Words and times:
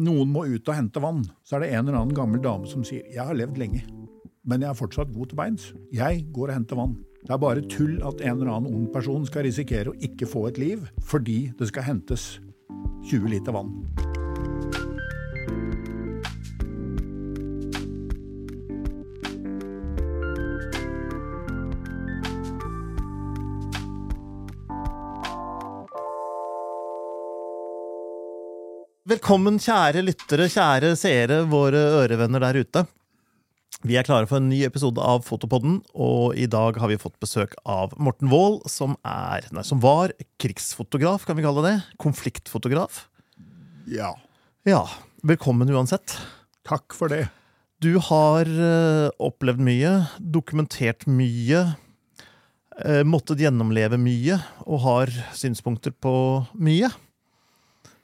noen 0.00 0.32
må 0.32 0.46
ut 0.48 0.68
og 0.68 0.76
hente 0.76 1.02
vann, 1.02 1.22
så 1.44 1.56
er 1.56 1.64
det 1.64 1.70
en 1.74 1.86
eller 1.86 2.00
annen 2.00 2.16
gammel 2.16 2.42
dame 2.42 2.66
som 2.66 2.84
sier 2.84 3.04
'jeg 3.06 3.26
har 3.26 3.34
levd 3.34 3.58
lenge, 3.58 3.84
men 4.44 4.60
jeg 4.60 4.70
er 4.70 4.74
fortsatt 4.74 5.14
god 5.14 5.28
til 5.28 5.36
beins'. 5.38 5.72
Jeg 5.92 6.26
går 6.32 6.48
og 6.48 6.54
henter 6.54 6.76
vann. 6.76 6.96
Det 7.22 7.30
er 7.30 7.38
bare 7.38 7.68
tull 7.68 8.00
at 8.02 8.20
en 8.20 8.40
eller 8.40 8.52
annen 8.52 8.74
ung 8.74 8.92
person 8.92 9.26
skal 9.26 9.44
risikere 9.44 9.92
å 9.92 9.98
ikke 10.00 10.26
få 10.26 10.48
et 10.48 10.58
liv 10.58 10.88
fordi 11.02 11.52
det 11.58 11.68
skal 11.68 11.82
hentes 11.82 12.40
20 13.04 13.28
liter 13.28 13.52
vann. 13.52 13.99
Velkommen, 29.10 29.56
kjære 29.58 30.04
lyttere, 30.06 30.44
kjære 30.46 30.92
seere, 30.94 31.40
våre 31.50 31.78
ørevenner 32.04 32.44
der 32.44 32.58
ute. 32.62 32.82
Vi 33.82 33.96
er 33.98 34.06
klare 34.06 34.28
for 34.30 34.38
en 34.38 34.46
ny 34.46 34.60
episode 34.62 35.02
av 35.02 35.24
Fotopodden, 35.26 35.80
og 35.98 36.36
i 36.38 36.44
dag 36.46 36.78
har 36.78 36.92
vi 36.92 36.98
fått 37.00 37.16
besøk 37.18 37.56
av 37.66 37.96
Morten 37.98 38.30
Wold, 38.30 38.60
som, 38.70 38.94
er, 39.02 39.48
nei, 39.56 39.64
som 39.66 39.82
var 39.82 40.14
krigsfotograf, 40.38 41.26
kan 41.26 41.40
vi 41.40 41.42
kalle 41.48 41.64
det. 41.66 41.74
Konfliktfotograf. 41.98 43.02
Ja. 43.90 44.12
Ja, 44.68 44.84
velkommen 45.26 45.74
uansett. 45.74 46.14
Takk 46.68 46.94
for 46.94 47.10
det. 47.10 47.24
Du 47.82 47.96
har 48.12 48.46
uh, 48.46 49.10
opplevd 49.18 49.66
mye, 49.72 49.94
dokumentert 50.22 51.08
mye, 51.10 51.66
uh, 52.78 53.02
måttet 53.02 53.42
gjennomleve 53.42 53.98
mye, 53.98 54.38
og 54.70 54.84
har 54.86 55.18
synspunkter 55.34 55.98
på 55.98 56.14
mye. 56.54 56.94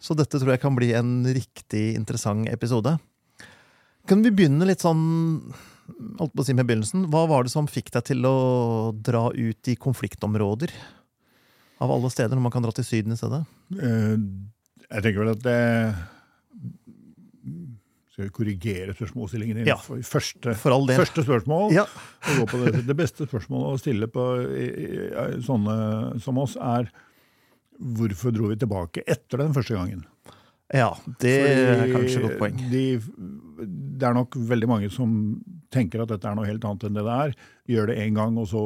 Så 0.06 0.14
dette 0.14 0.38
tror 0.38 0.52
jeg 0.54 0.62
kan 0.62 0.76
bli 0.78 0.92
en 0.94 1.24
riktig 1.26 1.96
interessant 1.98 2.46
episode. 2.52 2.92
Kan 4.06 4.22
vi 4.22 4.30
begynne 4.30 4.68
litt 4.68 4.84
sånn 4.84 5.02
holdt 6.18 6.34
på 6.34 6.42
å 6.42 6.46
si 6.46 6.54
med 6.56 6.66
begynnelsen. 6.68 7.06
Hva 7.12 7.24
var 7.30 7.46
det 7.46 7.52
som 7.54 7.68
fikk 7.70 7.92
deg 7.94 8.06
til 8.10 8.26
å 8.28 8.36
dra 8.94 9.28
ut 9.34 9.70
i 9.70 9.76
konfliktområder? 9.78 10.74
Av 11.82 11.92
alle 11.92 12.10
steder, 12.12 12.36
når 12.36 12.46
man 12.46 12.54
kan 12.54 12.64
dra 12.64 12.72
til 12.74 12.86
Syden 12.86 13.14
i 13.14 13.18
stedet? 13.20 13.42
Eh, 13.76 14.16
Jeg 14.86 15.02
tenker 15.02 15.24
vel 15.24 15.32
at 15.34 15.42
det 15.42 15.94
Skal 18.14 18.28
vi 18.28 18.32
korrigere 18.32 18.94
spørsmålsstillingen 18.96 19.58
din? 19.60 19.68
Ja. 19.68 19.76
Første, 19.76 20.54
første 20.56 21.24
spørsmål 21.26 21.74
Ja. 21.74 21.84
det, 22.64 22.86
det 22.86 22.96
beste 22.96 23.26
spørsmålet 23.28 23.74
å 23.74 23.80
stille 23.82 24.08
på 24.08 24.24
i, 24.46 24.66
i, 24.70 25.42
sånne 25.44 26.20
som 26.24 26.38
oss, 26.40 26.56
er 26.56 26.88
hvorfor 27.78 28.34
dro 28.34 28.50
vi 28.52 28.58
tilbake 28.60 29.04
etter 29.06 29.42
den 29.44 29.56
første 29.56 29.76
gangen? 29.78 30.04
ja, 30.74 30.88
det 31.22 31.34
er 31.46 31.84
kanskje 31.92 32.18
et 32.18 32.24
godt 32.24 32.40
poeng. 32.40 32.56
De, 32.72 32.82
det 34.00 34.08
er 34.08 34.16
nok 34.16 34.34
veldig 34.48 34.68
mange 34.70 34.88
som 34.90 35.12
tenker 35.72 36.02
at 36.02 36.10
dette 36.10 36.26
er 36.26 36.34
noe 36.34 36.48
helt 36.48 36.64
annet 36.66 36.88
enn 36.88 36.98
det 36.98 37.04
det 37.06 37.18
er. 37.22 37.36
Gjør 37.70 37.92
det 37.92 37.98
én 38.02 38.16
gang, 38.18 38.34
og 38.40 38.48
så 38.50 38.64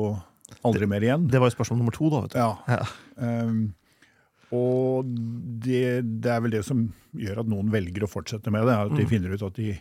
aldri 0.66 0.88
mer 0.88 1.05
igjen. 1.05 1.28
Det 1.31 1.41
var 1.42 1.50
jo 1.50 1.56
spørsmål 1.58 1.83
nummer 1.83 1.97
to, 1.97 2.08
da. 2.12 2.22
vet 2.25 2.34
du. 2.34 2.41
Ja. 2.41 2.78
Ja. 2.78 2.81
Um, 3.20 3.61
og 4.56 5.11
det, 5.62 5.84
det 6.25 6.33
er 6.33 6.41
vel 6.42 6.56
det 6.56 6.64
som 6.66 6.88
gjør 7.20 7.44
at 7.44 7.50
noen 7.53 7.70
velger 7.70 8.06
å 8.06 8.11
fortsette 8.11 8.50
med 8.55 8.66
det. 8.66 8.78
At 8.88 8.97
de 8.97 9.06
finner 9.11 9.36
ut 9.36 9.44
at 9.47 9.61
de 9.61 9.77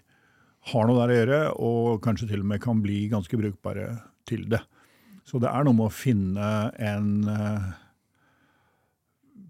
har 0.69 0.89
noe 0.89 0.99
der 0.99 1.13
å 1.13 1.19
gjøre, 1.21 1.39
og 1.63 2.03
kanskje 2.03 2.29
til 2.33 2.43
og 2.43 2.51
med 2.51 2.61
kan 2.61 2.83
bli 2.83 3.05
ganske 3.09 3.39
brukbare 3.39 3.93
til 4.29 4.43
det. 4.51 4.61
Så 5.25 5.39
det 5.41 5.49
er 5.49 5.65
noe 5.65 5.77
med 5.77 5.87
å 5.87 5.93
finne 5.93 6.49
en 6.75 7.09
eh, 7.31 7.69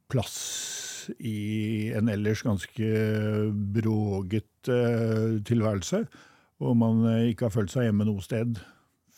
plass 0.10 0.36
i 1.18 1.90
en 1.98 2.10
ellers 2.12 2.44
ganske 2.46 2.90
bråget 3.74 4.70
eh, 4.70 5.40
tilværelse, 5.46 6.04
hvor 6.60 6.76
man 6.78 7.06
eh, 7.10 7.30
ikke 7.32 7.48
har 7.48 7.56
følt 7.56 7.74
seg 7.74 7.88
hjemme 7.88 8.08
noe 8.08 8.22
sted, 8.24 8.60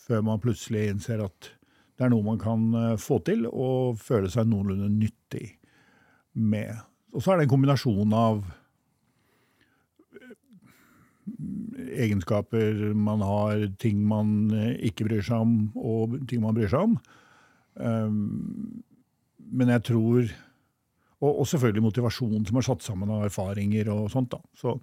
før 0.06 0.24
man 0.26 0.40
plutselig 0.42 0.88
innser 0.92 1.24
at 1.24 1.50
det 1.98 2.06
er 2.06 2.12
noe 2.14 2.24
man 2.26 2.40
kan 2.40 2.64
eh, 2.78 2.96
få 3.00 3.20
til 3.26 3.44
og 3.50 4.00
føle 4.00 4.30
seg 4.32 4.48
noenlunde 4.48 4.88
nyttig 4.94 5.58
med. 6.32 6.80
Og 7.12 7.24
så 7.24 7.32
er 7.32 7.40
det 7.40 7.48
en 7.48 7.54
kombinasjon 7.56 8.16
av 8.16 8.44
egenskaper 11.92 12.94
man 12.96 13.20
har, 13.24 13.66
ting 13.82 14.00
man 14.08 14.48
ikke 14.80 15.04
bryr 15.06 15.20
seg 15.24 15.44
om, 15.44 15.52
og 15.76 16.16
ting 16.30 16.40
man 16.42 16.56
bryr 16.56 16.70
seg 16.72 16.88
om. 16.88 16.96
Um, 17.76 18.82
Men 19.52 19.68
jeg 19.72 19.84
tror 19.84 20.32
og, 21.22 21.30
og 21.30 21.48
selvfølgelig 21.48 21.86
motivasjon 21.86 22.46
som 22.48 22.58
er 22.58 22.66
satt 22.66 22.84
sammen 22.84 23.10
av 23.14 23.26
erfaringer 23.28 23.90
og 23.94 24.10
sånt. 24.12 24.34
da. 24.34 24.42
Så 24.58 24.76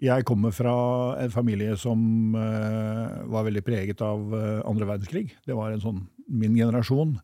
jeg 0.00 0.24
kommer 0.28 0.52
fra 0.56 0.74
en 1.20 1.32
familie 1.32 1.74
som 1.80 2.32
uh, 2.32 3.20
var 3.28 3.44
veldig 3.48 3.62
preget 3.64 4.00
av 4.04 4.32
uh, 4.32 4.60
andre 4.68 4.88
verdenskrig. 4.88 5.26
Det 5.44 5.56
var 5.56 5.72
en 5.74 5.82
sånn, 5.82 6.06
Min 6.30 6.54
generasjon 6.56 7.16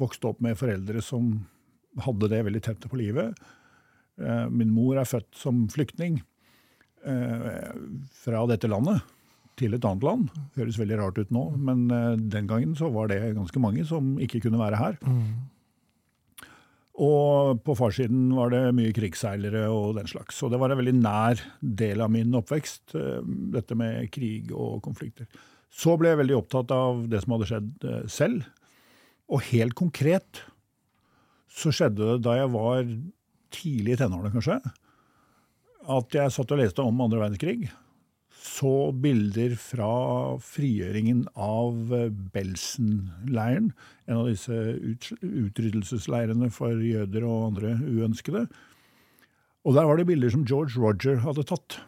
vokste 0.00 0.28
opp 0.30 0.42
med 0.44 0.58
foreldre 0.58 1.02
som 1.02 1.32
hadde 2.04 2.28
det 2.30 2.44
veldig 2.46 2.60
tett 2.62 2.84
på 2.86 3.00
livet. 3.00 3.34
Uh, 4.20 4.46
min 4.52 4.70
mor 4.70 5.00
er 5.00 5.08
født 5.08 5.32
som 5.38 5.66
flyktning 5.70 6.22
fra 7.00 8.40
dette 8.44 8.68
landet 8.68 8.98
til 9.56 9.72
et 9.72 9.84
annet 9.88 10.02
land. 10.04 10.26
Høres 10.52 10.76
veldig 10.76 10.98
rart 10.98 11.16
ut 11.16 11.30
nå, 11.32 11.46
men 11.56 11.86
den 12.28 12.44
gangen 12.44 12.74
så 12.76 12.90
var 12.92 13.08
det 13.08 13.22
ganske 13.38 13.62
mange 13.64 13.86
som 13.88 14.18
ikke 14.20 14.42
kunne 14.44 14.60
være 14.60 14.76
her. 14.76 14.98
Og 17.00 17.62
på 17.64 17.74
farssiden 17.78 18.28
var 18.36 18.52
det 18.52 18.74
mye 18.76 18.92
krigsseilere 18.92 19.64
og 19.72 19.94
den 19.96 20.08
slags. 20.10 20.36
Så 20.36 20.50
det 20.52 20.58
var 20.60 20.72
en 20.72 20.80
veldig 20.82 20.98
nær 20.98 21.40
del 21.60 22.02
av 22.04 22.12
min 22.12 22.34
oppvekst, 22.36 22.94
eh, 22.98 23.22
dette 23.56 23.76
med 23.78 24.10
krig 24.12 24.52
og 24.52 24.82
konflikter. 24.84 25.30
Så 25.70 25.96
ble 25.96 26.12
jeg 26.12 26.20
veldig 26.20 26.36
opptatt 26.36 26.74
av 26.74 27.06
det 27.08 27.22
som 27.22 27.36
hadde 27.36 27.48
skjedd 27.48 27.88
eh, 27.88 28.04
selv. 28.10 28.44
Og 29.30 29.46
helt 29.48 29.76
konkret 29.78 30.42
så 31.50 31.72
skjedde 31.74 32.04
det 32.04 32.24
da 32.26 32.36
jeg 32.36 32.52
var 32.52 32.82
tidlig 33.54 33.96
i 33.96 34.00
tenårene, 34.02 34.32
kanskje, 34.34 34.60
at 35.90 36.14
jeg 36.14 36.34
satt 36.34 36.52
og 36.54 36.60
leste 36.60 36.84
om 36.84 37.00
andre 37.02 37.22
verdenskrig. 37.24 37.70
Så 38.40 38.90
bilder 38.96 39.52
fra 39.60 39.90
frigjøringen 40.40 41.26
av 41.36 41.92
eh, 41.92 42.08
Belsen-leiren, 42.32 43.70
en 44.08 44.20
av 44.22 44.30
disse 44.30 44.56
ut, 44.80 45.10
utryddelsesleirene 45.20 46.48
for 46.54 46.80
jøder 46.80 47.26
og 47.28 47.50
andre 47.50 47.74
uønskede. 47.84 48.46
Og 49.68 49.76
der 49.76 49.84
var 49.84 50.00
det 50.00 50.06
bilder 50.08 50.32
som 50.32 50.46
George 50.48 50.80
Roger 50.80 51.20
hadde 51.20 51.44
tatt. 51.50 51.82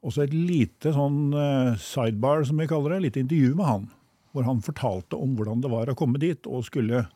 Og 0.00 0.14
så 0.14 0.22
et 0.24 0.36
lite 0.36 0.92
sånn 0.94 1.34
eh, 1.34 1.74
sidebar, 1.82 2.44
som 2.46 2.60
vi 2.62 2.68
kaller 2.70 2.94
det, 2.94 3.00
lite 3.08 3.24
intervju 3.24 3.56
med 3.58 3.66
han, 3.66 3.88
hvor 4.30 4.46
han 4.46 4.62
fortalte 4.64 5.18
om 5.18 5.34
hvordan 5.36 5.64
det 5.64 5.72
var 5.72 5.90
å 5.90 5.96
komme 5.98 6.20
dit 6.22 6.46
og 6.46 6.62
skulle 6.68 7.08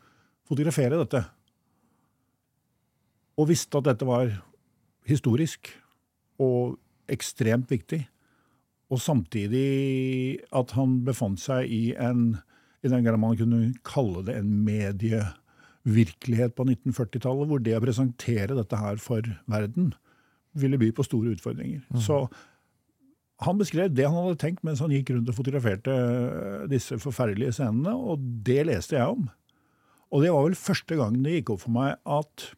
fotografere 0.49 0.99
dette. 1.01 1.23
Og 3.39 3.49
visste 3.51 3.79
at 3.79 3.87
dette 3.89 4.09
var 4.09 4.35
historisk 5.09 5.71
og 6.43 6.77
ekstremt 7.11 7.71
viktig. 7.71 8.03
Og 8.93 9.01
samtidig 9.01 10.41
at 10.55 10.75
han 10.77 11.01
befant 11.07 11.41
seg 11.41 11.71
i 11.73 11.85
en 11.97 12.35
i 12.85 12.91
den 12.93 13.05
grad 13.07 13.17
man 13.17 13.37
kunne 13.39 13.73
kalle 13.87 14.21
det 14.27 14.35
en 14.37 14.51
medievirkelighet 14.67 16.53
på 16.57 16.67
1940-tallet, 16.69 17.49
hvor 17.49 17.63
det 17.65 17.79
å 17.79 17.85
presentere 17.85 18.59
dette 18.59 18.77
her 18.77 19.01
for 19.01 19.25
verden 19.49 19.95
ville 20.53 20.79
by 20.79 20.91
på 20.95 21.07
store 21.07 21.33
utfordringer. 21.35 21.81
Så 21.97 22.27
han 23.43 23.59
beskrev 23.59 23.95
det 23.95 24.05
han 24.07 24.15
hadde 24.15 24.41
tenkt 24.43 24.63
mens 24.67 24.83
han 24.85 24.93
gikk 24.95 25.15
rundt 25.15 25.33
og 25.33 25.39
fotograferte 25.39 25.95
disse 26.71 27.01
forferdelige 27.03 27.57
scenene, 27.57 27.97
og 27.97 28.21
det 28.47 28.61
leste 28.69 28.99
jeg 28.99 29.17
om. 29.17 29.25
Og 30.15 30.23
det 30.23 30.31
var 30.31 30.45
vel 30.47 30.59
første 30.59 31.01
gangen 31.01 31.25
det 31.25 31.41
gikk 31.41 31.55
opp 31.57 31.65
for 31.65 31.75
meg 31.75 31.97
at 32.05 32.51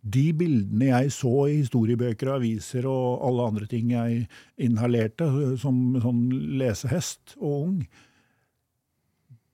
de 0.00 0.30
bildene 0.32 0.88
jeg 0.88 1.10
så 1.12 1.32
i 1.50 1.58
historiebøker 1.58 2.30
og 2.30 2.38
aviser 2.40 2.86
og 2.88 3.24
alle 3.28 3.48
andre 3.52 3.66
ting 3.68 3.90
jeg 3.92 4.22
inhalerte 4.60 5.26
som 5.60 5.98
sånn 6.00 6.22
lesehest 6.60 7.34
og 7.40 7.56
ung, 7.56 7.82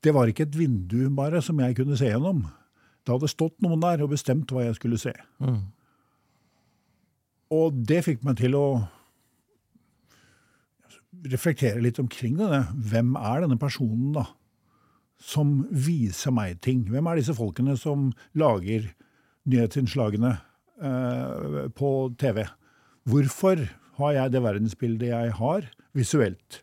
det 0.06 0.14
var 0.14 0.30
ikke 0.30 0.46
et 0.46 0.58
vindu 0.58 1.08
bare 1.16 1.40
som 1.42 1.58
jeg 1.58 1.74
kunne 1.78 1.96
se 1.98 2.12
gjennom. 2.12 2.44
Det 3.02 3.14
hadde 3.14 3.30
stått 3.30 3.56
noen 3.64 3.82
der 3.82 4.04
og 4.04 4.12
bestemt 4.12 4.52
hva 4.54 4.68
jeg 4.68 4.76
skulle 4.78 5.00
se. 5.02 5.14
Og 7.54 7.80
det 7.86 8.04
fikk 8.06 8.22
meg 8.26 8.38
til 8.38 8.54
å 8.58 8.66
reflektere 11.26 11.82
litt 11.82 11.98
omkring 12.02 12.36
det. 12.38 12.62
Hvem 12.90 13.14
er 13.18 13.42
denne 13.42 13.58
personen, 13.58 14.12
da? 14.14 14.26
Som 15.22 15.64
viser 15.72 16.34
meg 16.34 16.60
ting. 16.62 16.84
Hvem 16.90 17.06
er 17.08 17.18
disse 17.18 17.34
folkene 17.34 17.76
som 17.80 18.10
lager 18.36 18.90
nyhetsinnslagene 19.50 20.32
eh, 20.82 21.58
på 21.76 21.90
TV? 22.20 22.44
Hvorfor 23.06 23.66
har 24.00 24.16
jeg 24.16 24.34
det 24.34 24.42
verdensbildet 24.44 25.12
jeg 25.12 25.34
har, 25.38 25.68
visuelt? 25.96 26.60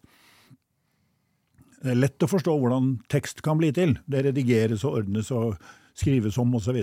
Det 1.83 1.91
er 1.91 1.99
lett 1.99 2.23
å 2.23 2.31
forstå 2.31 2.53
hvordan 2.59 2.93
tekst 3.11 3.41
kan 3.43 3.59
bli 3.59 3.73
til. 3.75 3.97
Det 4.07 4.23
redigeres 4.27 4.85
og 4.87 5.01
ordnes 5.01 5.31
og 5.35 5.57
skrives 5.99 6.37
om 6.39 6.53
osv. 6.55 6.79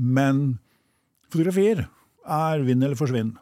Men 0.00 0.58
fotografier 1.28 1.84
er 2.28 2.64
vinn 2.64 2.82
eller 2.82 2.98
forsvinn. 2.98 3.34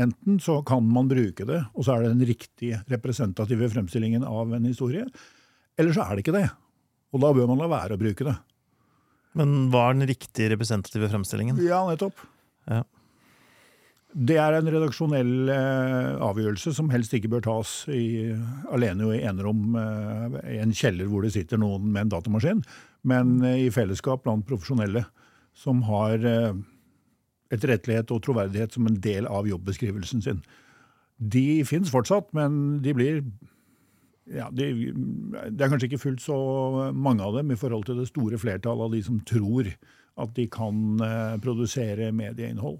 Enten 0.00 0.40
så 0.40 0.58
kan 0.66 0.86
man 0.88 1.10
bruke 1.10 1.44
det, 1.46 1.60
og 1.76 1.84
så 1.84 1.94
er 1.94 2.04
det 2.04 2.14
den 2.14 2.28
riktige 2.32 2.80
representative 2.90 3.68
fremstillingen 3.74 4.24
av 4.24 4.54
en 4.56 4.64
historie, 4.64 5.04
eller 5.76 5.92
så 5.94 6.06
er 6.06 6.16
det 6.16 6.24
ikke 6.24 6.38
det. 6.38 6.46
Og 7.12 7.20
da 7.20 7.32
bør 7.36 7.50
man 7.50 7.60
la 7.60 7.68
være 7.68 7.98
å 7.98 8.00
bruke 8.00 8.24
det. 8.26 8.34
Men 9.38 9.70
hva 9.72 9.88
er 9.88 9.96
den 9.96 10.10
riktige 10.10 10.50
representative 10.52 11.08
fremstillingen? 11.12 11.60
Ja, 11.64 11.82
nettopp. 11.88 12.20
Ja. 12.68 12.82
Det 14.12 14.36
er 14.36 14.58
en 14.58 14.68
redaksjonell 14.68 15.48
eh, 15.48 16.10
avgjørelse 16.20 16.74
som 16.76 16.90
helst 16.92 17.14
ikke 17.16 17.30
bør 17.32 17.46
tas 17.46 17.70
i, 17.88 18.28
alene 18.68 19.08
i 19.16 19.22
enerom 19.24 19.78
eh, 19.80 20.36
i 20.52 20.58
en 20.60 20.74
kjeller 20.76 21.08
hvor 21.08 21.24
det 21.24 21.32
sitter 21.32 21.60
noen 21.60 21.86
med 21.94 22.04
en 22.04 22.12
datamaskin, 22.12 22.60
men 23.08 23.38
eh, 23.40 23.62
i 23.64 23.70
fellesskap 23.72 24.26
blant 24.26 24.44
profesjonelle 24.48 25.06
som 25.56 25.80
har 25.88 26.20
eh, 26.28 26.52
etterrettelighet 27.52 28.12
og 28.12 28.20
troverdighet 28.26 28.76
som 28.76 28.88
en 28.88 29.00
del 29.00 29.28
av 29.28 29.48
jobbeskrivelsen 29.48 30.24
sin. 30.24 30.44
De 31.16 31.62
fins 31.68 31.88
fortsatt, 31.92 32.28
men 32.36 32.82
de 32.84 32.92
blir 32.96 33.24
ja, 34.32 34.48
de, 34.54 34.66
Det 35.52 35.64
er 35.64 35.70
kanskje 35.72 35.88
ikke 35.90 36.02
fullt 36.02 36.22
så 36.24 36.36
mange 36.96 37.24
av 37.24 37.36
dem 37.38 37.52
i 37.52 37.58
forhold 37.60 37.84
til 37.88 38.00
det 38.00 38.08
store 38.10 38.38
flertallet 38.40 38.88
av 38.88 38.94
de 38.96 39.02
som 39.04 39.18
tror 39.28 39.68
at 40.22 40.34
de 40.36 40.46
kan 40.52 41.00
eh, 41.04 41.36
produsere 41.44 42.10
medieinnhold. 42.16 42.78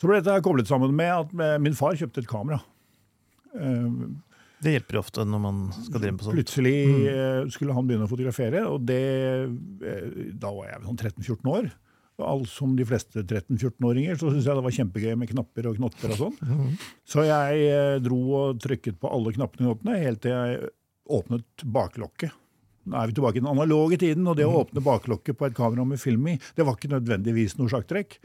Så 0.00 0.08
ble 0.08 0.20
dette 0.22 0.38
koblet 0.44 0.68
sammen 0.70 0.94
med 0.96 1.10
at 1.12 1.60
min 1.60 1.76
far 1.76 1.96
kjøpte 2.00 2.22
et 2.24 2.30
kamera. 2.30 2.60
Eh, 3.56 3.88
Det 4.64 4.72
hjelper 4.76 4.98
jo 4.98 5.00
ofte 5.04 5.24
når 5.24 5.40
man 5.40 5.60
skal 5.72 6.00
drive 6.02 6.16
på 6.20 6.26
sånt. 6.28 6.36
Plutselig 6.38 6.76
eh, 7.08 7.42
skulle 7.52 7.76
han 7.76 7.86
begynne 7.88 8.08
å 8.08 8.12
fotografere, 8.12 8.64
og 8.68 8.82
det, 8.88 9.00
da 10.40 10.52
var 10.52 10.68
jeg 10.72 10.84
sånn 10.88 11.00
13-14 11.00 11.52
år. 11.54 11.70
All, 12.26 12.44
som 12.48 12.74
de 12.78 12.84
fleste 12.88 13.22
13-14-åringer 13.22 14.18
så 14.18 14.30
syntes 14.30 14.48
jeg 14.48 14.58
det 14.58 14.64
var 14.66 14.76
kjempegøy 14.76 15.14
med 15.20 15.30
knapper 15.30 15.70
og 15.70 15.78
knotter 15.78 16.14
og 16.14 16.20
sånn. 16.20 16.76
Så 17.08 17.24
jeg 17.28 17.64
eh, 17.70 17.96
dro 18.04 18.20
og 18.40 18.60
trykket 18.62 19.00
på 19.00 19.10
alle 19.10 19.32
knappene 19.36 19.70
og 19.70 19.80
knottene 19.80 20.02
helt 20.04 20.22
til 20.24 20.36
jeg 20.36 20.70
åpnet 21.10 21.64
baklokket. 21.76 22.36
Nå 22.90 22.96
er 22.96 23.10
vi 23.10 23.16
tilbake 23.18 23.38
i 23.38 23.42
den 23.42 23.50
analoge 23.50 23.98
tiden, 24.00 24.26
og 24.30 24.38
det 24.38 24.46
å 24.48 24.62
åpne 24.62 24.82
baklokket 24.84 25.36
på 25.38 25.48
et 25.48 25.56
kamera 25.56 25.84
med 25.86 26.00
film 26.00 26.26
i, 26.32 26.38
det 26.56 26.64
var 26.66 26.78
ikke 26.78 26.92
nødvendigvis 26.94 27.58
noe 27.58 27.70
sjakktrekk. 27.70 28.16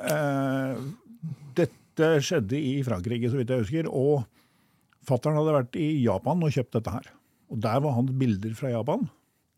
Eh, 0.00 0.82
dette 1.58 2.10
skjedde 2.24 2.56
i 2.56 2.78
Frankrike, 2.86 3.30
så 3.30 3.40
vidt 3.40 3.52
jeg 3.52 3.66
husker, 3.66 3.90
og 3.92 4.24
fattern 5.06 5.36
hadde 5.38 5.56
vært 5.58 5.78
i 5.80 5.90
Japan 6.04 6.42
og 6.46 6.54
kjøpt 6.54 6.78
dette 6.78 6.94
her. 6.94 7.10
Og 7.50 7.60
der 7.62 7.82
var 7.84 7.96
hans 7.98 8.14
bilder 8.16 8.54
fra 8.56 8.72
Japan. 8.72 9.08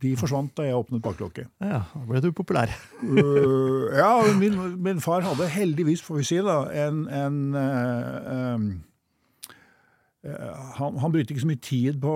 De 0.02 0.12
forsvant 0.18 0.50
da 0.58 0.66
jeg 0.66 0.78
åpnet 0.78 1.02
baklokket. 1.04 1.50
Ja, 1.62 1.84
da 1.92 2.00
ble 2.08 2.22
du 2.24 2.32
populær. 2.34 2.72
uh, 3.02 3.92
ja, 3.94 4.14
min, 4.38 4.56
min 4.82 5.02
far 5.04 5.22
hadde 5.26 5.46
heldigvis, 5.52 6.02
får 6.02 6.18
vi 6.18 6.26
si, 6.26 6.40
da, 6.42 6.56
en, 6.86 7.04
en 7.06 7.36
uh, 7.54 8.64
øh, 10.26 10.48
han, 10.78 10.98
han 10.98 11.14
brukte 11.14 11.34
ikke 11.34 11.44
så 11.44 11.50
mye 11.50 11.62
tid 11.62 12.00
på, 12.02 12.14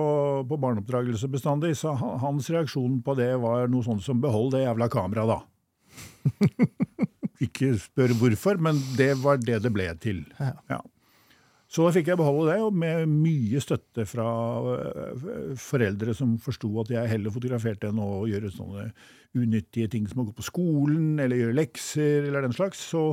på 0.49 0.59
barneoppdragelse 0.63 1.31
bestandig, 1.31 1.75
så 1.79 1.95
han, 1.99 2.17
hans 2.23 2.51
reaksjon 2.51 2.99
på 3.05 3.15
det 3.19 3.31
var 3.43 3.71
noe 3.71 3.85
sånt 3.87 4.03
som 4.03 4.19
'behold 4.23 4.51
det 4.55 4.65
jævla 4.65 4.89
kameraet', 4.91 5.31
da. 5.31 5.39
ikke 7.47 7.73
spør 7.79 8.15
hvorfor, 8.19 8.59
men 8.59 8.79
det 8.97 9.13
var 9.23 9.39
det 9.39 9.61
det 9.63 9.73
ble 9.73 9.87
til. 10.01 10.25
Ja. 10.39 10.81
Så 11.67 11.83
fikk 11.91 12.13
jeg 12.13 12.19
beholde 12.19 12.53
det, 12.53 12.61
og 12.63 12.75
med 12.79 13.09
mye 13.11 13.59
støtte 13.59 14.05
fra 14.07 14.27
øh, 14.71 15.55
foreldre 15.59 16.13
som 16.15 16.37
forsto 16.39 16.69
at 16.79 16.93
jeg 16.93 17.11
heller 17.11 17.33
fotograferte 17.35 17.89
enn 17.89 17.99
å 17.99 18.23
gjøre 18.29 18.53
sånne 18.55 18.85
unyttige 19.35 19.89
ting 19.91 20.05
som 20.07 20.23
å 20.23 20.29
gå 20.29 20.35
på 20.37 20.47
skolen 20.47 21.19
eller 21.19 21.41
gjøre 21.41 21.57
lekser 21.57 22.29
eller 22.29 22.47
den 22.47 22.55
slags, 22.55 22.79
så 22.93 23.09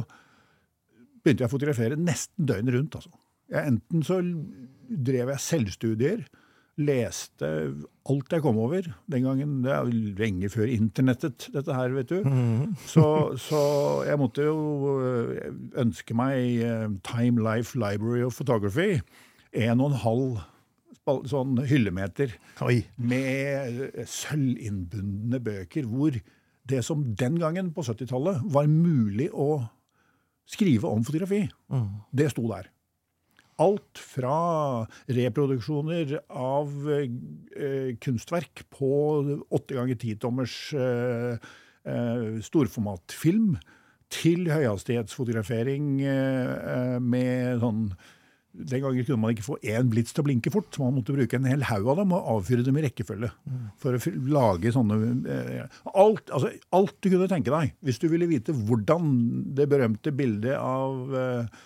begynte 1.25 1.43
jeg 1.43 1.51
å 1.51 1.55
fotografere 1.57 1.99
nesten 1.99 2.47
døgnet 2.47 2.77
rundt. 2.77 2.99
Altså. 3.01 3.11
Jeg, 3.51 3.75
enten 3.75 4.07
så 4.07 4.21
drev 5.11 5.35
jeg 5.35 5.47
selvstudier, 5.49 6.25
leste 6.81 7.49
alt 8.05 8.33
jeg 8.35 8.43
kom 8.45 8.59
over 8.61 8.87
den 9.11 9.27
gangen. 9.27 9.53
Det 9.65 9.73
er 9.73 9.91
lenge 10.19 10.51
før 10.53 10.69
internettet, 10.69 11.49
dette 11.55 11.75
her, 11.75 11.95
vet 11.95 12.11
du. 12.11 12.19
Så, 12.91 13.07
så 13.41 13.61
jeg 14.09 14.19
måtte 14.21 14.43
jo 14.43 14.97
øh, 15.01 15.55
ønske 15.81 16.17
meg 16.19 16.65
øh, 16.65 16.89
Time 17.07 17.41
Life 17.45 17.79
Library 17.79 18.25
of 18.27 18.35
Photography. 18.41 19.01
En 19.55 19.81
og 19.81 19.93
en 19.93 20.03
halv 20.03 20.43
sånn 21.29 21.59
hyllemeter 21.69 22.33
Oi. 22.65 22.83
med 22.97 23.81
øh, 23.95 24.05
sølvinnbundne 24.09 25.41
bøker, 25.45 25.89
hvor 25.89 26.17
det 26.69 26.81
som 26.85 27.05
den 27.17 27.39
gangen 27.39 27.73
på 27.77 27.85
70-tallet 27.85 28.45
var 28.53 28.69
mulig 28.73 29.29
å 29.33 29.67
skrive 30.49 30.89
om 30.89 31.05
fotografi, 31.05 31.43
det 32.13 32.31
sto 32.33 32.45
der. 32.51 32.71
Alt 33.63 34.01
fra 34.03 34.37
reproduksjoner 35.07 36.17
av 36.27 36.73
eh, 36.91 37.93
kunstverk 38.03 38.65
på 38.75 38.89
åtte 39.55 39.77
ganger 39.77 39.95
10-tommers 39.95 40.57
eh, 40.75 41.53
eh, 41.87 42.25
storformatfilm 42.43 43.53
til 44.15 44.49
høyhastighetsfotografering 44.51 45.87
med 47.03 47.63
sånn 47.63 47.87
Den 48.55 48.83
gangen 48.85 49.07
kunne 49.07 49.19
man 49.23 49.33
ikke 49.35 49.47
få 49.47 49.57
én 49.67 49.89
blits 49.91 50.15
til 50.15 50.23
å 50.23 50.27
blinke 50.29 50.53
fort, 50.55 50.77
man 50.79 50.95
måtte 50.95 51.17
bruke 51.17 51.39
en 51.39 51.49
hel 51.49 51.65
haug 51.67 51.89
av 51.91 52.03
dem 52.03 52.13
og 52.15 52.29
avfyre 52.37 52.63
dem 52.67 52.79
i 52.79 52.85
rekkefølge. 52.85 53.33
For 53.83 53.99
å 53.99 54.13
lage 54.31 54.71
sånne 54.75 54.99
alt, 55.91 56.31
altså, 56.31 56.53
alt 56.79 56.95
du 57.01 57.09
kunne 57.09 57.31
tenke 57.33 57.51
deg. 57.55 57.75
Hvis 57.83 57.99
du 58.03 58.07
ville 58.13 58.31
vite 58.31 58.55
hvordan 58.55 59.09
det 59.59 59.67
berømte 59.73 60.15
bildet 60.15 60.55
av 60.61 61.19
eh, 61.19 61.65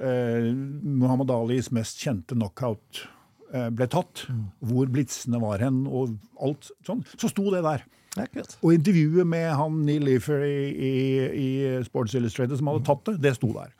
eh, 0.00 0.52
Muhammad 0.82 1.32
Alis 1.34 1.72
mest 1.74 2.00
kjente 2.02 2.36
knockout 2.38 3.04
eh, 3.52 3.68
ble 3.74 3.88
tatt, 3.90 4.26
hvor 4.64 4.90
blitsene 4.92 5.40
var 5.42 5.64
hen, 5.64 5.84
og 5.88 6.16
alt 6.42 6.70
sånn, 6.86 7.04
så 7.16 7.30
sto 7.32 7.50
det 7.54 7.64
der. 7.66 7.84
Ja. 8.18 8.44
Og 8.60 8.74
intervjuet 8.76 9.24
med 9.24 9.48
han 9.56 9.78
Neil 9.86 10.04
Leafer 10.04 10.42
i, 10.44 10.56
i, 10.68 10.92
i 11.32 11.48
Sports 11.86 12.12
Illustrated 12.18 12.58
som 12.60 12.68
hadde 12.68 12.84
tatt 12.84 13.06
det, 13.08 13.16
det 13.24 13.36
sto 13.38 13.54
der. 13.56 13.72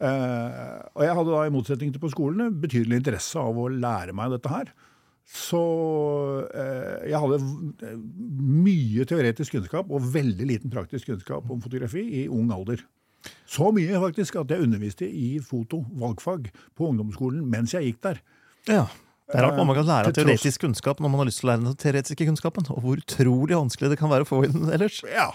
Uh, 0.00 0.80
og 0.96 1.04
jeg 1.04 1.16
hadde 1.18 1.34
da, 1.34 1.42
i 1.46 1.52
motsetning 1.52 1.92
til 1.94 2.02
på 2.02 2.10
skolene, 2.12 2.48
betydelig 2.62 3.02
interesse 3.02 3.38
av 3.38 3.58
å 3.58 3.68
lære 3.70 4.14
meg 4.16 4.32
dette 4.34 4.50
her. 4.50 4.72
Så 5.28 5.60
uh, 6.48 6.96
jeg 7.06 7.20
hadde 7.22 7.92
mye 7.92 9.06
teoretisk 9.08 9.54
kunnskap 9.54 9.92
og 9.92 10.08
veldig 10.14 10.48
liten 10.48 10.72
praktisk 10.72 11.12
kunnskap 11.12 11.46
om 11.52 11.62
fotografi 11.62 12.02
i 12.22 12.26
ung 12.32 12.50
alder. 12.54 12.82
Så 13.46 13.70
mye 13.74 14.02
faktisk 14.02 14.36
at 14.40 14.52
jeg 14.52 14.64
underviste 14.64 15.06
i 15.06 15.36
foto, 15.44 15.84
valgfag, 16.00 16.50
på 16.78 16.90
ungdomsskolen 16.90 17.44
mens 17.48 17.74
jeg 17.76 17.90
gikk 17.90 18.04
der. 18.08 18.22
Ja. 18.70 18.84
Det 19.32 19.38
er 19.40 19.46
rart 19.46 19.56
man 19.64 19.76
kan 19.78 19.86
lære 19.88 20.10
av 20.10 20.16
teoretisk 20.16 20.60
kunnskap 20.60 20.98
når 21.00 21.08
man 21.08 21.22
har 21.22 21.28
lyst 21.30 21.40
til 21.40 21.46
å 21.46 21.50
lære 21.52 21.62
den 21.64 21.76
teoretiske 21.80 22.26
kunnskapen. 22.28 22.66
Og 22.74 22.82
hvor 22.84 23.00
utrolig 23.00 23.56
vanskelig 23.56 23.92
det 23.92 23.98
kan 24.00 24.10
være 24.12 24.26
å 24.26 24.28
få 24.28 24.42
inn 24.48 24.66
ellers. 24.74 24.98
Ja, 25.08 25.30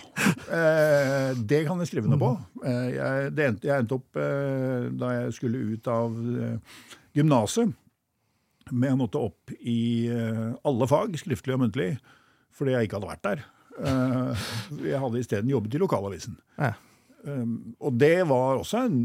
eh, 0.53 1.31
det 1.39 1.63
kan 1.65 1.81
jeg 1.81 1.89
skrive 1.89 2.11
noe 2.11 2.21
på. 2.21 2.29
Eh, 2.61 2.87
jeg, 2.93 3.31
det 3.33 3.47
endte, 3.47 3.69
jeg 3.71 3.85
endte 3.85 3.97
opp, 3.97 4.21
eh, 4.21 4.87
da 5.01 5.13
jeg 5.15 5.33
skulle 5.39 5.63
ut 5.71 5.89
av 5.89 6.13
eh, 6.13 6.85
gymnaset, 7.17 7.73
med 8.69 8.93
å 8.93 8.99
måtte 8.99 9.23
opp 9.23 9.53
i 9.57 9.79
eh, 10.11 10.47
alle 10.67 10.89
fag, 10.91 11.15
skriftlig 11.17 11.55
og 11.55 11.63
muntlig, 11.63 11.93
fordi 12.53 12.75
jeg 12.75 12.89
ikke 12.89 12.99
hadde 12.99 13.13
vært 13.15 13.25
der. 13.25 13.45
Eh, 13.77 14.45
jeg 14.91 15.01
hadde 15.01 15.23
isteden 15.23 15.55
jobbet 15.55 15.77
i 15.77 15.81
lokalavisen. 15.81 16.37
Ja. 16.59 16.75
Um, 17.27 17.75
og 17.83 17.97
det 17.99 18.21
var 18.29 18.61
også 18.61 18.85
en 18.87 19.01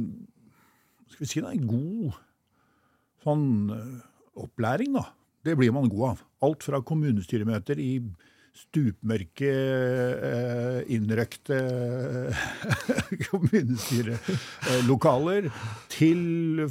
skal 1.12 1.26
vi 1.26 1.29
si 1.29 1.43
det, 1.45 1.52
en 1.52 1.67
god 1.69 2.14
sånn 3.23 3.71
eh, 3.76 4.00
opplæring, 4.43 4.95
da. 4.97 5.05
Det 5.43 5.57
blir 5.59 5.73
man 5.75 5.91
god 5.91 6.05
av. 6.12 6.23
Alt 6.47 6.62
fra 6.67 6.79
kommunestyremøter 6.87 7.76
i 7.83 7.93
stupmørke, 8.57 9.52
eh, 10.29 10.81
innrøkte 10.93 11.59
kommunestyrelokaler, 13.29 15.43
til 15.93 16.21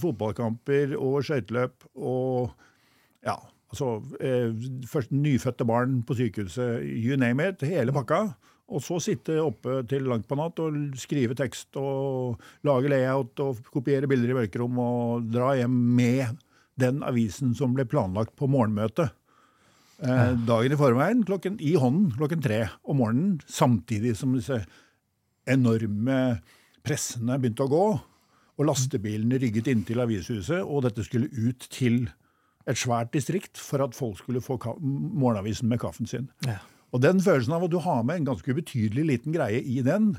fotballkamper 0.01 0.88
og 0.98 1.24
skøyteløp 1.25 1.75
og 1.96 2.51
ja, 3.25 3.36
altså 3.72 3.88
eh, 4.22 4.50
først 4.89 5.12
nyfødte 5.13 5.65
barn 5.70 5.91
på 6.05 6.13
sykehuset, 6.20 6.72
you 6.86 7.15
name 7.17 7.50
it, 7.50 7.60
hele 7.65 7.91
pakka. 7.96 8.22
Og 8.72 8.84
så 8.84 9.00
sitte 9.04 9.36
oppe 9.44 9.82
til 9.90 10.06
langt 10.08 10.30
på 10.30 10.38
natt 10.40 10.60
og 10.63 10.78
skrive 11.00 11.36
tekst 11.38 11.75
og 11.80 12.40
lage 12.68 12.92
layout 12.92 13.42
og 13.44 13.60
kopiere 13.74 14.08
bilder 14.10 14.32
i 14.32 14.38
mørkerom 14.42 14.80
og 14.80 15.28
dra 15.32 15.54
hjem 15.60 15.75
med 15.98 16.40
den 16.80 17.01
avisen 17.06 17.51
som 17.58 17.75
ble 17.75 17.86
planlagt 17.90 18.34
på 18.40 18.48
morgenmøtet. 18.51 19.12
Eh, 20.01 20.32
dagen 20.48 20.74
i 20.74 20.80
forveien 20.80 21.25
klokken, 21.28 21.60
i 21.62 21.75
hånden 21.78 22.16
klokken 22.16 22.42
tre 22.42 22.63
om 22.82 23.01
morgenen, 23.04 23.36
samtidig 23.46 24.16
som 24.18 24.34
disse 24.34 24.63
enorme 25.50 26.40
pressene 26.86 27.38
begynte 27.38 27.68
å 27.68 27.72
gå, 27.72 27.86
og 28.58 28.68
lastebilene 28.68 29.40
rygget 29.42 29.70
inntil 29.72 30.01
avishuset, 30.04 30.63
og 30.63 30.86
dette 30.88 31.06
skulle 31.06 31.30
ut 31.30 31.68
til 31.74 32.08
et 32.70 32.78
svært 32.78 33.13
distrikt 33.13 33.62
for 33.62 33.84
at 33.86 33.98
folk 33.98 34.20
skulle 34.22 34.42
få 34.44 34.58
morgenavisen 34.80 35.70
med 35.70 35.82
kaffen 35.82 36.10
sin. 36.10 36.30
Ja. 36.46 36.60
Og 36.91 37.01
den 37.03 37.21
følelsen 37.24 37.55
av 37.55 37.65
at 37.65 37.71
du 37.74 37.79
har 37.83 38.03
med 38.03 38.21
en 38.21 38.31
ganske 38.33 38.51
ubetydelig 38.51 39.05
liten 39.07 39.36
greie 39.36 39.62
i 39.63 39.79
den, 39.86 40.13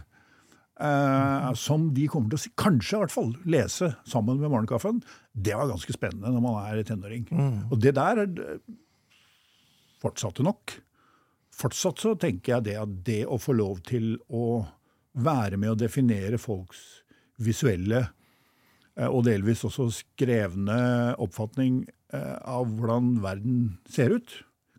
eh, 0.81 1.49
som 1.59 1.91
de 1.95 2.07
kommer 2.09 2.33
til 2.33 2.41
å 2.41 2.55
kanskje 2.63 2.97
i 2.97 3.03
hvert 3.03 3.15
fall 3.15 3.35
lese 3.45 3.93
sammen 4.09 4.41
med 4.41 4.51
morgenkaffen, 4.53 5.03
det 5.33 5.57
var 5.59 5.69
ganske 5.69 5.93
spennende 5.93 6.33
når 6.33 6.47
man 6.47 6.63
er 6.65 6.87
tenåring. 6.89 7.29
Og 7.71 7.77
det 7.81 7.95
der 7.99 8.25
fortsatte 10.03 10.45
nok. 10.47 10.79
Fortsatt 11.53 12.01
så 12.03 12.15
tenker 12.19 12.57
jeg 12.57 12.69
det 12.71 12.79
at 12.81 12.95
det 13.07 13.23
å 13.29 13.39
få 13.41 13.55
lov 13.57 13.83
til 13.87 14.17
å 14.33 14.65
være 15.13 15.59
med 15.61 15.75
å 15.75 15.79
definere 15.79 16.41
folks 16.41 17.03
visuelle 17.43 18.01
eh, 18.97 19.09
og 19.09 19.27
delvis 19.29 19.65
også 19.69 19.91
skrevne 19.93 20.79
oppfatning 21.21 21.83
eh, 22.15 22.39
av 22.49 22.71
hvordan 22.73 23.19
verden 23.25 23.59
ser 23.91 24.17
ut, 24.17 24.33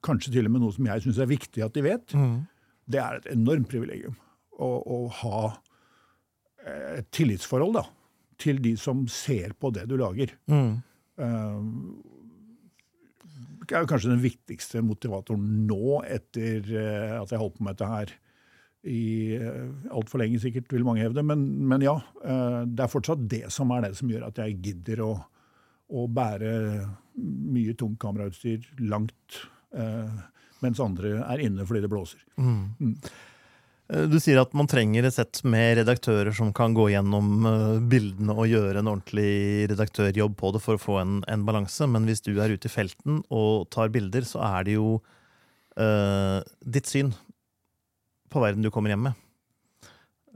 kanskje 0.04 0.34
til 0.36 0.46
og 0.50 0.54
med 0.56 0.62
noe 0.66 0.74
som 0.76 0.86
jeg 0.90 1.04
syns 1.06 1.20
er 1.24 1.30
viktig 1.32 1.64
at 1.66 1.74
de 1.78 1.84
vet, 1.86 2.16
det 2.92 3.00
er 3.00 3.20
et 3.22 3.30
enormt 3.34 3.70
privilegium. 3.72 4.16
Å, 4.60 4.68
å 4.84 4.98
ha 5.24 5.44
eh, 6.66 7.00
et 7.00 7.08
tillitsforhold 7.16 7.74
da, 7.80 7.86
til 8.44 8.60
de 8.62 8.76
som 8.78 9.06
ser 9.08 9.54
på 9.60 9.72
det 9.74 9.88
du 9.90 9.96
lager. 10.02 10.34
Eh, 10.50 11.62
Det 13.64 13.78
er 13.78 13.86
jo 13.86 13.88
kanskje 13.88 14.12
den 14.12 14.20
viktigste 14.24 14.82
motivatoren 14.84 15.46
nå, 15.70 16.02
etter 16.04 16.66
eh, 16.68 17.14
at 17.22 17.32
jeg 17.32 17.40
holdt 17.40 17.56
på 17.58 17.64
med 17.64 17.78
dette 17.80 17.88
her 17.94 18.12
i 18.84 19.38
altfor 19.96 20.20
lenge, 20.20 20.42
sikkert, 20.44 20.68
vil 20.76 20.84
mange 20.84 21.00
hevde. 21.06 21.24
Men, 21.24 21.46
men 21.72 21.80
ja, 21.86 21.94
det 22.68 22.84
er 22.84 22.92
fortsatt 22.92 23.22
det 23.32 23.46
som 23.56 23.72
er 23.72 23.86
det 23.86 23.94
som 23.96 24.10
gjør 24.12 24.26
at 24.28 24.42
jeg 24.44 24.58
gidder 24.66 25.00
å, 25.06 25.12
å 25.88 26.04
bære 26.12 26.50
mye 27.16 27.78
tungt 27.80 27.96
kamerautstyr 28.04 28.66
langt, 28.84 29.40
mens 30.64 30.80
andre 30.80 31.18
er 31.26 31.42
inne 31.44 31.66
fordi 31.68 31.82
det 31.84 31.90
blåser. 31.92 32.22
Eh, 32.40 34.06
Du 34.08 34.16
sier 34.24 34.40
at 34.42 34.54
man 34.56 34.68
trenger 34.72 35.04
et 35.10 35.14
sett 35.16 35.42
med 35.44 35.78
redaktører 35.82 36.32
som 36.36 36.54
kan 36.56 36.74
gå 36.74 36.86
gjennom 36.94 37.46
eh, 37.50 37.80
bildene 37.92 38.32
og 38.36 38.48
gjøre 38.48 38.80
en 38.80 38.88
ordentlig 38.94 39.68
redaktørjobb 39.74 40.38
på 40.40 40.54
det 40.56 40.62
for 40.64 40.78
å 40.80 40.82
få 40.82 41.00
en, 41.02 41.18
en 41.28 41.44
balanse, 41.46 41.88
men 41.92 42.08
hvis 42.08 42.24
du 42.24 42.32
er 42.40 42.54
ute 42.56 42.70
i 42.70 42.74
felten 42.74 43.20
og 43.30 43.68
tar 43.76 43.92
bilder, 43.94 44.24
så 44.30 44.40
er 44.48 44.64
det 44.70 44.78
jo 44.78 44.96
eh, 45.78 46.40
ditt 46.64 46.88
syn 46.90 47.12
på 48.32 48.42
verden 48.42 48.64
du 48.66 48.72
kommer 48.74 48.94
hjem 48.94 49.04
med. 49.10 49.20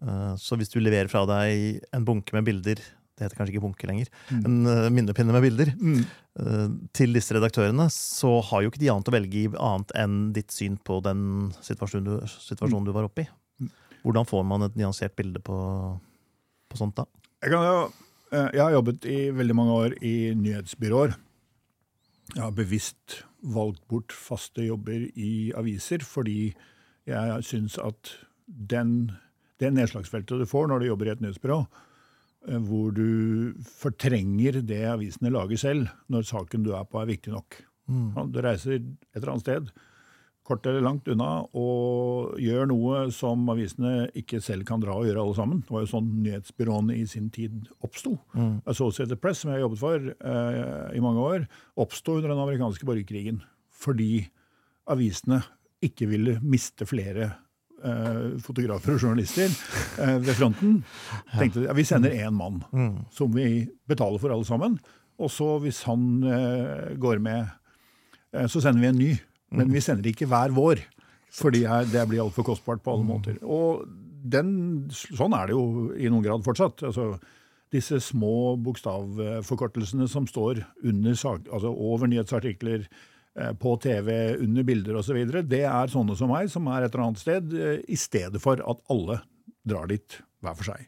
Eh, 0.03 0.33
så 0.37 0.59
hvis 0.59 0.69
du 0.69 0.79
leverer 0.83 1.07
fra 1.09 1.23
deg 1.29 1.79
en 1.95 2.05
bunke 2.05 2.35
med 2.35 2.45
bilder, 2.51 2.83
det 3.17 3.25
heter 3.25 3.39
kanskje 3.39 3.55
ikke 3.55 3.63
bunke 3.63 3.87
lenger, 3.89 4.09
en 4.35 4.57
eh, 4.69 4.87
minnepinne 4.93 5.33
med 5.33 5.41
bilder, 5.41 5.71
eh, 5.73 6.65
til 6.93 7.17
disse 7.17 7.33
redaktørene, 7.33 7.87
så 7.93 8.35
har 8.45 8.61
jo 8.61 8.69
ikke 8.69 8.81
de 8.83 8.91
annet 8.93 9.09
å 9.09 9.15
velge 9.15 9.39
i 9.41 9.47
annet 9.49 9.93
enn 9.97 10.17
ditt 10.35 10.53
syn 10.53 10.77
på 10.77 10.99
den 11.05 11.21
situasjonen 11.65 12.05
du, 12.05 12.35
situasjonen 12.45 12.85
du 12.85 12.93
var 12.95 13.07
oppe 13.09 13.25
i. 13.25 13.29
Hvordan 14.03 14.27
får 14.29 14.43
man 14.47 14.67
et 14.67 14.77
nyansert 14.77 15.15
bilde 15.17 15.41
på, 15.43 15.57
på 16.69 16.79
sånt 16.79 16.99
da? 16.99 17.07
Jeg, 17.41 17.55
jo, 17.57 17.81
eh, 18.29 18.51
jeg 18.53 18.63
har 18.63 18.75
jobbet 18.77 19.09
i 19.09 19.17
veldig 19.33 19.57
mange 19.57 19.79
år 19.81 19.97
i 20.05 20.15
nyhetsbyråer. 20.37 21.17
Jeg 22.35 22.43
har 22.43 22.53
bevisst 22.53 23.21
valgt 23.41 23.81
bort 23.89 24.13
faste 24.13 24.65
jobber 24.65 25.07
i 25.17 25.49
aviser 25.57 26.03
fordi 26.05 26.51
jeg 27.07 27.43
syns 27.47 27.77
at 27.79 28.13
den, 28.45 29.13
det 29.61 29.71
nedslagsfeltet 29.73 30.41
du 30.41 30.47
får 30.49 30.67
når 30.69 30.83
du 30.83 30.89
jobber 30.89 31.09
i 31.09 31.13
et 31.13 31.21
nyhetsbyrå, 31.23 31.61
hvor 32.67 32.93
du 32.95 33.53
fortrenger 33.77 34.61
det 34.65 34.83
avisene 34.87 35.31
lager 35.33 35.59
selv, 35.59 35.89
når 36.11 36.27
saken 36.29 36.63
du 36.63 36.73
er 36.77 36.85
på 36.87 37.01
er 37.01 37.09
viktig 37.11 37.33
nok. 37.35 37.59
Ja, 38.15 38.23
Du 38.27 38.41
reiser 38.43 38.77
et 38.79 38.87
eller 39.15 39.31
annet 39.33 39.45
sted, 39.45 39.69
kort 40.47 40.65
eller 40.67 40.79
langt 40.83 41.07
unna, 41.11 41.43
og 41.59 42.37
gjør 42.39 42.67
noe 42.71 43.01
som 43.11 43.43
avisene 43.51 44.09
ikke 44.15 44.39
selv 44.43 44.63
kan 44.67 44.79
dra 44.83 44.95
og 44.95 45.07
gjøre 45.07 45.19
alle 45.23 45.35
sammen. 45.35 45.61
Det 45.63 45.71
var 45.75 45.83
jo 45.83 45.91
sånn 45.91 46.07
nyhetsbyråene 46.23 46.95
i 46.95 47.05
sin 47.07 47.29
tid 47.35 47.67
oppsto. 47.83 48.13
Associated 48.65 49.19
Press, 49.19 49.41
som 49.43 49.51
jeg 49.51 49.59
har 49.59 49.65
jobbet 49.67 49.81
for 49.83 50.07
eh, 50.11 50.95
i 50.95 51.03
mange 51.03 51.19
år, 51.19 51.47
oppsto 51.83 52.15
under 52.19 52.31
den 52.31 52.43
amerikanske 52.43 52.87
borgerkrigen 52.87 53.43
fordi 53.77 54.25
avisene 54.89 55.41
ikke 55.83 56.07
ville 56.09 56.39
miste 56.41 56.87
flere 56.89 57.27
eh, 57.27 57.43
fotografer 58.41 58.95
og 58.95 59.03
journalister 59.03 59.51
eh, 60.01 60.17
ved 60.23 60.33
fronten. 60.37 60.79
Tenkte 61.35 61.67
ja, 61.67 61.75
Vi 61.77 61.85
sender 61.87 62.15
én 62.15 62.33
mann, 62.33 62.61
som 63.13 63.33
vi 63.35 63.67
betaler 63.87 64.21
for 64.21 64.33
alle 64.33 64.47
sammen. 64.47 64.79
Og 65.17 65.31
så, 65.33 65.55
hvis 65.63 65.83
han 65.87 66.23
eh, 66.25 66.93
går 67.01 67.21
med, 67.23 67.47
eh, 68.33 68.45
så 68.49 68.61
sender 68.61 68.81
vi 68.83 68.91
en 68.91 69.01
ny. 69.01 69.11
Men 69.57 69.71
vi 69.71 69.81
sender 69.81 70.09
ikke 70.09 70.27
hver 70.27 70.51
vår, 70.51 70.81
fordi 71.31 71.63
det 71.91 72.03
blir 72.09 72.25
altfor 72.25 72.43
kostbart 72.43 72.81
på 72.83 72.93
alle 72.93 73.07
måter. 73.07 73.37
Og 73.43 73.85
den, 74.27 74.49
sånn 74.91 75.35
er 75.37 75.47
det 75.47 75.55
jo 75.55 75.93
i 75.95 76.09
noen 76.11 76.25
grad 76.25 76.43
fortsatt. 76.43 76.83
altså 76.83 77.15
disse 77.73 77.99
små 77.99 78.55
bokstavforkortelsene 78.63 80.07
som 80.07 80.27
står 80.27 80.61
under 80.87 81.11
altså 81.11 81.71
over 81.71 82.07
nyhetsartikler, 82.07 82.85
eh, 82.85 83.05
på 83.59 83.75
TV, 83.83 84.11
under 84.41 84.65
bilder 84.65 84.97
osv., 84.97 85.19
det 85.45 85.63
er 85.69 85.91
sånne 85.93 86.15
som 86.17 86.31
meg, 86.33 86.49
som 86.49 86.67
er 86.71 86.85
et 86.85 86.93
eller 86.93 87.09
annet 87.09 87.21
sted, 87.21 87.53
eh, 87.53 87.81
i 87.87 87.97
stedet 87.99 88.41
for 88.43 88.61
at 88.61 88.81
alle 88.93 89.21
drar 89.67 89.89
dit 89.91 90.21
hver 90.41 90.57
for 90.57 90.71
seg. 90.71 90.87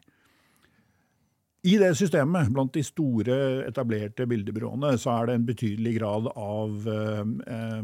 I 1.68 1.76
det 1.76 1.90
systemet, 1.98 2.48
blant 2.54 2.72
de 2.72 2.82
store, 2.84 3.36
etablerte 3.66 4.24
bildebyråene, 4.28 4.94
så 5.00 5.12
er 5.18 5.28
det 5.28 5.34
en 5.36 5.48
betydelig 5.48 5.96
grad 5.98 6.30
av 6.32 6.88
eh, 6.88 7.34
eh, 7.52 7.82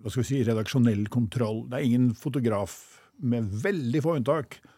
hva 0.00 0.10
skal 0.10 0.24
vi 0.24 0.28
si, 0.32 0.40
redaksjonell 0.48 1.04
kontroll. 1.12 1.62
Det 1.70 1.78
er 1.78 1.86
ingen 1.86 2.10
fotograf, 2.18 2.80
med 3.20 3.50
veldig 3.62 4.00
få 4.02 4.16
unntak, 4.18 4.58
eh, 4.64 4.76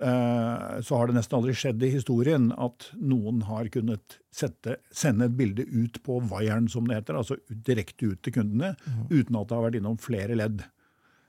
så 0.00 0.96
har 0.96 1.10
det 1.10 1.16
nesten 1.18 1.36
aldri 1.36 1.52
skjedd 1.56 1.82
i 1.84 1.90
historien 1.92 2.46
at 2.56 2.86
noen 2.96 3.42
har 3.44 3.68
kunnet 3.72 4.16
sette, 4.32 4.78
sende 4.88 5.26
et 5.28 5.34
bilde 5.36 5.66
ut 5.68 5.98
på 6.06 6.22
wiren, 6.30 6.70
som 6.72 6.86
det 6.88 6.96
heter, 6.96 7.18
altså 7.20 7.36
direkte 7.50 8.14
ut 8.14 8.22
til 8.24 8.38
kundene, 8.38 8.72
uten 9.10 9.36
at 9.36 9.50
det 9.50 9.58
har 9.58 9.66
vært 9.66 9.76
innom 9.80 9.98
flere 10.00 10.38
ledd. 10.40 10.64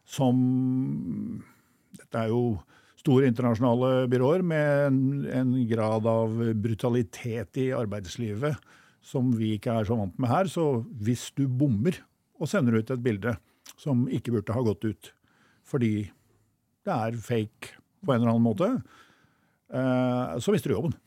Som 0.07 0.39
Dette 1.99 2.21
er 2.21 2.31
jo 2.31 2.61
store 3.01 3.27
internasjonale 3.27 4.07
byråer 4.11 4.45
med 4.45 4.85
en, 4.87 5.01
en 5.27 5.51
grad 5.67 6.07
av 6.07 6.37
brutalitet 6.63 7.59
i 7.59 7.71
arbeidslivet 7.75 8.55
som 9.03 9.33
vi 9.35 9.55
ikke 9.57 9.73
er 9.81 9.87
så 9.89 9.97
vant 9.99 10.17
med 10.21 10.31
her. 10.31 10.47
Så 10.47 10.85
hvis 11.01 11.27
du 11.35 11.47
bommer 11.49 11.97
og 12.39 12.49
sender 12.49 12.79
ut 12.79 12.93
et 12.93 13.03
bilde 13.03 13.35
som 13.75 14.05
ikke 14.07 14.37
burde 14.37 14.55
ha 14.55 14.65
gått 14.65 14.87
ut 14.87 15.13
fordi 15.67 15.93
det 16.85 16.93
er 16.93 17.17
fake 17.21 17.80
på 18.05 18.13
en 18.13 18.21
eller 18.21 18.33
annen 18.33 18.45
måte, 18.45 18.67
eh, 19.73 20.35
så 20.41 20.53
mister 20.53 20.71
du 20.71 20.77
jobben. 20.77 20.97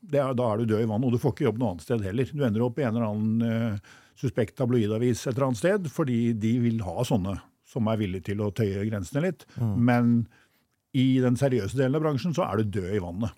Det 0.00 0.20
er, 0.22 0.34
da 0.38 0.48
er 0.52 0.62
du 0.62 0.70
død 0.70 0.84
i 0.84 0.88
vannet, 0.88 1.08
og 1.08 1.16
du 1.16 1.22
får 1.22 1.34
ikke 1.34 1.48
jobb 1.48 1.58
noe 1.58 1.74
annet 1.74 1.86
sted 1.86 2.04
heller. 2.06 2.28
Du 2.30 2.44
ender 2.46 2.62
opp 2.66 2.78
i 2.78 2.84
en 2.86 2.94
eller 2.94 3.08
annen 3.08 3.46
eh, 3.46 3.94
suspekt 4.16 4.56
tabloidavis 4.56 5.26
et 5.26 5.34
eller 5.34 5.48
annet 5.50 5.60
sted, 5.62 5.88
fordi 5.92 6.20
de 6.38 6.52
vil 6.62 6.82
ha 6.86 7.02
sånne 7.04 7.38
som 7.66 7.88
er 7.90 7.98
villige 7.98 8.30
til 8.30 8.44
å 8.46 8.52
tøye 8.54 8.84
grensene 8.86 9.24
litt. 9.26 9.42
Men 9.58 10.20
i 10.96 11.18
den 11.20 11.34
seriøse 11.36 11.76
delen 11.76 11.98
av 11.98 12.04
bransjen 12.06 12.32
så 12.36 12.46
er 12.46 12.62
du 12.62 12.78
død 12.78 12.94
i 12.94 13.02
vannet. 13.02 13.34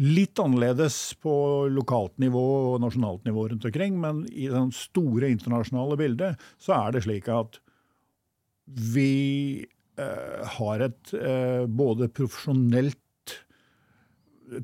Litt 0.00 0.38
annerledes 0.40 0.94
på 1.20 1.34
lokalt 1.68 2.14
nivå 2.22 2.44
og 2.70 2.78
nasjonalt 2.80 3.26
nivå 3.28 3.48
rundt 3.50 3.66
omkring, 3.68 3.98
men 4.00 4.22
i 4.30 4.46
det 4.48 4.62
store 4.78 5.28
internasjonale 5.34 5.98
bildet 6.00 6.40
så 6.62 6.78
er 6.78 6.94
det 6.94 7.02
slik 7.04 7.28
at 7.28 7.58
vi 8.94 9.66
har 10.56 10.84
et 10.86 11.12
eh, 11.18 11.64
både 11.68 12.08
profesjonelt 12.14 12.98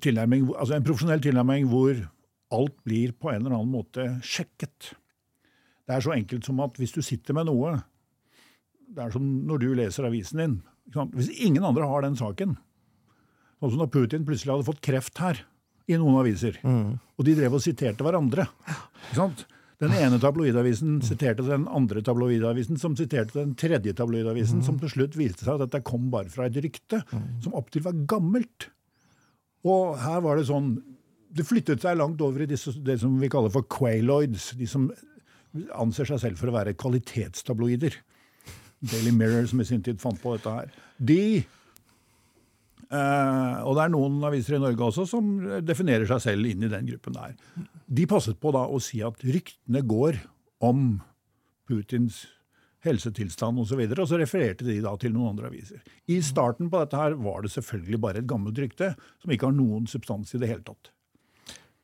tilnærming, 0.04 0.48
altså 0.54 0.76
en 0.76 0.86
profesjonell 0.86 1.22
tilnærming 1.24 1.68
hvor 1.70 2.00
alt 2.54 2.78
blir 2.84 3.12
på 3.12 3.30
en 3.32 3.42
eller 3.42 3.58
annen 3.58 3.72
måte 3.72 4.06
sjekket. 4.24 4.94
Det 5.88 5.96
er 5.96 6.04
så 6.04 6.14
enkelt 6.16 6.48
som 6.48 6.60
at 6.64 6.76
hvis 6.80 6.94
du 6.96 7.00
sitter 7.04 7.36
med 7.36 7.48
noe 7.48 7.78
Det 8.88 9.04
er 9.04 9.12
som 9.12 9.24
når 9.48 9.60
du 9.60 9.68
leser 9.76 10.08
avisen 10.08 10.40
din. 10.40 10.56
Hvis 11.12 11.28
ingen 11.44 11.64
andre 11.64 11.84
har 11.88 12.04
den 12.04 12.16
saken 12.16 12.56
Sånn 13.58 13.72
som 13.74 13.80
da 13.82 13.88
Putin 13.90 14.24
plutselig 14.24 14.52
hadde 14.54 14.68
fått 14.68 14.84
kreft 14.86 15.18
her, 15.18 15.40
i 15.90 15.96
noen 15.98 16.20
aviser. 16.20 16.60
Og 17.18 17.24
de 17.26 17.32
drev 17.34 17.56
og 17.56 17.62
siterte 17.64 18.04
hverandre. 18.06 18.44
Ikke 19.08 19.16
sant? 19.16 19.40
Den 19.78 19.92
ene 19.94 20.18
tabloidavisen 20.18 20.96
siterte 21.06 21.44
den 21.46 21.68
andre 21.70 22.02
tabloidavisen, 22.02 22.80
som 22.82 22.96
siterte 22.98 23.36
den 23.38 23.52
tredje 23.58 23.92
tabloidavisen, 23.94 24.64
som 24.66 24.78
til 24.80 24.90
slutt 24.90 25.18
viste 25.18 25.46
seg 25.46 25.54
at 25.54 25.68
dette 25.68 25.84
kom 25.86 26.08
bare 26.10 26.30
fra 26.32 26.48
et 26.48 26.58
rykte, 26.58 27.04
som 27.44 27.54
opptil 27.58 27.84
var 27.86 28.00
gammelt. 28.10 28.72
Og 29.68 29.94
her 30.02 30.22
var 30.24 30.38
det 30.38 30.48
sånn 30.50 30.78
Det 31.28 31.44
flyttet 31.44 31.82
seg 31.84 31.98
langt 31.98 32.22
over 32.24 32.40
i 32.40 32.48
disse, 32.48 32.72
det 32.80 32.94
som 33.02 33.18
vi 33.20 33.28
kaller 33.28 33.52
for 33.52 33.66
quailoids. 33.68 34.54
De 34.56 34.64
som 34.66 34.86
anser 35.76 36.08
seg 36.08 36.22
selv 36.22 36.40
for 36.40 36.48
å 36.48 36.54
være 36.54 36.72
kvalitetstabloider. 36.72 37.98
Daily 38.80 39.12
Mirror, 39.12 39.44
som 39.50 39.60
i 39.60 39.66
sin 39.68 39.82
tid 39.84 40.00
fant 40.00 40.16
på 40.22 40.32
dette 40.36 40.54
her. 40.54 40.72
De 40.96 41.44
Og 42.88 43.74
det 43.76 43.82
er 43.84 43.92
noen 43.92 44.16
aviser 44.24 44.56
i 44.56 44.62
Norge 44.62 44.86
også 44.86 45.04
som 45.10 45.34
definerer 45.66 46.08
seg 46.08 46.22
selv 46.24 46.48
inn 46.48 46.64
i 46.64 46.72
den 46.72 46.88
gruppen 46.88 47.18
der. 47.18 47.36
De 47.84 48.06
passet 48.08 48.38
på 48.40 48.52
da 48.56 48.64
å 48.64 48.80
si 48.80 49.02
at 49.04 49.20
ryktene 49.24 49.82
går 49.84 50.16
om 50.64 50.98
Putins 51.68 52.24
helsetilstand 52.86 53.58
osv. 53.60 53.80
Og, 53.80 53.94
så 53.94 54.04
og 54.04 54.10
så 54.12 54.20
refererte 54.20 54.66
de 54.66 54.78
da 54.84 54.94
til 55.00 55.14
noen 55.14 55.34
andre 55.34 55.50
aviser. 55.50 55.82
I 56.10 56.20
starten 56.24 56.70
på 56.70 56.82
dette 56.82 57.00
her 57.00 57.16
var 57.18 57.42
det 57.44 57.52
selvfølgelig 57.54 58.00
bare 58.04 58.22
et 58.22 58.30
gammelt 58.30 58.58
rykte 58.60 58.92
som 59.20 59.34
ikke 59.34 59.50
har 59.50 59.58
noen 59.58 59.88
substans 59.90 60.34
i 60.34 60.40
det 60.42 60.50
hele 60.50 60.64
tatt. 60.66 60.92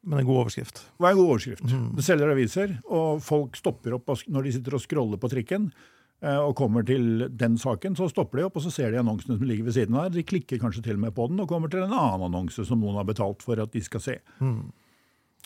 Men 0.04 0.20
en 0.20 0.28
god 0.28 0.42
overskrift. 0.42 0.82
Det 0.84 1.00
var 1.00 1.14
en 1.14 1.18
god 1.18 1.30
overskrift. 1.32 1.64
Mm. 1.64 1.88
Det 1.96 2.04
selger 2.04 2.32
aviser, 2.34 2.76
og 2.92 3.23
folk 3.25 3.56
stopper 3.56 3.96
opp 3.96 4.12
når 4.28 4.46
de 4.46 4.54
sitter 4.58 4.76
og 4.76 4.82
scroller 4.84 5.20
på 5.20 5.30
trikken 5.32 5.70
eh, 5.70 5.94
og 6.25 6.54
kommer 6.56 6.87
til 6.88 7.26
den 7.37 7.59
saken, 7.61 7.97
så 7.99 8.06
stopper 8.09 8.40
de 8.40 8.47
opp 8.47 8.54
og 8.56 8.64
så 8.64 8.71
ser 8.73 8.94
de 8.94 9.00
annonsene 9.02 9.37
som 9.37 9.49
ligger 9.49 9.66
ved 9.66 9.76
siden 9.76 9.99
av. 9.99 10.12
De 10.14 10.23
klikker 10.25 10.61
kanskje 10.62 10.87
til 10.87 10.97
og 10.97 11.02
med 11.02 11.12
på 11.16 11.26
den 11.28 11.42
og 11.42 11.50
kommer 11.50 11.73
til 11.73 11.83
en 11.85 11.92
annen 11.92 12.28
annonse 12.30 12.64
som 12.64 12.80
noen 12.80 12.97
har 12.97 13.04
betalt 13.09 13.44
for 13.44 13.61
at 13.61 13.75
de 13.75 13.83
skal 13.85 14.00
se. 14.00 14.16
Mm 14.40 14.71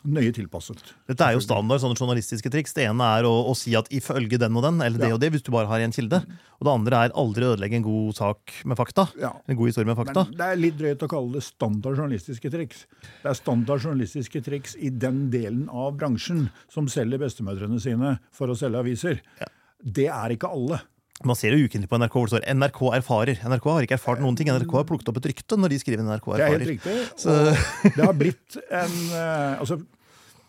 nøye 0.07 0.31
tilpasset. 0.35 0.79
Dette 1.11 1.27
er 1.27 1.35
jo 1.35 1.43
standard 1.43 1.81
sånne 1.83 1.99
journalistiske 1.99 2.51
triks. 2.53 2.75
Det 2.77 2.85
ene 2.87 3.07
er 3.19 3.27
å, 3.27 3.33
å 3.51 3.55
si 3.59 3.75
at 3.79 3.89
ifølge 3.95 4.39
den 4.41 4.55
og 4.59 4.65
den, 4.67 4.79
eller 4.85 5.01
det 5.01 5.11
ja. 5.11 5.17
og 5.17 5.23
det, 5.23 5.33
hvis 5.35 5.45
du 5.47 5.51
bare 5.55 5.71
har 5.71 5.83
en 5.83 5.95
kilde. 5.95 6.21
Og 6.59 6.69
det 6.69 6.75
andre 6.75 7.03
er 7.03 7.17
aldri 7.19 7.49
ødelegge 7.49 7.79
en 7.81 7.87
god 7.87 8.19
sak 8.19 8.55
med 8.69 8.79
fakta. 8.79 9.09
Ja. 9.19 9.33
En 9.51 9.59
god 9.59 9.73
historie 9.73 9.89
med 9.89 9.99
fakta. 9.99 10.27
Men 10.29 10.39
det 10.39 10.49
er 10.49 10.63
litt 10.63 10.79
drøyt 10.79 11.05
å 11.05 11.11
kalle 11.11 11.39
det 11.39 11.45
standard 11.47 11.99
journalistiske 11.99 12.53
triks. 12.55 12.87
Det 13.25 13.33
er 13.33 13.39
standard 13.39 13.83
journalistiske 13.83 14.43
triks 14.47 14.79
i 14.79 14.93
den 14.95 15.27
delen 15.35 15.67
av 15.69 15.99
bransjen 15.99 16.47
som 16.73 16.91
selger 16.91 17.23
bestemødrene 17.23 17.83
sine 17.83 18.19
for 18.35 18.51
å 18.51 18.59
selge 18.59 18.85
aviser. 18.85 19.23
Ja. 19.43 19.51
Det 19.89 20.09
er 20.13 20.35
ikke 20.35 20.51
alle. 20.53 20.81
Man 21.27 21.35
ser 21.35 21.55
jo 21.57 21.67
ukentlig 21.67 21.89
på 21.91 21.99
NRK 21.99 22.15
hvor 22.15 22.29
det 22.29 22.35
står 22.37 22.45
'NRK 22.47 22.81
erfarer'. 23.01 23.41
NRK 23.43 23.65
har 23.73 23.87
ikke 23.87 23.97
erfart 23.99 24.21
noen 24.23 24.37
ting. 24.39 24.51
NRK 24.53 24.75
har 24.77 24.87
plukket 24.87 25.09
opp 25.11 25.19
et 25.19 25.31
rykte 25.33 25.59
når 25.59 25.75
de 25.75 25.79
skriver 25.83 26.05
'NRK 26.05 26.27
erfarer'. 26.31 26.39
Det 26.39 26.47
er 26.47 26.59
helt 26.59 26.73
riktig. 26.75 26.95
Og 27.27 27.97
det 27.97 28.05
har 28.05 28.15
blitt 28.15 28.59
en 28.71 28.99
uh, 29.15 29.59
altså 29.59 29.81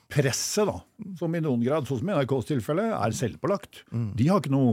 Presset, 0.09 0.65
da, 0.65 0.79
som 1.19 1.35
i 1.37 1.41
noen 1.41 1.61
grad, 1.61 1.85
sånn 1.85 1.99
som 1.99 2.07
i 2.09 2.13
NRKs 2.15 2.47
tilfelle, 2.49 2.87
er 2.97 3.13
selvpålagt. 3.13 3.83
Mm. 3.93 4.07
De 4.17 4.25
har 4.25 4.39
ikke 4.41 4.53
noe 4.55 4.71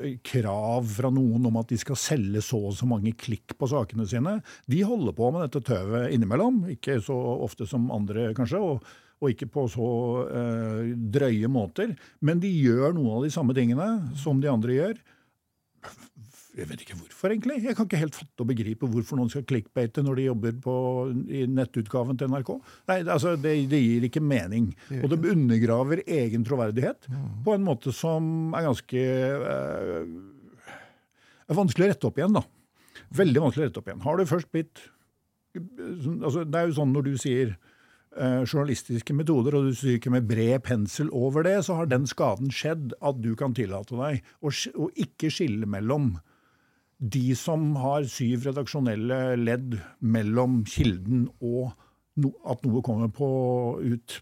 eh, 0.00 0.14
krav 0.24 0.86
fra 0.88 1.10
noen 1.12 1.44
om 1.50 1.58
at 1.60 1.68
de 1.68 1.76
skal 1.76 1.98
selge 2.00 2.40
så 2.46 2.56
og 2.70 2.72
så 2.78 2.88
mange 2.88 3.12
klikk 3.20 3.52
på 3.60 3.68
sakene 3.68 4.08
sine. 4.08 4.38
De 4.64 4.80
holder 4.80 5.12
på 5.18 5.28
med 5.34 5.44
dette 5.44 5.60
tøvet 5.68 6.14
innimellom, 6.16 6.62
ikke 6.72 6.96
så 7.04 7.18
ofte 7.44 7.68
som 7.68 7.92
andre 7.92 8.30
kanskje. 8.38 8.62
og 8.64 8.80
og 9.20 9.32
ikke 9.32 9.50
på 9.52 9.66
så 9.68 9.86
eh, 10.32 10.92
drøye 11.12 11.48
måter. 11.52 11.94
Men 12.24 12.40
de 12.42 12.50
gjør 12.50 12.94
noen 12.96 13.18
av 13.18 13.26
de 13.26 13.32
samme 13.34 13.56
tingene 13.56 13.88
som 14.18 14.40
de 14.40 14.48
andre 14.50 14.76
gjør. 14.78 15.00
Jeg 16.60 16.66
vet 16.66 16.80
ikke 16.82 16.96
hvorfor, 16.98 17.30
egentlig. 17.30 17.60
Jeg 17.62 17.76
kan 17.78 17.86
ikke 17.86 18.00
helt 18.00 18.16
fatte 18.16 18.42
og 18.42 18.48
begripe 18.50 18.88
hvorfor 18.90 19.20
noen 19.20 19.30
skal 19.32 19.44
clickbate 19.48 20.02
når 20.02 20.18
de 20.18 20.24
jobber 20.26 20.56
på, 20.64 20.74
i 21.30 21.44
nettutgaven 21.48 22.18
til 22.18 22.32
NRK. 22.32 22.50
Nei, 22.90 22.98
altså, 23.04 23.36
det, 23.40 23.54
det 23.70 23.80
gir 23.80 24.06
ikke 24.08 24.24
mening. 24.24 24.72
Og 24.98 25.06
det 25.12 25.20
undergraver 25.30 26.02
egen 26.04 26.44
troverdighet 26.46 27.06
på 27.46 27.54
en 27.54 27.64
måte 27.64 27.94
som 27.96 28.50
er 28.58 28.66
ganske 28.66 29.04
eh, 29.06 30.10
er 31.50 31.58
vanskelig 31.58 31.86
å 31.86 31.92
rette 31.92 32.10
opp 32.10 32.18
igjen, 32.20 32.36
da. 32.36 32.44
Veldig 33.20 33.44
vanskelig 33.46 33.64
å 33.64 33.68
rette 33.68 33.82
opp 33.82 33.90
igjen. 33.90 34.02
Har 34.06 34.18
du 34.18 34.26
først 34.30 34.50
blitt 34.54 34.84
altså, 35.56 36.44
Det 36.46 36.58
er 36.58 36.68
jo 36.68 36.76
sånn 36.76 36.92
når 36.94 37.08
du 37.08 37.14
sier 37.18 37.56
journalistiske 38.18 39.14
metoder, 39.14 39.54
og 39.54 39.68
du 39.68 39.74
stryker 39.76 40.10
med 40.10 40.26
bred 40.26 40.64
pensel 40.66 41.12
over 41.14 41.44
det, 41.46 41.60
så 41.62 41.76
har 41.78 41.86
den 41.86 42.08
skaden 42.10 42.50
skjedd 42.50 42.96
at 43.06 43.20
du 43.22 43.36
kan 43.38 43.54
tillate 43.54 43.94
deg 43.94 44.24
å, 44.42 44.50
å 44.50 44.88
ikke 44.98 45.30
skille 45.30 45.68
mellom 45.70 46.16
de 47.00 47.34
som 47.38 47.70
har 47.80 48.04
syv 48.10 48.44
redaksjonelle 48.50 49.20
ledd 49.40 49.78
mellom 50.04 50.60
kilden 50.68 51.28
og 51.38 51.70
no, 52.20 52.32
at 52.44 52.66
noe 52.66 52.82
kommer 52.84 53.12
på 53.14 53.28
ut, 53.80 54.16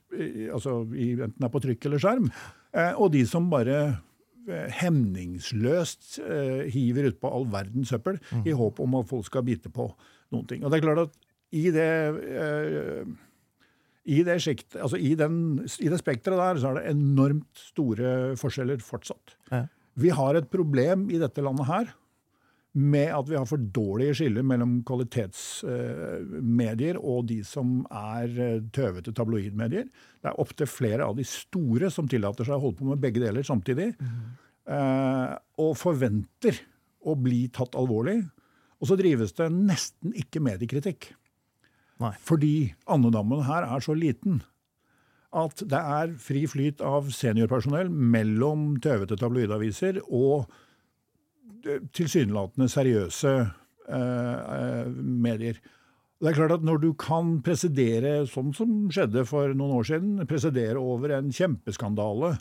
altså 0.52 0.82
enten 0.86 1.34
det 1.34 1.48
er 1.48 1.54
på 1.54 1.64
trykk 1.64 1.88
eller 1.88 2.04
skjerm, 2.04 2.28
eh, 2.76 2.92
og 2.94 3.10
de 3.16 3.24
som 3.26 3.48
bare 3.50 3.78
eh, 3.88 4.68
hemningsløst 4.78 6.20
hiver 6.70 7.10
utpå 7.10 7.32
all 7.34 7.48
verdens 7.50 7.90
søppel 7.94 8.20
mm. 8.30 8.44
i 8.46 8.54
håp 8.60 8.78
om 8.84 9.00
at 9.00 9.10
folk 9.10 9.26
skal 9.26 9.46
bite 9.48 9.72
på 9.74 9.88
noen 10.34 10.46
ting. 10.46 10.62
Og 10.62 10.70
det 10.70 10.78
er 10.78 10.86
klart 10.86 11.08
at 11.08 11.18
i 11.56 11.70
det 11.72 11.90
i 14.08 14.22
det, 14.24 14.38
skikt, 14.40 14.72
altså 14.80 14.96
i, 14.96 15.12
den, 15.18 15.58
i 15.84 15.88
det 15.92 15.98
spekteret 16.00 16.40
der 16.40 16.60
så 16.62 16.70
er 16.70 16.76
det 16.78 16.92
enormt 16.94 17.60
store 17.72 18.12
forskjeller 18.40 18.78
fortsatt. 18.84 19.34
Ja. 19.52 19.66
Vi 19.98 20.10
har 20.14 20.38
et 20.38 20.52
problem 20.52 21.10
i 21.12 21.18
dette 21.20 21.42
landet 21.44 21.66
her 21.68 21.86
med 22.78 23.10
at 23.10 23.28
vi 23.28 23.36
har 23.36 23.46
for 23.48 23.58
dårlige 23.58 24.14
skiller 24.20 24.42
mellom 24.46 24.84
kvalitetsmedier 24.86 26.98
og 27.00 27.26
de 27.30 27.44
som 27.46 27.86
er 27.88 28.40
eh, 28.44 28.62
tøvete 28.74 29.12
tabloidmedier. 29.16 29.84
Det 29.88 30.28
er 30.30 30.40
opptil 30.40 30.66
flere 30.70 31.04
av 31.08 31.16
de 31.18 31.24
store 31.26 31.90
som 31.92 32.08
tillater 32.08 32.44
seg 32.46 32.54
å 32.58 32.62
holde 32.62 32.78
på 32.80 32.86
med 32.90 33.02
begge 33.02 33.20
deler 33.24 33.42
samtidig. 33.46 33.88
Mm. 33.98 34.24
og 35.64 35.72
forventer 35.80 36.54
å 37.08 37.14
bli 37.16 37.48
tatt 37.48 37.74
alvorlig. 37.78 38.18
Og 38.78 38.86
så 38.90 38.96
drives 39.00 39.32
det 39.38 39.48
nesten 39.54 40.12
ikke 40.12 40.40
mediekritikk. 40.44 41.14
Nei. 42.02 42.12
Fordi 42.22 42.54
andedammen 42.90 43.42
her 43.48 43.66
er 43.66 43.82
så 43.82 43.96
liten 43.98 44.42
at 45.36 45.60
det 45.68 45.78
er 45.78 46.14
fri 46.22 46.46
flyt 46.48 46.80
av 46.84 47.10
seniorpersonell 47.12 47.90
mellom 47.90 48.78
tøvete 48.84 49.18
tabloidaviser 49.20 50.00
og 50.06 50.46
eh, 51.66 51.82
tilsynelatende 51.92 52.68
seriøse 52.72 53.34
eh, 53.42 54.86
medier. 55.26 55.58
Det 56.18 56.30
er 56.30 56.38
klart 56.38 56.56
at 56.56 56.64
Når 56.66 56.80
du 56.82 56.92
kan 56.98 57.36
presedere, 57.46 58.24
sånn 58.26 58.54
som 58.56 58.88
skjedde 58.90 59.26
for 59.28 59.52
noen 59.54 59.76
år 59.78 59.90
siden, 59.90 60.24
presedere 60.26 60.80
over 60.80 61.12
en 61.14 61.28
kjempeskandale 61.30 62.32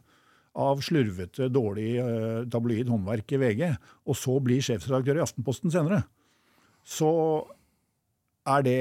av 0.58 0.80
slurvete, 0.82 1.52
dårlig 1.54 1.92
eh, 2.02 2.48
tabloid 2.50 2.90
håndverk 2.90 3.36
i 3.36 3.42
VG, 3.42 3.68
og 4.08 4.18
så 4.18 4.40
bli 4.42 4.58
sjefsredaktør 4.64 5.20
i 5.20 5.26
Aftenposten 5.28 5.74
senere, 5.74 6.06
så 6.88 7.12
er 8.48 8.64
det 8.66 8.80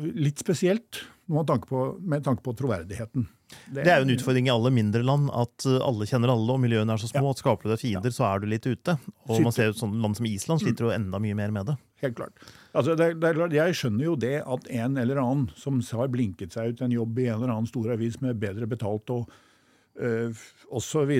litt 0.00 0.40
spesielt 0.40 1.02
med 1.32 1.46
tanke 1.46 1.68
på, 1.68 1.84
med 2.00 2.24
tanke 2.24 2.42
på 2.42 2.54
troverdigheten. 2.56 3.26
Det, 3.68 3.82
det, 3.82 3.90
er 3.92 4.00
jo 4.00 4.06
en 4.06 4.14
utfordring 4.14 4.48
i 4.48 4.52
alle 4.52 4.72
mindre 4.72 5.02
land 5.04 5.28
at 5.36 5.66
uh, 5.68 5.78
alle 5.84 6.06
kjenner 6.08 6.32
alle, 6.32 6.54
og 6.54 6.60
miljøene 6.62 6.94
er 6.94 7.00
så 7.00 7.10
små. 7.10 7.26
Ja. 7.28 7.34
at 7.36 7.42
Skaper 7.42 7.68
du 7.68 7.72
deg 7.74 7.82
fiender, 7.82 8.12
ja. 8.12 8.16
så 8.16 8.26
er 8.28 8.42
du 8.42 8.48
litt 8.48 8.66
ute. 8.68 8.96
Og 9.28 9.44
man 9.44 9.54
ser 9.54 9.70
jo 9.70 9.76
sånn 9.78 9.98
Land 10.02 10.18
som 10.18 10.28
Island 10.28 10.60
mm. 10.60 10.64
sliter 10.64 10.88
jo 10.88 10.94
enda 10.94 11.20
mye 11.22 11.38
mer 11.38 11.54
med 11.54 11.70
det. 11.70 11.76
Helt 12.02 12.18
klart. 12.18 12.42
Altså, 12.72 12.96
det, 12.98 13.12
det 13.22 13.28
er 13.28 13.38
klart. 13.38 13.56
Jeg 13.56 13.78
skjønner 13.78 14.08
jo 14.08 14.16
det 14.18 14.34
at 14.40 14.68
en 14.82 14.98
eller 15.04 15.22
annen 15.22 15.46
som 15.60 15.80
har 16.00 16.12
blinket 16.12 16.56
seg 16.56 16.72
ut 16.72 16.84
en 16.84 16.96
jobb 16.96 17.22
i 17.22 17.28
en 17.28 17.38
eller 17.38 17.54
annen 17.54 17.70
stor 17.70 17.92
avis 17.94 18.18
med 18.24 18.40
bedre 18.42 18.68
betalt 18.70 19.12
og 19.14 19.30
øh, 20.00 20.42
osv., 20.72 21.12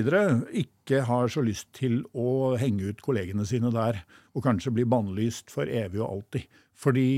ikke 0.63 1.05
har 1.07 1.31
så 1.31 1.45
lyst 1.45 1.69
til 1.77 2.01
å 2.11 2.57
henge 2.59 2.91
ut 2.91 3.05
kollegene 3.05 3.45
sine 3.47 3.71
der 3.73 4.01
og 4.33 4.43
kanskje 4.45 4.73
bli 4.73 4.85
bannlyst 4.89 5.53
for 5.53 5.69
evig 5.69 6.01
og 6.01 6.09
alltid. 6.09 6.49
Fordi 6.79 7.09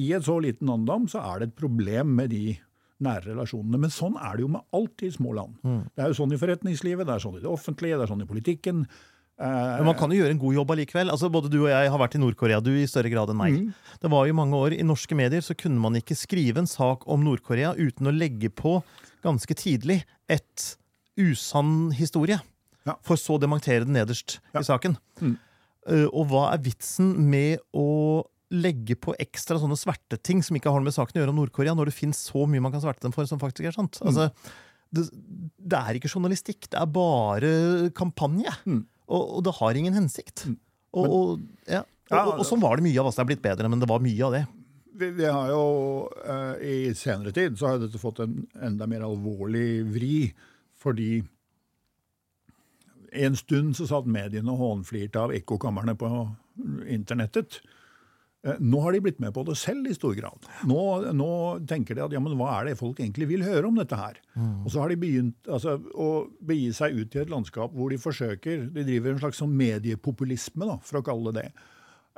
i 0.00 0.10
et 0.16 0.24
så 0.26 0.38
liten 0.42 0.70
andam 0.72 1.08
så 1.10 1.22
er 1.32 1.42
det 1.42 1.50
et 1.50 1.58
problem 1.58 2.14
med 2.18 2.32
de 2.32 2.54
nære 3.04 3.32
relasjonene. 3.32 3.80
Men 3.82 3.92
sånn 3.92 4.14
er 4.16 4.36
det 4.36 4.46
jo 4.46 4.52
med 4.54 4.64
alt 4.76 5.04
i 5.04 5.10
små 5.12 5.34
land. 5.36 5.58
Mm. 5.66 5.82
Det 5.92 6.04
er 6.04 6.12
jo 6.12 6.20
sånn 6.20 6.34
i 6.34 6.40
forretningslivet, 6.40 7.06
det 7.06 7.16
er 7.16 7.24
sånn 7.24 7.36
i 7.38 7.42
det 7.42 7.50
offentlige, 7.50 7.98
det 7.98 8.06
er 8.06 8.12
sånn 8.14 8.24
i 8.24 8.30
politikken. 8.30 8.86
Men 9.34 9.88
man 9.88 9.96
kan 9.98 10.12
jo 10.14 10.20
gjøre 10.20 10.30
en 10.36 10.38
god 10.38 10.54
jobb 10.54 10.72
allikevel. 10.76 11.10
Altså, 11.10 11.28
både 11.32 11.50
du 11.50 11.58
og 11.64 11.70
jeg 11.72 11.90
har 11.90 12.00
vært 12.00 12.14
i 12.14 12.20
Nord-Korea, 12.22 12.60
du 12.62 12.70
i 12.78 12.86
større 12.86 13.10
grad 13.10 13.32
enn 13.32 13.40
meg. 13.40 13.56
Mm. 13.58 13.96
Det 14.04 14.10
var 14.12 14.28
jo 14.28 14.36
mange 14.38 14.60
år 14.62 14.76
I 14.76 14.86
norske 14.86 15.18
medier 15.18 15.42
så 15.42 15.56
kunne 15.58 15.82
man 15.82 15.98
ikke 15.98 16.16
skrive 16.18 16.62
en 16.62 16.70
sak 16.70 17.02
om 17.10 17.24
Nord-Korea 17.26 17.74
uten 17.74 18.10
å 18.10 18.14
legge 18.14 18.52
på 18.54 18.78
ganske 19.26 19.56
tidlig 19.58 20.04
et 20.30 20.68
usann 21.18 21.90
historie. 21.96 22.38
Ja. 22.86 22.94
For 23.02 23.18
så 23.18 23.38
å 23.38 23.42
dementere 23.42 23.86
den 23.86 23.96
nederst 23.96 24.38
ja. 24.52 24.62
i 24.62 24.68
saken. 24.68 24.98
Mm. 25.18 25.34
Uh, 25.84 26.06
og 26.06 26.30
hva 26.30 26.46
er 26.52 26.62
vitsen 26.64 27.10
med 27.26 27.58
å 27.74 28.22
legge 28.54 28.96
på 29.00 29.14
ekstra 29.20 29.58
sånne 29.60 29.78
sverteting 29.78 30.42
som 30.44 30.56
ikke 30.58 30.70
har 30.72 30.80
noe 30.80 30.88
med 30.88 30.96
saken 30.96 31.18
å 31.18 31.22
gjøre 31.22 31.34
om 31.34 31.40
Nord-Korea, 31.42 31.74
når 31.76 31.90
det 31.90 31.96
finnes 31.96 32.20
så 32.30 32.44
mye 32.50 32.62
man 32.62 32.74
kan 32.74 32.82
sverte 32.84 33.04
dem 33.06 33.14
for 33.14 33.28
som 33.28 33.40
faktisk 33.42 33.68
er 33.68 33.76
sant. 33.76 33.98
Mm. 34.00 34.10
Altså, 34.10 34.28
det, 34.94 35.06
det, 35.58 35.80
er 35.80 35.98
ikke 35.98 36.10
journalistikk, 36.12 36.68
det 36.70 36.80
er 36.80 36.90
bare 36.94 37.54
kampanje. 37.96 38.52
Mm. 38.64 38.84
Og, 39.08 39.22
og, 39.22 39.40
det 39.46 39.56
har 39.58 39.80
ingen 39.80 39.96
hensikt. 39.98 40.46
Mm. 40.50 40.58
Og, 40.94 41.10
og, 41.10 41.46
ja. 41.68 41.82
og, 42.14 42.44
sånn 42.46 42.62
var 42.62 42.78
det 42.78 42.86
mye 42.86 43.00
av 43.02 43.10
oss. 43.10 43.18
Det 43.18 43.24
er 43.24 43.30
blitt 43.32 43.44
bedre, 43.44 43.70
men 43.70 43.82
det 43.82 43.90
var 43.90 44.04
mye 44.04 44.28
av 44.28 44.38
det. 44.38 44.44
Vi, 44.94 45.10
vi 45.18 45.26
har 45.26 45.50
jo 45.50 45.62
uh, 46.22 46.54
I 46.62 46.94
senere 46.94 47.34
tid 47.34 47.58
så 47.58 47.72
har 47.72 47.80
dette 47.82 47.98
fått 47.98 48.22
en 48.22 48.44
enda 48.62 48.86
mer 48.90 49.02
alvorlig 49.08 49.82
vri, 49.90 50.18
fordi 50.78 51.18
en 53.14 53.36
stund 53.38 53.76
så 53.78 53.86
satt 53.90 54.10
mediene 54.10 54.50
og 54.54 54.62
hånflirte 54.62 55.20
av 55.22 55.34
ekkokamrene 55.34 55.94
på 55.98 56.10
internettet. 56.90 57.60
Eh, 58.44 58.58
nå 58.60 58.80
har 58.84 58.92
de 58.92 59.02
blitt 59.04 59.20
med 59.22 59.32
på 59.36 59.44
det 59.48 59.56
selv 59.56 59.88
i 59.88 59.96
stor 59.96 60.14
grad. 60.18 60.48
Nå, 60.68 60.80
nå, 61.16 61.30
tenker 61.70 61.96
de 61.96 62.04
at 62.04 62.14
ja, 62.14 62.20
men 62.22 62.36
hva 62.40 62.58
er 62.58 62.70
det 62.70 62.78
folk 62.80 63.00
egentlig 63.00 63.30
vil 63.30 63.46
høre 63.46 63.70
om 63.70 63.78
dette 63.80 63.98
her? 63.98 64.18
Mm. 64.36 64.64
Og 64.64 64.72
så 64.72 64.82
har 64.82 64.92
de 64.92 65.00
begynt 65.00 65.48
altså, 65.48 65.78
å 65.94 66.08
begi 66.44 66.68
seg 66.76 66.98
ut 66.98 67.16
i 67.16 67.22
et 67.22 67.32
landskap 67.32 67.72
hvor 67.74 67.92
de 67.92 68.00
forsøker 68.00 68.66
De 68.74 68.84
driver 68.84 69.14
en 69.14 69.22
slags 69.22 69.40
sånn 69.40 69.54
mediepopulisme, 69.56 70.68
da, 70.68 70.76
for 70.84 71.00
å 71.00 71.06
kalle 71.06 71.32
det 71.32 71.44
det. 71.44 71.48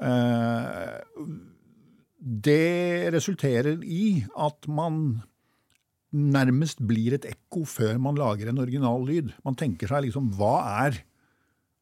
Eh, 0.07 1.27
det 2.47 3.13
resulterer 3.15 3.83
i 3.85 4.25
at 4.35 4.69
man 4.69 5.21
nærmest 6.17 6.81
blir 6.87 7.17
et 7.17 7.27
ekko 7.29 7.65
før 7.69 7.99
man 8.03 8.19
lager 8.19 8.51
en 8.51 8.63
original 8.63 9.05
lyd. 9.07 9.33
Man 9.45 9.59
tenker 9.59 9.91
seg 9.91 10.07
liksom 10.07 10.31
hva 10.39 10.57
er, 10.87 11.03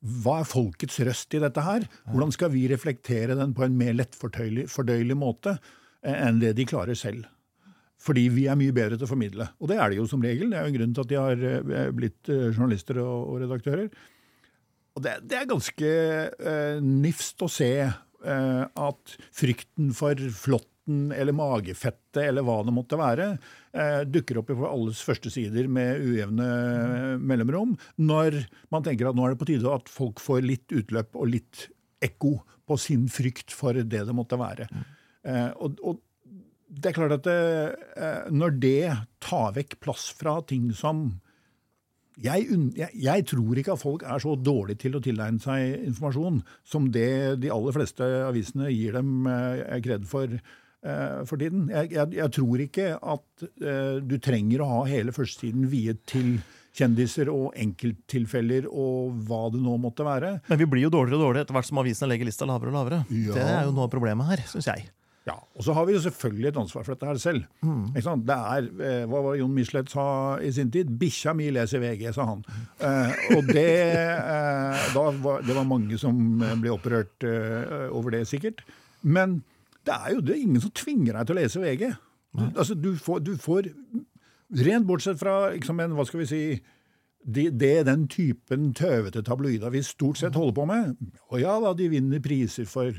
hva 0.05 0.41
er 0.43 0.49
folkets 0.49 0.99
røst 1.07 1.35
i 1.37 1.41
dette 1.41 1.63
her? 1.65 1.87
Hvordan 2.11 2.33
skal 2.35 2.53
vi 2.53 2.67
reflektere 2.69 3.37
den 3.39 3.55
på 3.57 3.65
en 3.65 3.77
mer 3.79 3.95
lettfordøyelig 3.97 5.17
måte 5.17 5.57
enn 6.05 6.43
det 6.43 6.53
de 6.59 6.67
klarer 6.69 6.99
selv? 6.99 7.25
Fordi 8.05 8.27
vi 8.29 8.45
er 8.51 8.59
mye 8.61 8.75
bedre 8.77 8.99
til 8.99 9.07
å 9.07 9.09
formidle. 9.09 9.47
Og 9.63 9.71
det 9.71 9.79
er 9.81 9.91
de 9.91 10.01
jo 10.01 10.09
som 10.11 10.23
regel. 10.25 10.51
Det 10.53 10.59
er 10.59 10.67
jo 10.67 10.73
en 10.73 10.77
grunn 10.77 10.97
til 10.97 11.05
at 11.07 11.13
de 11.13 11.21
har 11.21 11.45
eh, 11.49 11.93
blitt 11.97 12.29
eh, 12.33 12.51
journalister 12.51 13.01
og, 13.01 13.39
redaktører. 13.41 13.89
Og 14.95 15.05
det, 15.07 15.15
det 15.31 15.39
er 15.39 15.49
ganske 15.49 15.93
eh, 16.53 16.83
nifst 16.85 17.41
å 17.43 17.49
se 17.49 17.71
eh, 17.81 18.65
at 18.89 19.17
frykten 19.33 19.95
for 19.97 20.21
flåtten 20.85 21.13
eller 21.13 21.33
magefettet 21.33 22.23
eller 22.23 22.43
hva 22.43 22.65
det 22.65 22.73
måtte 22.73 22.97
være, 22.97 23.39
eh, 23.73 24.05
dukker 24.05 24.39
opp 24.39 24.47
på 24.47 24.69
alles 24.69 25.03
første 25.03 25.31
sider 25.31 25.69
med 25.69 26.01
ujevne 26.01 27.19
mellomrom, 27.19 27.77
når 27.99 28.47
man 28.71 28.83
tenker 28.83 29.09
at 29.09 29.17
nå 29.17 29.27
er 29.27 29.35
det 29.35 29.41
på 29.41 29.47
tide 29.47 29.73
at 29.73 29.89
folk 29.89 30.21
får 30.21 30.43
litt 30.43 30.69
utløp 30.73 31.17
og 31.17 31.29
litt 31.29 31.71
ekko 32.03 32.43
på 32.67 32.79
sin 32.79 33.09
frykt 33.09 33.51
for 33.51 33.73
det 33.73 34.07
det 34.07 34.15
måtte 34.15 34.39
være. 34.39 34.69
Eh, 35.25 35.51
og, 35.57 35.79
og 35.83 36.01
det 36.69 36.91
er 36.91 36.97
klart 36.97 37.13
at 37.13 37.25
det, 37.25 37.77
eh, 37.97 38.31
når 38.31 38.59
det 38.61 38.97
tar 39.21 39.55
vekk 39.55 39.81
plass 39.81 40.13
fra 40.13 40.43
ting 40.43 40.73
som 40.73 41.21
jeg, 42.15 42.47
jeg, 42.77 42.91
jeg, 42.95 43.25
tror 43.27 43.59
ikke 43.59 43.73
at 43.75 43.81
folk 43.81 44.05
er 44.07 44.21
så 44.23 44.37
dårlige 44.39 44.85
til 44.85 44.95
å 44.95 45.01
tilegne 45.03 45.43
seg 45.43 45.81
informasjon 45.83 46.45
som 46.63 46.87
det 46.95 47.41
de 47.43 47.51
aller 47.51 47.75
fleste 47.75 48.05
avisene 48.29 48.71
gir 48.71 48.95
dem 48.95 49.27
eh, 49.27 49.81
kred 49.83 50.07
for 50.07 50.31
for 51.25 51.41
tiden. 51.41 51.71
Jeg, 51.73 52.11
jeg, 52.13 52.31
tror 52.37 52.61
ikke 52.61 52.91
at 52.99 53.45
uh, 53.65 53.97
du 54.05 54.19
trenger 54.21 54.61
å 54.61 54.69
ha 54.69 54.83
hele 54.91 55.15
førstesiden 55.17 55.65
viet 55.73 56.03
til 56.11 56.35
kjendiser 56.75 57.31
og 57.31 57.55
enkelttilfeller 57.61 58.67
og 58.71 59.23
hva 59.29 59.47
det 59.55 59.63
nå 59.63 59.77
måtte 59.81 60.07
være. 60.07 60.37
Men 60.51 60.61
vi 60.61 60.69
blir 60.71 60.87
jo 60.87 60.93
dårligere 60.97 61.21
og 61.21 61.25
dårligere 61.29 61.47
etter 61.47 61.59
hvert 61.59 61.71
som 61.71 61.81
avisene 61.85 62.11
legger 62.11 62.29
lista 62.29 62.49
lavere 62.51 62.73
og 62.73 62.79
lavere. 62.81 63.01
Ja. 63.15 63.33
Det 63.37 63.47
er 63.47 63.65
jo 63.69 63.75
noe 63.77 63.87
av 63.87 63.95
problemet 63.95 64.31
her, 64.33 64.45
syns 64.51 64.71
jeg. 64.73 64.89
Ja, 65.25 65.39
Og 65.57 65.65
så 65.65 65.73
har 65.73 65.87
vi 65.89 65.95
jo 65.95 66.03
selvfølgelig 66.05 66.51
et 66.51 66.59
ansvar 66.61 66.85
for 66.85 66.93
dette 66.93 67.09
her 67.09 67.21
selv. 67.21 67.45
Mm. 67.65 67.95
Det 67.97 68.35
er, 68.35 68.67
eh, 68.85 69.07
Hva 69.09 69.23
var 69.25 69.33
det 69.33 69.41
Jon 69.41 69.55
Michelet 69.55 69.89
sa 69.89 70.37
i 70.37 70.51
sin 70.53 70.71
tid? 70.71 70.91
'Bikkja 70.91 71.33
mi 71.35 71.51
leser 71.51 71.81
VG', 71.81 72.13
sa 72.13 72.27
han. 72.27 72.45
Eh, 72.79 73.37
og 73.37 73.47
det, 73.47 73.97
eh, 73.97 74.93
var, 74.93 75.41
det 75.41 75.57
var 75.57 75.65
mange 75.65 75.97
som 75.99 76.13
ble 76.61 76.69
opprørt 76.69 77.25
eh, 77.25 77.89
over 77.89 78.11
det, 78.11 78.29
sikkert. 78.29 78.61
Men 79.01 79.43
det 79.85 79.95
er 79.95 80.15
jo 80.15 80.23
det 80.25 80.35
er 80.35 80.43
ingen 80.43 80.63
som 80.65 80.73
tvinger 80.75 81.19
deg 81.19 81.29
til 81.29 81.37
å 81.37 81.41
lese 81.41 81.63
VG. 81.63 81.89
Du, 82.35 82.45
altså, 82.45 82.75
du, 82.75 82.95
får, 82.99 83.21
du 83.25 83.35
får, 83.39 83.71
Rent 84.55 84.87
bortsett 84.87 85.19
fra 85.19 85.51
liksom, 85.55 85.79
en, 85.83 85.95
hva 85.97 86.05
skal 86.07 86.21
vi 86.21 86.31
si 86.31 86.41
det, 87.25 87.47
det 87.59 87.87
den 87.89 88.05
typen 88.13 88.73
tøvete 88.77 89.23
tabloider 89.25 89.73
vi 89.73 89.81
stort 89.87 90.21
sett 90.21 90.37
holder 90.37 90.57
på 90.59 90.67
med. 90.69 90.97
Og 91.33 91.39
ja 91.41 91.55
da, 91.63 91.73
de 91.77 91.89
vinner 91.91 92.23
priser 92.23 92.69
for 92.69 92.93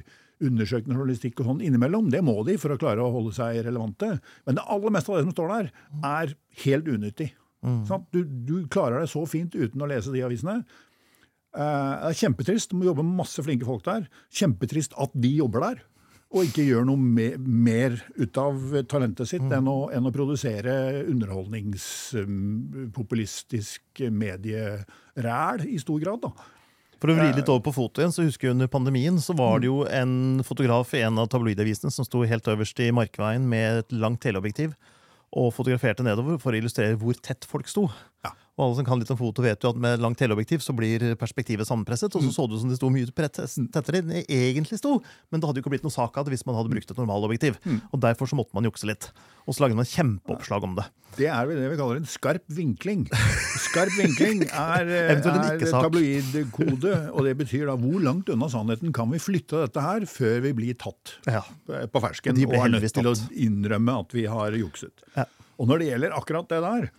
undersøkende 0.44 0.98
journalistikk 0.98 1.40
og 1.40 1.52
sånn 1.52 1.62
innimellom. 1.64 2.10
Det 2.12 2.24
må 2.26 2.36
de 2.48 2.58
for 2.60 2.74
å 2.74 2.80
klare 2.80 3.04
å 3.04 3.14
holde 3.14 3.36
seg 3.38 3.62
relevante. 3.68 4.16
Men 4.48 4.58
det 4.58 4.66
aller 4.74 4.96
meste 4.96 5.14
av 5.14 5.20
det 5.20 5.28
som 5.28 5.36
står 5.36 5.54
der, 5.54 5.70
er 6.10 6.34
helt 6.66 6.90
unyttig. 6.92 7.30
Mm. 7.66 7.80
Sånn, 7.88 8.04
du, 8.14 8.24
du, 8.26 8.56
klarer 8.72 9.02
deg 9.02 9.12
så 9.14 9.24
fint 9.30 9.56
uten 9.56 9.82
å 9.82 9.90
lese 9.90 10.14
de 10.14 10.26
avisene. 10.26 10.60
Uh, 11.56 11.62
det 11.62 12.12
er 12.12 12.20
kjempetrist. 12.26 12.74
Du 12.74 12.82
må 12.82 12.90
jobbe 12.90 13.06
med 13.06 13.22
masse 13.22 13.46
flinke 13.46 13.68
folk 13.68 13.86
der. 13.88 14.10
Kjempetrist 14.34 14.98
at 15.02 15.14
de 15.16 15.32
jobber 15.38 15.70
der. 15.70 15.86
Og 16.36 16.44
ikke 16.50 16.66
gjør 16.68 16.84
noe 16.90 17.00
me 17.00 17.30
mer 17.40 17.96
ut 18.20 18.36
av 18.42 18.58
talentet 18.92 19.30
sitt 19.30 19.46
mm. 19.46 19.54
enn, 19.56 19.68
å, 19.72 19.88
enn, 19.96 20.08
å, 20.10 20.12
produsere 20.12 20.74
underholdningspopulistisk 21.08 23.82
medieræl 24.12 25.64
i 25.70 25.80
stor 25.80 26.00
grad. 26.04 26.20
da. 26.28 26.32
For 27.00 27.08
å 27.12 27.16
vri 27.16 27.34
litt 27.38 27.50
over 27.52 27.62
på 27.64 27.72
foto 27.76 28.02
igjen, 28.02 28.16
så 28.16 28.24
husker 28.26 28.48
jeg 28.48 28.54
Under 28.56 28.70
pandemien 28.72 29.18
så 29.22 29.34
var 29.38 29.60
det 29.62 29.68
jo 29.70 29.78
en 29.88 30.42
fotograf 30.48 30.94
i 30.98 31.02
en 31.08 31.18
av 31.22 31.28
tabloidavisene 31.32 31.92
som 31.94 32.06
sto 32.08 32.20
helt 32.28 32.48
øverst 32.52 32.78
i 32.84 32.96
Markveien 32.96 33.46
med 33.48 33.68
et 33.84 33.90
langt 33.96 34.22
teleobjektiv 34.26 34.70
og 35.36 35.54
fotograferte 35.56 36.04
nedover 36.06 36.38
for 36.42 36.52
å 36.52 36.58
illustrere 36.60 37.00
hvor 37.00 37.14
tett 37.20 37.46
folk 37.48 37.68
sto. 37.72 37.84
Ja. 38.26 38.32
Og 38.56 38.64
alle 38.64 38.76
som 38.78 38.86
kan 38.88 39.02
litt 39.02 39.12
om 39.12 39.20
foto, 39.20 39.44
vet 39.44 39.66
jo 39.66 39.74
at 39.74 39.80
med 39.84 40.00
langt 40.00 40.16
teleobjektiv 40.22 40.62
så 40.64 40.72
blir 40.76 41.04
perspektivet 41.20 41.68
sammenpresset. 41.68 42.14
Og 42.16 42.24
så 42.24 42.32
mm. 42.32 42.36
så 42.36 42.46
det 42.48 42.56
ut 42.56 42.62
som 42.62 42.72
det 42.72 42.78
sto 42.80 42.92
mye 42.94 43.10
tettere 43.12 44.00
enn 44.00 44.14
det 44.14 44.22
egentlig 44.32 44.80
sto, 44.80 44.94
men 45.30 45.42
det 45.42 45.50
hadde 45.50 45.60
jo 45.60 45.66
ikke 45.66 45.74
blitt 45.74 45.88
noe 45.88 45.94
sak 45.94 46.16
av 46.16 46.28
det 46.28 46.32
hvis 46.32 46.46
man 46.48 46.56
hadde 46.56 46.72
brukt 46.72 46.94
et 46.94 47.02
normalobjektiv. 47.02 47.58
Mm. 47.68 47.82
Og 47.92 48.04
derfor 48.06 48.30
så 48.32 48.38
måtte 48.40 48.56
man 48.56 48.68
jukse 48.68 48.88
litt. 48.88 49.10
Og 49.44 49.58
så 49.58 49.66
lagde 49.66 49.76
man 49.76 49.90
kjempeoppslag 49.90 50.64
om 50.68 50.78
det. 50.78 50.86
Det 51.16 51.28
er 51.32 51.48
vel 51.48 51.60
det 51.60 51.68
vi 51.74 51.80
kaller 51.80 52.00
en 52.00 52.08
skarp 52.10 52.46
vinkling. 52.56 53.04
Skarp 53.66 53.92
vinkling 54.00 54.46
er, 54.52 54.92
er 55.04 55.20
tabloidkode, 55.68 56.94
og 57.12 57.28
det 57.28 57.34
betyr 57.40 57.68
da 57.70 57.76
hvor 57.80 58.00
langt 58.04 58.32
unna 58.32 58.48
sannheten 58.52 58.96
kan 58.96 59.12
vi 59.12 59.20
flytte 59.24 59.66
dette 59.66 59.84
her 59.84 60.08
før 60.10 60.40
vi 60.48 60.54
blir 60.62 60.80
tatt 60.80 61.18
ja. 61.28 61.44
på 61.68 62.04
fersken 62.04 62.40
og 62.48 62.56
er 62.56 62.72
nødt 62.72 62.88
til 62.96 63.12
å 63.12 63.16
innrømme 63.32 63.98
at 64.06 64.16
vi 64.16 64.26
har 64.32 64.56
jukset. 64.60 65.06
Ja. 65.16 65.28
Og 65.60 65.70
når 65.72 65.84
det 65.84 65.92
gjelder 65.92 66.16
akkurat 66.18 66.50
det 66.52 66.62
der, 66.66 66.90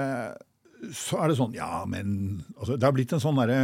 eh, 0.00 0.36
så 0.94 1.20
er 1.22 1.30
det 1.30 1.38
sånn 1.38 1.56
Ja, 1.56 1.84
men 1.88 2.42
altså, 2.56 2.76
Det 2.76 2.86
har 2.86 2.94
blitt 2.96 3.14
en 3.16 3.22
sånn 3.22 3.38
derre 3.40 3.60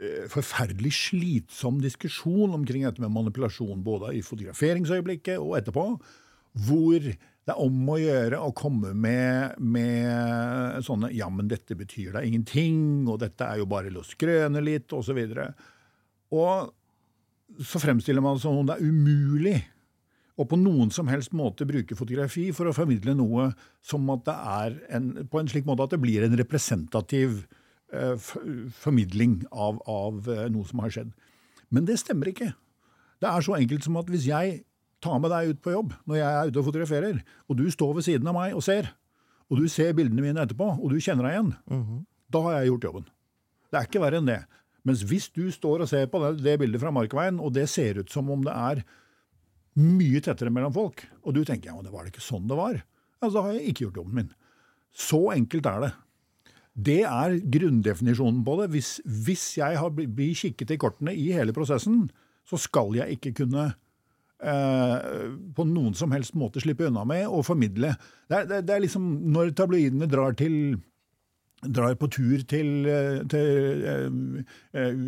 eh, 0.00 0.26
forferdelig 0.32 0.92
slitsom 0.98 1.80
diskusjon 1.82 2.54
omkring 2.56 2.86
dette 2.86 3.02
med 3.02 3.14
manipulasjon, 3.14 3.84
både 3.86 4.14
i 4.18 4.24
fotograferingsøyeblikket 4.26 5.38
og 5.38 5.58
etterpå, 5.60 5.86
hvor 6.66 7.00
det 7.44 7.52
er 7.52 7.60
om 7.60 7.90
å 7.92 7.98
gjøre 8.00 8.40
å 8.40 8.54
komme 8.56 8.94
med, 8.96 9.58
med 9.60 10.80
sånne 10.84 11.10
'ja, 11.12 11.28
men 11.28 11.48
dette 11.50 11.76
betyr 11.76 12.14
da 12.16 12.22
ingenting', 12.24 13.04
og 13.08 13.20
'dette 13.20 13.44
er 13.44 13.60
jo 13.60 13.66
bare 13.68 13.92
å 13.92 14.04
skrøne 14.06 14.64
litt', 14.64 14.92
osv. 14.96 15.18
Og, 15.20 15.36
så 15.36 15.52
og 16.32 16.72
så 17.60 17.78
fremstiller 17.82 18.24
man 18.24 18.36
det 18.36 18.42
som 18.42 18.56
om 18.56 18.66
det 18.66 18.78
er 18.78 18.88
umulig 18.88 19.58
og 20.34 20.48
på 20.50 20.58
noen 20.58 20.90
som 20.94 21.10
helst 21.10 21.34
måte 21.36 21.66
bruke 21.68 21.96
fotografi 21.98 22.48
for 22.54 22.66
å 22.66 22.74
formidle 22.74 23.14
noe 23.14 23.50
som 23.86 24.08
at 24.14 24.24
det 24.26 24.34
er 24.34 24.78
en, 24.96 25.10
på 25.30 25.40
en 25.40 25.50
slik 25.50 25.66
måte 25.68 25.86
at 25.86 25.94
det 25.94 26.00
blir 26.02 26.26
en 26.26 26.34
representativ 26.40 27.44
eh, 27.94 28.16
formidling 28.82 29.44
av, 29.52 29.78
av 29.86 30.26
eh, 30.30 30.48
noe 30.50 30.66
som 30.66 30.82
har 30.82 30.94
skjedd. 30.94 31.12
Men 31.70 31.86
det 31.86 32.00
stemmer 32.02 32.32
ikke. 32.32 32.50
Det 33.22 33.30
er 33.30 33.46
så 33.46 33.54
enkelt 33.60 33.86
som 33.86 34.00
at 34.00 34.10
hvis 34.10 34.26
jeg 34.26 34.58
tar 35.04 35.20
med 35.22 35.30
deg 35.30 35.52
ut 35.52 35.62
på 35.62 35.74
jobb 35.74 35.94
når 36.08 36.18
jeg 36.18 36.32
er 36.32 36.50
ute 36.50 36.60
og 36.60 36.68
fotograferer, 36.70 37.22
og 37.46 37.60
du 37.60 37.64
står 37.70 37.94
ved 38.00 38.08
siden 38.08 38.30
av 38.30 38.36
meg 38.36 38.58
og 38.58 38.64
ser, 38.66 38.90
og 39.52 39.60
du 39.60 39.68
ser 39.70 39.94
bildene 39.94 40.24
mine 40.24 40.42
etterpå, 40.42 40.66
og 40.80 40.90
du 40.90 40.98
kjenner 40.98 41.28
deg 41.28 41.36
igjen, 41.36 41.54
mm 41.70 41.82
-hmm. 41.82 42.04
da 42.32 42.42
har 42.42 42.52
jeg 42.58 42.66
gjort 42.66 42.84
jobben. 42.84 43.06
Det 43.70 43.78
er 43.78 43.86
ikke 43.86 44.00
verre 44.00 44.18
enn 44.18 44.26
det. 44.26 44.42
Mens 44.84 45.02
hvis 45.02 45.28
du 45.28 45.50
står 45.50 45.80
og 45.80 45.88
ser 45.88 46.06
på 46.06 46.18
det, 46.20 46.44
det 46.44 46.58
bildet 46.58 46.80
fra 46.80 46.90
Markveien, 46.90 47.40
og 47.40 47.54
det 47.54 47.68
ser 47.68 47.98
ut 47.98 48.10
som 48.10 48.30
om 48.30 48.42
det 48.44 48.52
er 48.52 48.84
mye 49.80 50.22
tettere 50.24 50.52
mellom 50.54 50.74
folk. 50.74 51.04
Og 51.24 51.36
du 51.36 51.42
tenker 51.44 51.72
ja, 51.72 51.82
det 51.82 51.92
var 51.92 52.04
det 52.04 52.14
ikke 52.14 52.24
sånn 52.24 52.48
det 52.50 52.58
var. 52.58 52.80
Altså, 53.20 53.36
da 53.38 53.44
har 53.46 53.56
jeg 53.56 53.70
ikke 53.72 53.86
gjort 53.86 54.00
jobben 54.02 54.18
min. 54.20 54.32
Så 54.94 55.20
enkelt 55.34 55.68
er 55.70 55.84
det. 55.84 55.92
Det 56.74 57.00
er 57.06 57.38
grunndefinisjonen 57.56 58.42
på 58.46 58.58
det. 58.60 58.68
Hvis, 58.74 58.96
hvis 59.26 59.46
jeg 59.60 59.78
har 59.78 59.94
blir 59.94 60.34
kikket 60.38 60.74
i 60.74 60.80
kortene 60.80 61.14
i 61.14 61.30
hele 61.34 61.54
prosessen, 61.54 62.08
så 62.44 62.58
skal 62.60 62.94
jeg 62.98 63.16
ikke 63.16 63.32
kunne 63.40 63.68
eh, 64.42 64.96
på 65.56 65.66
noen 65.70 65.94
som 65.98 66.12
helst 66.14 66.36
måte 66.38 66.62
slippe 66.62 66.88
unna 66.90 67.06
med 67.08 67.26
å 67.30 67.44
formidle. 67.46 67.94
Det 68.28 68.40
er, 68.40 68.50
det, 68.50 68.64
det 68.68 68.74
er 68.74 68.84
liksom 68.84 69.06
når 69.34 69.54
tabloidene 69.58 70.10
drar 70.10 70.36
til 70.38 70.76
drar 71.64 71.94
på 71.96 72.08
tur 72.12 72.42
til, 72.48 72.86
eh, 72.88 73.22
til 73.30 73.84
eh, 73.88 74.08
eh, 74.76 75.02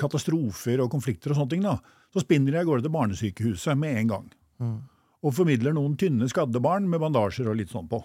katastrofer 0.00 0.80
og 0.80 0.90
konflikter 0.92 1.32
og 1.32 1.40
sånne 1.40 1.52
ting, 1.52 1.66
da, 1.66 1.76
så 2.14 2.22
spinner 2.24 2.54
de 2.54 2.60
av 2.60 2.68
gårde 2.68 2.86
til 2.86 2.94
barnesykehuset 2.94 3.78
med 3.78 3.98
en 4.02 4.12
gang. 4.12 4.28
Mm. 4.62 4.78
Og 5.26 5.34
formidler 5.34 5.74
noen 5.76 5.96
tynne, 5.98 6.28
skadde 6.30 6.62
barn 6.62 6.86
med 6.88 7.02
bandasjer 7.02 7.50
og 7.50 7.58
litt 7.58 7.72
sånn 7.72 7.88
på. 7.90 8.00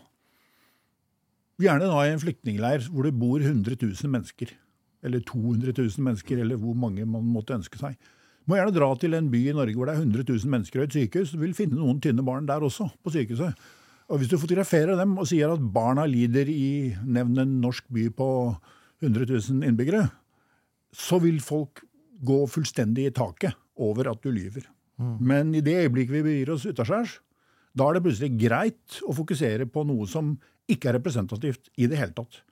Gjerne 1.62 1.88
da 1.88 2.02
i 2.04 2.12
en 2.12 2.22
flyktningleir 2.22 2.90
hvor 2.90 3.08
det 3.08 3.14
bor 3.16 3.40
100 3.40 3.78
000 3.78 4.12
mennesker. 4.12 4.52
Eller 5.04 5.24
200 5.28 5.76
000 5.78 6.04
mennesker, 6.04 6.42
eller 6.42 6.60
hvor 6.60 6.76
mange 6.80 7.06
man 7.06 7.28
måtte 7.30 7.56
ønske 7.56 7.80
seg. 7.80 7.96
Må 8.48 8.58
gjerne 8.58 8.76
dra 8.76 8.90
til 9.00 9.16
en 9.16 9.30
by 9.32 9.40
i 9.52 9.56
Norge 9.56 9.78
hvor 9.78 9.88
det 9.88 9.96
er 9.96 10.04
100 10.04 10.26
000 10.28 10.52
mennesker 10.52 10.82
og 10.82 10.90
et 10.90 10.98
sykehus. 10.98 11.32
Du 11.36 11.40
vil 11.44 11.56
finne 11.56 11.80
noen 11.80 12.02
tynne 12.04 12.26
barn 12.26 12.50
der 12.50 12.66
også, 12.66 12.90
på 13.04 13.14
sykehuset. 13.14 13.56
Og 14.12 14.20
Hvis 14.20 14.34
du 14.34 14.38
fotograferer 14.38 14.98
dem 15.00 15.16
og 15.22 15.30
sier 15.30 15.54
at 15.54 15.64
barna 15.74 16.04
lider 16.10 16.50
i 16.52 16.92
nevn 17.08 17.40
en 17.40 17.60
norsk 17.64 17.88
by 17.94 18.10
på 18.18 18.28
100 19.04 19.30
000 19.32 19.64
innbyggere, 19.70 20.10
så 20.92 21.22
vil 21.24 21.40
folk 21.42 21.86
gå 22.24 22.44
fullstendig 22.52 23.08
i 23.08 23.16
taket 23.16 23.56
over 23.80 24.10
at 24.12 24.24
du 24.24 24.32
lyver. 24.34 24.66
Mm. 25.02 25.14
Men 25.20 25.54
i 25.58 25.64
det 25.66 25.76
øyeblikket 25.86 26.18
vi 26.20 26.26
begir 26.26 26.54
oss 26.54 26.66
utaskjærs, 26.70 27.20
da 27.74 27.88
er 27.90 27.98
det 27.98 28.04
plutselig 28.06 28.34
greit 28.38 29.00
å 29.10 29.16
fokusere 29.18 29.66
på 29.70 29.86
noe 29.90 30.06
som 30.10 30.36
ikke 30.70 30.92
er 30.92 31.00
representativt 31.00 31.72
i 31.82 31.90
det 31.90 32.00
hele 32.00 32.14
tatt. 32.16 32.44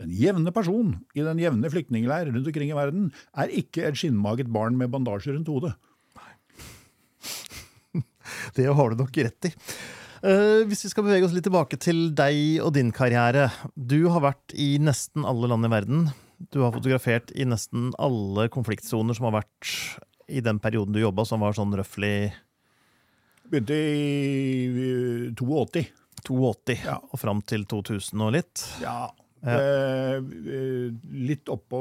Den 0.00 0.12
jevne 0.16 0.52
person 0.54 0.94
i 1.12 1.24
den 1.26 1.40
jevne 1.42 1.70
flyktningleir 1.72 2.30
rundt 2.30 2.46
omkring 2.48 2.70
i 2.72 2.76
verden 2.78 3.10
er 3.36 3.52
ikke 3.52 3.84
et 3.88 3.98
skinnmaget 4.00 4.48
barn 4.52 4.78
med 4.80 4.92
bandasje 4.94 5.34
rundt 5.34 5.50
hodet. 5.52 5.74
Nei. 6.16 6.32
Det 8.56 8.70
har 8.70 8.92
du 8.92 9.02
nok 9.02 9.20
rett 9.26 9.50
i. 9.50 9.52
Uh, 10.20 10.68
hvis 10.68 10.84
vi 10.84 10.90
skal 10.92 11.04
bevege 11.06 11.24
oss 11.24 11.32
litt 11.32 11.46
tilbake 11.48 11.78
til 11.80 12.10
deg 12.16 12.60
og 12.64 12.74
din 12.76 12.92
karriere. 12.92 13.48
Du 13.74 14.08
har 14.12 14.24
vært 14.24 14.54
i 14.56 14.74
nesten 14.80 15.24
alle 15.28 15.48
land 15.50 15.68
i 15.68 15.72
verden. 15.72 16.10
Du 16.52 16.62
har 16.64 16.72
fotografert 16.72 17.32
i 17.36 17.44
nesten 17.48 17.90
alle 18.00 18.48
konfliktsoner 18.52 19.16
som 19.16 19.28
har 19.28 19.40
vært 19.42 20.00
i 20.30 20.40
den 20.44 20.58
perioden 20.62 20.94
du 20.94 21.00
jobba, 21.02 21.24
som 21.28 21.42
var 21.44 21.56
sånn 21.56 21.74
røftlig 21.78 22.30
Begynte 23.50 23.74
i 23.74 25.30
82. 25.34 25.88
82 26.22 26.76
Ja. 26.84 26.98
og 27.02 27.18
fram 27.18 27.40
til 27.42 27.64
2000 27.66 28.20
og 28.22 28.32
litt. 28.36 28.62
Ja. 28.82 29.08
Eh, 29.42 30.18
eh, 30.20 30.90
litt 31.16 31.48
oppå 31.48 31.80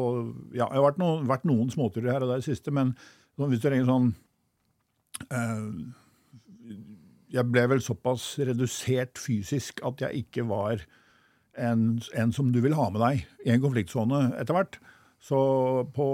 Ja, 0.55 0.65
det 0.71 0.77
har 0.79 0.85
vært 0.93 1.01
noen, 1.01 1.25
vært 1.27 1.43
noen 1.45 1.69
småturer 1.73 2.13
her 2.13 2.23
og 2.23 2.29
der 2.31 2.39
i 2.39 2.45
siste, 2.47 2.71
men 2.71 2.93
sånn, 3.37 3.49
hvis 3.51 3.59
du 3.59 3.67
ringer 3.69 3.89
sånn 3.89 4.13
eh, 5.29 5.65
Jeg 7.35 7.45
ble 7.51 7.65
vel 7.73 7.83
såpass 7.83 8.31
redusert 8.39 9.19
fysisk 9.21 9.83
at 9.85 9.99
jeg 10.07 10.23
ikke 10.23 10.47
var 10.49 10.85
en, 11.59 11.99
en 12.15 12.31
som 12.31 12.53
du 12.55 12.61
vil 12.63 12.77
ha 12.79 12.87
med 12.89 13.01
deg 13.03 13.25
i 13.45 13.51
en 13.53 13.61
konfliktsone 13.61 14.29
etter 14.39 14.55
hvert. 14.55 14.79
Så 15.19 15.39
på, 15.95 16.07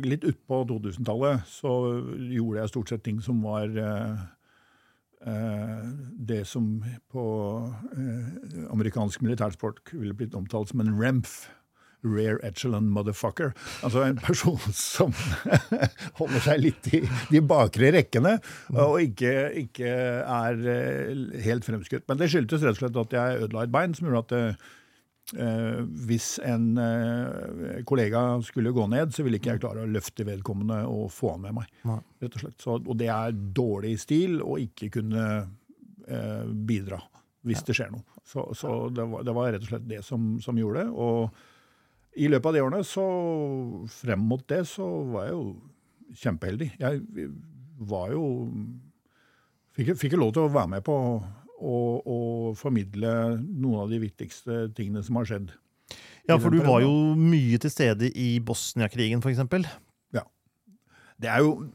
litt 0.00 0.24
utpå 0.24 0.62
2000-tallet 0.70 1.44
så 1.50 1.72
gjorde 2.16 2.62
jeg 2.62 2.72
stort 2.72 2.92
sett 2.92 3.04
ting 3.04 3.20
som 3.24 3.42
var 3.44 3.74
eh, 3.76 4.22
eh, 5.28 5.84
det 6.30 6.40
som 6.48 6.78
på 7.12 7.26
eh, 7.92 8.64
amerikansk 8.72 9.22
militærsport 9.26 9.92
ville 9.92 10.16
blitt 10.16 10.36
omtalt 10.38 10.72
som 10.72 10.84
en 10.84 10.96
REMF. 10.96 11.44
Rare 12.06 12.38
Echelon 12.46 12.86
Motherfucker. 12.94 13.50
Altså 13.82 14.04
en 14.06 14.20
person 14.22 14.58
som 14.72 15.14
holder 16.20 16.44
seg 16.44 16.62
litt 16.62 16.90
i 16.94 17.02
de 17.32 17.42
bakre 17.42 17.90
rekkene 17.96 18.36
og 18.70 19.00
ikke, 19.02 19.32
ikke 19.64 19.94
er 20.22 20.66
eh, 20.74 21.38
helt 21.46 21.66
fremskutt. 21.66 22.06
Men 22.08 22.20
det 22.20 22.30
skyldtes 22.32 22.64
rett 22.64 22.78
og 22.78 22.84
slett 22.84 23.00
at 23.02 23.16
jeg 23.18 23.46
ødela 23.46 23.66
et 23.66 23.74
bein, 23.74 23.96
som 23.98 24.08
gjorde 24.08 24.24
at 24.28 24.36
eh, 24.38 24.68
hvis 26.08 26.38
en 26.46 26.70
eh, 26.80 27.82
kollega 27.84 28.22
skulle 28.46 28.72
gå 28.72 28.86
ned, 28.88 29.12
så 29.12 29.24
ville 29.26 29.36
ikke 29.40 29.56
jeg 29.56 29.62
klare 29.62 29.84
å 29.84 29.90
løfte 29.90 30.24
vedkommende 30.24 30.80
og 30.88 31.10
få 31.12 31.34
han 31.34 31.44
med 31.44 31.58
meg. 31.58 31.74
Nei. 31.88 31.98
rett 32.22 32.38
Og 32.38 32.44
slett. 32.44 32.56
Så, 32.64 32.78
og 32.80 32.96
det 33.00 33.10
er 33.12 33.36
dårlig 33.36 33.98
stil 34.00 34.40
å 34.40 34.56
ikke 34.62 34.90
kunne 34.98 35.26
eh, 36.08 36.44
bidra 36.48 37.00
hvis 37.48 37.62
det 37.64 37.76
skjer 37.76 37.92
noe. 37.92 38.04
Så, 38.28 38.44
så 38.56 38.72
det, 38.92 39.04
var, 39.08 39.22
det 39.24 39.34
var 39.36 39.52
rett 39.54 39.64
og 39.64 39.70
slett 39.70 39.86
det 39.88 40.02
som, 40.04 40.34
som 40.44 40.58
gjorde 40.58 40.84
det. 40.84 40.90
Og 40.92 42.18
i 42.18 42.28
løpet 42.28 42.50
av 42.50 42.56
de 42.56 42.64
årene, 42.64 42.82
så 42.84 43.06
frem 43.92 44.24
mot 44.28 44.42
det, 44.50 44.64
så 44.68 44.88
var 45.12 45.28
jeg 45.28 45.36
jo 45.36 46.18
kjempeheldig. 46.24 46.70
Jeg 46.80 47.30
var 47.88 48.12
jo 48.16 48.26
Fikk, 49.78 49.92
fikk 49.94 50.16
lov 50.18 50.32
til 50.34 50.42
å 50.42 50.50
være 50.50 50.70
med 50.72 50.82
på 50.82 50.94
og, 51.58 52.06
og 52.06 52.54
formidle 52.58 53.12
noen 53.38 53.82
av 53.84 53.90
de 53.92 54.00
viktigste 54.02 54.68
tingene 54.78 55.02
som 55.06 55.18
har 55.20 55.28
skjedd. 55.28 55.52
Ja, 56.28 56.36
for 56.36 56.52
du 56.52 56.60
var 56.60 56.82
jo 56.84 56.92
mye 57.16 57.58
til 57.60 57.72
stede 57.72 58.10
i 58.12 58.30
Bosnia-krigen, 58.44 59.22
f.eks. 59.24 59.44
Det 61.18 61.30
er 61.30 61.42
jo 61.42 61.68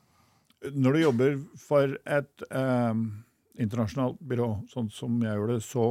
Når 0.71 0.95
du 0.95 0.99
jobber 1.01 1.39
for 1.59 1.97
et 2.07 2.43
eh, 2.47 2.99
internasjonalt 3.59 4.21
byrå, 4.23 4.45
sånn 4.71 4.87
som 4.95 5.17
jeg 5.19 5.35
gjør 5.35 5.49
det, 5.51 5.57
så 5.65 5.87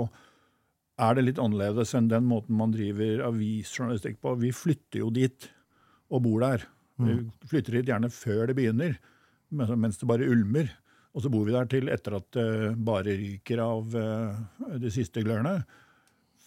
er 1.03 1.19
det 1.19 1.25
litt 1.27 1.41
annerledes 1.43 1.93
enn 1.99 2.09
den 2.09 2.25
måten 2.25 2.57
man 2.57 2.73
driver 2.73 3.27
avisjournalistikk 3.27 4.17
på. 4.25 4.33
Vi 4.41 4.49
flytter 4.57 5.03
jo 5.03 5.11
dit 5.13 5.51
og 6.09 6.25
bor 6.25 6.41
der. 6.41 6.65
Vi 7.03 7.19
flytter 7.51 7.77
dit 7.77 7.93
gjerne 7.93 8.09
før 8.13 8.49
det 8.49 8.57
begynner, 8.57 8.97
mens 9.53 10.01
det 10.01 10.09
bare 10.09 10.31
ulmer. 10.33 10.73
Og 11.13 11.25
så 11.25 11.31
bor 11.33 11.45
vi 11.45 11.55
der 11.55 11.69
til 11.69 11.91
etter 11.93 12.17
at 12.17 12.29
det 12.33 12.75
bare 12.85 13.17
ryker 13.19 13.61
av 13.61 13.97
eh, 13.99 14.77
de 14.81 14.93
siste 14.93 15.25
glørne. 15.25 15.61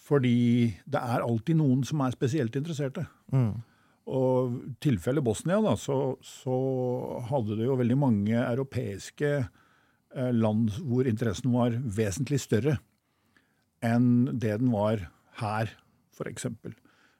Fordi 0.06 0.74
det 0.86 1.02
er 1.02 1.24
alltid 1.24 1.58
noen 1.58 1.82
som 1.86 2.02
er 2.02 2.14
spesielt 2.14 2.56
interesserte. 2.58 3.06
Mm. 3.34 3.54
Og 4.06 4.58
i 4.62 4.74
tilfellet 4.82 5.24
Bosnia, 5.26 5.58
da, 5.62 5.74
så, 5.78 6.16
så 6.22 6.56
hadde 7.30 7.58
det 7.58 7.66
jo 7.66 7.78
veldig 7.78 7.98
mange 7.98 8.36
europeiske 8.38 9.32
eh, 9.38 10.32
land 10.34 10.70
hvor 10.82 11.08
interessen 11.10 11.54
var 11.54 11.74
vesentlig 11.74 12.42
større 12.42 12.78
enn 13.84 14.38
det 14.40 14.54
den 14.62 14.70
var 14.72 15.08
her, 15.40 15.72
f.eks. 16.16 16.48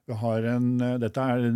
Vi 0.07 0.17
har 0.23 0.47
en, 0.55 0.71
eh, 0.81 0.99
dette 1.03 1.21
er 1.21 1.51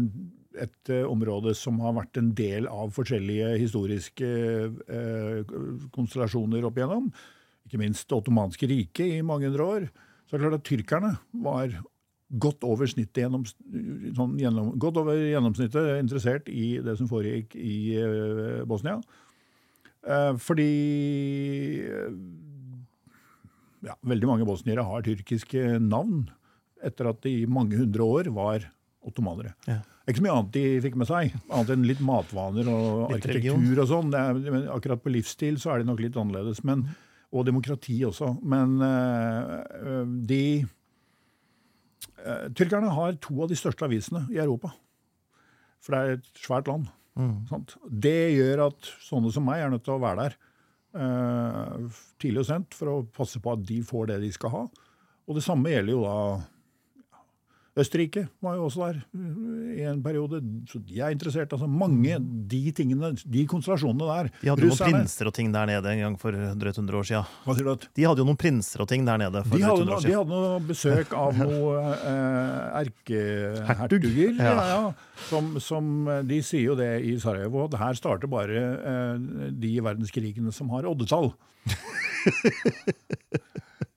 et 0.58 0.90
eh, 0.90 1.06
område 1.06 1.54
som 1.58 1.78
har 1.84 1.94
vært 1.98 2.18
en 2.20 2.32
del 2.36 2.66
av 2.70 2.92
forskjellige 2.96 3.52
historiske 3.60 4.26
eh, 4.26 5.54
konstellasjoner 5.94 6.66
opp 6.66 6.80
igjennom. 6.80 7.10
Ikke 7.68 7.80
minst 7.80 8.08
det 8.08 8.18
ottomanske 8.18 8.68
riket 8.70 9.20
i 9.20 9.22
mange 9.26 9.48
hundre 9.48 9.68
år. 9.76 9.88
Så 10.26 10.34
det 10.34 10.40
er 10.40 10.44
klart 10.46 10.58
at 10.60 10.68
tyrkerne 10.68 11.12
var 11.44 11.78
godt 12.40 12.62
over 12.66 12.86
gjennom, 12.86 13.44
sånn 13.46 14.36
gjennom, 14.38 14.74
godt 14.78 15.00
over 15.02 15.18
gjennomsnittet 15.18 15.96
interessert 15.98 16.50
i 16.50 16.76
det 16.82 16.94
som 16.98 17.10
foregikk 17.10 17.56
i 17.58 17.96
eh, 17.98 18.62
Bosnia. 18.68 19.00
Fordi 20.40 20.70
ja, 23.84 23.96
veldig 24.00 24.28
mange 24.30 24.46
bosniere 24.48 24.84
har 24.88 25.04
tyrkiske 25.04 25.76
navn 25.84 26.22
etter 26.80 27.10
at 27.10 27.20
de 27.26 27.42
i 27.42 27.48
mange 27.50 27.76
hundre 27.76 28.06
år 28.06 28.30
var 28.32 28.64
ottomanere. 29.04 29.52
Ja. 29.68 29.82
Ikke 30.10 30.20
så 30.20 30.26
mye 30.26 30.34
annet 30.34 30.52
de 30.56 30.64
fikk 30.84 30.98
med 30.98 31.08
seg, 31.10 31.36
annet 31.46 31.72
enn 31.74 31.86
litt 31.86 32.02
matvaner 32.02 32.68
og 32.72 33.12
Litt 33.12 33.22
arkitektur 33.28 33.80
og 33.84 33.88
sånn. 33.90 34.10
Det 34.12 34.24
men 34.50 34.66
Akkurat 34.72 35.02
på 35.04 35.12
livsstil 35.14 35.60
så 35.62 35.74
er 35.74 35.82
de 35.82 35.90
nok 35.90 36.02
litt 36.02 36.18
annerledes, 36.18 36.64
men, 36.66 36.84
og 37.30 37.46
demokrati 37.46 38.00
også. 38.08 38.32
Men 38.42 38.76
uh, 38.82 40.02
de 40.26 40.42
uh, 42.26 42.46
Tyrkerne 42.58 42.92
har 42.96 43.18
to 43.22 43.38
av 43.44 43.50
de 43.52 43.58
største 43.58 43.86
avisene 43.86 44.26
i 44.34 44.40
Europa. 44.42 44.72
For 45.80 45.94
det 45.94 46.00
er 46.00 46.18
et 46.18 46.30
svært 46.42 46.68
land. 46.70 46.90
Mm. 47.18 47.34
Sant? 47.50 47.74
Det 47.86 48.32
gjør 48.34 48.66
at 48.68 48.94
sånne 49.04 49.32
som 49.34 49.46
meg 49.46 49.62
er 49.62 49.72
nødt 49.72 49.86
til 49.86 49.96
å 49.96 50.02
være 50.02 50.26
der 50.26 50.38
uh, 50.96 52.00
tidlig 52.20 52.44
og 52.44 52.48
sent 52.50 52.76
for 52.76 52.92
å 52.92 53.02
passe 53.16 53.42
på 53.42 53.54
at 53.54 53.62
de 53.68 53.80
får 53.86 54.10
det 54.12 54.22
de 54.24 54.32
skal 54.34 54.54
ha. 54.54 54.64
Og 55.30 55.38
det 55.38 55.44
samme 55.46 55.70
gjelder 55.70 55.94
jo 55.94 56.02
da 56.02 56.18
Østerrike 57.78 58.24
var 58.42 58.56
jo 58.58 58.64
også 58.66 58.80
der 58.88 58.96
eh, 59.14 59.78
i 59.78 59.84
en 59.86 60.00
periode. 60.02 60.40
Så 60.66 60.80
de 60.82 60.98
er 61.00 61.12
interessert. 61.14 61.52
altså 61.54 61.68
Mange 61.70 62.16
de 62.50 62.72
tingene, 62.74 63.12
de 63.14 63.44
konstellasjonene 63.46 64.08
der. 64.08 64.30
De 64.40 64.50
hadde 64.50 64.64
jo 64.66 64.72
noen 64.72 64.90
prinser 64.96 65.30
og 65.30 65.34
ting 65.36 65.52
der 65.54 65.68
nede 65.70 65.92
en 65.92 66.00
gang 66.02 66.16
for 66.18 66.34
drøyt 66.34 66.80
100 66.80 66.98
år 66.98 67.06
siden. 67.12 67.30
Hva 67.46 67.54
sier 67.54 67.68
du 67.68 67.72
at? 67.76 67.86
De 67.94 68.06
hadde 68.08 68.24
jo 68.24 68.26
noen 68.26 68.40
prinser 68.42 68.82
og 68.82 68.88
ting 68.90 69.06
der 69.06 69.22
nede 69.22 69.44
for 69.46 69.54
De 69.54 69.62
drøyt 69.62 69.70
hadde, 69.70 69.86
100 69.86 69.94
år 69.94 70.02
siden. 70.02 70.10
de 70.10 70.18
hadde 70.18 70.34
noe 70.34 70.60
besøk 70.72 71.14
av 71.20 71.38
noen 71.38 71.94
eh, 71.94 72.80
erkehertuger. 72.82 74.34
Ja. 74.40 74.50
Ja. 74.50 74.66
Ja, 74.70 74.82
som, 75.30 75.54
som 75.62 76.08
eh, 76.10 76.20
De 76.26 76.40
sier 76.42 76.72
jo 76.72 76.74
det 76.78 76.90
i 77.06 77.14
Sarajevo, 77.22 77.68
at 77.70 77.78
her 77.80 77.94
starter 77.98 78.30
bare 78.30 78.64
eh, 78.66 79.14
de 79.62 79.76
verdenskrigene 79.78 80.50
som 80.54 80.74
har 80.74 80.90
oddetall. 80.90 81.30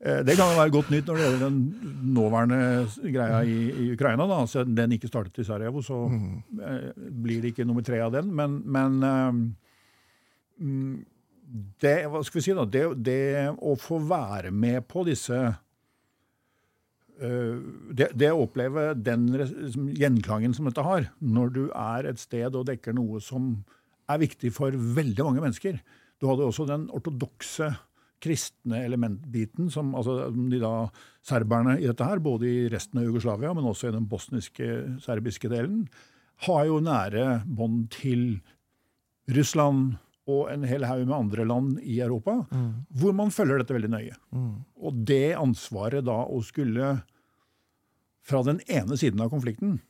Eh, 0.03 0.19
Det 0.25 0.35
kan 0.35 0.51
jo 0.51 0.59
være 0.59 0.73
godt 0.73 0.89
nytt 0.91 1.07
når 1.07 1.15
det 1.15 1.23
gjelder 1.23 1.43
den 1.45 1.59
nåværende 2.13 2.59
greia 3.13 3.39
i, 3.47 3.57
i 3.71 3.91
Ukraina. 3.93 4.27
da, 4.27 4.41
altså 4.43 4.63
Den 4.67 4.91
ikke 4.91 5.07
startet 5.07 5.39
i 5.39 5.47
Sarajevo, 5.47 5.81
så 5.81 6.07
mm. 6.11 6.43
blir 7.23 7.41
det 7.41 7.53
ikke 7.53 7.65
nummer 7.65 7.81
tre 7.81 8.01
av 8.03 8.11
den. 8.11 8.33
Men, 8.35 8.61
men 8.65 9.03
eh, 9.07 9.31
mm, 10.59 11.05
det, 11.79 11.97
hva 12.11 12.23
skal 12.25 12.39
vi 12.39 12.43
si 12.43 12.55
da, 12.57 12.65
det, 12.67 12.83
det 13.05 13.49
å 13.55 13.75
få 13.79 14.01
være 14.03 14.51
med 14.51 14.83
på 14.91 15.05
disse 15.07 15.39
eh, 17.21 17.55
det, 17.95 18.11
det 18.11 18.31
å 18.33 18.43
oppleve 18.43 18.91
den 18.99 19.29
gjenklangen 19.95 20.53
som 20.57 20.67
dette 20.67 20.83
har, 20.83 21.07
når 21.19 21.55
du 21.55 21.63
er 21.69 22.11
et 22.11 22.19
sted 22.19 22.51
og 22.51 22.67
dekker 22.67 22.93
noe 22.97 23.23
som 23.23 23.55
er 24.11 24.19
viktig 24.19 24.51
for 24.51 24.75
veldig 24.75 25.23
mange 25.23 25.39
mennesker 25.45 25.77
Du 26.19 26.27
hadde 26.27 26.43
også 26.43 26.65
den 26.67 26.89
ortodokse 26.91 27.69
kristne 28.23 28.85
elementbiten, 28.87 29.69
som 29.73 29.91
altså, 29.99 30.29
de 30.31 30.59
da 30.61 30.73
serberne 31.25 31.75
i 31.81 31.87
dette 31.89 32.07
her, 32.07 32.23
både 32.23 32.47
i 32.47 32.69
resten 32.71 33.01
av 33.01 33.07
Jugoslavia, 33.09 33.53
men 33.55 33.67
også 33.67 33.89
i 33.89 33.95
den 33.95 34.07
bosniske, 34.09 34.69
serbiske 35.03 35.51
delen, 35.51 35.85
har 36.47 36.65
jo 36.67 36.79
nære 36.83 37.43
bånd 37.45 37.89
til 37.93 38.41
Russland 39.31 39.95
og 40.27 40.47
en 40.51 40.63
hel 40.67 40.85
haug 40.87 41.03
med 41.03 41.15
andre 41.17 41.45
land 41.47 41.79
i 41.83 41.99
Europa, 42.03 42.45
hvor 42.95 43.15
man 43.15 43.31
følger 43.31 43.59
dette 43.59 43.75
veldig 43.75 43.91
nøye. 43.91 44.15
Og 44.79 45.03
det 45.07 45.35
ansvaret 45.35 46.05
da 46.07 46.21
å 46.23 46.39
skulle 46.43 46.93
fra 48.23 48.39
den 48.47 48.61
ene 48.71 48.95
siden 48.99 49.19
av 49.19 49.31
konflikten 49.33 49.81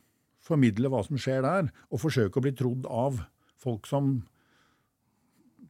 formidle 0.43 0.89
hva 0.89 1.03
som 1.05 1.19
skjer 1.21 1.45
der, 1.45 1.69
og 1.93 2.01
forsøke 2.01 2.39
å 2.39 2.43
bli 2.43 2.53
trodd 2.57 2.89
av 2.89 3.21
folk 3.61 3.85
som 3.87 4.23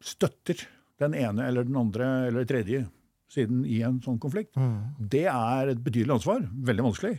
støtter 0.03 0.63
den 1.01 1.13
ene 1.17 1.47
eller 1.47 1.63
den 1.67 1.75
andre 1.79 2.27
eller 2.27 2.45
tredje 2.45 2.85
siden 3.33 3.63
i 3.65 3.79
en 3.81 3.99
sånn 4.03 4.19
konflikt, 4.21 4.53
det 4.99 5.25
er 5.25 5.71
et 5.73 5.79
betydelig 5.83 6.19
ansvar. 6.19 6.43
Veldig 6.53 6.83
vanskelig. 6.85 7.15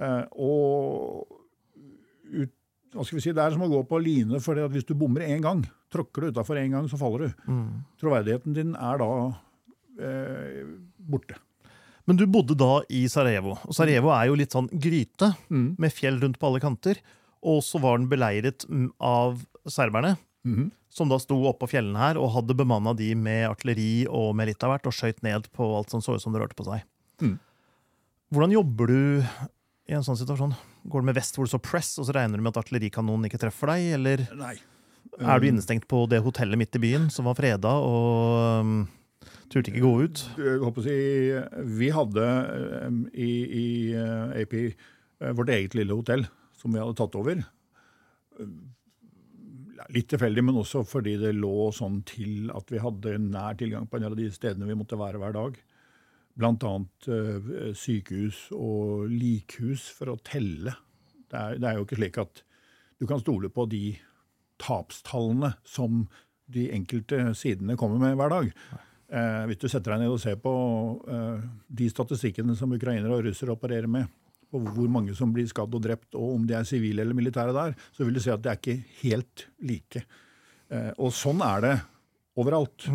Eh, 0.00 0.24
og 0.34 1.26
ut, 2.32 2.52
hva 2.94 3.04
skal 3.06 3.18
vi 3.18 3.22
si, 3.22 3.32
det 3.36 3.44
er 3.44 3.54
som 3.54 3.62
å 3.62 3.70
gå 3.70 3.82
på 3.86 4.00
line, 4.02 4.40
for 4.42 4.58
hvis 4.72 4.86
du 4.88 4.94
bommer 4.98 5.22
én 5.28 5.42
gang, 5.44 5.62
tråkker 5.92 6.26
du 6.26 6.32
utafor 6.32 6.58
én 6.60 6.72
gang, 6.74 6.88
så 6.90 6.98
faller 7.00 7.28
du. 7.28 7.44
Mm. 7.52 7.68
Troverdigheten 8.00 8.56
din 8.56 8.74
er 8.74 8.98
da 9.00 9.10
eh, 10.00 10.64
borte. 10.98 11.38
Men 12.08 12.16
du 12.16 12.24
bodde 12.26 12.56
da 12.56 12.80
i 12.88 13.02
Sarajevo. 13.12 13.58
Og 13.68 13.74
Sarajevo 13.76 14.10
er 14.16 14.30
jo 14.30 14.36
litt 14.40 14.54
sånn 14.56 14.68
gryte 14.72 15.34
Mm. 15.50 15.76
med 15.78 15.92
fjell 15.92 16.18
rundt 16.22 16.38
på 16.40 16.46
alle 16.48 16.60
kanter. 16.60 16.96
Og 17.44 17.60
så 17.62 17.78
var 17.80 17.98
den 17.98 18.08
beleiret 18.08 18.64
mm, 18.68 18.90
av 19.00 19.44
serberne, 19.68 20.16
Mhm. 20.46 20.70
Som 20.98 21.10
da 21.10 21.18
sto 21.22 21.38
oppå 21.48 21.68
fjellene 21.70 22.00
her 22.00 22.18
og 22.20 22.32
hadde 22.34 22.56
bemanna 22.58 22.94
de 22.98 23.12
med 23.18 23.46
artilleri 23.48 24.06
og 24.10 24.34
med 24.38 24.50
litt 24.50 24.64
av 24.66 24.74
hvert, 24.74 24.88
og 24.90 24.94
skøyt 24.94 25.22
ned 25.26 25.48
på 25.54 25.68
alt 25.78 25.94
som 25.94 26.02
så 26.04 26.16
ut 26.16 26.24
som 26.24 26.34
det 26.34 26.42
rørte 26.42 26.58
på 26.58 26.66
seg. 26.66 26.84
Mm. 27.22 27.36
Hvordan 28.34 28.54
jobber 28.58 28.90
du 28.90 29.00
i 29.88 29.96
en 29.96 30.04
sånn 30.04 30.18
situasjon? 30.20 30.52
Går 30.88 31.02
du 31.02 31.08
med 31.08 31.16
vest 31.16 31.38
hvor 31.38 31.48
du 31.48 31.52
så 31.52 31.60
press, 31.62 31.94
og 32.00 32.08
så 32.08 32.14
regner 32.16 32.38
du 32.38 32.44
med 32.44 32.52
at 32.52 32.60
artillerikanonen 32.62 33.28
ikke 33.28 33.40
treffer 33.40 33.72
deg? 33.72 33.88
Eller 33.96 34.24
Nei. 34.36 34.54
er 35.18 35.40
du 35.40 35.48
innestengt 35.48 35.88
på 35.90 36.04
det 36.10 36.20
hotellet 36.24 36.60
midt 36.60 36.76
i 36.76 36.82
byen 36.82 37.08
som 37.12 37.28
var 37.30 37.38
freda, 37.38 37.72
og 37.80 38.62
um, 38.62 38.74
turte 39.48 39.72
ikke 39.72 39.84
gå 39.86 39.94
ut? 40.04 40.24
Jeg 40.36 40.60
håper 40.64 40.84
å 40.84 40.88
si, 40.88 40.98
vi 41.80 41.92
hadde 41.94 42.26
um, 42.84 43.04
i, 43.14 43.30
i 43.48 43.68
uh, 43.96 44.36
AP 44.36 44.58
uh, 44.60 45.32
vårt 45.38 45.54
eget 45.56 45.78
lille 45.78 45.96
hotell 45.96 46.28
som 46.58 46.74
vi 46.74 46.82
hadde 46.82 46.98
tatt 46.98 47.16
over. 47.18 47.40
Litt 49.94 50.10
tilfeldig, 50.12 50.42
men 50.44 50.58
også 50.60 50.82
fordi 50.84 51.14
det 51.20 51.32
lå 51.36 51.70
sånn 51.72 52.02
til 52.08 52.50
at 52.52 52.68
vi 52.68 52.80
hadde 52.82 53.14
nær 53.22 53.56
tilgang 53.56 53.86
på 53.88 53.96
en 53.96 54.04
del 54.04 54.14
av 54.14 54.20
de 54.20 54.28
stedene 54.34 54.68
vi 54.68 54.76
måtte 54.76 54.98
være 55.00 55.20
hver 55.22 55.36
dag. 55.36 55.56
Blant 56.38 56.66
annet 56.68 57.08
eh, 57.08 57.70
sykehus 57.76 58.42
og 58.54 59.08
likhus 59.08 59.88
for 59.96 60.12
å 60.12 60.18
telle. 60.20 60.76
Det 61.28 61.40
er, 61.40 61.56
det 61.56 61.70
er 61.70 61.78
jo 61.78 61.86
ikke 61.86 62.00
slik 62.02 62.20
at 62.20 62.42
du 63.00 63.06
kan 63.08 63.22
stole 63.22 63.48
på 63.54 63.64
de 63.70 63.96
tapstallene 64.60 65.54
som 65.66 66.04
de 66.52 66.68
enkelte 66.74 67.22
sidene 67.38 67.76
kommer 67.80 68.00
med 68.02 68.16
hver 68.18 68.32
dag. 68.32 68.52
Eh, 69.08 69.42
hvis 69.48 69.60
du 69.62 69.68
setter 69.70 69.94
deg 69.94 70.04
ned 70.04 70.12
og 70.12 70.20
ser 70.20 70.36
på 70.42 70.52
eh, 71.08 71.44
de 71.80 71.88
statistikkene 71.88 72.56
som 72.58 72.72
ukrainere 72.76 73.14
og 73.16 73.24
russere 73.24 73.54
opererer 73.56 73.88
med, 73.88 74.08
på 74.48 74.60
hvor 74.64 74.88
mange 74.92 75.14
som 75.16 75.32
blir 75.34 75.48
skadd 75.50 75.74
og 75.76 75.84
drept, 75.84 76.14
og 76.16 76.38
om 76.38 76.46
de 76.48 76.56
er 76.56 76.68
sivile 76.68 77.04
eller 77.04 77.16
militære 77.16 77.54
der, 77.56 77.74
så 77.92 78.06
vil 78.06 78.16
du 78.16 78.22
se 78.24 78.32
at 78.32 78.44
det 78.44 78.52
er 78.52 78.60
ikke 78.60 78.78
helt 79.02 79.44
like. 79.70 80.04
Eh, 80.72 80.92
og 80.96 81.12
sånn 81.16 81.42
er 81.44 81.64
det 81.64 81.74
overalt. 82.38 82.88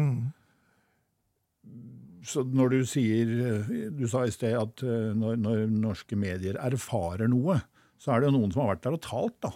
Så 2.24 2.46
når 2.48 2.72
du 2.72 2.80
sier 2.88 3.32
eh, 3.44 3.72
Du 3.92 4.06
sa 4.08 4.22
i 4.24 4.32
sted 4.32 4.56
at 4.56 4.84
eh, 4.86 5.12
når, 5.18 5.36
når 5.44 5.66
norske 5.68 6.16
medier 6.20 6.56
erfarer 6.64 7.28
noe, 7.32 7.60
så 8.00 8.14
er 8.14 8.24
det 8.24 8.32
jo 8.32 8.38
noen 8.38 8.54
som 8.54 8.64
har 8.64 8.74
vært 8.74 8.88
der 8.88 8.98
og 8.98 9.04
talt, 9.04 9.38
da. 9.44 9.54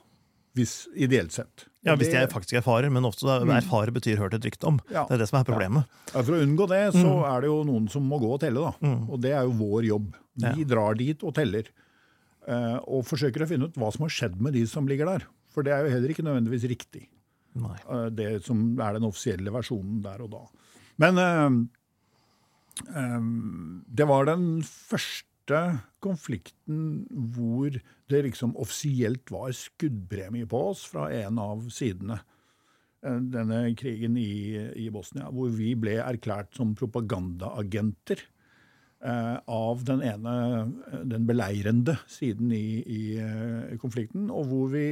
Hvis, 0.57 0.88
ideelt 0.97 1.36
sett. 1.36 1.67
Ja, 1.86 1.93
Hvis 1.95 2.10
de 2.10 2.23
faktisk 2.31 2.57
erfarer, 2.57 2.89
men 2.89 3.05
ofte 3.05 3.29
mm. 3.29 3.51
erfarer 3.60 3.93
betyr 3.93 4.17
hørt 4.17 4.33
et 4.33 4.45
rykte 4.47 4.65
om. 4.71 4.79
Ja. 4.89 5.03
Det 5.05 5.17
er 5.17 5.21
det 5.21 5.27
som 5.29 5.38
er 5.39 5.45
problemet. 5.47 5.99
Ja, 6.10 6.23
For 6.23 6.33
å 6.33 6.39
unngå 6.41 6.65
det, 6.71 6.79
så 6.97 7.12
er 7.29 7.45
det 7.45 7.51
jo 7.51 7.60
noen 7.67 7.86
som 7.93 8.07
må 8.10 8.17
gå 8.23 8.31
og 8.33 8.41
telle, 8.41 8.63
da. 8.65 8.93
Og 9.05 9.21
det 9.21 9.36
er 9.38 9.45
jo 9.45 9.53
vår 9.60 9.86
jobb. 9.91 10.07
Vi 10.38 10.63
Ja. 10.65 10.69
drar 10.73 10.97
dit 10.97 11.21
og 11.23 11.36
teller. 11.38 11.69
Eh, 12.47 12.77
og 12.88 13.03
forsøker 13.07 13.43
å 13.43 13.49
finne 13.49 13.67
ut 13.67 13.77
hva 13.79 13.89
som 13.91 14.05
har 14.05 14.13
skjedd 14.13 14.38
med 14.43 14.55
de 14.55 14.63
som 14.69 14.88
ligger 14.88 15.10
der. 15.10 15.25
For 15.51 15.67
det 15.67 15.73
er 15.75 15.83
jo 15.83 15.93
heller 15.95 16.13
ikke 16.13 16.23
nødvendigvis 16.23 16.67
riktig. 16.71 17.03
Nei. 17.60 17.75
eh, 17.75 18.07
det 18.15 18.29
som 18.45 18.62
er 18.79 18.95
den 18.95 19.07
offisielle 19.07 19.51
versjonen 19.51 19.99
der 20.05 20.23
og 20.23 20.31
da. 20.31 20.43
Men 21.03 21.19
eh, 21.23 21.49
det 23.99 24.07
var 24.07 24.29
den 24.29 24.47
første 24.63 25.60
konflikten 26.03 27.03
hvor 27.36 27.75
det 28.12 28.23
liksom 28.29 28.55
offisielt 28.60 29.31
var 29.33 29.51
skuddpremie 29.55 30.47
på 30.47 30.63
oss 30.71 30.86
fra 30.88 31.10
en 31.12 31.39
av 31.41 31.67
sidene. 31.73 32.21
Denne 33.07 33.60
krigen 33.77 34.17
i, 34.19 34.57
i 34.75 34.88
Bosnia, 34.91 35.29
hvor 35.31 35.51
vi 35.53 35.75
ble 35.79 35.99
erklært 36.01 36.57
som 36.57 36.73
propagandaagenter 36.75 38.23
av 39.45 39.83
den 39.86 40.01
ene, 40.01 40.36
eh, 40.89 41.01
den 41.05 41.25
beleirende 41.29 41.97
siden 42.10 42.51
i, 42.55 42.81
i 42.81 43.01
eh, 43.21 43.75
konflikten, 43.81 44.29
og 44.33 44.49
hvor 44.49 44.71
vi 44.73 44.86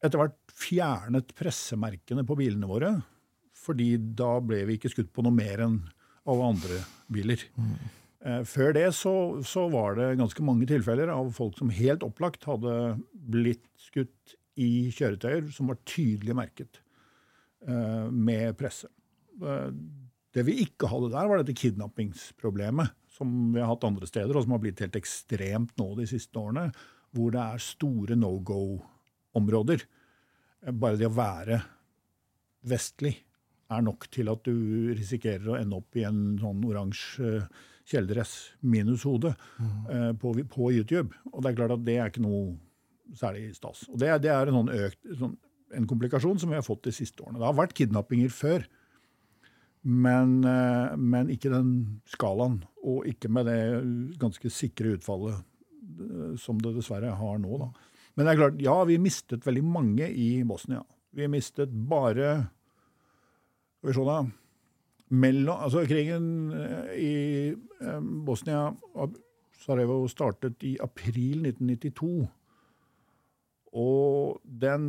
etter 0.00 0.20
hvert 0.20 0.54
fjernet 0.56 1.34
pressemerkene 1.36 2.24
på 2.26 2.36
bilene 2.38 2.68
våre, 2.70 2.92
fordi 3.60 3.94
da 4.16 4.38
ble 4.40 4.62
vi 4.68 4.78
ikke 4.78 4.92
skutt 4.92 5.10
på 5.12 5.24
noe 5.26 5.34
mer 5.36 5.64
enn 5.66 5.80
alle 6.30 6.52
andre 6.54 6.78
biler. 7.12 7.42
Eh, 8.24 8.42
Før 8.48 8.74
det 8.76 8.86
så, 8.96 9.14
så 9.46 9.66
var 9.72 9.98
det 9.98 10.12
ganske 10.20 10.44
mange 10.46 10.68
tilfeller 10.70 11.12
av 11.12 11.32
folk 11.36 11.58
som 11.58 11.72
helt 11.74 12.04
opplagt 12.06 12.46
hadde 12.48 12.76
blitt 13.10 13.66
skutt 13.80 14.36
i 14.60 14.90
kjøretøyer 14.92 15.48
som 15.54 15.70
var 15.70 15.80
tydelig 15.88 16.36
merket 16.36 16.80
eh, 17.66 18.06
med 18.12 18.56
presse. 18.60 18.90
Eh, 20.30 20.34
Det 20.34 20.46
vi 20.46 20.60
ikke 20.64 20.88
hadde 20.88 21.10
der, 21.10 21.28
var 21.28 21.38
dette 21.40 21.56
kidnappingsproblemet, 21.58 22.92
som 23.10 23.52
vi 23.52 23.60
har 23.60 23.68
hatt 23.68 23.84
andre 23.84 24.06
steder, 24.06 24.36
og 24.36 24.44
som 24.44 24.52
har 24.52 24.62
blitt 24.62 24.80
helt 24.80 24.96
ekstremt 24.96 25.76
nå 25.76 25.94
de 25.98 26.06
siste 26.06 26.38
årene, 26.38 26.70
hvor 27.12 27.32
det 27.34 27.40
er 27.40 27.58
store 27.58 28.16
no 28.16 28.38
go-områder. 28.38 29.82
Eh, 30.66 30.72
Bare 30.72 30.96
det 30.96 31.08
å 31.08 31.16
være 31.16 31.60
vestlig 32.62 33.16
er 33.70 33.82
nok 33.82 34.08
til 34.10 34.28
at 34.28 34.42
du 34.44 34.94
risikerer 34.94 35.48
å 35.48 35.58
ende 35.58 35.76
opp 35.76 35.96
i 35.96 36.04
en 36.04 36.38
sånn 36.38 36.64
oransje 36.66 37.36
eh, 37.40 37.66
kjeledress 37.90 38.52
minus 38.62 39.02
hode 39.02 39.32
mm. 39.58 40.18
på, 40.22 40.30
på 40.46 40.68
YouTube. 40.70 41.10
Og 41.32 41.42
det 41.42 41.50
er 41.50 41.56
klart 41.56 41.72
at 41.74 41.82
det 41.82 41.96
er 41.98 42.10
ikke 42.12 42.22
noe 42.22 42.52
særlig 43.18 43.48
stas. 43.56 43.88
Og 43.90 43.98
det, 43.98 44.12
det 44.22 44.30
er 44.30 44.46
en 44.46 44.54
sånn 44.60 44.70
økt 44.70 45.08
sånn, 45.18 45.32
en 45.74 45.88
komplikasjon 45.90 46.38
som 46.38 46.52
vi 46.52 46.58
har 46.58 46.66
fått 46.66 46.84
de 46.86 46.92
siste 46.94 47.24
årene. 47.24 47.40
Det 47.40 47.48
har 47.48 47.56
vært 47.58 47.74
kidnappinger 47.74 48.30
før, 48.30 48.66
men, 49.82 50.44
eh, 50.44 50.96
men 50.96 51.30
ikke 51.32 51.52
den 51.52 52.00
skalaen. 52.08 52.60
Og 52.84 53.06
ikke 53.08 53.30
med 53.32 53.48
det 53.48 54.18
ganske 54.20 54.52
sikre 54.52 54.96
utfallet 54.96 55.40
eh, 55.40 56.34
som 56.40 56.60
det 56.60 56.74
dessverre 56.76 57.14
har 57.16 57.38
nå. 57.40 57.60
Da. 57.62 57.70
Men 58.14 58.26
det 58.26 58.32
er 58.32 58.40
klart, 58.42 58.60
ja, 58.60 58.76
vi 58.84 58.98
mistet 59.00 59.46
veldig 59.46 59.64
mange 59.64 60.10
i 60.10 60.42
Bosnia. 60.44 60.82
Vi 61.16 61.26
mistet 61.30 61.72
bare 61.72 62.50
Skal 63.80 63.88
vi 63.88 63.96
se, 63.96 64.04
da. 64.04 64.18
Mellom, 65.10 65.56
altså 65.64 65.86
krigen 65.88 66.52
eh, 66.52 66.90
i 67.00 67.14
Bosnia 68.26 68.68
Sarajevo 69.60 70.04
startet 70.08 70.62
i 70.64 70.76
april 70.80 71.46
1992. 71.48 72.28
Og 73.80 74.40
den 74.44 74.84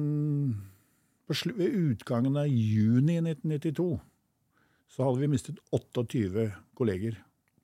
Ved 1.32 1.72
utgangen 1.72 2.36
av 2.36 2.50
juni 2.52 3.16
1992 3.22 4.02
så 4.92 5.06
hadde 5.08 5.22
vi 5.24 5.30
mistet 5.32 5.60
28 5.72 6.50
kolleger. 6.78 7.16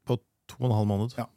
På 0.08 0.16
to 0.48 0.60
og 0.62 0.70
en 0.70 0.76
halv 0.78 0.88
måned. 0.90 1.18
Ja. 1.20 1.28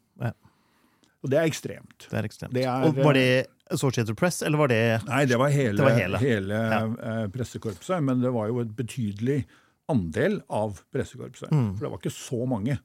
Og 1.21 1.29
det 1.29 1.37
er 1.37 1.45
ekstremt. 1.45 2.07
Det 2.09 2.17
er 2.17 2.25
ekstremt. 2.25 2.53
Det 2.55 2.63
er- 2.65 2.85
og 2.87 2.95
var 2.97 3.13
det 3.13 3.45
Associated 3.71 4.15
Press, 4.17 4.41
eller 4.41 4.57
var 4.57 4.67
det 4.71 5.03
Nei, 5.05 5.25
det 5.29 5.37
var 5.37 5.49
hele, 5.53 5.77
Det 5.77 5.85
var 5.85 6.17
hele. 6.17 6.57
eh, 6.97 7.27
pressekorpset, 7.27 8.01
men 8.03 8.21
det 8.21 8.31
var 8.33 8.47
jo 8.49 8.59
et 8.63 8.71
betydelig 8.75 9.45
andel 9.87 10.41
av 10.49 10.81
pressekorpset. 10.91 11.51
Mm. 11.51 11.75
For 11.77 11.85
det 11.85 11.91
var 11.91 11.99
ikke 12.01 12.15
så 12.15 12.47
mange 12.49 12.79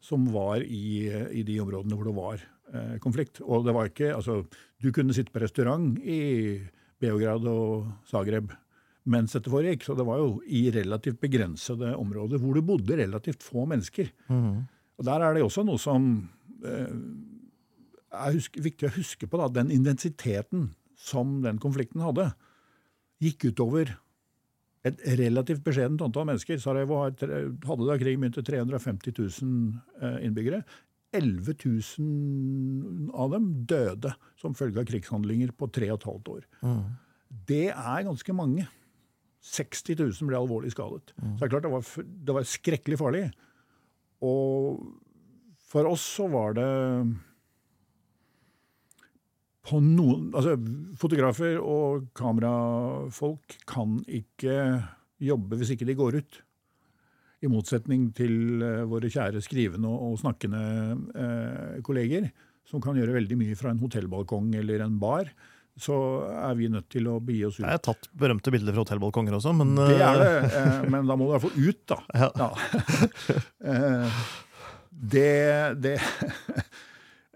som 0.00 0.26
var 0.32 0.60
i, 0.60 1.08
i 1.32 1.42
de 1.42 1.58
områdene 1.60 1.96
hvor 1.96 2.04
det 2.04 2.14
var 2.16 2.40
eh, 2.74 2.98
konflikt. 2.98 3.40
Og 3.40 3.64
det 3.64 3.72
var 3.74 3.88
ikke, 3.88 4.12
altså, 4.14 4.44
Du 4.82 4.92
kunne 4.92 5.12
sitte 5.14 5.32
på 5.32 5.40
restaurant 5.40 5.98
i 6.04 6.60
Beograd 7.00 7.44
og 7.48 7.88
Zagreb 8.08 8.52
mens 9.08 9.32
dette 9.36 9.52
foregikk, 9.52 9.84
så 9.86 9.96
det 9.96 10.04
var 10.06 10.20
jo 10.20 10.34
i 10.44 10.66
relativt 10.74 11.20
begrensede 11.22 11.94
områder 11.96 12.40
hvor 12.42 12.56
det 12.56 12.66
bodde 12.68 12.98
relativt 13.00 13.44
få 13.44 13.64
mennesker. 13.70 14.10
Mm. 14.28 14.66
Og 15.00 15.06
Der 15.08 15.24
er 15.24 15.34
det 15.34 15.44
også 15.46 15.64
noe 15.64 15.80
som 15.80 16.10
eh, 16.66 16.92
er 18.10 18.36
husk, 18.36 18.58
viktig 18.60 18.90
å 18.90 18.94
huske 18.98 19.28
på. 19.30 19.40
Da, 19.40 19.48
den 19.60 19.72
intensiteten 19.72 20.70
som 21.00 21.40
den 21.44 21.60
konflikten 21.62 22.04
hadde, 22.04 22.30
gikk 23.20 23.50
utover 23.52 23.94
et 24.84 25.00
relativt 25.20 25.64
beskjedent 25.64 26.02
antall 26.04 26.28
mennesker. 26.28 26.60
Sarajevo 26.60 27.02
hadde 27.04 27.88
da 27.88 27.98
krigen 28.00 28.22
begynte 28.24 28.44
350 28.44 29.16
000 29.16 29.80
eh, 30.00 30.18
innbyggere. 30.28 30.62
11 31.16 31.56
000 31.98 33.10
av 33.18 33.32
dem 33.32 33.48
døde 33.68 34.12
som 34.38 34.54
følge 34.54 34.82
av 34.82 34.86
krigshandlinger 34.88 35.50
på 35.58 35.66
tre 35.74 35.88
og 35.90 35.98
et 35.98 36.06
halvt 36.06 36.28
år. 36.36 36.44
Det 37.50 37.66
er 37.72 38.06
ganske 38.06 38.36
mange. 38.36 38.66
60 39.40 39.96
000 39.96 40.28
ble 40.28 40.36
alvorlig 40.36 40.74
skadet. 40.74 41.14
Så 41.16 41.38
det 41.40 41.46
er 41.46 41.52
klart 41.54 41.64
det 41.64 41.72
var, 41.72 41.86
det 42.28 42.36
var 42.36 42.48
skrekkelig 42.48 42.98
farlig. 43.00 43.24
Og 44.26 44.82
for 45.70 45.88
oss 45.88 46.04
så 46.18 46.26
var 46.28 46.56
det 46.58 46.68
på 49.70 49.80
noen 49.84 50.30
Altså, 50.34 50.56
fotografer 50.98 51.58
og 51.60 52.08
kamerafolk 52.16 53.58
kan 53.70 54.00
ikke 54.08 54.54
jobbe 55.20 55.60
hvis 55.60 55.74
ikke 55.74 55.88
de 55.88 55.98
går 55.98 56.20
ut. 56.20 56.40
I 57.40 57.48
motsetning 57.48 58.10
til 58.16 58.60
eh, 58.64 58.84
våre 58.88 59.08
kjære 59.08 59.40
skrivende 59.44 59.88
og, 59.88 60.10
og 60.10 60.20
snakkende 60.20 60.60
eh, 61.16 61.78
kolleger, 61.84 62.28
som 62.68 62.82
kan 62.84 62.98
gjøre 62.98 63.16
veldig 63.16 63.38
mye 63.40 63.56
fra 63.56 63.72
en 63.72 63.80
hotellbalkong 63.80 64.52
eller 64.60 64.84
en 64.84 64.98
bar, 65.00 65.30
så 65.80 65.96
er 66.28 66.54
vi 66.58 66.68
nødt 66.72 66.88
til 66.92 67.08
å 67.10 67.16
begi 67.24 67.44
oss 67.48 67.58
ut. 67.58 67.64
Jeg 67.64 67.72
har 67.76 67.82
tatt 67.84 68.08
berømte 68.20 68.52
bilder 68.54 68.76
fra 68.76 68.84
hotellbalkonger 68.84 69.36
også, 69.38 69.54
men 69.56 69.74
Det 69.78 69.96
er 69.96 70.20
eh, 70.24 70.28
det, 70.44 70.52
eh, 70.60 70.84
men 70.92 71.08
da 71.08 71.16
må 71.16 71.26
du 71.26 71.30
i 71.30 71.34
hvert 71.38 71.46
fall 71.46 71.58
ut, 71.64 71.82
da. 71.90 71.98
Ja. 72.14 72.30
Ja. 72.44 72.50
Eh, 73.70 74.20
Det, 74.90 75.30
det 75.80 75.94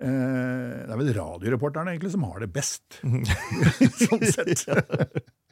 eh, 0.05 0.85
Det 0.85 0.91
er 0.93 0.99
vel 1.01 1.13
radioreporterne 1.17 1.95
egentlig 1.95 2.13
som 2.13 2.25
har 2.29 2.43
det 2.45 2.51
best, 2.53 2.99
sånn 4.05 4.25
sett. 4.29 4.65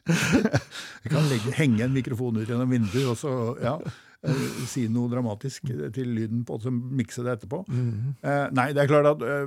Jeg 0.03 1.11
kan 1.13 1.29
legge, 1.31 1.53
henge 1.57 1.85
en 1.85 1.93
mikrofon 1.95 2.41
ut 2.41 2.49
gjennom 2.49 2.69
vinduet 2.73 3.07
og 3.13 3.17
så 3.19 3.33
ja, 3.63 3.77
eh, 4.27 4.47
si 4.69 4.85
noe 4.91 5.09
dramatisk 5.11 5.69
til 5.95 6.11
lyden 6.17 6.43
på, 6.47 6.57
og 6.59 6.65
så 6.65 6.73
mikse 6.73 7.23
det 7.25 7.37
etterpå. 7.37 7.63
Eh, 7.71 8.47
nei, 8.57 8.69
det 8.75 8.83
er 8.83 8.91
klart 8.91 9.13
at 9.15 9.23
eh, 9.23 9.45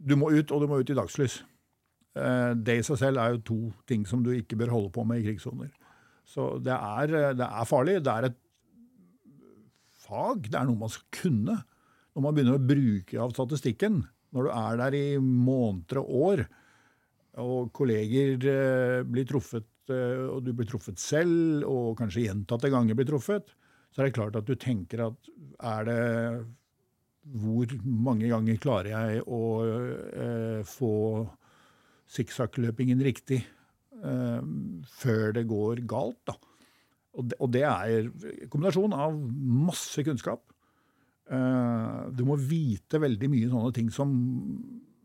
du 0.00 0.14
må 0.20 0.30
ut, 0.32 0.52
og 0.52 0.60
du 0.62 0.68
må 0.70 0.78
ut 0.80 0.92
i 0.92 0.96
dagslys. 0.96 1.40
Eh, 2.18 2.52
det 2.58 2.80
i 2.80 2.86
seg 2.86 2.98
selv 2.98 3.22
er 3.22 3.34
jo 3.34 3.42
to 3.46 3.58
ting 3.88 4.06
som 4.08 4.22
du 4.24 4.32
ikke 4.34 4.58
bør 4.58 4.74
holde 4.74 4.92
på 4.94 5.04
med 5.06 5.20
i 5.20 5.26
krigssoner. 5.28 5.70
Så 6.26 6.56
det 6.62 6.74
er, 6.74 7.14
eh, 7.14 7.34
det 7.38 7.46
er 7.46 7.68
farlig. 7.68 7.98
Det 8.02 8.12
er 8.12 8.30
et 8.30 8.38
fag. 10.06 10.48
Det 10.48 10.58
er 10.58 10.66
noe 10.66 10.80
man 10.80 10.92
skal 10.92 11.06
kunne. 11.22 11.58
Når 12.14 12.24
man 12.24 12.34
begynner 12.34 12.58
å 12.58 12.66
bruke 12.66 13.20
av 13.22 13.34
statistikken, 13.34 14.02
når 14.34 14.46
du 14.46 14.50
er 14.50 14.80
der 14.82 14.96
i 14.98 15.18
måneder 15.18 16.02
og 16.02 16.10
år, 16.30 16.44
og 17.40 17.70
kolleger 17.72 18.34
eh, 18.50 19.02
blir 19.06 19.26
truffet, 19.26 19.66
og 19.90 20.44
du 20.46 20.52
blir 20.54 20.68
truffet 20.70 21.00
selv, 21.02 21.64
og 21.66 21.98
kanskje 21.98 22.28
gjentatte 22.28 22.70
ganger 22.70 22.94
blir 22.94 23.08
truffet, 23.08 23.48
så 23.90 24.02
er 24.02 24.06
det 24.06 24.14
klart 24.14 24.36
at 24.38 24.46
du 24.46 24.54
tenker 24.54 25.08
at 25.08 25.30
er 25.66 25.86
det 25.88 26.02
Hvor 27.20 27.72
mange 27.84 28.30
ganger 28.30 28.56
klarer 28.56 28.90
jeg 28.94 29.24
å 29.26 29.40
eh, 29.66 30.62
få 30.64 30.92
sikksakkløpingen 32.10 33.02
riktig 33.04 33.42
uh, 34.02 34.40
før 35.00 35.34
det 35.36 35.46
går 35.50 35.84
galt, 35.90 36.20
da? 36.28 36.36
Og 37.18 37.26
det, 37.26 37.36
og 37.42 37.50
det 37.50 37.64
er 37.66 37.96
en 37.96 38.50
kombinasjon 38.52 38.94
av 38.94 39.16
masse 39.16 40.02
kunnskap. 40.06 40.44
Uh, 41.30 42.10
du 42.14 42.22
må 42.26 42.38
vite 42.38 43.00
veldig 43.02 43.30
mye 43.30 43.50
sånne 43.50 43.74
ting 43.74 43.90
som 43.94 44.14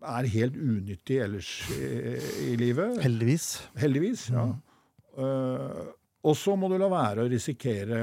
er 0.06 0.30
helt 0.30 0.58
unyttig 0.58 1.20
ellers 1.26 1.52
i, 1.74 2.16
i 2.52 2.56
livet. 2.62 3.00
Heldigvis. 3.02 3.48
Heldigvis, 3.82 4.28
ja. 4.34 4.48
Uh, 5.18 5.86
og 6.26 6.36
så 6.38 6.56
må 6.58 6.70
du 6.70 6.78
la 6.82 6.90
være 6.92 7.26
å 7.26 7.32
risikere 7.32 8.00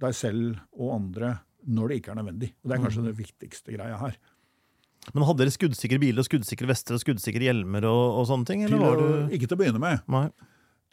deg 0.00 0.16
selv 0.16 0.58
og 0.76 0.94
andre 0.98 1.34
når 1.64 1.90
det 1.90 1.98
ikke 2.00 2.12
er 2.12 2.20
nødvendig. 2.20 2.50
Og 2.60 2.68
Det 2.68 2.76
er 2.76 2.82
kanskje 2.82 3.04
den 3.06 3.18
viktigste 3.18 3.76
greia 3.76 3.98
her. 4.00 4.16
Men 5.12 5.26
hadde 5.28 5.44
dere 5.44 5.52
skuddsikre 5.54 6.00
biler 6.02 6.22
og 6.22 6.26
skuddsikre 6.26 6.68
vester 6.70 6.96
og 6.96 7.02
skuddsikre 7.02 7.48
hjelmer 7.48 7.86
og, 7.90 8.20
og 8.20 8.26
sånne 8.30 8.48
ting? 8.48 8.64
Til 8.70 8.80
å, 8.80 8.92
du 8.98 9.34
ikke 9.36 9.48
til 9.50 9.58
å 9.58 9.60
begynne 9.60 9.82
med. 9.82 10.04
Nei. 10.10 10.26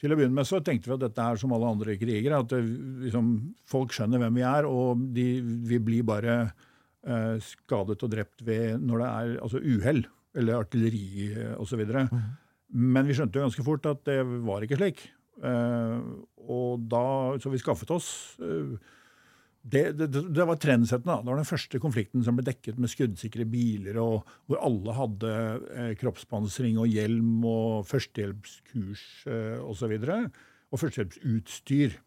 Til 0.01 0.13
å 0.13 0.17
begynne 0.17 0.35
med 0.35 0.49
så 0.49 0.59
tenkte 0.65 0.89
vi 0.89 0.97
at 0.97 1.03
dette 1.05 1.27
er 1.29 1.39
som 1.39 1.53
alle 1.55 1.69
andre 1.75 1.95
kriger. 2.01 2.35
At 2.39 2.49
det, 2.51 2.61
liksom, 3.05 3.31
folk 3.69 3.93
skjønner 3.95 4.23
hvem 4.23 4.39
vi 4.41 4.45
er, 4.49 4.67
og 4.67 5.03
de, 5.15 5.27
vi 5.69 5.79
blir 5.83 6.05
bare 6.07 6.37
eh, 6.41 7.37
skadet 7.45 8.01
og 8.01 8.11
drept 8.11 8.43
ved 8.47 8.81
når 8.81 9.03
det 9.03 9.11
er 9.11 9.35
altså 9.45 9.61
uhell 9.61 10.03
eller 10.37 10.63
artilleri 10.63 11.31
eh, 11.31 11.53
osv. 11.61 11.83
Mm. 11.85 12.23
Men 12.91 13.07
vi 13.07 13.17
skjønte 13.17 13.39
jo 13.39 13.47
ganske 13.47 13.67
fort 13.67 13.87
at 13.91 14.03
det 14.09 14.21
var 14.47 14.65
ikke 14.65 14.79
slik. 14.79 15.05
Eh, 15.41 15.99
og 16.51 16.89
da, 16.91 17.05
så 17.41 17.51
vi 17.53 17.61
skaffet 17.61 17.93
oss 17.93 18.09
eh, 18.41 18.75
det, 19.61 19.91
det, 19.93 20.07
det 20.09 20.45
var 20.47 20.57
trendsettende. 20.57 21.13
da. 21.13 21.21
Det 21.21 21.31
var 21.31 21.41
den 21.41 21.49
første 21.49 21.81
konflikten 21.81 22.23
som 22.25 22.37
ble 22.37 22.45
dekket 22.47 22.79
med 22.81 22.89
skuddsikre 22.89 23.45
biler, 23.49 23.99
og 24.01 24.29
hvor 24.49 24.61
alle 24.65 24.95
hadde 24.97 25.33
eh, 25.75 25.91
kroppspansring 26.01 26.79
og 26.81 26.89
hjelm 26.89 27.43
og 27.45 27.85
førstehjelpskurs 27.89 29.03
eh, 29.29 29.59
osv. 29.61 29.93
Og, 30.01 30.39
og 30.71 30.81
førstehjelpsutstyr. 30.81 31.99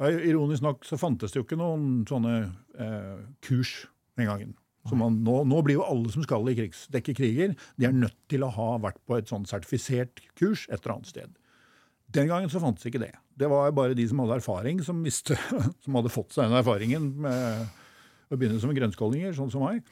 Ja, 0.00 0.10
ironisk 0.10 0.64
nok 0.64 0.88
så 0.88 0.98
fantes 0.98 1.30
det 1.30 1.38
jo 1.38 1.46
ikke 1.46 1.60
noen 1.60 2.02
sånne 2.08 2.34
eh, 2.80 3.22
kurs 3.46 3.76
den 4.18 4.30
gangen. 4.30 4.56
Så 4.88 4.98
man, 4.98 5.20
nå, 5.22 5.44
nå 5.46 5.60
blir 5.62 5.78
jo 5.78 5.86
alle 5.86 6.10
som 6.10 6.24
skal 6.26 6.48
i 6.50 6.56
krigs, 6.58 6.88
dekke 6.90 7.14
kriger, 7.14 7.52
de 7.78 7.86
er 7.86 7.94
nødt 7.94 8.16
til 8.32 8.42
å 8.42 8.50
ha 8.56 8.72
vært 8.82 8.98
på 9.06 9.14
et 9.14 9.30
sånn 9.30 9.46
sertifisert 9.46 10.24
kurs 10.34 10.64
et 10.66 10.80
eller 10.80 10.96
annet 10.96 11.12
sted. 11.12 11.36
Den 12.12 12.28
gangen 12.28 12.50
så 12.52 12.60
fantes 12.60 12.84
ikke 12.88 13.00
det. 13.02 13.12
Det 13.38 13.48
var 13.48 13.72
bare 13.76 13.96
de 13.96 14.04
som 14.08 14.20
hadde 14.22 14.40
erfaring, 14.40 14.82
som, 14.84 15.00
visste, 15.04 15.38
som 15.84 15.98
hadde 15.98 16.12
fått 16.12 16.34
seg 16.34 16.48
den 16.48 16.58
erfaringen 16.60 17.08
med 17.24 18.32
å 18.32 18.38
begynne 18.38 18.60
som 18.62 18.72
grønnskåldinger, 18.76 19.34
sånn 19.36 19.52
som 19.52 19.64
meg. 19.64 19.82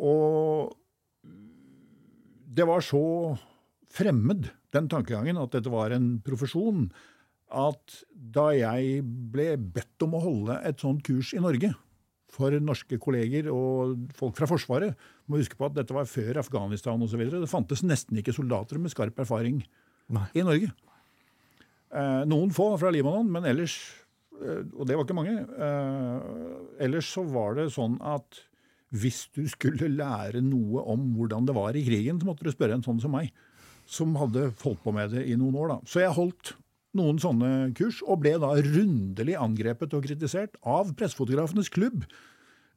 Og 0.00 0.74
det 2.50 2.66
var 2.66 2.82
så 2.84 3.02
fremmed, 3.90 4.50
den 4.74 4.88
tankegangen, 4.90 5.38
at 5.40 5.54
dette 5.54 5.70
var 5.72 5.94
en 5.94 6.12
profesjon, 6.24 6.88
at 7.50 8.00
da 8.14 8.50
jeg 8.54 9.00
ble 9.02 9.56
bedt 9.58 10.06
om 10.06 10.14
å 10.14 10.22
holde 10.22 10.58
et 10.66 10.82
sånt 10.82 11.02
kurs 11.06 11.32
i 11.34 11.42
Norge 11.42 11.72
for 12.30 12.54
norske 12.62 12.98
kolleger 13.02 13.48
og 13.50 13.96
folk 14.14 14.36
fra 14.38 14.46
Forsvaret 14.46 15.08
må 15.26 15.40
huske 15.40 15.58
på 15.58 15.66
at 15.66 15.74
dette 15.74 15.94
var 15.94 16.06
før 16.06 16.38
Afghanistan 16.44 17.02
osv. 17.02 17.24
Det 17.32 17.50
fantes 17.50 17.82
nesten 17.86 18.20
ikke 18.20 18.34
soldater 18.36 18.78
med 18.78 18.94
skarp 18.94 19.18
erfaring 19.18 19.64
Nei. 20.14 20.28
i 20.38 20.46
Norge. 20.46 20.70
Eh, 21.90 22.22
noen 22.30 22.52
få 22.54 22.72
fra 22.78 22.92
Libanon, 22.94 23.26
men 23.34 23.46
ellers 23.50 23.74
eh, 24.38 24.62
Og 24.78 24.86
det 24.86 24.94
var 24.94 25.06
ikke 25.06 25.16
mange. 25.18 25.34
Eh, 25.42 26.30
ellers 26.86 27.10
så 27.10 27.24
var 27.26 27.58
det 27.58 27.70
sånn 27.74 27.98
at 27.98 28.44
hvis 28.94 29.24
du 29.34 29.44
skulle 29.50 29.90
lære 29.92 30.42
noe 30.42 30.82
om 30.90 31.12
hvordan 31.14 31.46
det 31.46 31.54
var 31.54 31.76
i 31.78 31.84
krigen, 31.86 32.18
så 32.18 32.26
måtte 32.26 32.46
du 32.46 32.50
spørre 32.50 32.74
en 32.74 32.82
sånn 32.82 32.98
som 33.02 33.14
meg, 33.14 33.30
som 33.86 34.16
hadde 34.18 34.48
holdt 34.62 34.82
på 34.82 34.94
med 34.94 35.14
det 35.14 35.28
i 35.30 35.36
noen 35.38 35.58
år. 35.62 35.68
da. 35.74 35.78
Så 35.86 36.02
jeg 36.02 36.16
holdt 36.16 36.56
noen 36.98 37.20
sånne 37.22 37.70
kurs, 37.78 38.00
og 38.02 38.24
ble 38.24 38.34
da 38.42 38.50
rundelig 38.58 39.38
angrepet 39.38 39.94
og 39.94 40.02
kritisert 40.08 40.58
av 40.66 40.90
Pressefotografenes 40.98 41.70
klubb, 41.70 42.02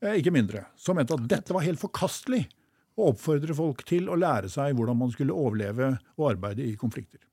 ikke 0.03 0.35
mindre, 0.35 0.67
som 0.77 0.99
mente 0.99 1.17
at 1.17 1.25
dette 1.31 1.55
var 1.55 1.65
helt 1.65 1.81
forkastelig 1.81 2.43
å 2.93 3.09
oppfordre 3.09 3.57
folk 3.57 3.81
til 3.89 4.11
å 4.11 4.19
lære 4.19 4.53
seg 4.53 4.77
hvordan 4.77 4.99
man 5.01 5.13
skulle 5.15 5.33
overleve 5.33 5.95
og 6.19 6.29
arbeide 6.35 6.67
i 6.67 6.75
konflikter. 6.77 7.23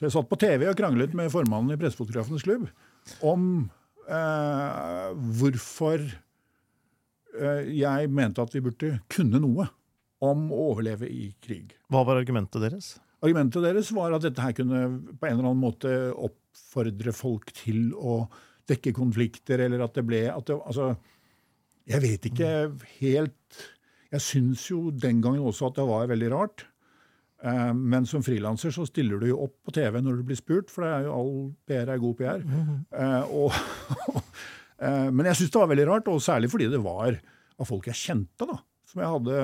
Så 0.00 0.06
jeg 0.06 0.14
satt 0.14 0.30
på 0.30 0.38
TV 0.40 0.62
og 0.64 0.78
kranglet 0.78 1.12
med 1.12 1.28
formannen 1.28 1.74
i 1.74 1.76
Pressefotografenes 1.76 2.40
klubb 2.46 2.62
om 3.20 3.42
eh, 4.08 5.10
hvorfor 5.36 6.00
eh, 6.00 7.66
jeg 7.76 8.08
mente 8.08 8.40
at 8.40 8.56
vi 8.56 8.62
burde 8.64 8.94
kunne 9.12 9.42
noe 9.44 9.66
om 10.24 10.46
å 10.48 10.62
overleve 10.70 11.04
i 11.04 11.26
krig. 11.44 11.74
Hva 11.92 12.00
var 12.08 12.22
argumentet 12.22 12.64
deres? 12.64 12.94
Argumentet 13.20 13.60
deres 13.66 13.90
var 13.92 14.16
at 14.16 14.24
dette 14.24 14.40
her 14.40 14.56
kunne 14.56 14.80
på 15.20 15.28
en 15.28 15.34
eller 15.34 15.50
annen 15.50 15.60
måte 15.60 15.92
oppfordre 16.16 17.12
folk 17.12 17.52
til 17.60 17.92
å 17.92 18.22
dekke 18.72 18.94
konflikter, 18.96 19.60
eller 19.66 19.84
at 19.84 20.00
det 20.00 20.06
ble 20.08 20.22
at 20.32 20.48
det, 20.48 20.56
Altså, 20.64 20.94
jeg 21.90 22.00
vet 22.06 22.30
ikke 22.30 22.50
helt 23.02 23.60
Jeg 24.14 24.24
syns 24.24 24.64
jo 24.70 24.88
den 24.96 25.20
gangen 25.20 25.44
også 25.44 25.68
at 25.68 25.76
det 25.76 25.90
var 25.92 26.08
veldig 26.08 26.32
rart. 26.32 26.69
Eh, 27.42 27.74
Men 27.74 28.06
som 28.06 28.22
frilanser 28.22 28.72
så 28.74 28.86
stiller 28.88 29.20
du 29.20 29.30
jo 29.30 29.38
opp 29.46 29.56
på 29.64 29.72
TV 29.76 30.00
når 30.02 30.20
du 30.20 30.26
blir 30.28 30.38
spurt, 30.38 30.70
for 30.72 30.84
det 30.84 30.90
er 30.92 31.06
jo 31.08 31.14
all 31.16 31.32
PR 31.68 31.94
er 31.94 32.02
god 32.02 32.18
PR. 32.18 32.44
Eh, 32.92 33.22
Og, 33.32 33.54
eh, 34.84 35.08
men 35.10 35.30
jeg 35.30 35.40
syns 35.40 35.54
det 35.54 35.62
var 35.62 35.72
veldig 35.72 35.88
rart, 35.88 36.10
og 36.12 36.20
særlig 36.24 36.50
fordi 36.52 36.68
det 36.72 36.82
var 36.84 37.16
av 37.60 37.68
folk 37.68 37.88
jeg 37.90 38.00
kjente, 38.00 38.48
da. 38.48 38.58
Som 38.90 39.02
jeg 39.02 39.12
hadde 39.14 39.42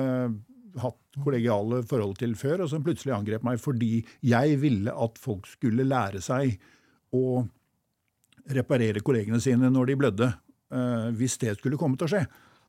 hatt 0.77 1.21
kollegiale 1.23 1.81
forhold 1.89 2.17
til 2.19 2.35
før, 2.37 2.65
og 2.65 2.69
som 2.69 2.83
plutselig 2.85 3.15
angrep 3.15 3.45
meg 3.45 3.61
fordi 3.61 4.03
jeg 4.21 4.57
ville 4.61 4.93
at 4.93 5.15
folk 5.17 5.47
skulle 5.49 5.85
lære 5.87 6.21
seg 6.21 6.59
å 7.17 7.39
reparere 8.53 9.01
kollegene 9.01 9.39
sine 9.41 9.71
når 9.73 9.89
de 9.89 9.95
blødde, 9.97 10.27
hvis 11.17 11.37
det 11.41 11.55
skulle 11.57 11.79
komme 11.79 11.97
til 11.97 12.05
å 12.05 12.11
skje, 12.11 12.21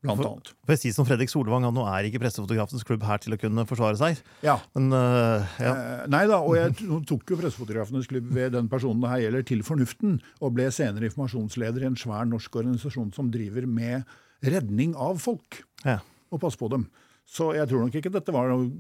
blant 0.05 0.21
For- 0.21 0.29
annet. 0.31 0.51
For 0.65 0.75
jeg 0.75 0.83
sier 0.83 0.95
som 0.97 1.07
Fredrik 1.09 1.33
Solvang, 1.33 1.67
at 1.67 1.75
nå 1.75 1.85
er 1.91 2.07
ikke 2.09 2.21
Pressefotografenes 2.23 2.87
klubb 2.87 3.07
her 3.09 3.21
til 3.23 3.35
å 3.35 3.41
kunne 3.41 3.65
forsvare 3.69 3.99
seg. 4.01 4.21
Ja. 4.47 4.59
Men 4.77 4.93
uh, 4.95 5.47
ja. 5.59 5.73
Eh, 5.73 6.05
Nei 6.13 6.23
da, 6.31 6.41
og 6.43 6.55
jeg 6.59 6.77
tok 7.09 7.33
jo 7.33 7.41
Pressefotografenes 7.41 8.11
klubb 8.11 8.31
ved 8.35 8.55
den 8.57 8.71
personen 8.71 9.03
det 9.03 9.13
her 9.13 9.25
gjelder, 9.27 9.47
til 9.51 9.65
fornuften, 9.67 10.19
og 10.39 10.55
ble 10.57 10.69
senere 10.75 11.11
informasjonsleder 11.11 11.85
i 11.85 11.91
en 11.91 11.99
svær 11.99 12.29
norsk 12.31 12.61
organisasjon 12.63 13.11
som 13.17 13.33
driver 13.35 13.67
med 13.67 14.07
redning 14.47 14.95
av 14.95 15.19
folk, 15.23 15.63
ja. 15.83 15.99
og 16.31 16.43
passe 16.45 16.61
på 16.61 16.71
dem. 16.71 16.87
Så 17.29 17.51
jeg 17.57 17.69
tror 17.69 17.85
nok 17.85 17.99
ikke 17.99 18.13
dette 18.15 18.33
var 18.33 18.49
noe 18.53 18.71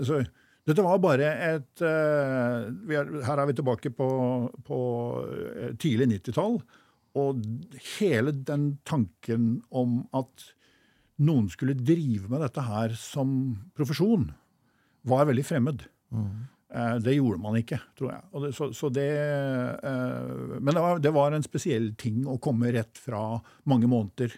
altså, 0.00 0.22
Dette 0.68 0.84
var 0.84 1.00
bare 1.02 1.28
et 1.50 1.82
uh, 1.82 2.68
vi 2.86 2.96
er, 2.96 3.08
Her 3.26 3.42
er 3.42 3.48
vi 3.48 3.56
tilbake 3.58 3.90
på, 3.96 4.08
på 4.66 4.78
eh, 5.24 5.72
tidlig 5.80 6.06
90-tall. 6.12 6.60
Og 7.18 7.40
hele 7.98 8.32
den 8.46 8.76
tanken 8.86 9.62
om 9.70 10.04
at 10.14 10.44
noen 11.20 11.48
skulle 11.52 11.74
drive 11.76 12.30
med 12.30 12.40
dette 12.44 12.62
her 12.64 12.94
som 12.96 13.32
profesjon, 13.76 14.30
var 15.08 15.26
veldig 15.28 15.44
fremmed. 15.48 15.82
Eh, 16.12 16.96
Det 17.02 17.16
gjorde 17.16 17.40
man 17.42 17.56
ikke, 17.58 17.80
tror 17.98 18.12
jeg. 18.12 18.22
Det, 18.44 18.52
så, 18.56 18.70
så 18.76 18.90
det, 18.94 19.08
eh, 19.84 20.58
men 20.60 20.70
det 20.76 20.84
var, 20.84 21.00
det 21.02 21.12
var 21.16 21.32
en 21.36 21.44
spesiell 21.44 21.90
ting 21.98 22.22
å 22.28 22.38
komme 22.38 22.70
rett 22.72 23.00
fra 23.00 23.40
mange 23.68 23.88
måneder 23.90 24.36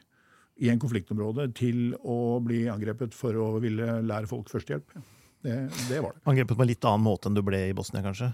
i 0.63 0.71
en 0.71 0.79
konfliktområde 0.81 1.49
til 1.59 1.93
å 2.07 2.39
bli 2.45 2.65
angrepet 2.71 3.15
for 3.17 3.35
å 3.37 3.49
ville 3.63 3.99
lære 4.07 4.31
folk 4.31 4.51
førstehjelp. 4.53 4.97
Det, 5.43 5.57
det 5.89 5.99
var 6.05 6.15
det. 6.15 6.23
Angrepet 6.31 6.57
på 6.59 6.63
en 6.65 6.71
litt 6.71 6.87
annen 6.87 7.05
måte 7.07 7.29
enn 7.29 7.37
du 7.37 7.43
ble 7.47 7.65
i 7.69 7.75
Bosnia, 7.77 8.03
kanskje? 8.05 8.31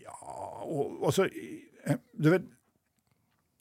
Ja, 0.00 0.16
og, 0.64 1.00
altså, 1.04 1.26
eh, 1.28 2.00
du 2.16 2.30
vet 2.32 2.46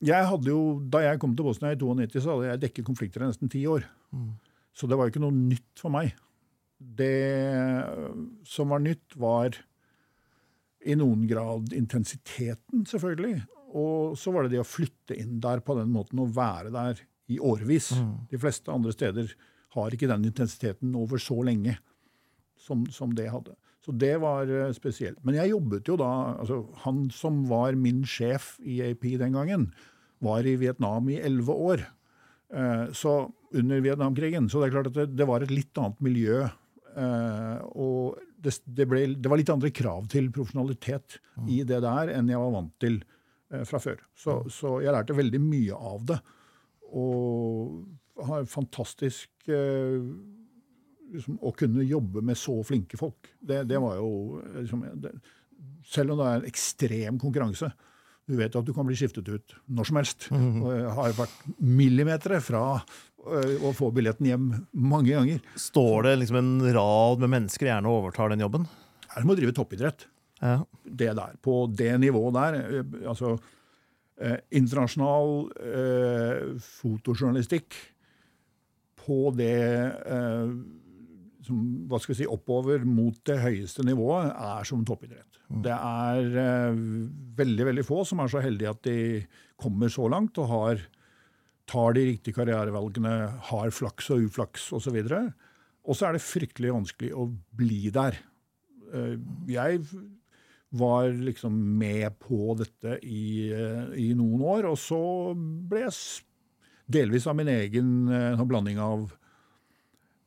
jeg 0.04 0.28
hadde 0.30 0.50
jo, 0.52 0.80
Da 0.92 1.00
jeg 1.06 1.20
kom 1.22 1.36
til 1.36 1.48
Bosnia 1.48 1.74
i 1.74 1.80
92, 1.80 2.20
så 2.24 2.36
hadde 2.36 2.50
jeg 2.52 2.62
dekket 2.66 2.88
konflikter 2.88 3.24
i 3.24 3.30
nesten 3.30 3.52
ti 3.52 3.64
år. 3.70 3.86
Så 4.74 4.88
det 4.90 4.98
var 4.98 5.08
jo 5.08 5.14
ikke 5.14 5.24
noe 5.24 5.36
nytt 5.36 5.80
for 5.80 5.94
meg. 5.94 6.14
Det 6.80 7.14
som 8.50 8.74
var 8.74 8.82
nytt, 8.84 9.16
var 9.16 9.56
i 10.84 10.96
noen 11.00 11.24
grad 11.30 11.72
intensiteten, 11.78 12.84
selvfølgelig. 12.90 13.44
Og 13.74 14.18
så 14.20 14.34
var 14.34 14.44
det 14.46 14.54
det 14.58 14.62
å 14.62 14.68
flytte 14.68 15.16
inn 15.18 15.40
der 15.42 15.64
på 15.66 15.78
den 15.80 15.90
måten 15.94 16.20
og 16.22 16.34
være 16.36 16.74
der 16.74 17.00
i 17.32 17.40
årevis. 17.40 17.94
De 18.30 18.38
fleste 18.42 18.72
andre 18.74 18.92
steder 18.94 19.32
har 19.74 19.96
ikke 19.96 20.10
den 20.12 20.28
intensiteten 20.30 20.94
over 21.00 21.22
så 21.22 21.40
lenge 21.46 21.78
som, 22.60 22.84
som 22.94 23.14
det 23.16 23.30
hadde. 23.32 23.56
Så 23.84 23.92
det 23.92 24.14
var 24.22 24.48
eh, 24.48 24.72
spesielt. 24.76 25.20
Men 25.26 25.36
jeg 25.36 25.52
jobbet 25.52 25.90
jo 25.90 25.98
da 26.00 26.12
altså 26.40 26.62
Han 26.86 27.10
som 27.12 27.42
var 27.50 27.76
min 27.76 28.04
sjef 28.08 28.54
i 28.64 28.80
AP 28.86 29.18
den 29.20 29.36
gangen, 29.36 29.72
var 30.24 30.48
i 30.48 30.56
Vietnam 30.60 31.10
i 31.12 31.20
elleve 31.20 31.54
år. 31.54 31.86
Eh, 32.54 32.92
så 32.92 33.32
under 33.52 33.80
Vietnamkrigen. 33.80 34.50
Så 34.50 34.60
det 34.60 34.70
er 34.70 34.76
klart 34.76 34.92
at 34.92 34.98
det, 34.98 35.08
det 35.18 35.28
var 35.30 35.44
et 35.44 35.54
litt 35.54 35.78
annet 35.82 36.04
miljø. 36.06 36.44
Eh, 36.94 37.58
og 37.74 38.20
det, 38.44 38.56
det, 38.66 38.88
ble, 38.90 39.06
det, 39.16 39.32
var 39.32 39.42
litt 39.42 39.54
andre 39.54 39.72
krav 39.74 40.08
til 40.12 40.30
profesjonalitet 40.34 41.18
i 41.50 41.64
det 41.68 41.82
der 41.86 42.14
enn 42.14 42.30
jeg 42.30 42.42
var 42.42 42.54
vant 42.54 42.74
til 42.84 43.00
eh, 43.54 43.64
fra 43.70 43.82
før. 43.82 44.04
Så, 44.14 44.42
så, 44.54 44.78
jeg 44.84 44.94
lærte 44.96 45.18
veldig 45.18 45.42
mye 45.44 45.80
av 45.94 46.08
det. 46.14 46.20
Og 46.94 48.28
har 48.28 48.44
fantastisk 48.46 49.48
liksom, 49.50 51.40
Å 51.42 51.52
kunne 51.58 51.82
jobbe 51.82 52.22
med 52.22 52.38
så 52.38 52.60
flinke 52.68 53.00
folk. 53.00 53.32
Det, 53.42 53.64
det 53.66 53.80
var 53.82 53.98
jo 53.98 54.38
liksom, 54.60 54.84
Selv 55.90 56.14
om 56.14 56.22
det 56.22 56.28
er 56.28 56.38
en 56.38 56.52
ekstrem 56.52 57.18
konkurranse. 57.24 57.72
Du 58.30 58.38
vet 58.40 58.56
at 58.56 58.66
du 58.66 58.72
kan 58.76 58.88
bli 58.88 58.96
skiftet 58.96 59.28
ut 59.28 59.56
når 59.68 59.90
som 59.90 60.00
helst. 60.00 60.28
Mm 60.32 60.62
-hmm. 60.62 60.78
jeg 60.80 60.94
har 60.96 61.14
vært 61.18 61.58
millimeter 61.58 62.40
fra 62.40 62.82
øh, 63.28 63.64
å 63.64 63.74
få 63.74 63.92
billetten 63.92 64.26
hjem 64.26 64.68
mange 64.72 65.12
ganger. 65.12 65.40
Står 65.56 66.04
det 66.04 66.16
liksom 66.20 66.38
en 66.38 66.74
rad 66.74 67.20
med 67.20 67.30
mennesker 67.30 67.66
gjerne 67.66 67.90
overtar 67.90 68.30
den 68.30 68.40
jobben? 68.40 68.68
Det 69.02 69.18
er 69.18 69.22
som 69.22 69.30
å 69.30 69.36
drive 69.36 69.54
toppidrett. 69.54 70.08
Ja. 70.42 70.66
Det 70.84 71.16
der, 71.16 71.36
På 71.42 71.68
det 71.68 72.00
nivået 72.00 72.34
der. 72.34 72.54
øh, 72.54 73.08
Altså 73.08 73.40
eh, 74.22 74.38
internasjonal 74.52 75.52
eh, 75.60 76.60
fotojournalistikk 76.60 77.76
på 79.06 79.32
det 79.36 79.92
eh, 80.06 80.50
som, 81.44 81.62
hva 81.90 82.00
skal 82.00 82.14
vi 82.14 82.22
si, 82.22 82.30
oppover 82.30 82.86
mot 82.88 83.18
det 83.28 83.40
høyeste 83.44 83.84
nivået 83.84 84.32
er 84.32 84.68
som 84.68 84.84
toppidrett. 84.88 85.33
Det 85.50 85.74
er 85.76 86.38
eh, 86.40 86.84
veldig 87.38 87.70
veldig 87.70 87.86
få 87.86 88.04
som 88.08 88.24
er 88.24 88.32
så 88.32 88.42
heldige 88.44 88.74
at 88.74 88.84
de 88.88 88.98
kommer 89.60 89.92
så 89.92 90.08
langt 90.12 90.40
og 90.42 90.50
har, 90.50 90.84
tar 91.70 91.96
de 91.98 92.08
riktige 92.10 92.38
karrierevalgene, 92.40 93.14
har 93.52 93.74
flaks 93.76 94.10
og 94.16 94.28
uflaks 94.28 94.72
osv. 94.76 94.98
Og 95.84 95.98
så 95.98 96.08
er 96.08 96.16
det 96.16 96.26
fryktelig 96.26 96.74
vanskelig 96.74 97.14
å 97.16 97.28
bli 97.60 97.88
der. 97.94 98.18
Eh, 98.94 99.16
jeg 99.52 99.84
var 100.74 101.12
liksom 101.14 101.54
med 101.78 102.16
på 102.24 102.56
dette 102.58 102.98
i, 103.06 103.52
eh, 103.54 103.90
i 104.00 104.14
noen 104.18 104.42
år, 104.42 104.70
og 104.72 104.78
så 104.82 105.02
ble 105.38 105.86
jeg 105.86 106.24
delvis 106.90 107.28
av 107.30 107.38
min 107.38 107.52
egen 107.52 108.10
eh, 108.10 108.42
blanding 108.44 108.80
av 108.82 109.12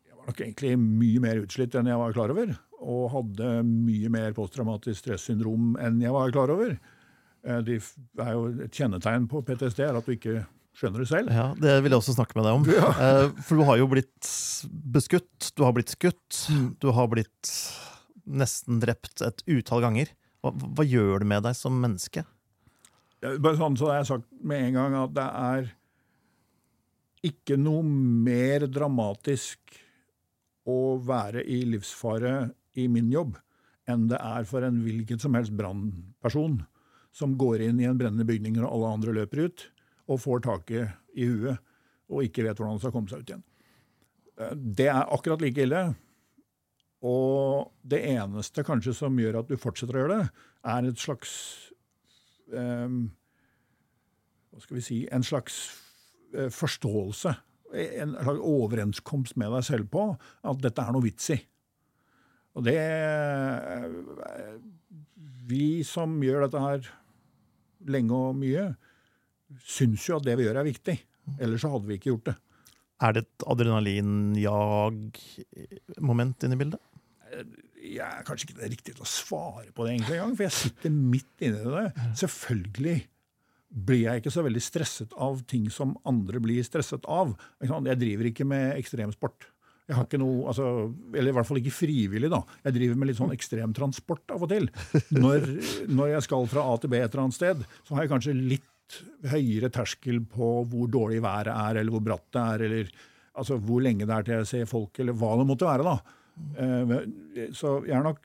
jeg 0.07 0.15
var 0.15 0.31
nok 0.31 0.41
egentlig 0.41 0.77
mye 0.79 1.23
mer 1.23 1.43
utslitt 1.43 1.75
enn 1.75 1.91
jeg 1.91 1.99
var 1.99 2.15
klar 2.15 2.33
over. 2.35 2.55
Og 2.85 3.07
hadde 3.15 3.63
mye 3.67 4.11
mer 4.13 4.35
posttraumatisk 4.37 5.01
stressyndrom 5.05 5.75
enn 5.81 6.01
jeg 6.03 6.13
var 6.15 6.35
klar 6.35 6.53
over. 6.53 6.77
Eh, 7.47 7.61
Det 7.65 7.79
er 8.21 8.33
jo 8.37 8.47
et 8.67 8.73
kjennetegn 8.77 9.29
på 9.31 9.43
PTSD 9.47 9.81
er 9.87 9.97
at 9.97 10.07
du 10.07 10.13
ikke 10.17 10.45
skjønner 10.77 11.01
det 11.01 11.09
selv. 11.09 11.31
Ja, 11.33 11.47
Det 11.57 11.79
vil 11.83 11.95
jeg 11.95 11.99
også 12.03 12.15
snakke 12.19 12.37
med 12.37 12.45
deg 12.45 12.59
om. 12.59 12.69
Ja. 12.77 13.33
For 13.47 13.57
du 13.57 13.65
har 13.65 13.79
jo 13.81 13.89
blitt 13.89 14.31
beskutt, 14.93 15.53
du 15.57 15.65
har 15.65 15.73
blitt 15.73 15.95
skutt, 15.95 16.43
du 16.83 16.91
har 16.93 17.09
blitt 17.09 17.53
nesten 18.27 18.81
drept 18.83 19.23
et 19.25 19.41
utall 19.47 19.81
ganger. 19.87 20.11
Hva, 20.45 20.53
hva 20.53 20.85
gjør 20.85 21.23
det 21.23 21.31
med 21.33 21.47
deg 21.47 21.57
som 21.57 21.79
menneske? 21.81 22.27
Bare 23.25 23.57
sånn 23.57 23.77
så 23.81 23.89
har 23.89 24.03
jeg 24.03 24.11
sagt 24.11 24.27
med 24.45 24.67
en 24.69 24.77
gang 24.77 24.95
at 25.01 25.15
det 25.17 25.25
er 25.25 25.71
ikke 27.27 27.57
noe 27.59 27.83
mer 27.83 28.67
dramatisk 28.71 29.79
å 30.69 30.99
være 31.03 31.43
i 31.47 31.63
livsfare 31.67 32.35
i 32.77 32.87
min 32.93 33.11
jobb 33.13 33.37
enn 33.91 34.09
det 34.11 34.19
er 34.19 34.47
for 34.49 34.67
en 34.67 34.81
hvilken 34.83 35.21
som 35.23 35.37
helst 35.39 35.55
brannperson 35.57 36.59
som 37.17 37.37
går 37.39 37.63
inn 37.69 37.81
i 37.81 37.87
en 37.89 37.99
brennende 37.99 38.27
bygning 38.29 38.57
når 38.57 38.69
alle 38.69 38.93
andre 38.99 39.15
løper 39.17 39.47
ut, 39.47 39.63
og 40.11 40.21
får 40.23 40.43
taket 40.45 40.97
i 41.17 41.29
huet 41.31 41.63
og 42.13 42.27
ikke 42.27 42.45
vet 42.47 42.59
hvordan 42.59 42.77
han 42.77 42.83
skal 42.83 42.93
komme 42.95 43.11
seg 43.11 43.23
ut 43.23 43.31
igjen. 43.33 43.47
Eh, 44.39 44.53
Det 44.55 44.89
er 44.91 45.15
akkurat 45.15 45.43
like 45.43 45.63
ille. 45.65 45.87
Og 47.07 47.73
det 47.83 48.03
eneste 48.09 48.65
kanskje 48.67 48.95
som 48.97 49.19
gjør 49.19 49.41
at 49.43 49.51
du 49.51 49.57
fortsetter 49.61 49.97
å 49.97 50.05
gjøre 50.05 50.21
det, 50.21 50.29
er 50.67 50.87
et 50.89 50.99
slags 51.03 51.33
um, 52.51 53.11
Hva 54.51 54.63
skal 54.65 54.79
vi 54.79 54.83
si 54.83 54.97
En 55.13 55.23
slags 55.27 55.59
eh, 56.35 56.49
forståelse. 56.51 57.35
En 57.77 58.17
slags 58.17 58.41
overenskomst 58.41 59.37
med 59.37 59.53
deg 59.53 59.67
selv 59.67 59.91
på 59.93 60.09
at 60.17 60.63
dette 60.65 60.83
er 60.83 60.95
noe 60.95 61.05
vits 61.05 61.31
i. 61.35 61.39
Og 62.57 62.65
det 62.65 62.81
eh, 62.81 63.85
Vi 65.51 65.85
som 65.87 66.23
gjør 66.25 66.41
dette 66.47 66.61
her 66.63 66.81
lenge 67.87 68.13
og 68.17 68.37
mye, 68.41 68.75
syns 69.63 70.09
jo 70.09 70.17
at 70.17 70.25
det 70.27 70.37
vi 70.41 70.45
gjør, 70.49 70.59
er 70.63 70.67
viktig. 70.67 70.97
Ellers 71.39 71.61
så 71.63 71.69
hadde 71.71 71.89
vi 71.91 71.95
ikke 71.99 72.11
gjort 72.15 72.29
det. 72.33 72.37
Er 73.07 73.11
det 73.13 73.21
et 73.27 73.43
adrenalinjag-moment 73.53 76.39
inne 76.47 76.57
i 76.57 76.61
bildet? 76.65 76.81
jeg 77.87 78.07
er 78.07 78.25
kanskje 78.27 78.49
ikke 78.49 78.71
riktig 78.71 78.95
til 78.97 79.05
å 79.05 79.09
svare 79.09 79.71
på 79.75 79.85
det 79.85 79.95
egentlig 79.95 80.17
engang, 80.17 80.35
for 80.39 80.47
jeg 80.47 80.57
sitter 80.57 80.95
midt 80.95 81.45
inni 81.45 81.75
det. 81.75 82.07
Selvfølgelig 82.19 82.97
blir 83.87 84.03
jeg 84.05 84.23
ikke 84.23 84.33
så 84.33 84.45
veldig 84.47 84.63
stresset 84.63 85.15
av 85.23 85.43
ting 85.51 85.67
som 85.73 85.97
andre 86.09 86.41
blir 86.43 86.65
stresset 86.67 87.07
av. 87.11 87.35
Jeg 87.61 88.01
driver 88.01 88.31
ikke 88.31 88.47
med 88.49 88.77
ekstremsport. 88.77 89.51
Jeg 89.87 89.95
har 89.95 90.07
ikke 90.09 90.19
noe, 90.19 90.47
altså, 90.51 90.65
Eller 91.15 91.31
i 91.31 91.35
hvert 91.37 91.47
fall 91.47 91.61
ikke 91.61 91.71
frivillig. 91.75 92.31
da. 92.33 92.41
Jeg 92.67 92.75
driver 92.75 92.97
med 92.99 93.07
litt 93.13 93.19
sånn 93.21 93.35
ekstremtransport 93.35 94.33
av 94.35 94.43
og 94.43 94.51
til. 94.51 94.67
Når, 95.15 95.45
når 95.95 96.09
jeg 96.17 96.25
skal 96.27 96.49
fra 96.51 96.65
A 96.73 96.77
til 96.83 96.91
B 96.91 96.99
et 96.99 97.07
eller 97.13 97.23
annet 97.29 97.37
sted, 97.39 97.63
så 97.87 97.95
har 97.95 98.03
jeg 98.07 98.11
kanskje 98.17 98.35
litt 98.35 98.99
høyere 99.31 99.71
terskel 99.75 100.21
på 100.31 100.49
hvor 100.71 100.91
dårlig 100.91 101.21
været 101.23 101.51
er, 101.55 101.81
eller 101.81 101.95
hvor 101.95 102.03
bratt 102.07 102.27
det 102.35 102.43
er, 102.43 102.65
eller 102.69 102.91
altså, 103.35 103.57
hvor 103.63 103.83
lenge 103.83 104.07
det 104.07 104.15
er 104.15 104.27
til 104.27 104.37
jeg 104.41 104.51
ser 104.51 104.69
folk, 104.71 104.99
eller 105.03 105.17
hva 105.19 105.33
det 105.41 105.47
måtte 105.53 105.67
være. 105.71 105.87
da. 105.87 105.97
Eh, 106.59 107.51
Så 107.55 107.77
jeg 107.87 107.97
er 107.99 108.07
nok 108.07 108.21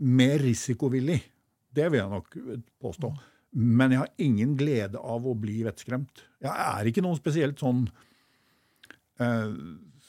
mer 0.00 0.38
risikovillig. 0.42 1.20
Det 1.74 1.86
vil 1.90 2.00
jeg 2.02 2.10
nok 2.10 2.34
påstå. 2.82 3.12
Men 3.54 3.90
jeg 3.94 3.98
har 4.02 4.10
ingen 4.22 4.56
glede 4.58 4.98
av 4.98 5.26
å 5.26 5.34
bli 5.38 5.60
vettskremt. 5.66 6.22
Jeg 6.42 6.50
er 6.54 6.90
ikke 6.90 7.02
noen 7.02 7.18
spesielt 7.18 7.58
sånn 7.62 7.84
eh, 9.20 9.50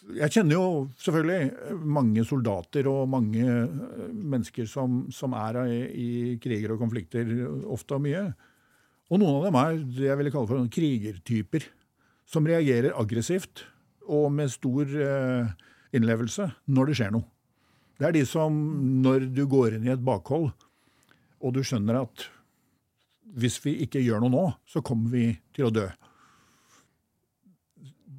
Jeg 0.02 0.34
kjenner 0.34 0.58
jo 0.58 0.68
selvfølgelig 0.98 1.76
mange 1.86 2.24
soldater 2.26 2.88
og 2.90 3.10
mange 3.12 3.44
eh, 3.46 4.08
mennesker 4.12 4.66
som, 4.70 5.04
som 5.14 5.36
er 5.38 5.60
i, 5.68 5.82
i 5.92 6.08
kriger 6.42 6.74
og 6.74 6.82
konflikter 6.82 7.30
ofte 7.70 7.98
og 7.98 8.06
mye. 8.08 8.24
Og 9.12 9.20
noen 9.22 9.38
av 9.38 9.46
dem 9.46 9.60
er 9.60 9.78
det 10.00 10.08
jeg 10.08 10.20
ville 10.20 10.34
kalle 10.34 10.50
for 10.50 10.72
krigertyper. 10.74 11.68
Som 12.32 12.48
reagerer 12.48 12.96
aggressivt 12.96 13.66
og 14.10 14.32
med 14.34 14.52
stor 14.54 14.88
eh, 14.88 15.54
innlevelse 15.96 16.48
når 16.72 16.90
det 16.90 16.98
skjer 17.00 17.16
noe. 17.18 17.28
Det 18.02 18.08
er 18.10 18.16
de 18.16 18.26
som, 18.26 18.56
når 19.04 19.28
du 19.30 19.44
går 19.46 19.78
inn 19.78 19.86
i 19.86 19.94
et 19.94 20.02
bakhold, 20.02 20.48
og 21.42 21.54
du 21.54 21.62
skjønner 21.66 22.00
at 22.00 22.24
hvis 23.38 23.60
vi 23.64 23.76
ikke 23.86 24.02
gjør 24.02 24.24
noe 24.24 24.34
nå, 24.34 24.46
så 24.66 24.82
kommer 24.86 25.14
vi 25.14 25.26
til 25.56 25.68
å 25.68 25.74
dø. 25.74 25.86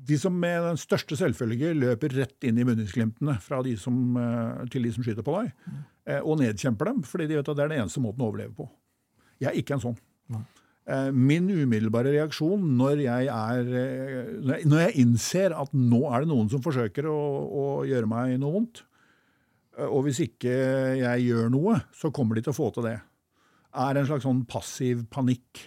De 0.03 0.19
som 0.19 0.35
med 0.35 0.65
den 0.67 0.81
største 0.81 1.17
selvfølge 1.19 1.75
løper 1.79 2.15
rett 2.17 2.47
inn 2.49 2.59
i 2.59 2.67
munningsglimtene 2.67 3.37
de 3.67 3.75
som, 3.79 3.99
eh, 4.19 4.65
til 4.73 4.83
de 4.87 4.93
som 4.95 5.05
skyter 5.07 5.27
på 5.27 5.37
deg, 5.39 5.53
mm. 5.67 5.83
og 6.27 6.41
nedkjemper 6.41 6.91
dem, 6.91 7.05
fordi 7.07 7.29
de 7.31 7.39
vet 7.39 7.49
at 7.53 7.59
det 7.59 7.65
er 7.65 7.71
den 7.71 7.85
eneste 7.85 8.03
måten 8.03 8.25
å 8.25 8.31
overleve 8.33 8.57
på. 8.57 8.67
Jeg 9.43 9.53
er 9.53 9.61
ikke 9.61 9.77
en 9.79 9.85
sånn. 9.85 10.01
Mm. 10.33 10.43
Min 11.15 11.47
umiddelbare 11.47 12.11
reaksjon 12.11 12.65
når 12.75 13.05
jeg, 13.05 13.29
er, 13.31 13.69
når 14.67 14.81
jeg- 14.83 14.97
innser 14.99 15.55
at 15.55 15.71
nå 15.71 16.01
er 16.11 16.25
det 16.25 16.31
noen 16.33 16.51
som 16.51 16.63
forsøker 16.65 17.07
å, 17.07 17.21
å 17.47 17.67
gjøre 17.87 18.11
meg 18.11 18.35
noe 18.43 18.57
vondt, 18.57 18.83
og 19.79 20.03
hvis 20.05 20.21
ikke 20.27 20.53
jeg 21.01 21.27
gjør 21.31 21.49
noe, 21.53 21.79
så 21.97 22.11
kommer 22.13 22.37
de 22.37 22.45
til 22.45 22.53
å 22.53 22.59
få 22.59 22.69
til 22.75 22.91
det, 22.91 22.99
er 23.73 23.97
en 23.97 24.09
slags 24.09 24.27
sånn 24.27 24.43
passiv 24.49 25.07
panikk. 25.13 25.63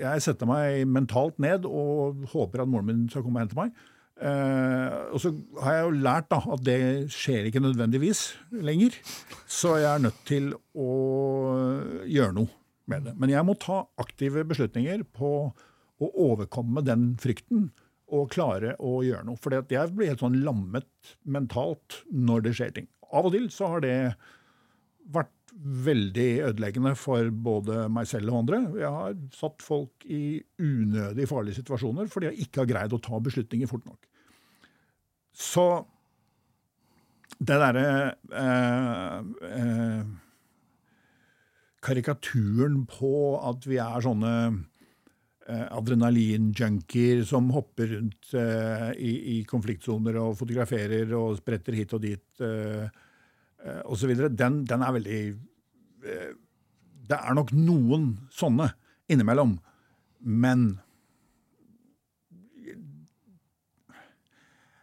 Jeg 0.00 0.22
setter 0.24 0.48
meg 0.48 0.86
mentalt 0.88 1.36
ned 1.42 1.66
og 1.68 2.22
håper 2.32 2.62
at 2.62 2.70
moren 2.70 2.88
min 2.88 3.02
skal 3.12 3.24
komme 3.24 3.40
og 3.40 3.46
hente 3.46 3.58
meg. 3.58 3.74
Eh, 4.22 4.96
og 5.10 5.18
så 5.22 5.32
har 5.64 5.76
jeg 5.76 5.84
jo 5.86 6.00
lært 6.04 6.28
da, 6.30 6.38
at 6.54 6.64
det 6.66 6.80
skjer 7.12 7.48
ikke 7.48 7.62
nødvendigvis 7.64 8.24
lenger. 8.54 8.96
Så 9.50 9.76
jeg 9.82 9.90
er 9.90 10.04
nødt 10.04 10.20
til 10.28 10.52
å 10.78 10.90
gjøre 12.06 12.36
noe 12.38 12.50
med 12.90 13.08
det. 13.08 13.14
Men 13.18 13.32
jeg 13.32 13.46
må 13.46 13.56
ta 13.60 13.82
aktive 14.02 14.44
beslutninger 14.48 15.04
på 15.16 15.32
å 16.02 16.10
overkomme 16.28 16.84
den 16.86 17.12
frykten 17.22 17.70
og 18.12 18.30
klare 18.34 18.76
å 18.82 19.00
gjøre 19.06 19.26
noe. 19.26 19.40
For 19.40 19.54
jeg 19.54 19.92
blir 19.96 20.12
helt 20.12 20.22
sånn 20.22 20.42
lammet 20.44 21.14
mentalt 21.24 22.02
når 22.12 22.46
det 22.46 22.56
skjer 22.58 22.74
ting. 22.78 22.88
Av 23.12 23.28
og 23.28 23.34
til 23.34 23.48
så 23.52 23.74
har 23.74 23.84
det 23.84 23.96
vært 25.12 25.32
veldig 25.62 26.30
ødeleggende 26.48 26.94
for 26.98 27.28
både 27.30 27.86
meg 27.92 28.08
selv 28.10 28.32
og 28.32 28.42
andre. 28.42 28.62
Jeg 28.80 28.92
har 28.96 29.18
satt 29.36 29.62
folk 29.62 30.06
i 30.10 30.40
unødig 30.62 31.28
farlige 31.30 31.60
situasjoner 31.60 32.08
fordi 32.10 32.30
jeg 32.30 32.46
ikke 32.46 32.62
har 32.62 32.70
greid 32.72 32.96
å 32.96 33.02
ta 33.02 33.20
beslutninger 33.22 33.70
fort 33.70 33.84
nok. 33.86 34.08
Så 35.32 35.66
det 37.42 37.58
derre 37.58 37.86
eh, 38.38 39.22
eh, 39.50 40.02
Karikaturen 41.82 42.84
på 42.86 43.14
at 43.42 43.64
vi 43.66 43.80
er 43.82 44.04
sånne 44.04 44.34
eh, 45.48 45.64
adrenalinjunkier 45.74 47.24
som 47.26 47.48
hopper 47.54 47.96
rundt 47.96 48.34
eh, 48.38 48.90
i, 49.02 49.14
i, 49.34 49.38
konfliktsoner 49.48 50.20
og 50.22 50.36
fotograferer 50.38 51.10
og 51.18 51.40
spretter 51.40 51.74
hit 51.80 51.96
og 51.96 52.04
dit 52.04 52.44
eh, 52.46 52.86
eh 53.64 53.82
osv., 53.84 54.14
den, 54.30 54.62
den 54.68 54.82
er 54.82 54.94
veldig 54.98 55.18
eh, 56.06 56.32
Det 57.08 57.18
er 57.18 57.34
nok 57.34 57.52
noen 57.52 58.06
sånne 58.30 58.70
innimellom, 59.10 59.58
men 60.20 60.72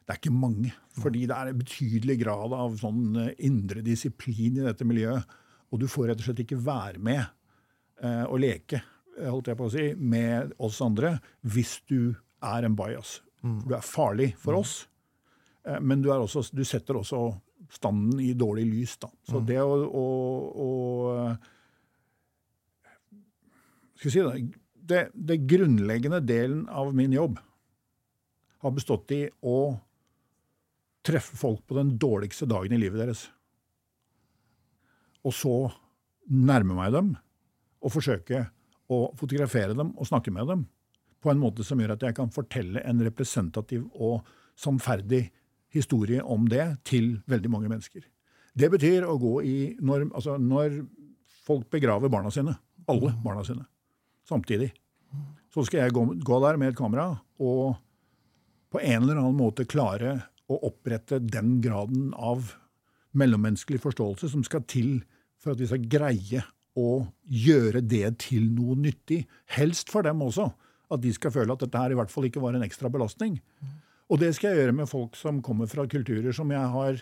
Det 0.10 0.16
er 0.16 0.22
ikke 0.24 0.34
mange. 0.34 0.72
Fordi 0.98 1.28
det 1.30 1.36
er 1.38 1.50
en 1.52 1.58
betydelig 1.60 2.16
grad 2.24 2.54
av 2.58 2.80
sånn 2.82 3.18
eh, 3.22 3.36
indre 3.46 3.84
disiplin 3.86 4.56
i 4.58 4.64
dette 4.66 4.88
miljøet. 4.90 5.36
Og 5.70 5.84
du 5.84 5.86
får 5.86 6.10
rett 6.10 6.24
og 6.24 6.26
slett 6.26 6.42
ikke 6.42 6.58
være 6.66 6.98
med 6.98 7.22
eh, 8.02 8.24
og 8.26 8.40
leke 8.42 8.82
holdt 9.20 9.52
jeg 9.52 9.60
på 9.60 9.68
å 9.68 9.72
si, 9.74 9.86
med 9.96 10.54
oss 10.64 10.80
andre 10.82 11.18
hvis 11.46 11.76
du 11.92 12.16
er 12.42 12.66
en 12.66 12.78
bias. 12.80 13.20
Mm. 13.44 13.60
Du 13.68 13.76
er 13.76 13.86
farlig 13.86 14.32
for 14.40 14.56
mm. 14.56 14.60
oss, 14.60 14.74
men 15.84 16.02
du, 16.02 16.10
også, 16.14 16.46
du, 16.56 16.64
setter 16.66 16.98
også 16.98 17.20
standen 17.70 18.20
i 18.24 18.34
dårlig 18.34 18.66
lys. 18.70 18.98
Da. 19.02 19.10
Så 19.30 19.40
mm. 19.40 19.46
det 19.50 19.60
å, 19.62 19.76
å, 19.86 20.06
å 20.66 20.70
Skal 24.00 24.08
vi 24.10 24.14
si 24.14 24.24
det, 24.24 24.40
det, 24.90 25.02
det 25.14 25.38
grunnleggende 25.50 26.22
delen 26.24 26.66
av 26.70 26.96
min 26.96 27.14
jobb 27.14 27.40
har 28.60 28.72
bestått 28.76 29.12
i 29.16 29.30
å 29.48 29.78
treffe 31.06 31.38
folk 31.40 31.62
på 31.68 31.78
den 31.78 31.94
dårligste 32.00 32.48
dagen 32.50 32.74
i 32.76 32.80
livet 32.80 33.00
deres. 33.00 33.22
Og 35.24 35.36
så 35.36 35.56
nærme 36.30 36.76
meg 36.78 36.94
dem 36.96 37.14
og 37.80 37.94
forsøke 37.94 38.46
å 38.90 39.00
fotografere 39.18 39.78
dem 39.78 39.94
og 39.96 40.10
snakke 40.10 40.34
med 40.34 40.50
dem 40.50 40.66
på 41.20 41.32
en 41.32 41.42
måte 41.42 41.66
som 41.68 41.80
gjør 41.80 41.96
at 41.96 42.06
jeg 42.08 42.16
kan 42.18 42.32
fortelle 42.32 42.84
en 42.88 43.04
representativ 43.04 43.86
og 43.96 44.28
sannferdig 44.60 45.30
historie 45.74 46.24
om 46.24 46.48
det 46.50 46.66
til 46.88 47.18
veldig 47.30 47.52
mange 47.52 47.72
mennesker. 47.72 48.06
Det 48.58 48.70
betyr 48.74 49.06
å 49.08 49.18
gå 49.22 49.34
i 49.46 49.58
Når, 49.80 50.10
altså 50.14 50.38
når 50.42 50.82
folk 51.46 51.70
begraver 51.72 52.12
barna 52.12 52.32
sine, 52.34 52.56
alle 52.90 53.14
barna 53.24 53.44
sine, 53.46 53.66
samtidig, 54.28 54.72
så 55.54 55.64
skal 55.66 55.86
jeg 55.86 55.94
gå, 55.96 56.04
gå 56.26 56.40
der 56.44 56.58
med 56.62 56.74
et 56.74 56.78
kamera 56.78 57.12
og 57.42 57.78
på 58.70 58.82
en 58.82 59.02
eller 59.02 59.18
annen 59.18 59.38
måte 59.38 59.66
klare 59.66 60.20
å 60.50 60.60
opprette 60.68 61.18
den 61.22 61.58
graden 61.62 62.12
av 62.14 62.54
mellommenneskelig 63.18 63.82
forståelse 63.82 64.30
som 64.30 64.46
skal 64.46 64.66
til 64.70 65.00
for 65.42 65.54
at 65.54 65.62
vi 65.62 65.70
skal 65.70 65.88
greie 65.90 66.44
å 66.78 66.90
gjøre 67.26 67.82
det 67.82 68.06
til 68.26 68.50
noe 68.54 68.78
nyttig. 68.78 69.24
Helst 69.58 69.90
for 69.92 70.06
dem 70.06 70.22
også. 70.26 70.50
At 70.90 71.02
de 71.04 71.12
skal 71.14 71.34
føle 71.34 71.54
at 71.54 71.62
dette 71.64 71.82
her 71.82 71.94
i 71.94 71.98
hvert 71.98 72.12
fall 72.14 72.28
ikke 72.30 72.42
var 72.42 72.58
en 72.58 72.66
ekstra 72.66 72.90
belastning. 72.94 73.38
Og 74.10 74.20
det 74.22 74.34
skal 74.36 74.52
jeg 74.52 74.64
gjøre 74.64 74.78
med 74.80 74.90
folk 74.90 75.18
som 75.18 75.42
kommer 75.46 75.70
fra 75.70 75.86
kulturer 75.90 76.34
som 76.36 76.50
jeg 76.54 76.74
har 76.74 77.02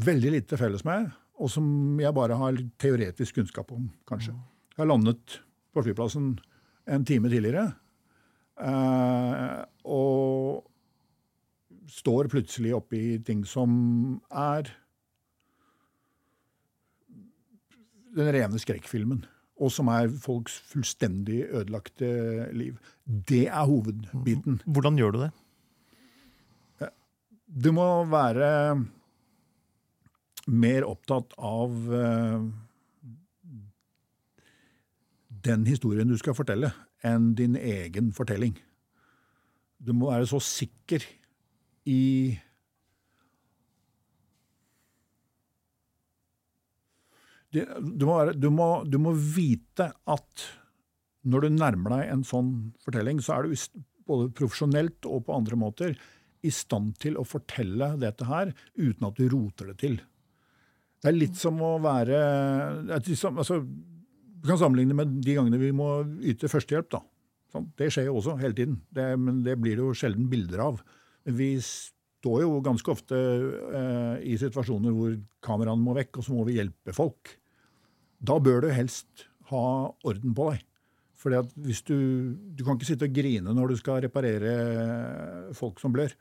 veldig 0.00 0.32
lite 0.36 0.58
felles 0.60 0.84
med, 0.84 1.08
og 1.40 1.48
som 1.52 1.66
jeg 2.00 2.16
bare 2.16 2.36
har 2.36 2.58
teoretisk 2.80 3.40
kunnskap 3.40 3.72
om, 3.72 3.88
kanskje. 4.08 4.34
Jeg 4.76 4.82
har 4.82 4.90
landet 4.90 5.40
på 5.72 5.84
flyplassen 5.84 6.34
en 6.90 7.06
time 7.08 7.30
tidligere. 7.32 7.70
Eh, 8.60 9.60
og 9.88 10.66
står 11.90 12.28
plutselig 12.32 12.74
oppi 12.76 13.18
ting 13.24 13.42
som 13.48 14.20
er 14.30 14.68
den 18.16 18.32
rene 18.36 18.60
skrekkfilmen. 18.60 19.24
Og 19.60 19.72
som 19.72 19.90
er 19.92 20.08
folks 20.22 20.56
fullstendig 20.70 21.42
ødelagte 21.50 22.48
liv. 22.56 22.78
Det 23.04 23.46
er 23.48 23.68
hovedbiten. 23.68 24.60
Hvordan 24.64 24.96
gjør 25.00 25.16
du 25.16 25.18
det? 25.26 25.30
Du 27.50 27.72
må 27.74 27.84
være 28.06 28.48
mer 30.50 30.86
opptatt 30.86 31.32
av 31.36 31.72
uh, 31.90 32.44
den 35.42 35.64
historien 35.66 36.10
du 36.10 36.14
skal 36.20 36.36
fortelle, 36.38 36.70
enn 37.02 37.32
din 37.34 37.56
egen 37.58 38.12
fortelling. 38.14 38.54
Du 39.82 39.90
må 39.96 40.12
være 40.12 40.28
så 40.30 40.38
sikker 40.44 41.02
i 41.90 42.38
du, 47.50 48.04
må 48.06 48.14
være, 48.14 48.36
du, 48.38 48.46
må, 48.54 48.68
du, 48.86 49.00
må 49.02 49.10
vite 49.16 49.88
at 49.90 50.46
når 51.26 51.48
du 51.48 51.56
nærmer 51.56 51.96
deg 51.96 52.12
en 52.12 52.22
sånn 52.26 52.52
fortelling, 52.84 53.18
så 53.24 53.40
er 53.40 53.48
du 53.48 53.82
både 54.06 54.30
profesjonelt 54.38 55.08
og 55.10 55.24
på 55.26 55.34
andre 55.34 55.58
måter 55.58 55.96
i 56.46 56.52
stand 56.54 56.94
til 57.02 57.18
å 57.20 57.26
fortelle 57.28 57.94
dette 58.00 58.26
her 58.28 58.52
uten 58.78 59.08
at 59.08 59.18
du 59.18 59.28
roter 59.32 59.72
det 59.72 59.78
til. 59.82 59.98
Det 61.00 61.10
er 61.10 61.16
litt 61.16 61.38
som 61.40 61.56
å 61.64 61.78
være 61.80 62.18
altså, 62.92 63.60
Du 63.64 64.48
kan 64.48 64.60
sammenligne 64.60 64.96
med 64.96 65.20
de 65.24 65.36
gangene 65.36 65.60
vi 65.60 65.72
må 65.76 66.00
yte 66.20 66.48
førstehjelp. 66.48 66.90
da. 66.92 67.00
Sånn, 67.50 67.70
det 67.76 67.90
skjer 67.92 68.08
jo 68.08 68.18
også 68.20 68.36
hele 68.40 68.56
tiden, 68.56 68.80
det, 68.94 69.06
men 69.18 69.40
det 69.46 69.56
blir 69.58 69.78
det 69.78 69.84
jo 69.84 69.96
sjelden 69.96 70.28
bilder 70.30 70.62
av. 70.68 70.82
Vi 71.26 71.56
står 71.64 72.44
jo 72.44 72.60
ganske 72.64 72.92
ofte 72.92 73.18
eh, 73.18 74.16
i 74.30 74.36
situasjoner 74.40 74.94
hvor 74.94 75.16
kameraene 75.44 75.82
må 75.82 75.96
vekk, 75.96 76.20
og 76.20 76.26
så 76.26 76.36
må 76.36 76.46
vi 76.46 76.58
hjelpe 76.60 76.94
folk. 76.96 77.34
Da 78.20 78.36
bør 78.40 78.66
du 78.66 78.70
helst 78.76 79.26
ha 79.50 79.64
orden 80.06 80.36
på 80.36 80.50
deg. 80.52 80.66
Fordi 81.20 81.74
du, 81.84 81.98
du 82.56 82.64
kan 82.64 82.78
ikke 82.78 82.88
sitte 82.88 83.08
og 83.08 83.16
grine 83.16 83.52
når 83.56 83.72
du 83.72 83.80
skal 83.80 84.00
reparere 84.06 84.52
folk 85.56 85.80
som 85.82 85.92
blør. 85.92 86.14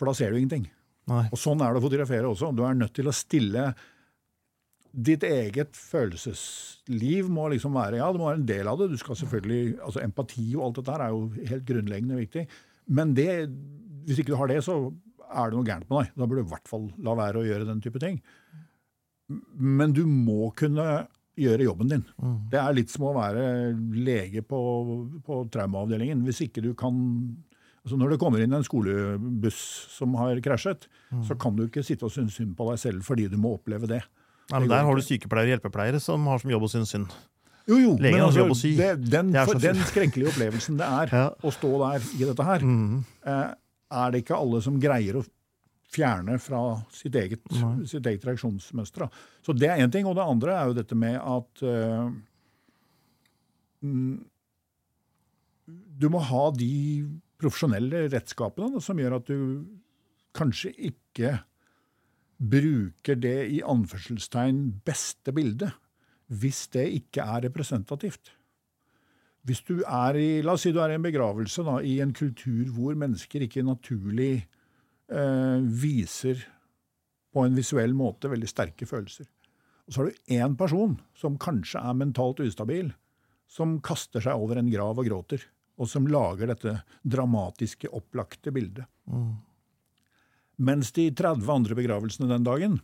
For 0.00 0.08
da 0.08 0.16
ser 0.16 0.32
du 0.32 0.40
ingenting. 0.40 0.64
Nei. 1.10 1.26
Og 1.28 1.40
Sånn 1.40 1.60
er 1.60 1.74
det 1.74 1.82
å 1.82 1.84
fotografere 1.84 2.28
også. 2.28 2.52
Du 2.56 2.64
er 2.64 2.76
nødt 2.78 2.94
til 2.96 3.10
å 3.10 3.16
stille 3.16 3.70
Ditt 4.90 5.22
eget 5.22 5.76
følelsesliv 5.78 7.28
må 7.30 7.44
liksom 7.52 7.76
være 7.78 8.00
ja, 8.00 8.08
det 8.10 8.18
må 8.18 8.26
være 8.26 8.40
en 8.40 8.48
del 8.48 8.66
av 8.66 8.80
det. 8.80 8.88
Du 8.90 8.98
skal 8.98 9.14
selvfølgelig, 9.20 9.76
altså 9.86 10.00
Empati 10.02 10.48
og 10.56 10.64
alt 10.66 10.80
dette 10.80 10.96
her 10.96 11.04
er 11.04 11.12
jo 11.14 11.20
helt 11.52 11.68
grunnleggende 11.68 12.18
viktig. 12.18 12.42
Men 12.98 13.12
det, 13.14 13.28
hvis 14.08 14.18
ikke 14.18 14.32
du 14.32 14.40
har 14.40 14.50
det, 14.50 14.58
så 14.66 14.80
er 15.30 15.52
det 15.52 15.60
noe 15.60 15.68
gærent 15.68 15.86
med 15.86 16.00
deg. 16.00 16.10
Da 16.16 16.26
burde 16.26 16.42
du 16.42 16.48
i 16.48 16.52
hvert 16.56 16.72
fall 16.72 16.88
la 17.06 17.14
være 17.20 17.38
å 17.38 17.46
gjøre 17.46 17.68
den 17.68 17.84
type 17.84 18.02
ting. 18.02 18.18
Men 19.30 19.94
du 19.94 20.02
må 20.10 20.50
kunne 20.58 20.88
gjøre 21.38 21.68
jobben 21.68 21.94
din. 21.94 22.02
Mm. 22.18 22.36
Det 22.50 22.58
er 22.58 22.76
litt 22.76 22.90
som 22.90 23.06
å 23.06 23.14
være 23.14 23.44
lege 23.94 24.42
på, 24.42 24.60
på 25.22 25.38
traumeavdelingen. 25.54 26.26
Hvis 26.26 26.42
ikke 26.48 26.64
du 26.66 26.72
kan 26.78 26.98
altså 27.84 27.96
Når 27.96 28.12
det 28.12 28.20
kommer 28.20 28.42
inn 28.44 28.52
en 28.52 28.66
skolebuss 28.66 29.60
som 29.94 30.14
har 30.20 30.40
krasjet, 30.44 30.86
mm. 31.10 31.24
så 31.28 31.36
kan 31.40 31.56
du 31.56 31.64
ikke 31.66 31.84
sitte 31.86 32.04
og 32.08 32.12
synes 32.14 32.36
synd 32.36 32.52
på 32.58 32.68
deg 32.70 32.80
selv 32.82 33.06
fordi 33.06 33.28
du 33.32 33.38
må 33.40 33.54
oppleve 33.56 33.88
det. 33.90 34.02
Nei, 34.50 34.60
men 34.60 34.70
Der 34.72 34.86
har 34.86 34.96
du 34.98 35.04
sykepleiere 35.04 35.48
og 35.48 35.54
hjelpepleiere 35.54 36.00
som 36.02 36.26
har 36.28 36.42
som 36.42 36.52
jobb 36.52 36.66
å 36.66 36.72
synes 36.72 36.92
synd. 36.92 37.12
Jo, 37.70 37.76
jo, 37.78 37.90
Legen 38.02 38.18
men 38.18 38.26
altså, 38.26 38.46
si. 38.58 38.72
det, 38.78 38.94
den, 39.06 39.30
for, 39.46 39.60
den 39.62 39.78
skrekkelige 39.86 40.32
opplevelsen 40.32 40.78
det 40.80 40.86
er 40.86 41.12
ja. 41.20 41.26
å 41.30 41.52
stå 41.54 41.70
der 41.84 42.06
i 42.16 42.24
dette 42.24 42.46
her, 42.46 42.64
mm. 42.66 42.96
eh, 43.30 43.52
er 44.00 44.10
det 44.12 44.24
ikke 44.24 44.38
alle 44.38 44.62
som 44.64 44.80
greier 44.82 45.20
å 45.20 45.24
fjerne 45.90 46.38
fra 46.42 46.62
sitt 46.94 47.16
eget, 47.18 47.42
mm. 47.50 47.84
sitt 47.90 48.06
eget 48.06 48.26
reaksjonsmønster. 48.26 49.06
Så 49.44 49.54
det 49.56 49.70
er 49.70 49.82
én 49.82 49.92
ting. 49.92 50.06
Og 50.06 50.16
det 50.18 50.26
andre 50.26 50.54
er 50.54 50.70
jo 50.70 50.76
dette 50.78 50.98
med 50.98 51.16
at 51.18 51.64
uh, 51.66 52.10
Du 56.00 56.06
må 56.12 56.22
ha 56.30 56.44
de 56.54 56.70
profesjonelle 57.40 58.06
redskapene 58.10 58.82
som 58.84 58.98
gjør 59.00 59.18
at 59.18 59.30
du 59.30 59.38
kanskje 60.36 60.72
ikke 60.90 61.38
bruker 62.40 63.18
det 63.20 63.38
i 63.52 63.60
anførselstegn 63.66 64.60
beste 64.86 65.34
bildet 65.36 65.74
hvis 66.30 66.68
det 66.72 66.86
ikke 66.94 67.24
er 67.26 67.48
representativt. 67.48 68.30
Hvis 69.44 69.64
du 69.66 69.80
er 69.82 70.16
i, 70.20 70.28
La 70.44 70.54
oss 70.54 70.64
si 70.66 70.72
du 70.72 70.78
er 70.82 70.92
i 70.92 70.98
en 70.98 71.04
begravelse 71.04 71.64
da, 71.66 71.80
i 71.82 71.98
en 72.04 72.14
kultur 72.16 72.70
hvor 72.76 72.96
mennesker 72.98 73.44
ikke 73.46 73.66
naturlig 73.66 74.32
eh, 74.38 75.58
viser 75.82 76.44
på 77.34 77.44
en 77.46 77.56
visuell 77.56 77.94
måte 77.96 78.30
veldig 78.30 78.50
sterke 78.50 78.86
følelser. 78.88 79.26
Og 79.86 79.94
så 79.94 80.02
har 80.02 80.10
du 80.10 80.34
én 80.36 80.56
person 80.58 80.98
som 81.18 81.38
kanskje 81.40 81.82
er 81.82 81.96
mentalt 81.98 82.42
ustabil, 82.44 82.92
som 83.50 83.80
kaster 83.82 84.22
seg 84.22 84.38
over 84.38 84.60
en 84.60 84.70
grav 84.70 85.00
og 85.00 85.08
gråter 85.08 85.48
og 85.80 85.88
som 85.88 86.08
lager 86.10 86.50
dette 86.50 86.74
dramatiske, 87.02 87.88
opplagte 87.96 88.52
bildet. 88.52 88.84
Mm. 89.08 89.38
Mens 90.60 90.92
de 90.92 91.06
30 91.16 91.48
andre 91.54 91.76
begravelsene 91.78 92.28
den 92.28 92.44
dagen 92.44 92.80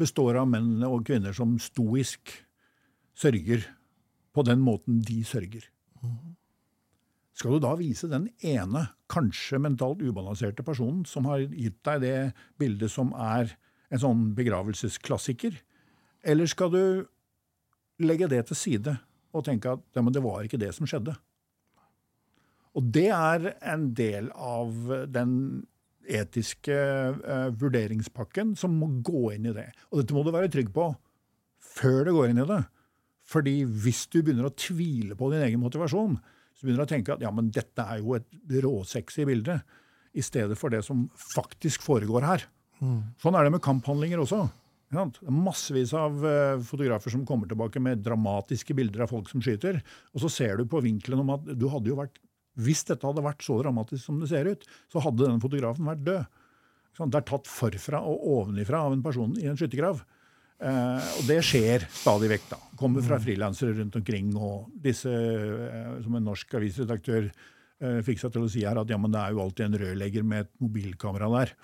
består 0.00 0.38
av 0.40 0.48
menn 0.48 0.78
og 0.86 1.04
kvinner 1.08 1.36
som 1.36 1.58
stoisk 1.60 2.32
sørger 3.18 3.66
på 4.32 4.44
den 4.46 4.62
måten 4.64 5.02
de 5.04 5.20
sørger. 5.26 5.66
Skal 7.38 7.54
du 7.54 7.62
da 7.62 7.74
vise 7.78 8.08
den 8.10 8.28
ene, 8.42 8.88
kanskje 9.10 9.60
mentalt 9.62 10.00
ubalanserte 10.02 10.64
personen 10.66 11.04
som 11.06 11.28
har 11.30 11.44
gitt 11.44 11.78
deg 11.86 12.02
det 12.02 12.16
bildet 12.60 12.92
som 12.92 13.12
er 13.14 13.52
en 13.92 14.02
sånn 14.02 14.24
begravelsesklassiker, 14.38 15.54
eller 16.28 16.50
skal 16.50 16.72
du 16.72 16.82
legge 18.02 18.28
det 18.30 18.44
til 18.48 18.58
side 18.58 18.96
og 19.34 19.44
tenke 19.46 19.76
at 19.76 19.84
ja, 19.94 20.02
men 20.02 20.14
det 20.14 20.22
var 20.24 20.42
ikke 20.44 20.60
det 20.60 20.72
som 20.76 20.88
skjedde? 20.88 21.14
Og 22.78 22.88
det 22.94 23.08
er 23.10 23.50
en 23.66 23.90
del 23.98 24.30
av 24.34 24.72
den 25.10 25.34
etiske 26.08 26.74
uh, 27.18 27.48
vurderingspakken 27.58 28.54
som 28.56 28.76
må 28.80 28.88
gå 29.04 29.34
inn 29.34 29.50
i 29.50 29.54
det. 29.56 29.68
Og 29.90 30.00
dette 30.00 30.16
må 30.16 30.24
du 30.24 30.32
være 30.32 30.50
trygg 30.52 30.70
på 30.74 30.88
før 31.78 32.06
det 32.06 32.14
går 32.14 32.32
inn 32.32 32.42
i 32.44 32.48
det. 32.48 32.62
Fordi 33.28 33.56
hvis 33.66 34.06
du 34.08 34.22
begynner 34.22 34.48
å 34.48 34.56
tvile 34.56 35.18
på 35.18 35.32
din 35.34 35.44
egen 35.44 35.60
motivasjon, 35.60 36.16
så 36.56 36.64
begynner 36.64 36.86
du 36.86 36.88
å 36.88 36.92
tenke 36.94 37.14
at 37.14 37.24
ja, 37.24 37.32
men 37.34 37.50
dette 37.54 37.84
er 37.84 38.00
jo 38.00 38.16
et 38.16 38.30
råsexy 38.64 39.26
bilde, 39.28 39.58
i 40.16 40.22
stedet 40.24 40.56
for 40.58 40.72
det 40.72 40.80
som 40.86 41.04
faktisk 41.20 41.84
foregår 41.84 42.24
her. 42.24 42.46
Mm. 42.80 43.12
Sånn 43.20 43.36
er 43.36 43.44
det 43.44 43.52
med 43.52 43.62
kamphandlinger 43.62 44.22
også. 44.22 44.40
Ja, 44.94 45.04
massevis 45.28 45.92
av 45.94 46.16
uh, 46.24 46.62
fotografer 46.64 47.12
som 47.12 47.26
kommer 47.28 47.50
tilbake 47.50 47.82
med 47.84 48.00
dramatiske 48.00 48.72
bilder 48.74 49.04
av 49.04 49.12
folk 49.12 49.28
som 49.28 49.42
skyter. 49.44 49.82
Og 50.14 50.24
så 50.24 50.32
ser 50.32 50.56
du 50.56 50.64
på 50.70 50.80
vinkelen 50.82 51.20
om 51.20 51.34
at 51.36 51.44
du 51.52 51.66
hadde 51.68 51.92
jo 51.92 51.98
vært 52.00 52.16
hvis 52.58 52.84
dette 52.88 53.06
hadde 53.06 53.24
vært 53.24 53.44
så 53.46 53.58
dramatisk 53.62 54.02
som 54.04 54.18
det 54.22 54.30
ser 54.32 54.50
ut, 54.50 54.64
så 54.90 55.02
hadde 55.04 55.24
denne 55.24 55.42
fotografen 55.42 55.88
vært 55.88 56.04
død. 56.06 56.38
Det 56.98 57.20
er 57.20 57.26
tatt 57.28 57.46
forfra 57.46 58.00
og 58.02 58.24
ovenifra 58.26 58.80
av 58.88 58.96
en 58.96 59.04
person 59.04 59.36
i 59.38 59.46
en 59.46 59.58
skyttergrav. 59.58 60.00
Eh, 60.58 61.10
og 61.20 61.28
det 61.28 61.38
skjer 61.46 61.86
stadig 61.94 62.32
vekk. 62.32 62.48
da. 62.50 62.58
Kommer 62.80 63.04
fra 63.06 63.20
mm. 63.20 63.24
frilansere 63.24 63.76
rundt 63.78 63.98
omkring. 64.00 64.32
Og 64.34 64.66
disse, 64.82 65.12
eh, 65.12 65.92
som 66.02 66.18
en 66.18 66.26
norsk 66.26 66.58
avisredaktør 66.58 67.28
eh, 67.28 68.00
fikk 68.06 68.24
seg 68.24 68.34
til 68.34 68.46
å 68.46 68.50
si 68.50 68.64
her, 68.66 68.80
at 68.80 68.90
ja, 68.90 68.98
men 68.98 69.14
det 69.14 69.22
er 69.22 69.36
jo 69.36 69.44
alltid 69.44 69.68
en 69.68 69.80
rørlegger 69.84 70.26
med 70.26 70.46
et 70.46 70.54
mobilkamera 70.64 71.30
der. 71.36 71.54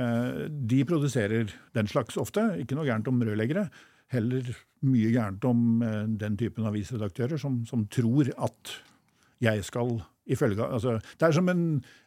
Eh, 0.00 0.46
de 0.72 0.80
produserer 0.88 1.52
den 1.76 1.90
slags 1.92 2.16
ofte. 2.20 2.46
Ikke 2.62 2.78
noe 2.78 2.88
gærent 2.88 3.12
om 3.12 3.20
rørleggere. 3.20 3.66
Heller 4.12 4.48
mye 4.84 5.12
gærent 5.12 5.44
om 5.48 5.60
den 6.20 6.34
typen 6.36 6.66
avisredaktører 6.68 7.40
som, 7.40 7.62
som 7.68 7.86
tror 7.88 8.28
at 8.34 8.72
jeg 9.40 9.62
skal 9.64 10.02
Ifølge, 10.30 10.62
altså, 10.62 11.00
det 11.18 11.26
er 11.26 11.34
som 11.34 11.48
en, 11.50 11.62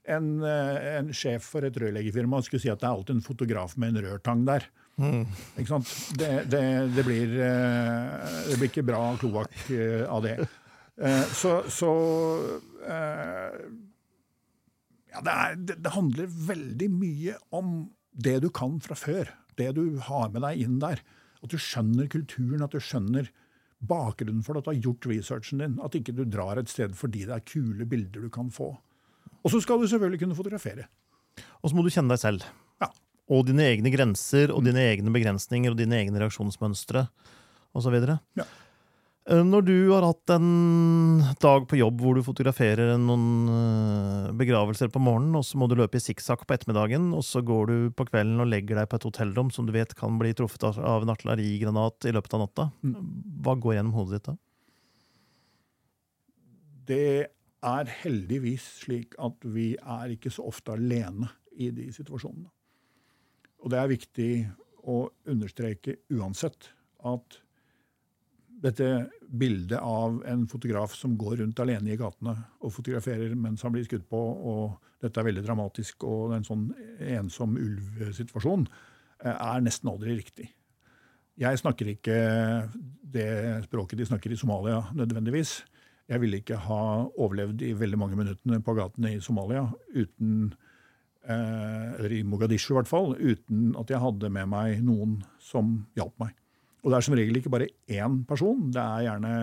en, 0.07 0.27
eh, 0.47 0.85
en, 1.01 1.09
sjef 1.11 1.49
for 1.51 1.67
et 1.67 1.75
rørleggerfirma 1.81 2.39
skulle 2.45 2.63
si 2.63 2.71
at 2.71 2.79
det 2.79 2.87
er 2.87 2.93
alltid 2.95 3.17
en 3.17 3.25
fotograf 3.25 3.75
med 3.81 3.91
en 3.91 4.05
rørtang 4.05 4.45
der. 4.47 4.67
Mm. 4.95 5.25
Ikke 5.59 5.67
sant? 5.73 5.91
Det, 6.15 6.29
det, 6.47 6.61
det, 6.95 7.03
blir, 7.03 7.33
eh, 7.43 8.37
det, 8.47 8.55
blir, 8.55 8.69
ikke 8.71 8.85
bra 8.87 9.01
kloakk 9.19 9.57
eh, 9.75 10.05
av 10.07 10.23
det. 10.23 10.37
Så, 11.35 11.57
så 11.67 11.89
ja, 15.11 15.19
det, 15.25 15.33
er, 15.33 15.57
det, 15.73 15.91
handler 15.91 16.37
veldig 16.47 16.87
mye 16.87 17.35
om 17.51 17.89
det 18.15 18.37
du 18.45 18.47
kan 18.47 18.79
fra 18.79 18.95
før. 18.95 19.33
Det 19.59 19.73
du 19.75 19.99
har 20.07 20.31
med 20.31 20.45
deg 20.47 20.63
inn 20.63 20.79
der. 20.79 21.03
At 21.43 21.51
du 21.51 21.59
skjønner 21.59 22.07
kulturen, 22.07 22.63
at 22.63 22.71
du 22.71 22.79
skjønner 22.79 23.27
bakgrunnen 23.83 24.43
for 24.45 24.57
at 24.57 24.65
du 24.65 24.71
har 24.71 24.81
gjort 24.81 25.07
researchen 25.09 25.63
din. 25.63 25.79
At 25.83 25.97
ikke 25.97 26.15
du 26.15 26.23
drar 26.25 26.59
et 26.61 26.71
sted 26.71 26.95
fordi 26.97 27.25
det 27.27 27.35
er 27.35 27.47
kule 27.47 27.87
bilder 27.89 28.27
du 28.27 28.31
kan 28.33 28.51
få. 28.53 28.71
Og 29.45 29.53
så 29.53 29.61
skal 29.61 29.81
du 29.81 29.87
selvfølgelig 29.89 30.23
kunne 30.23 30.37
fotografere. 30.37 30.87
Og 31.61 31.69
så 31.69 31.77
må 31.77 31.83
du 31.85 31.91
kjenne 31.93 32.13
deg 32.13 32.21
selv. 32.21 32.45
Ja. 32.81 32.89
Og 33.35 33.45
dine 33.49 33.65
egne 33.67 33.91
grenser 33.93 34.53
og 34.53 34.63
dine 34.65 34.83
egne 34.93 35.13
begrensninger 35.13 35.73
og 35.73 35.79
dine 35.79 35.99
egne 36.01 36.21
reaksjonsmønstre 36.21 37.07
osv. 37.75 37.97
Ja. 38.39 38.47
Eh, 39.25 39.41
når 39.41 39.63
du 39.65 39.75
har 39.89 40.05
hatt 40.05 40.31
en 40.35 41.21
dag 41.41 41.63
på 41.65 41.79
jobb 41.79 42.01
hvor 42.03 42.17
du 42.17 42.21
fotograferer 42.25 42.93
noen 43.01 43.47
eh, 43.49 44.33
begravelser 44.37 44.91
på 44.93 45.01
morgenen, 45.01 45.33
og 45.39 45.45
så 45.47 45.57
må 45.57 45.65
du 45.69 45.73
løpe 45.79 45.97
i 45.97 46.03
sikksakk 46.03 46.43
på 46.45 46.53
ettermiddagen, 46.53 47.07
og 47.17 47.23
så 47.25 47.41
går 47.45 47.71
du 47.71 47.77
på 47.97 48.05
kvelden 48.11 48.43
og 48.43 48.51
legger 48.51 48.77
deg 48.77 48.89
på 48.91 48.99
et 48.99 49.07
hotellrom 49.09 49.49
som 49.53 49.65
du 49.65 49.73
vet 49.73 49.95
kan 49.97 50.19
bli 50.21 50.35
truffet 50.37 50.67
av 50.69 50.77
en 51.01 51.13
artillerigranat 51.13 52.05
i 52.05 52.13
løpet 52.13 52.35
av 52.37 52.43
natta, 52.43 52.67
mm. 52.85 52.99
hva 53.45 53.55
går 53.63 53.79
gjennom 53.79 53.95
hodet 53.97 54.19
ditt 54.19 54.29
da? 54.29 54.35
Det 56.85 57.07
er 57.65 57.89
heldigvis 58.03 58.67
slik 58.83 59.17
at 59.17 59.47
vi 59.55 59.71
er 59.73 60.13
ikke 60.13 60.29
så 60.29 60.45
ofte 60.45 60.75
alene 60.75 61.31
i 61.57 61.71
de 61.73 61.87
situasjonene. 61.95 62.51
Og 63.65 63.73
det 63.73 63.81
er 63.81 63.89
viktig 63.89 64.29
å 64.85 64.99
understreke 65.33 65.97
uansett 66.13 66.69
at 67.01 67.39
dette 68.63 68.87
bildet 69.27 69.79
av 69.79 70.21
en 70.27 70.45
fotograf 70.47 70.95
som 70.95 71.15
går 71.19 71.39
rundt 71.41 71.59
alene 71.59 71.93
i 71.93 71.97
gatene 71.99 72.35
og 72.61 72.73
fotograferer 72.73 73.35
mens 73.35 73.63
han 73.65 73.73
blir 73.75 73.85
skutt 73.87 74.07
på, 74.09 74.19
og 74.19 74.77
dette 75.03 75.19
er 75.21 75.27
veldig 75.27 75.43
dramatisk 75.45 76.05
og 76.07 76.29
det 76.29 76.37
er 76.37 76.41
en 76.41 76.49
sånn 76.49 76.67
ensom-ulv-situasjon, 77.19 78.67
er 79.25 79.63
nesten 79.63 79.91
aldri 79.91 80.17
riktig. 80.17 80.49
Jeg 81.39 81.59
snakker 81.59 81.89
ikke 81.91 82.17
det 83.15 83.29
språket 83.65 83.99
de 83.99 84.07
snakker 84.07 84.31
i 84.31 84.39
Somalia, 84.39 84.79
nødvendigvis. 84.95 85.57
Jeg 86.07 86.21
ville 86.21 86.39
ikke 86.39 86.59
ha 86.67 86.83
overlevd 87.09 87.63
i 87.65 87.73
veldig 87.75 87.99
mange 87.99 88.19
minuttene 88.19 88.61
på 88.63 88.75
gatene 88.77 89.15
i 89.15 89.21
Somalia 89.23 89.65
uten 89.95 90.53
eh, 91.25 91.95
eller 91.97 92.13
i 92.13 92.23
Mogadishu 92.23 92.71
i 92.73 92.77
hvert 92.79 92.91
fall, 92.91 93.15
uten 93.19 93.73
at 93.79 93.91
jeg 93.91 94.03
hadde 94.03 94.31
med 94.31 94.51
meg 94.53 94.83
noen 94.85 95.19
som 95.43 95.79
hjalp 95.97 96.15
meg. 96.21 96.35
Og 96.85 96.91
det 96.91 96.99
er 96.99 97.05
som 97.07 97.15
regel 97.17 97.39
ikke 97.39 97.51
bare 97.53 97.71
én 97.89 98.19
person. 98.29 98.67
Det 98.69 98.81
er 98.81 99.07
gjerne 99.07 99.33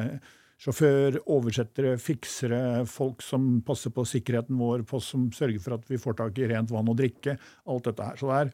sjåfør, 0.63 1.19
oversettere, 1.35 1.97
fiksere, 1.99 2.61
folk 2.87 3.25
som 3.27 3.57
passer 3.67 3.91
på 3.91 4.05
sikkerheten 4.07 4.61
vår, 4.61 4.85
som 5.03 5.27
sørger 5.35 5.59
for 5.65 5.75
at 5.75 5.89
vi 5.91 5.99
får 5.99 6.21
tak 6.21 6.39
i 6.39 6.47
rent 6.53 6.71
vann 6.71 6.91
og 6.93 7.01
drikke. 7.01 7.35
Alt 7.67 7.91
dette 7.91 8.07
her. 8.07 8.21
Så 8.21 8.31
det 8.31 8.39
er 8.39 8.53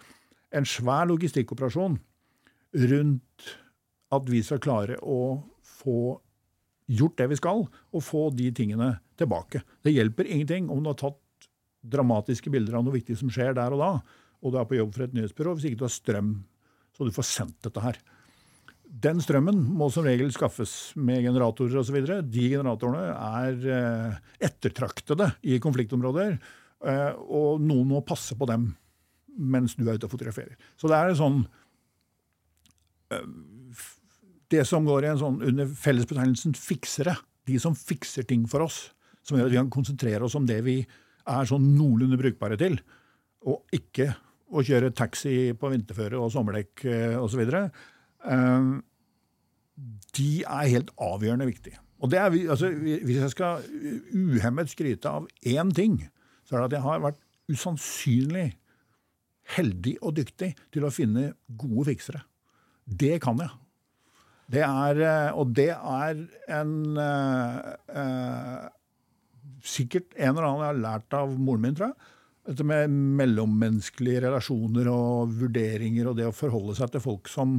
en 0.57 0.69
svær 0.69 1.05
logistikkoperasjon 1.11 1.99
rundt 2.89 3.51
at 4.17 4.33
vi 4.33 4.41
skal 4.45 4.63
klare 4.65 4.97
å 5.05 5.21
få 5.69 6.17
gjort 6.89 7.19
det 7.21 7.27
vi 7.29 7.37
skal, 7.37 7.67
og 7.69 8.05
få 8.05 8.29
de 8.33 8.49
tingene 8.57 8.95
tilbake. 9.21 9.61
Det 9.85 9.93
hjelper 9.93 10.31
ingenting 10.33 10.71
om 10.73 10.81
du 10.81 10.89
har 10.89 10.97
tatt 10.97 11.51
dramatiske 11.85 12.49
bilder 12.51 12.79
av 12.79 12.87
noe 12.87 12.97
viktig 12.97 13.19
som 13.21 13.29
skjer 13.33 13.53
der 13.59 13.77
og 13.77 13.83
da, 13.83 13.91
og 14.41 14.55
du 14.55 14.57
er 14.57 14.69
på 14.71 14.79
jobb 14.79 14.95
for 14.97 15.05
et 15.05 15.17
nyhetsbyrå, 15.17 15.53
hvis 15.59 15.69
ikke 15.69 15.83
du 15.83 15.85
har 15.85 15.93
strøm 15.93 16.33
så 16.97 17.07
du 17.07 17.15
får 17.15 17.29
sendt 17.29 17.61
dette 17.63 17.83
her. 17.85 17.99
Den 18.89 19.21
strømmen 19.21 19.59
må 19.77 19.91
som 19.93 20.07
regel 20.07 20.31
skaffes 20.33 20.95
med 20.97 21.21
generatorer 21.27 21.83
osv. 21.83 21.99
De 22.25 22.45
generatorene 22.55 23.13
er 23.13 23.67
eh, 23.77 24.19
ettertraktede 24.49 25.29
i 25.45 25.59
konfliktområder, 25.63 26.39
eh, 26.89 27.11
og 27.29 27.61
noen 27.61 27.91
må 27.93 28.01
passe 28.07 28.37
på 28.39 28.49
dem 28.49 28.71
mens 29.39 29.77
du 29.79 29.85
er 29.85 29.99
ute 29.99 30.09
og 30.09 30.15
fotograferer. 30.15 30.57
Så 30.81 30.91
det 30.91 30.97
er 30.99 31.13
en 31.13 31.19
sånn 31.19 31.37
eh, 33.13 33.27
Det 34.49 34.65
som 34.65 34.87
går 34.89 35.05
i 35.05 35.11
en 35.13 35.21
sånn 35.21 35.43
under 35.45 35.69
fellesbetegnelsen 35.69 36.57
fiksere, 36.57 37.19
de 37.47 37.59
som 37.61 37.77
fikser 37.77 38.25
ting 38.25 38.49
for 38.49 38.65
oss, 38.65 38.89
som 39.21 39.37
gjør 39.37 39.51
at 39.51 39.53
vi 39.53 39.61
kan 39.61 39.75
konsentrere 39.75 40.25
oss 40.25 40.37
om 40.39 40.49
det 40.49 40.63
vi 40.65 40.81
er 41.29 41.49
sånn 41.49 41.75
noenlunde 41.77 42.17
brukbare 42.17 42.57
til, 42.57 42.81
og 43.45 43.69
ikke 43.77 44.15
å 44.49 44.65
kjøre 44.65 44.95
taxi 44.97 45.53
på 45.53 45.69
vinterføre 45.69 46.17
og 46.17 46.33
sommerdekk 46.33 46.87
osv. 47.21 47.45
Eh, 47.45 47.69
de 50.19 50.31
er 50.43 50.73
helt 50.73 50.91
avgjørende 50.99 51.47
viktige. 51.47 51.79
Og 52.03 52.11
det 52.11 52.19
er, 52.19 52.35
altså, 52.51 52.71
Hvis 53.05 53.17
jeg 53.17 53.31
skal 53.31 53.63
uhemmet 54.15 54.71
skryte 54.71 55.11
av 55.11 55.29
én 55.47 55.75
ting, 55.75 56.01
så 56.45 56.57
er 56.57 56.61
det 56.61 56.67
at 56.67 56.77
jeg 56.79 56.87
har 56.87 57.05
vært 57.05 57.23
usannsynlig 57.49 58.49
heldig 59.57 59.97
og 60.03 60.17
dyktig 60.19 60.53
til 60.75 60.85
å 60.85 60.93
finne 60.93 61.33
gode 61.61 61.89
fiksere. 61.89 62.23
Det 62.85 63.17
kan 63.25 63.41
jeg. 63.41 63.51
Det 64.49 64.63
er, 64.65 65.01
eh, 65.05 65.31
og 65.37 65.53
det 65.57 65.71
er 65.77 66.21
en 66.57 66.75
uh, 66.97 68.69
Sikkert 69.59 70.15
en 70.15 70.37
eller 70.37 70.47
annen 70.47 70.63
jeg 70.63 70.71
har 70.71 70.79
lært 70.85 71.15
av 71.19 71.33
moren 71.35 71.65
min, 71.67 71.75
tror 71.77 71.91
jeg. 71.91 72.13
Dette 72.49 72.65
med 72.65 72.93
mellommenneskelige 73.19 74.23
relasjoner 74.25 74.89
og 74.93 75.35
vurderinger 75.41 76.09
og 76.09 76.17
det 76.17 76.29
å 76.29 76.37
forholde 76.37 76.77
seg 76.79 76.95
til 76.95 77.03
folk 77.05 77.29
som 77.29 77.57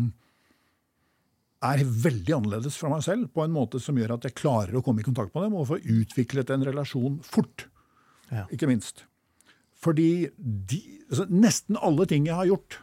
er 1.66 1.84
veldig 1.84 2.36
annerledes 2.38 2.78
fra 2.80 2.92
meg 2.92 3.04
selv, 3.04 3.30
på 3.36 3.44
en 3.44 3.54
måte 3.54 3.82
som 3.84 3.98
gjør 4.00 4.16
at 4.16 4.30
jeg 4.30 4.38
klarer 4.40 4.78
å 4.80 4.84
komme 4.86 5.04
i 5.04 5.08
kontakt 5.08 5.34
med 5.36 5.48
dem 5.48 5.58
og 5.60 5.68
få 5.72 5.80
utviklet 5.82 6.54
en 6.56 6.66
relasjon 6.68 7.20
fort. 7.26 7.68
Ja. 8.32 8.46
Ikke 8.54 8.70
minst. 8.70 9.04
Fordi 9.80 10.30
de, 10.38 10.80
altså, 11.10 11.26
nesten 11.32 11.80
alle 11.80 12.08
ting 12.10 12.28
jeg 12.30 12.38
har 12.38 12.50
gjort, 12.50 12.80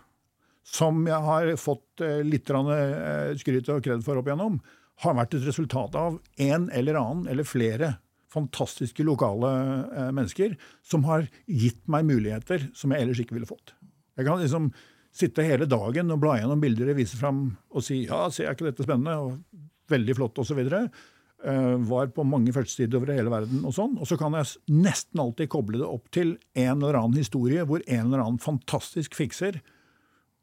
som 0.66 1.05
jeg 1.07 1.22
har 1.29 1.53
fått 1.61 2.03
eh, 2.03 2.24
litt 2.27 2.51
eh, 2.51 3.37
skryt 3.39 3.70
og 3.72 3.85
kred 3.85 4.03
for 4.05 4.18
opp 4.18 4.29
igjennom, 4.29 4.59
har 5.05 5.16
vært 5.16 5.37
et 5.37 5.47
resultat 5.47 5.97
av 6.01 6.18
en 6.41 6.68
eller 6.74 6.99
annen 6.99 7.29
eller 7.31 7.47
flere 7.47 7.95
fantastiske 8.33 9.05
lokale 9.07 9.53
eh, 9.87 10.11
mennesker 10.11 10.57
som 10.85 11.07
har 11.09 11.29
gitt 11.47 11.83
meg 11.93 12.09
muligheter 12.09 12.68
som 12.77 12.93
jeg 12.93 13.05
ellers 13.05 13.22
ikke 13.22 13.37
ville 13.37 13.49
fått. 13.49 13.77
Jeg 14.16 14.29
kan 14.29 14.41
liksom 14.43 14.72
sitte 15.16 15.44
hele 15.46 15.68
dagen 15.68 16.12
og 16.12 16.20
bla 16.22 16.36
gjennom 16.38 16.62
bilder 16.62 16.92
og 16.92 16.98
vise 17.00 17.18
fram 17.18 17.42
og 17.72 17.84
si 17.84 18.02
ja, 18.04 18.26
ser 18.32 18.48
jeg 18.48 18.58
ikke 18.58 18.70
dette 18.70 18.86
spennende, 18.86 19.16
og 19.16 19.92
veldig 19.92 20.16
flott 20.18 20.40
osv. 20.42 20.60
Uh, 21.46 21.76
var 21.88 22.10
på 22.16 22.24
mange 22.26 22.52
førstesider 22.54 22.98
over 22.98 23.12
hele 23.14 23.32
verden. 23.32 23.62
Og 23.68 23.74
sånn, 23.76 23.96
og 24.00 24.08
så 24.08 24.18
kan 24.20 24.34
jeg 24.36 24.56
nesten 24.72 25.22
alltid 25.22 25.50
koble 25.52 25.80
det 25.82 25.88
opp 25.88 26.10
til 26.14 26.36
en 26.58 26.80
eller 26.80 26.98
annen 27.00 27.20
historie 27.20 27.64
hvor 27.68 27.84
en 27.84 28.08
eller 28.08 28.24
annen 28.24 28.42
fantastisk 28.42 29.16
fikser, 29.18 29.60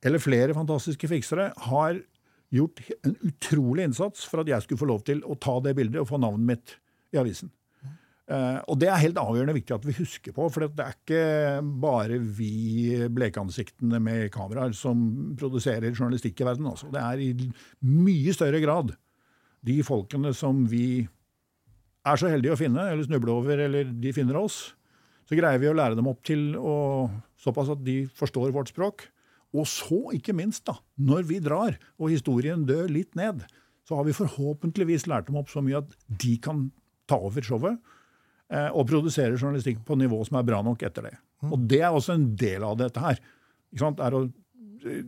eller 0.03 0.21
flere 0.21 0.55
fantastiske 0.55 1.09
fiksere, 1.09 1.51
har 1.69 2.01
gjort 2.53 2.83
en 3.01 3.15
utrolig 3.25 3.87
innsats 3.89 4.27
for 4.29 4.43
at 4.43 4.51
jeg 4.51 4.65
skulle 4.65 4.83
få 4.83 4.89
lov 4.91 5.03
til 5.07 5.23
å 5.25 5.37
ta 5.41 5.57
det 5.65 5.73
bildet 5.77 6.03
og 6.03 6.09
få 6.11 6.19
navnet 6.21 6.49
mitt 6.53 6.75
i 7.13 7.19
avisen. 7.21 7.49
Uh, 8.33 8.57
og 8.71 8.79
det 8.81 8.87
er 8.89 9.01
helt 9.03 9.19
avgjørende 9.21 9.53
viktig 9.53 9.75
at 9.75 9.83
vi 9.85 9.93
husker 9.93 10.33
på, 10.33 10.47
for 10.49 10.65
det 10.65 10.81
er 10.81 10.95
ikke 10.95 11.23
bare 11.83 12.17
vi 12.17 12.95
blekansiktene 13.13 13.99
med 14.01 14.31
kameraer 14.33 14.73
som 14.77 15.35
produserer 15.37 15.91
journalistikk 15.91 16.41
i 16.41 16.47
verden. 16.47 16.69
Også. 16.71 16.89
Det 16.93 17.03
er 17.03 17.21
i 17.21 17.49
mye 17.85 18.33
større 18.33 18.61
grad 18.63 18.95
de 19.63 19.77
folkene 19.85 20.33
som 20.35 20.63
vi 20.71 21.03
er 22.03 22.19
så 22.19 22.31
heldige 22.31 22.55
å 22.55 22.59
finne, 22.59 22.87
eller 22.89 23.05
snuble 23.05 23.31
over, 23.35 23.61
eller 23.67 23.91
de 24.01 24.15
finner 24.15 24.39
oss. 24.41 24.73
Så 25.29 25.37
greier 25.39 25.61
vi 25.61 25.69
å 25.69 25.75
lære 25.77 25.95
dem 25.99 26.09
opp 26.09 26.23
til 26.27 26.55
å, 26.59 27.07
såpass 27.39 27.71
at 27.71 27.83
de 27.85 28.03
forstår 28.17 28.51
vårt 28.55 28.73
språk. 28.73 29.05
Og 29.53 29.67
så, 29.69 29.99
ikke 30.17 30.35
minst, 30.35 30.65
da, 30.67 30.75
når 30.97 31.27
vi 31.29 31.39
drar 31.43 31.77
og 32.01 32.11
historien 32.11 32.65
dør 32.67 32.89
litt 32.91 33.13
ned, 33.15 33.45
så 33.87 33.99
har 33.99 34.07
vi 34.07 34.15
forhåpentligvis 34.17 35.05
lært 35.11 35.29
dem 35.29 35.37
opp 35.39 35.51
så 35.51 35.61
mye 35.63 35.83
at 35.83 35.93
de 36.07 36.35
kan 36.41 36.65
ta 37.09 37.19
over 37.19 37.43
showet 37.45 37.75
eh, 37.75 37.92
og 38.53 38.83
produserer 38.85 39.33
journalistikk 39.33 39.79
på 39.87 39.95
nivå 39.97 40.19
som 40.27 40.37
er 40.37 40.45
bra 40.45 40.59
nok 40.65 40.83
etter 40.85 41.07
det. 41.07 41.13
Og 41.49 41.59
det 41.69 41.81
er 41.81 41.93
også 41.93 42.15
en 42.15 42.27
del 42.39 42.63
av 42.65 42.77
dette 42.79 43.01
her. 43.03 43.19
Er 43.81 44.17
å 44.17 44.23
eh, 44.27 45.05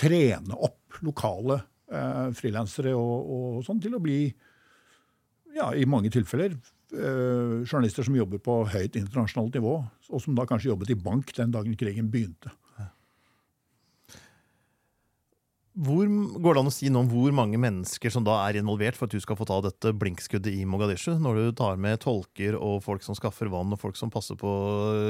trene 0.00 0.58
opp 0.68 1.00
lokale 1.06 1.60
eh, 1.90 2.28
frilansere 2.36 2.92
og, 2.96 3.32
og, 3.36 3.62
sånn 3.66 3.80
til 3.82 3.96
å 3.96 4.02
bli, 4.02 4.22
ja, 5.56 5.70
i 5.72 5.86
mange 5.88 6.12
tilfeller, 6.12 6.56
eh, 6.92 7.56
journalister 7.64 8.06
som 8.06 8.18
jobber 8.18 8.42
på 8.44 8.60
høyt 8.74 8.98
internasjonalt 9.00 9.56
nivå, 9.58 9.76
og 10.10 10.22
som 10.22 10.36
da 10.36 10.46
kanskje 10.48 10.72
jobbet 10.72 10.92
i 10.94 10.98
bank 11.00 11.32
den 11.36 11.54
dagen 11.54 11.78
krigen 11.80 12.10
begynte. 12.12 12.52
Hvor, 15.80 16.08
går 16.44 16.56
det 16.56 16.60
an 16.60 16.68
å 16.68 16.72
si 16.74 16.90
noe 16.92 17.06
om 17.06 17.08
hvor 17.08 17.32
mange 17.32 17.56
mennesker 17.60 18.12
som 18.12 18.24
da 18.26 18.34
er 18.44 18.58
involvert 18.60 18.98
for 18.98 19.08
at 19.08 19.14
du 19.14 19.22
skal 19.22 19.38
få 19.38 19.46
ta 19.48 19.62
dette 19.64 19.94
blinkskuddet 19.96 20.52
i 20.52 20.66
Mogadishu, 20.68 21.14
når 21.16 21.38
du 21.38 21.46
tar 21.56 21.80
med 21.80 22.02
tolker 22.02 22.58
og 22.58 22.82
folk 22.84 23.06
som 23.06 23.16
skaffer 23.16 23.48
vann, 23.48 23.72
og 23.72 23.80
folk 23.80 23.96
som 23.96 24.12
passer 24.12 24.36
på 24.40 24.50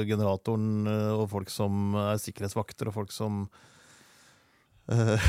generatoren, 0.07 0.87
eh, 0.87 1.09
og 1.17 1.25
folk 1.33 1.51
som 1.51 1.97
er 1.99 2.21
sikkerhetsvakter, 2.23 2.87
og 2.87 2.95
folk 3.01 3.11
som 3.11 3.43
uh... 4.87 5.27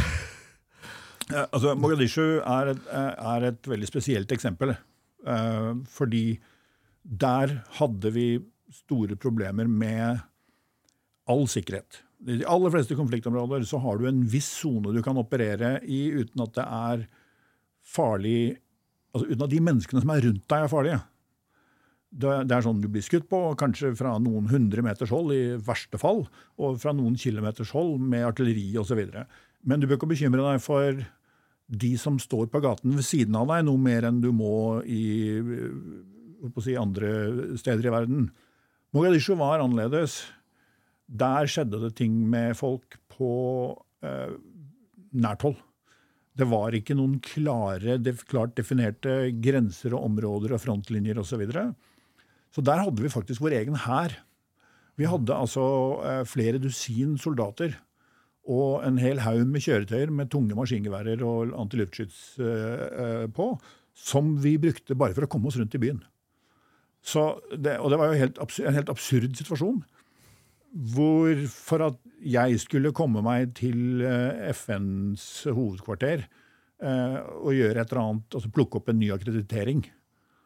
altså, 1.50 1.74
Mogadishu 1.74 2.38
er 2.38 2.74
et, 2.76 2.86
er 2.94 3.48
et, 3.50 3.70
veldig 3.74 3.90
spesielt 3.90 4.36
eksempel. 4.38 4.76
Uh, 5.26 5.74
fordi 5.90 6.38
der 7.02 7.58
hadde 7.80 8.14
vi 8.14 8.28
store 8.70 9.18
problemer 9.18 9.66
med 9.66 10.22
all 11.26 11.48
sikkerhet 11.50 12.04
i 12.22 12.38
de 12.40 12.48
aller 12.48 12.70
fleste 12.70 12.96
konfliktområder 12.98 13.64
så 13.66 13.80
har 13.82 13.98
du 13.98 14.06
en 14.08 14.20
viss 14.30 14.50
sone 14.60 14.94
du 14.94 15.00
kan 15.04 15.18
operere 15.18 15.76
i 15.82 16.04
uten 16.14 16.44
at 16.44 16.54
det 16.58 16.66
er 16.66 17.06
farlig 17.82 18.36
altså 19.12 19.28
Uten 19.28 19.44
at 19.44 19.52
de 19.52 19.58
menneskene 19.60 20.00
som 20.00 20.10
er 20.14 20.22
rundt 20.24 20.44
deg, 20.48 20.62
er 20.64 20.70
farlige. 20.72 21.00
Det, 22.12 22.30
er 22.48 22.64
sånn 22.64 22.78
du 22.80 22.86
blir 22.92 23.04
skutt 23.04 23.26
på, 23.28 23.40
kanskje 23.60 23.90
fra 23.96 24.14
noen 24.20 24.46
hundre 24.48 24.84
meters 24.84 25.12
hold 25.12 25.34
i 25.36 25.58
verste 25.60 26.00
fall, 26.00 26.22
og 26.56 26.78
fra 26.80 26.94
noen 26.96 27.18
kilometers 27.20 27.74
hold 27.76 27.98
med 28.00 28.24
artilleri 28.24 28.70
osv. 28.80 29.02
Men 29.68 29.82
du 29.82 29.84
bør 29.84 29.98
ikke 29.98 30.08
bekymre 30.14 30.46
deg 30.46 30.64
for 30.64 31.02
de 31.72 31.92
som 32.00 32.16
står 32.20 32.48
på 32.52 32.60
gaten 32.64 32.96
ved 32.96 33.04
siden 33.04 33.36
av 33.36 33.48
deg, 33.52 33.66
noe 33.68 33.80
mer 33.80 34.08
enn 34.08 34.20
du 34.24 34.30
må 34.32 34.80
i 34.84 35.04
si, 36.60 36.76
andre 36.76 37.12
steder 37.60 37.88
i 37.88 37.94
verden. 37.94 38.30
Mogadishu 38.96 39.36
var 39.40 39.62
annerledes. 39.62 40.22
Der 41.08 41.48
skjedde 41.50 41.80
det 41.82 41.94
ting 41.98 42.14
med 42.30 42.56
folk 42.58 42.98
på 43.12 43.32
eh, 44.04 44.34
nært 45.12 45.44
hold. 45.46 45.58
Det 46.32 46.48
var 46.48 46.72
ikke 46.72 46.96
noen 46.96 47.18
klare, 47.24 47.98
klart 48.28 48.54
definerte 48.56 49.32
grenser 49.44 49.92
og 49.96 50.06
områder 50.08 50.54
og 50.56 50.62
frontlinjer 50.62 51.20
osv. 51.20 51.34
Så, 51.34 51.40
videre. 51.42 51.64
så 52.54 52.64
der 52.64 52.84
hadde 52.86 53.04
vi 53.04 53.12
faktisk 53.12 53.44
vår 53.44 53.58
egen 53.60 53.76
hær. 53.84 54.16
Vi 55.00 55.08
hadde 55.08 55.36
altså 55.36 55.64
eh, 56.04 56.22
flere 56.28 56.60
dusin 56.60 57.18
soldater 57.20 57.76
og 58.50 58.82
en 58.82 58.98
hel 58.98 59.20
haug 59.22 59.44
med 59.46 59.62
kjøretøyer 59.62 60.10
med 60.10 60.30
tunge 60.32 60.56
maskingeværer 60.58 61.20
og 61.26 61.52
antiluftskyts 61.62 62.22
eh, 62.42 62.86
eh, 63.04 63.26
på, 63.32 63.52
som 63.94 64.34
vi 64.42 64.56
brukte 64.60 64.96
bare 64.98 65.14
for 65.16 65.26
å 65.26 65.30
komme 65.30 65.48
oss 65.50 65.60
rundt 65.60 65.76
i 65.78 65.82
byen. 65.82 66.00
Det, 67.02 67.76
og 67.78 67.90
det 67.90 67.98
var 67.98 68.10
jo 68.10 68.18
helt 68.20 68.40
absurd, 68.42 68.66
en 68.68 68.76
helt 68.78 68.90
absurd 68.92 69.38
situasjon 69.38 69.80
hvor 70.72 71.40
for 71.52 71.84
at 71.90 71.98
jeg 72.24 72.60
skulle 72.62 72.94
komme 72.96 73.22
meg 73.24 73.52
til 73.58 74.00
eh, 74.06 74.52
FNs 74.56 75.44
hovedkvarter 75.50 76.24
eh, 76.24 77.18
og 77.42 77.52
gjøre 77.56 77.82
et 77.82 77.92
eller 77.92 78.02
annet, 78.02 78.28
altså 78.32 78.52
plukke 78.54 78.80
opp 78.80 78.88
en 78.92 79.00
ny 79.02 79.10
akkreditering, 79.12 79.84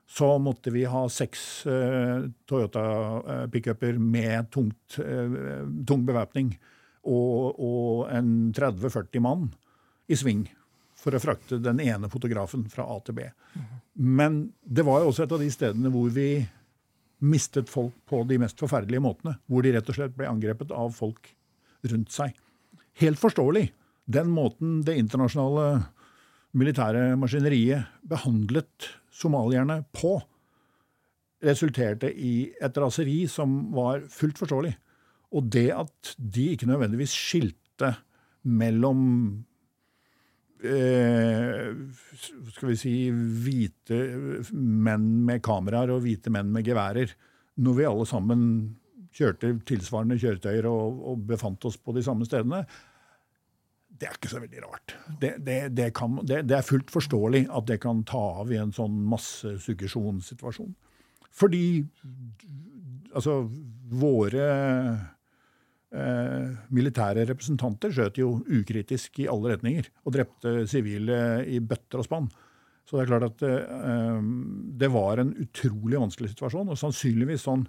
så 0.07 0.37
måtte 0.43 0.73
vi 0.75 0.85
ha 0.87 1.05
seks 1.11 1.41
eh, 1.71 2.27
Toyota-pickuper 2.47 3.99
med 4.03 4.51
tungt, 4.55 4.99
tung 4.99 6.05
bevæpning 6.07 6.55
og, 7.07 7.59
og 7.63 8.07
en 8.11 8.53
30-40 8.55 9.23
mann 9.23 9.51
i 10.11 10.19
sving 10.19 10.47
for 10.97 11.15
å 11.15 11.23
frakte 11.23 11.59
den 11.63 11.79
ene 11.85 12.11
fotografen 12.11 12.65
fra 12.73 12.87
A 12.91 12.99
til 13.05 13.19
B. 13.19 13.27
Men 13.95 14.47
det 14.63 14.83
var 14.87 15.03
jo 15.03 15.13
også 15.13 15.27
et 15.27 15.35
av 15.37 15.43
de 15.43 15.51
stedene 15.55 15.93
hvor 15.93 16.11
vi 16.15 16.31
mistet 17.25 17.71
folk 17.73 17.95
på 18.09 18.23
de 18.29 18.39
mest 18.43 18.61
forferdelige 18.61 19.03
måtene. 19.05 19.37
Hvor 19.49 19.65
de 19.65 19.73
rett 19.77 19.89
og 19.91 19.99
slett 19.99 20.17
ble 20.17 20.29
angrepet 20.31 20.73
av 20.75 20.93
folk 20.97 21.31
rundt 21.87 22.13
seg. 22.15 22.37
Helt 23.01 23.21
forståelig. 23.21 23.69
Den 24.07 24.31
måten 24.33 24.81
det 24.87 24.97
internasjonale 25.01 25.87
militære 26.57 27.17
maskineriet 27.21 27.91
behandlet 28.09 28.91
somalierne 29.13 29.83
på, 29.97 30.19
resulterte 31.45 32.09
i 32.09 32.49
et 32.65 32.79
raseri 32.81 33.27
som 33.29 33.59
var 33.77 34.07
fullt 34.13 34.39
forståelig. 34.41 34.73
Og 35.37 35.51
det 35.53 35.69
at 35.75 36.15
de 36.17 36.53
ikke 36.55 36.69
nødvendigvis 36.71 37.13
skilte 37.13 37.93
mellom 38.47 39.03
skal 42.53 42.71
vi 42.71 42.77
si 42.81 42.95
hvite 43.13 43.99
menn 44.57 45.07
med 45.29 45.43
kameraer 45.45 45.93
og 45.95 46.03
hvite 46.07 46.33
menn 46.33 46.49
med 46.53 46.67
geværer, 46.67 47.13
når 47.61 47.77
vi 47.77 47.89
alle 47.89 48.07
sammen 48.09 48.43
kjørte 49.17 49.55
tilsvarende 49.69 50.19
kjøretøyer 50.21 50.69
og, 50.69 51.01
og 51.13 51.25
befant 51.29 51.65
oss 51.69 51.79
på 51.81 51.95
de 51.97 52.05
samme 52.05 52.29
stedene, 52.29 52.65
det 53.97 54.09
er 54.09 54.17
ikke 54.19 54.29
så 54.29 54.41
veldig 54.43 54.63
rart. 54.65 54.95
Det, 55.21 55.31
det, 55.45 55.61
det, 55.77 55.91
kan, 55.97 56.19
det, 56.29 56.45
er 56.53 56.67
fullt 56.67 56.91
forståelig 56.93 57.47
at 57.49 57.69
det 57.71 57.79
kan 57.81 58.03
ta 58.09 58.23
av 58.43 58.53
i 58.53 58.59
en 58.61 58.75
sånn 58.77 58.99
massesuggesjonssituasjon. 59.09 60.75
Fordi 61.37 61.65
altså, 63.17 63.39
våre 63.97 64.49
eh, 64.53 65.07
militære 66.77 67.25
representanter 67.31 67.93
skjøt 67.95 68.19
jo 68.21 68.35
ukritisk 68.45 69.23
i 69.23 69.29
alle 69.33 69.55
retninger 69.55 69.89
og 70.05 70.13
drepte 70.17 70.67
sivile 70.69 71.19
i 71.49 71.61
bøtter 71.65 72.03
og 72.03 72.09
spann. 72.09 72.29
Så 72.87 72.95
det 72.95 73.03
er 73.03 73.11
klart 73.11 73.27
at 73.27 73.43
eh, 73.47 74.21
det 74.79 74.93
var 74.95 75.19
en 75.19 75.35
utrolig 75.43 75.99
vanskelig 75.99 76.31
situasjon, 76.33 76.71
og 76.71 76.81
sannsynligvis 76.81 77.47
sånn 77.49 77.67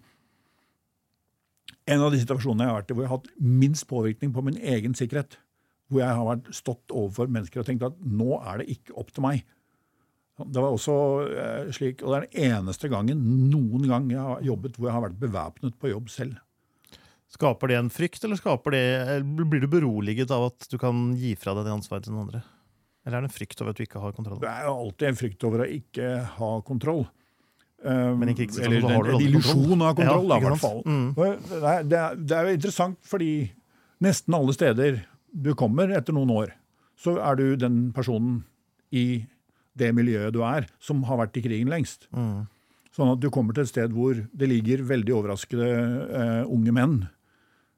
En 1.87 2.01
av 2.03 2.11
de 2.11 2.19
situasjonene 2.19 2.65
jeg 2.65 2.71
har 2.71 2.81
vært 2.81 2.89
i 2.91 2.95
hvor 2.95 3.03
jeg 3.05 3.09
har 3.09 3.19
hatt 3.21 3.27
minst 3.39 3.85
påvirkning 3.87 4.33
på 4.35 4.41
min 4.43 4.57
egen 4.59 4.95
sikkerhet. 4.95 5.37
Hvor 5.87 6.01
jeg 6.01 6.15
har 6.17 6.25
vært 6.27 6.49
stått 6.55 6.91
overfor 6.91 7.29
mennesker 7.31 7.61
og 7.61 7.67
tenkt 7.69 7.85
at 7.87 8.01
nå 8.03 8.41
er 8.41 8.59
det 8.59 8.65
ikke 8.73 8.95
opp 8.99 9.13
til 9.15 9.23
meg. 9.23 9.45
Det 10.37 10.59
var 10.59 10.75
også 10.75 10.95
eh, 11.31 11.69
slik, 11.75 12.03
og 12.03 12.11
det 12.11 12.17
er 12.17 12.25
den 12.25 12.57
eneste 12.57 12.91
gangen 12.91 13.23
noen 13.53 13.87
gang 13.87 14.11
jeg 14.11 14.19
har 14.19 14.43
jobbet 14.43 14.75
hvor 14.75 14.89
jeg 14.89 14.97
har 14.97 15.05
vært 15.07 15.21
bevæpnet 15.21 15.79
på 15.79 15.93
jobb 15.93 16.11
selv. 16.11 16.35
Skaper 17.27 17.67
det 17.67 17.75
en 17.75 17.89
frykt, 17.91 18.23
eller 18.23 18.39
det, 18.71 19.23
blir 19.35 19.63
du 19.63 19.67
beroliget 19.67 20.31
av 20.31 20.47
at 20.47 20.67
du 20.71 20.77
kan 20.79 21.11
gi 21.19 21.33
fra 21.35 21.53
deg 21.57 21.67
det 21.67 21.73
ansvaret 21.75 22.07
til 22.07 22.15
den 22.15 22.23
andre? 22.23 22.41
Eller 23.03 23.19
er 23.19 23.25
det 23.25 23.29
en 23.31 23.35
frykt 23.35 23.61
over 23.63 23.73
at 23.73 23.79
du 23.79 23.83
ikke 23.83 24.03
har 24.03 24.15
kontroll? 24.15 24.39
Det 24.43 24.51
er 24.51 24.67
jo 24.67 24.73
alltid 24.85 25.09
en 25.09 25.19
frykt 25.19 25.45
over 25.47 25.63
å 25.63 25.67
ikke 25.77 26.11
ha 26.37 26.51
kontroll. 26.67 27.05
Um, 27.83 28.17
Men 28.19 28.31
ikke, 28.31 28.47
ikke 28.47 28.63
eller 28.65 28.81
så 28.81 28.91
har 28.91 29.05
du 29.05 29.11
en 29.11 29.25
illusjon 29.27 29.83
av 29.85 29.93
kontroll, 29.99 30.31
ja, 30.31 30.37
i 30.39 30.45
hvert 30.47 30.61
fall. 30.63 30.79
Mm. 30.87 31.07
Det, 31.13 31.27
er, 31.99 32.17
det, 32.17 32.37
er, 32.39 32.51
interessant 32.55 32.97
fordi 33.05 33.31
nesten 34.03 34.35
alle 34.35 34.55
steder 34.55 35.01
du 35.31 35.51
kommer 35.59 35.91
etter 35.95 36.15
noen 36.15 36.31
år, 36.33 36.55
så 36.97 37.19
er 37.21 37.37
du 37.37 37.45
den 37.59 37.91
personen 37.93 38.41
i 38.89 39.27
det 39.77 39.91
miljøet 39.93 40.33
du 40.33 40.41
er, 40.47 40.65
som 40.81 41.03
har 41.05 41.19
vært 41.21 41.37
i 41.37 41.43
krigen 41.45 41.69
lengst. 41.69 42.07
Mm. 42.15 42.47
Sånn 42.95 43.13
at 43.13 43.21
du 43.21 43.29
kommer 43.29 43.53
til 43.53 43.67
et 43.67 43.69
sted 43.69 43.93
hvor 43.93 44.17
det 44.17 44.49
ligger 44.49 44.81
veldig 44.87 45.13
overraskede 45.19 45.67
uh, 45.67 46.43
unge 46.49 46.73
menn 46.73 46.97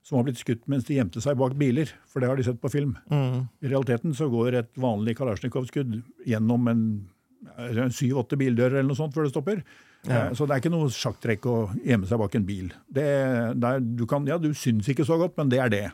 som 0.05 0.17
har 0.17 0.25
blitt 0.27 0.39
skutt 0.41 0.63
mens 0.71 0.85
de 0.87 0.95
gjemte 0.97 1.21
seg 1.21 1.37
bak 1.37 1.53
biler, 1.59 1.91
for 2.09 2.23
det 2.23 2.29
har 2.31 2.39
de 2.39 2.45
sett 2.47 2.61
på 2.61 2.71
film. 2.71 2.95
Mm. 3.11 3.45
I 3.61 3.71
realiteten 3.71 4.15
så 4.17 4.29
går 4.31 4.57
et 4.61 4.71
vanlig 4.79 5.17
Kalasjnikov-skudd 5.19 5.99
gjennom 6.25 6.67
en 6.71 6.83
syv-åtte 7.93 8.37
bildører 8.39 8.79
eller 8.79 8.89
noe 8.89 8.99
sånt 8.99 9.15
før 9.15 9.27
det 9.27 9.33
stopper. 9.33 9.63
Ja. 10.07 10.25
Eh, 10.29 10.33
Så 10.37 10.47
det 10.47 10.55
er 10.55 10.61
ikke 10.63 10.73
noe 10.73 10.89
sjakktrekk 10.93 11.45
å 11.51 11.55
gjemme 11.83 12.07
seg 12.09 12.19
bak 12.21 12.35
en 12.39 12.45
bil. 12.47 12.69
Det, 12.87 13.07
det 13.59 13.71
er, 13.73 13.79
du, 13.83 14.05
kan, 14.09 14.27
ja, 14.27 14.37
du 14.41 14.51
syns 14.57 14.89
ikke 14.91 15.05
så 15.07 15.19
godt, 15.19 15.35
men 15.39 15.51
det 15.51 15.59
er 15.63 15.73
det. 15.73 15.85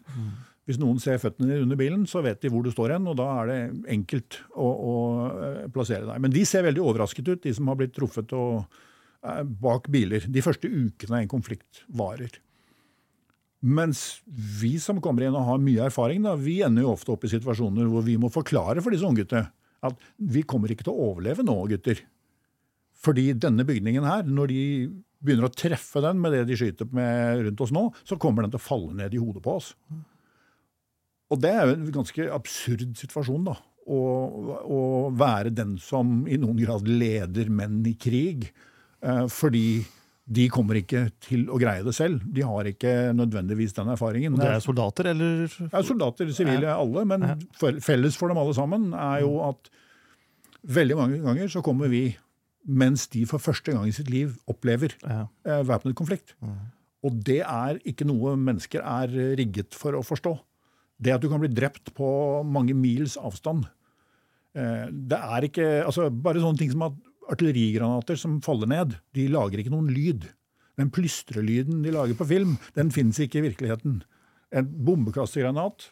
Hvis 0.66 0.80
noen 0.82 0.98
ser 1.02 1.20
føttene 1.22 1.52
dine 1.52 1.66
under 1.68 1.78
bilen, 1.78 2.08
så 2.10 2.24
vet 2.26 2.42
de 2.42 2.50
hvor 2.50 2.64
du 2.66 2.72
står 2.74 2.96
hen, 2.96 3.06
og 3.12 3.18
da 3.20 3.28
er 3.44 3.52
det 3.52 3.60
enkelt 3.94 4.40
å, 4.56 4.66
å 4.66 4.96
eh, 5.30 5.60
plassere 5.74 6.08
deg. 6.08 6.22
Men 6.24 6.34
de 6.34 6.46
ser 6.50 6.66
veldig 6.66 6.82
overrasket 6.82 7.30
ut, 7.30 7.44
de 7.44 7.54
som 7.54 7.70
har 7.70 7.78
blitt 7.82 7.94
truffet 7.98 8.34
og, 8.38 8.66
eh, 9.26 9.44
bak 9.46 9.90
biler. 9.94 10.26
De 10.26 10.42
første 10.46 10.70
ukene 10.72 11.22
en 11.22 11.30
konflikt 11.36 11.84
varer. 11.94 12.40
Mens 13.66 14.22
vi 14.26 14.76
som 14.82 15.00
kommer 15.02 15.26
inn 15.26 15.36
og 15.38 15.48
har 15.48 15.62
mye 15.62 15.88
erfaring, 15.88 16.26
da, 16.26 16.36
vi 16.38 16.60
ender 16.66 16.86
jo 16.86 16.94
ofte 16.94 17.16
opp 17.16 17.26
i 17.26 17.32
situasjoner 17.32 17.88
hvor 17.90 18.06
vi 18.06 18.18
må 18.22 18.30
forklare 18.34 18.84
for 18.84 18.94
disse 18.94 19.08
ungguttene 19.08 19.48
at 19.86 20.06
vi 20.18 20.44
kommer 20.48 20.72
ikke 20.72 20.86
til 20.88 20.94
å 20.94 21.10
overleve 21.12 21.46
nå, 21.46 21.56
gutter. 21.70 22.00
Fordi 23.06 23.28
denne 23.38 23.66
bygningen 23.68 24.06
her, 24.08 24.26
når 24.26 24.52
de 24.52 24.62
begynner 25.26 25.50
å 25.50 25.54
treffe 25.54 26.02
den 26.04 26.20
med 26.22 26.34
det 26.36 26.44
de 26.50 26.58
skyter 26.60 26.90
med 26.96 27.46
rundt 27.48 27.64
oss 27.66 27.74
nå, 27.76 27.88
så 28.06 28.18
kommer 28.22 28.46
den 28.46 28.54
til 28.54 28.62
å 28.62 28.66
falle 28.66 28.94
ned 28.98 29.16
i 29.16 29.22
hodet 29.22 29.44
på 29.46 29.58
oss. 29.60 29.72
Og 31.34 31.42
det 31.42 31.52
er 31.52 31.66
jo 31.66 31.78
en 31.78 31.88
ganske 32.00 32.28
absurd 32.34 32.94
situasjon, 33.00 33.50
da. 33.50 33.58
Å, 33.86 34.00
å 34.66 34.80
være 35.14 35.52
den 35.54 35.76
som 35.82 36.24
i 36.26 36.40
noen 36.42 36.58
grad 36.58 36.88
leder 36.90 37.52
menn 37.54 37.84
i 37.86 37.94
krig. 38.02 38.48
Eh, 39.06 39.26
fordi 39.30 39.84
de 40.26 40.48
kommer 40.50 40.80
ikke 40.80 41.04
til 41.22 41.44
å 41.54 41.60
greie 41.62 41.84
det 41.86 41.94
selv. 41.94 42.24
De 42.34 42.42
har 42.42 42.66
ikke 42.66 43.14
nødvendigvis 43.14 43.76
den 43.78 43.92
erfaringen. 43.94 44.34
Og 44.34 44.40
det 44.42 44.48
er 44.56 44.64
soldater, 44.64 45.12
eller? 45.12 45.46
Ja, 45.72 45.82
soldater, 45.86 46.32
sivile, 46.34 46.72
alle. 46.74 47.04
Men 47.06 47.26
felles 47.86 48.18
for 48.18 48.32
dem 48.34 48.40
alle 48.42 48.56
sammen 48.58 48.88
er 48.98 49.22
jo 49.22 49.36
at 49.46 49.70
veldig 50.66 50.98
mange 50.98 51.20
ganger 51.22 51.52
så 51.54 51.62
kommer 51.62 51.92
vi 51.94 52.16
mens 52.66 53.06
de 53.14 53.22
for 53.30 53.38
første 53.38 53.76
gang 53.76 53.86
i 53.86 53.94
sitt 53.94 54.10
liv 54.10 54.34
opplever 54.50 54.96
Ja. 55.06 55.28
eh, 55.46 55.62
væpnet 55.62 55.94
konflikt. 55.94 56.34
Og 57.06 57.20
det 57.24 57.42
er 57.46 57.78
ikke 57.86 58.08
noe 58.10 58.34
mennesker 58.36 58.82
er 58.82 59.08
rigget 59.38 59.76
for 59.78 59.94
å 59.94 60.02
forstå. 60.02 60.40
Det 61.00 61.14
at 61.14 61.22
du 61.22 61.30
kan 61.30 61.40
bli 61.44 61.50
drept 61.54 61.94
på 61.94 62.42
mange 62.44 62.74
mils 62.74 63.18
avstand. 63.22 63.68
eh, 64.56 64.88
Det 64.90 65.20
er 65.20 65.42
ikke 65.44 65.86
altså 65.86 66.10
Bare 66.10 66.40
sånne 66.42 66.58
ting 66.58 66.72
som 66.72 66.82
at 66.82 66.94
artillerigranater 67.32 68.20
som 68.20 68.40
faller 68.46 68.70
ned, 68.72 68.98
de 69.18 69.28
lager 69.32 69.62
ikke 69.62 69.74
noen 69.74 69.92
lyd. 69.94 70.28
Den 70.80 70.92
plystrelyden 70.94 71.84
de 71.86 71.94
lager 71.96 72.18
på 72.20 72.28
film, 72.30 72.58
den 72.76 72.92
finnes 72.94 73.20
ikke 73.24 73.40
i 73.40 73.48
virkeligheten. 73.48 74.02
En 74.56 74.72
bombekastegranat 74.88 75.90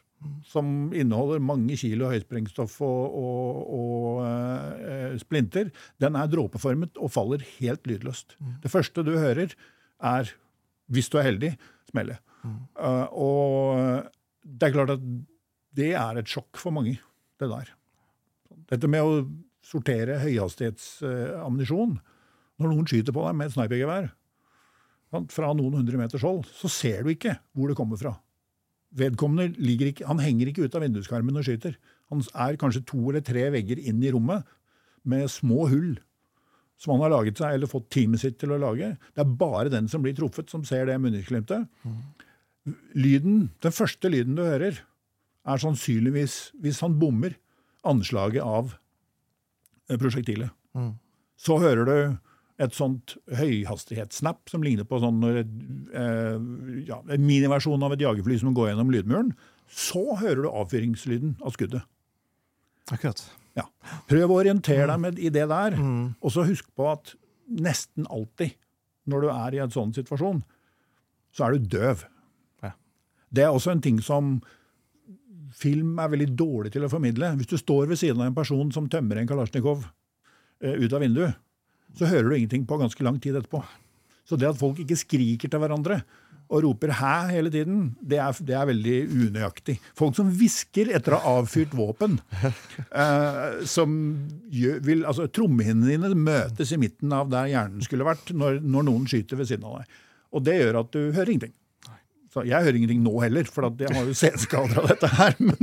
som 0.48 0.68
inneholder 0.96 1.42
mange 1.44 1.76
kilo 1.80 2.08
høysprengstoff 2.12 2.78
og, 2.86 3.16
og, 3.20 3.74
og 3.76 4.22
eh, 4.24 5.16
splinter, 5.20 5.72
den 6.00 6.18
er 6.20 6.30
dråpeformet 6.32 7.00
og 7.02 7.12
faller 7.12 7.44
helt 7.58 7.88
lydløst. 7.90 8.38
Det 8.64 8.72
første 8.72 9.04
du 9.04 9.14
hører, 9.18 9.56
er, 10.04 10.32
hvis 10.92 11.12
du 11.12 11.20
er 11.20 11.28
heldig, 11.28 11.54
smelle. 11.92 12.20
Uh, 12.44 13.08
og 13.16 14.10
det 14.44 14.68
er 14.68 14.76
klart 14.76 14.96
at 14.98 15.04
det 15.74 15.94
er 15.96 16.20
et 16.20 16.30
sjokk 16.30 16.60
for 16.60 16.76
mange, 16.76 16.98
det 17.40 17.50
der. 17.50 17.72
Dette 18.72 18.90
med 18.92 19.04
å 19.04 19.24
sortere 19.64 20.20
høyhastighetsammunisjon. 20.22 21.98
Når 22.62 22.70
noen 22.70 22.90
skyter 22.90 23.16
på 23.16 23.24
deg 23.26 23.40
med 23.40 23.50
et 23.50 23.56
snipergevær 23.56 24.12
fra 25.30 25.52
noen 25.54 25.78
hundre 25.78 26.00
meters 26.00 26.24
hold, 26.26 26.46
så 26.50 26.70
ser 26.72 27.04
du 27.06 27.12
ikke 27.14 27.36
hvor 27.54 27.70
det 27.70 27.78
kommer 27.78 28.00
fra. 28.02 28.16
Vedkommende 28.98 29.54
ikke, 29.58 30.06
han 30.10 30.22
henger 30.22 30.50
ikke 30.50 30.68
ut 30.68 30.76
av 30.78 30.84
vinduskarmen 30.86 31.38
og 31.38 31.46
skyter. 31.46 31.78
Han 32.14 32.24
er 32.46 32.58
kanskje 32.62 32.86
to 32.90 33.02
eller 33.10 33.24
tre 33.26 33.48
vegger 33.54 33.82
inn 33.82 34.02
i 34.06 34.12
rommet 34.14 34.46
med 35.10 35.30
små 35.32 35.68
hull 35.70 35.96
som 36.82 36.96
han 36.96 37.06
har 37.06 37.14
laget 37.14 37.40
seg, 37.40 37.56
eller 37.56 37.70
fått 37.70 37.92
teamet 37.94 38.20
sitt 38.20 38.40
til 38.42 38.52
å 38.52 38.60
lage. 38.60 38.96
Det 39.16 39.24
er 39.24 39.36
bare 39.40 39.72
den 39.72 39.88
som 39.92 40.04
blir 40.04 40.16
truffet, 40.18 40.50
som 40.52 40.66
ser 40.68 40.90
det 40.90 40.98
munningsglimtet. 41.00 41.70
Lyden, 42.98 43.52
Den 43.62 43.76
første 43.76 44.10
lyden 44.12 44.36
du 44.36 44.44
hører, 44.44 44.82
er 45.44 45.62
sannsynligvis, 45.62 46.52
hvis 46.60 46.82
han 46.84 46.98
bommer, 47.00 47.38
anslaget 47.88 48.44
av 48.44 48.76
prosjektilet. 49.90 50.52
Mm. 50.76 50.94
Så 51.38 51.58
hører 51.60 51.86
du 51.86 52.18
et 52.64 52.76
sånt 52.78 53.16
høyhastighetssnap 53.34 54.50
som 54.52 54.64
ligner 54.64 54.86
på 54.88 55.00
sånn 55.02 55.20
når 55.20 55.40
et, 55.42 55.54
eh, 55.98 56.38
ja, 56.88 57.00
en 57.10 57.26
miniversjon 57.26 57.84
av 57.84 57.94
et 57.96 58.00
jagerfly 58.06 58.40
som 58.40 58.54
går 58.54 58.70
gjennom 58.72 58.92
lydmuren. 58.94 59.34
Så 59.68 60.16
hører 60.20 60.44
du 60.44 60.50
avfyringslyden 60.50 61.38
av 61.42 61.56
skuddet. 61.58 61.84
Akkurat. 62.92 63.24
Ja. 63.58 63.66
Prøv 64.10 64.30
å 64.30 64.40
orientere 64.44 64.88
deg 64.88 65.00
med 65.00 65.20
i 65.20 65.30
det 65.30 65.48
der, 65.50 65.72
Mm. 65.78 66.16
og 66.22 66.32
så 66.32 66.46
husk 66.46 66.66
på 66.76 66.92
at 66.92 67.16
nesten 67.50 68.06
alltid 68.10 68.54
når 69.08 69.22
du 69.22 69.30
er 69.30 69.52
i 69.56 69.60
en 69.64 69.70
sånn 69.70 69.94
situasjon, 69.94 70.44
så 71.34 71.46
er 71.48 71.58
du 71.58 71.78
døv. 71.78 72.06
Ja. 72.64 72.72
Det 73.34 73.44
er 73.44 73.52
også 73.52 73.72
en 73.72 73.82
ting 73.82 74.00
som 74.02 74.42
film 75.58 76.00
er 76.02 76.12
veldig 76.14 76.32
dårlig 76.40 76.74
til 76.74 76.86
å 76.86 76.92
formidle. 76.92 77.34
Hvis 77.40 77.52
du 77.54 77.58
står 77.60 77.88
ved 77.92 78.02
siden 78.02 78.22
av 78.22 78.30
en 78.30 78.38
person 78.38 78.74
som 78.76 78.90
tømmer 78.92 79.22
en 79.22 79.30
kalasjnikov 79.30 79.86
eh, 80.64 80.76
ut 80.82 80.94
av 80.94 81.04
vinduet, 81.04 81.40
så 81.98 82.10
hører 82.10 82.30
du 82.32 82.36
ingenting 82.40 82.68
på 82.70 82.80
ganske 82.82 83.06
lang 83.06 83.20
tid 83.22 83.38
etterpå. 83.38 83.62
Så 84.28 84.40
det 84.40 84.50
at 84.50 84.60
folk 84.60 84.80
ikke 84.82 84.98
skriker 84.98 85.52
til 85.52 85.62
hverandre 85.62 86.02
og 86.54 86.64
roper 86.66 86.92
'hæ' 86.94 87.32
hele 87.32 87.50
tiden, 87.50 87.96
det 88.02 88.20
er, 88.20 88.32
det 88.46 88.56
er 88.56 88.68
veldig 88.70 88.98
unøyaktig. 89.10 89.78
Folk 89.98 90.16
som 90.16 90.30
hvisker 90.30 90.92
etter 90.94 91.16
å 91.16 91.22
ha 91.22 91.34
avfyrt 91.40 91.74
våpen, 91.74 92.20
eh, 93.04 93.64
som 93.66 93.96
gjør, 94.52 94.80
vil, 94.86 95.06
altså 95.10 95.28
Trommehinnene 95.34 95.90
dine 95.90 96.14
møtes 96.14 96.74
i 96.76 96.80
midten 96.82 97.14
av 97.16 97.32
der 97.32 97.50
hjernen 97.50 97.82
skulle 97.86 98.08
vært 98.08 98.34
når, 98.36 98.60
når 98.62 98.88
noen 98.90 99.10
skyter 99.10 99.40
ved 99.40 99.50
siden 99.50 99.66
av 99.70 99.82
deg. 99.82 100.00
Og 100.34 100.46
det 100.46 100.60
gjør 100.60 100.82
at 100.84 100.94
du 100.94 101.02
hører 101.14 101.34
ingenting. 101.34 101.56
Så 102.34 102.42
jeg 102.50 102.66
hører 102.66 102.78
ingenting 102.80 103.04
nå 103.06 103.14
heller, 103.22 103.46
for 103.46 103.68
jeg 103.78 103.94
har 103.94 104.08
jo 104.10 104.16
senskader 104.18 104.80
av 104.82 104.88
dette 104.90 105.10
her. 105.14 105.36
Men 105.38 105.60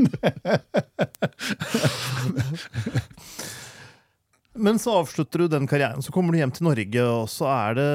Men 4.60 4.78
så 4.82 4.98
avslutter 5.00 5.38
du 5.42 5.48
den 5.48 5.66
karrieren, 5.70 6.02
så 6.04 6.12
kommer 6.12 6.34
du 6.34 6.38
hjem 6.40 6.52
til 6.52 6.66
Norge, 6.66 7.02
og 7.08 7.28
så 7.32 7.46
er 7.48 7.76
det 7.78 7.90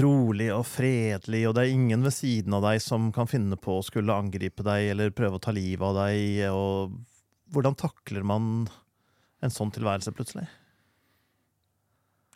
rolig 0.00 0.46
og 0.54 0.62
fredelig, 0.70 1.42
og 1.48 1.54
det 1.58 1.64
er 1.64 1.74
ingen 1.74 2.06
ved 2.06 2.14
siden 2.14 2.54
av 2.56 2.62
deg 2.64 2.78
som 2.82 3.10
kan 3.12 3.28
finne 3.28 3.58
på 3.60 3.78
å 3.78 3.84
skulle 3.84 4.14
angripe 4.16 4.64
deg 4.64 4.92
eller 4.94 5.12
prøve 5.12 5.36
å 5.36 5.42
ta 5.42 5.52
livet 5.52 5.82
av 5.82 5.98
deg. 5.98 6.46
Og 6.54 6.94
hvordan 7.52 7.76
takler 7.78 8.24
man 8.26 8.42
en 9.44 9.52
sånn 9.52 9.74
tilværelse 9.74 10.14
plutselig? 10.14 10.46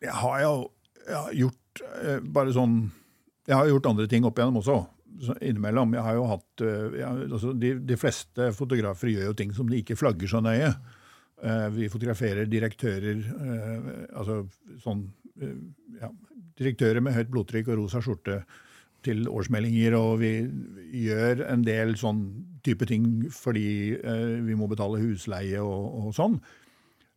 jeg 0.05 0.14
har 0.20 0.40
jo 0.42 0.53
jeg 1.05 1.16
har 1.16 1.34
gjort 1.36 1.82
eh, 2.01 2.20
bare 2.34 2.53
sånn 2.57 2.76
Jeg 3.45 3.57
har 3.59 3.68
gjort 3.68 3.90
andre 3.90 4.09
ting 4.09 4.24
opp 4.24 4.38
igjennom 4.38 4.61
også. 4.62 4.78
Innimellom. 5.45 5.95
Jeg 5.95 6.07
har 6.07 6.16
jo 6.18 6.26
hatt 6.30 6.64
eh, 6.64 6.99
jeg, 7.01 7.26
altså 7.28 7.53
de, 7.61 7.74
de 7.86 7.99
fleste 8.01 8.51
fotografer 8.57 9.12
gjør 9.12 9.30
jo 9.30 9.38
ting 9.38 9.53
som 9.55 9.68
de 9.70 9.80
ikke 9.82 9.99
flagger 10.01 10.30
så 10.30 10.40
nøye. 10.45 10.72
Eh, 11.45 11.66
vi 11.76 11.90
fotograferer 11.92 12.49
direktører 12.51 13.20
eh, 13.20 13.90
altså 14.16 14.45
sånn 14.82 15.07
ja, 15.99 16.12
Direktører 16.55 17.03
med 17.03 17.16
høyt 17.16 17.32
blodtrykk 17.34 17.72
og 17.72 17.80
rosa 17.80 17.99
skjorte 17.99 18.45
til 19.05 19.24
årsmeldinger, 19.26 19.97
og 19.99 20.20
vi 20.20 20.30
gjør 21.03 21.42
en 21.51 21.64
del 21.66 21.97
sånn 21.99 22.20
type 22.64 22.86
ting 22.88 23.26
fordi 23.34 23.99
vi 24.47 24.55
må 24.57 24.68
betale 24.70 25.01
husleie 25.03 25.59
og, 25.59 25.88
og 25.99 26.14
sånn. 26.14 26.38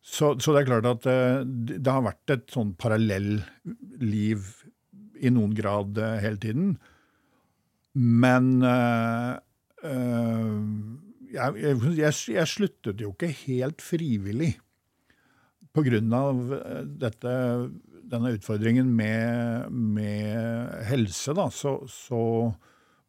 Så, 0.02 0.34
så 0.42 0.56
det 0.56 0.64
er 0.64 0.70
klart 0.72 0.90
at 0.90 1.06
det 1.46 1.94
har 1.94 2.02
vært 2.10 2.34
et 2.34 2.50
sånn 2.52 2.74
parallelliv 2.82 4.50
i 5.22 5.32
noen 5.34 5.56
grad 5.58 5.98
eh, 6.02 6.20
hele 6.24 6.40
tiden. 6.42 6.78
Men 7.98 8.54
eh, 8.66 9.34
eh, 9.90 10.54
jeg, 11.34 11.60
jeg, 11.64 12.14
jeg, 12.36 12.48
sluttet 12.50 13.04
jo 13.04 13.12
ikke 13.14 13.34
helt 13.46 13.84
frivillig 13.84 14.54
på 15.76 15.84
grunn 15.86 16.14
av 16.16 16.40
dette, 16.98 17.34
denne 18.10 18.32
utfordringen 18.34 18.88
med, 18.98 19.68
med 19.70 20.72
helse, 20.88 21.36
da, 21.38 21.52
så, 21.54 21.76
så 21.92 22.22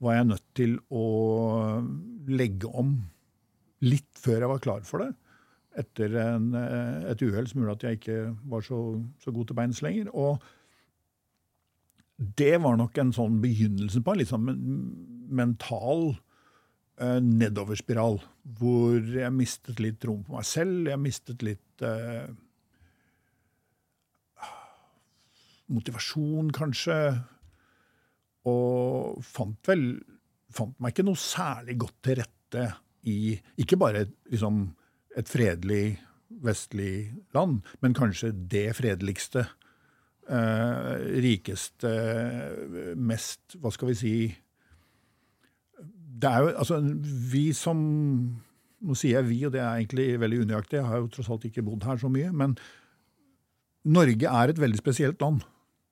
var 0.05 0.19
jeg 0.19 0.29
nødt 0.29 0.45
til 0.59 0.75
å 0.93 1.07
legge 2.29 2.69
om 2.69 2.99
litt 3.87 4.11
før 4.21 4.43
jeg 4.43 4.53
var 4.53 4.63
klar 4.67 4.85
for 4.85 5.07
det 5.07 5.15
etter 5.79 6.15
en, 6.19 6.51
et 7.07 7.21
uhell 7.23 7.47
som 7.49 7.63
gjorde 7.63 7.77
at 7.77 7.85
jeg 7.87 7.99
ikke 8.01 8.19
var 8.51 8.65
så, 8.67 8.79
så 9.23 9.33
god 9.35 9.49
til 9.49 9.59
beins 9.61 9.81
lenger. 9.85 10.09
Og 10.11 10.43
det 12.19 12.57
var 12.63 12.79
nok 12.79 12.99
en 12.99 13.13
sånn 13.15 13.39
begynnelse 13.43 14.03
på 14.03 14.13
en 14.13 14.19
litt 14.19 14.33
sånn 14.33 14.49
mental 15.39 16.09
eh, 16.99 17.21
nedoverspiral, 17.23 18.19
hvor 18.59 18.99
jeg 19.15 19.35
mistet 19.37 19.83
litt 19.83 20.01
troen 20.03 20.25
på 20.27 20.35
meg 20.35 20.49
selv. 20.49 20.89
Jeg 20.91 21.03
mistet 21.03 21.45
litt 21.47 21.85
eh, 21.87 22.27
motivasjon, 25.71 26.51
kanskje. 26.57 26.99
Og 28.49 29.19
fant 29.27 29.71
vel 29.71 29.91
Fant 30.49 30.79
meg 30.81 30.95
ikke 30.95 31.05
noe 31.05 31.21
særlig 31.21 31.75
godt 31.83 31.97
til 32.07 32.17
rette 32.23 32.63
i 33.05 33.35
Ikke 33.61 33.77
bare 33.77 34.07
liksom 34.33 34.63
et 35.21 35.29
fredelig 35.29 35.99
vestlig 36.41 37.11
land, 37.37 37.59
men 37.83 37.97
kanskje 37.97 38.31
det 38.33 38.71
fredeligste. 38.79 39.45
Eh, 40.29 40.89
rikeste, 41.25 41.91
mest 43.01 43.55
Hva 43.63 43.71
skal 43.73 43.89
vi 43.89 43.95
si 43.97 44.11
Det 46.21 46.29
er 46.29 46.43
jo 46.45 46.51
altså 46.53 46.83
Vi 47.33 47.47
som 47.57 47.79
Nå 48.85 48.97
sier 48.99 49.23
jeg 49.23 49.29
vi, 49.31 49.39
og 49.49 49.55
det 49.55 49.63
er 49.63 49.79
egentlig 49.79 50.19
veldig 50.21 50.43
unøyaktig, 50.45 50.77
jeg 50.79 50.87
har 50.87 51.01
jo 51.01 51.09
tross 51.15 51.31
alt 51.33 51.47
ikke 51.49 51.65
bodd 51.67 51.87
her 51.89 51.97
så 51.99 52.11
mye. 52.13 52.29
men 52.31 52.53
Norge 53.89 54.29
er 54.29 54.53
et 54.53 54.61
veldig 54.61 54.79
spesielt 54.79 55.21
land. 55.25 55.41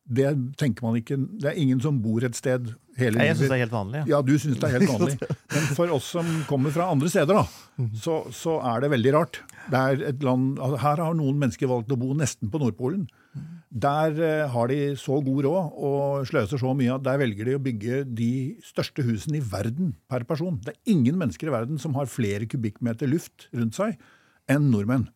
Det 0.06 0.28
tenker 0.60 0.84
man 0.84 0.98
ikke, 1.00 1.16
det 1.40 1.48
er 1.50 1.58
ingen 1.58 1.80
som 1.82 1.96
bor 2.04 2.22
et 2.22 2.36
sted 2.38 2.68
hele 3.00 3.24
Jeg 3.26 3.38
syns 3.40 3.48
det 3.48 3.56
er 3.56 3.62
helt 3.64 3.74
vanlig. 3.74 4.02
Ja. 4.04 4.06
Ja, 4.12 4.22
du 4.22 4.36
syns 4.38 4.60
det 4.60 4.68
er 4.68 4.76
helt 4.76 4.92
vanlig. 4.92 5.16
Men 5.56 5.66
for 5.80 5.96
oss 5.96 6.12
som 6.14 6.28
kommer 6.46 6.70
fra 6.76 6.86
andre 6.92 7.10
steder, 7.10 7.40
da, 7.40 7.88
så, 8.04 8.20
så 8.36 8.60
er 8.70 8.84
det 8.84 8.92
veldig 8.92 9.16
rart. 9.16 9.40
Det 9.72 9.82
er 9.82 10.06
et 10.12 10.22
land, 10.26 10.60
altså 10.60 10.78
her 10.84 11.02
har 11.08 11.18
noen 11.18 11.40
mennesker 11.42 11.72
valgt 11.72 11.90
å 11.90 11.98
bo 11.98 12.12
nesten 12.14 12.52
på 12.52 12.60
Nordpolen. 12.62 13.08
Der 13.66 14.14
eh, 14.22 14.48
har 14.52 14.68
de 14.70 14.94
så 14.94 15.18
god 15.24 15.42
råd 15.44 15.78
og 15.88 16.26
sløser 16.30 16.60
så 16.60 16.70
mye 16.78 16.94
at 16.94 17.04
der 17.04 17.18
velger 17.18 17.48
de 17.48 17.56
å 17.58 17.62
bygge 17.62 18.04
de 18.06 18.30
største 18.64 19.02
husene 19.02 19.40
i 19.40 19.44
verden 19.44 19.94
per 20.08 20.22
person. 20.28 20.60
Det 20.62 20.76
er 20.76 20.92
ingen 20.94 21.18
mennesker 21.18 21.50
i 21.50 21.54
verden 21.54 21.80
som 21.82 21.96
har 21.98 22.06
flere 22.10 22.46
kubikkmeter 22.46 23.10
luft 23.10 23.48
rundt 23.52 23.74
seg 23.74 23.96
enn 24.46 24.68
nordmenn. 24.70 25.08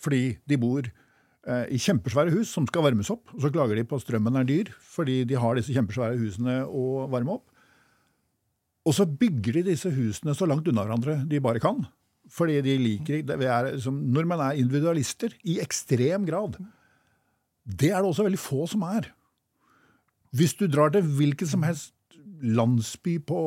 Fordi 0.00 0.38
de 0.48 0.58
bor 0.60 0.88
eh, 0.88 1.66
i 1.68 1.80
kjempesvære 1.80 2.32
hus 2.32 2.52
som 2.56 2.64
skal 2.70 2.86
varmes 2.86 3.12
opp. 3.12 3.28
Og 3.36 3.44
så 3.44 3.52
klager 3.52 3.76
de 3.76 3.84
på 3.88 4.00
at 4.00 4.06
strømmen 4.06 4.40
er 4.40 4.48
dyr, 4.48 4.70
fordi 4.80 5.20
de 5.28 5.36
har 5.40 5.60
disse 5.60 5.76
kjempesvære 5.76 6.16
husene 6.22 6.62
å 6.64 7.04
varme 7.12 7.36
opp. 7.36 7.50
Og 8.84 8.96
så 8.96 9.06
bygger 9.08 9.60
de 9.60 9.68
disse 9.70 9.92
husene 9.92 10.34
så 10.36 10.48
langt 10.48 10.66
unna 10.68 10.84
hverandre 10.84 11.20
de 11.28 11.40
bare 11.44 11.60
kan. 11.60 11.84
Fordi 12.32 12.62
de 12.64 12.78
liker 12.80 13.20
er, 13.36 13.70
Nordmenn 13.92 14.40
er 14.40 14.60
individualister 14.60 15.36
i 15.44 15.58
ekstrem 15.60 16.24
grad. 16.28 16.56
Det 17.64 17.90
er 17.90 18.00
det 18.02 18.10
også 18.10 18.26
veldig 18.26 18.40
få 18.40 18.68
som 18.70 18.84
er. 18.86 19.10
Hvis 20.34 20.56
du 20.58 20.66
drar 20.68 20.92
til 20.94 21.06
hvilken 21.16 21.48
som 21.48 21.64
helst 21.66 21.92
landsby 22.44 23.18
på, 23.24 23.38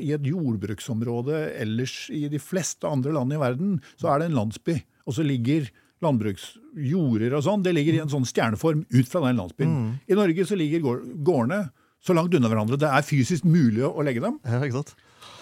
i 0.00 0.12
et 0.16 0.24
jordbruksområde 0.24 1.40
ellers 1.60 2.06
i 2.14 2.26
de 2.32 2.40
fleste 2.40 2.88
andre 2.88 3.12
land 3.12 3.34
i 3.34 3.40
verden, 3.40 3.74
så 4.00 4.12
er 4.12 4.22
det 4.22 4.30
en 4.30 4.38
landsby. 4.38 4.78
Og 5.06 5.18
så 5.18 5.26
ligger 5.26 5.68
landbruksjorder 6.04 7.34
og 7.36 7.42
sånn, 7.44 7.64
det 7.64 7.72
ligger 7.76 7.96
i 7.96 8.04
en 8.04 8.12
sånn 8.12 8.26
stjerneform 8.28 8.84
ut 8.92 9.10
fra 9.10 9.22
den 9.24 9.40
landsbyen. 9.40 9.76
I 10.08 10.16
Norge 10.18 10.46
så 10.48 10.58
ligger 10.58 10.84
gårdene 11.24 11.66
så 12.04 12.14
langt 12.16 12.34
unna 12.36 12.50
hverandre. 12.52 12.78
Det 12.80 12.88
er 12.88 13.04
fysisk 13.06 13.46
mulig 13.48 13.84
å 13.86 14.04
legge 14.06 14.22
dem. 14.24 14.38
Ja, 14.46 14.60
ikke 14.62 14.82
sant? 14.82 14.94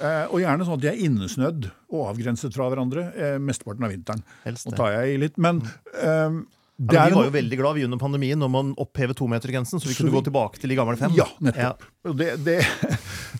Eh, 0.02 0.26
og 0.32 0.40
gjerne 0.42 0.66
sånn 0.66 0.78
at 0.78 0.82
de 0.82 0.90
er 0.90 1.00
innesnødd 1.06 1.66
og 1.92 2.08
avgrenset 2.08 2.54
fra 2.56 2.66
hverandre 2.70 3.08
eh, 3.14 3.36
mesteparten 3.42 3.86
av 3.86 3.92
vinteren. 3.94 4.22
Helst 4.46 4.66
Nå 4.66 4.74
tar 4.78 4.94
jeg 4.96 5.14
i 5.14 5.20
litt, 5.22 5.36
men 5.42 5.60
eh, 6.00 6.40
Vi 6.76 6.96
var 6.96 7.12
jo 7.12 7.30
veldig 7.30 7.56
glad 7.60 7.76
vi 7.78 7.84
under 7.86 8.00
pandemien 8.02 8.40
når 8.42 8.50
man 8.50 8.72
opphevet 8.82 9.16
tometergrensen, 9.16 9.78
så 9.78 9.86
vi 9.86 9.94
Så 9.94 10.02
kunne 10.02 10.10
vi- 10.10 10.18
gå 10.18 10.24
tilbake 10.26 10.58
til 10.58 10.70
de 10.72 10.78
gamle 10.78 10.96
fem. 10.98 11.12
Ja, 11.14 11.26
nettopp. 11.40 11.84
Ja. 12.04 12.12
Det, 12.12 12.44
det, 12.44 12.56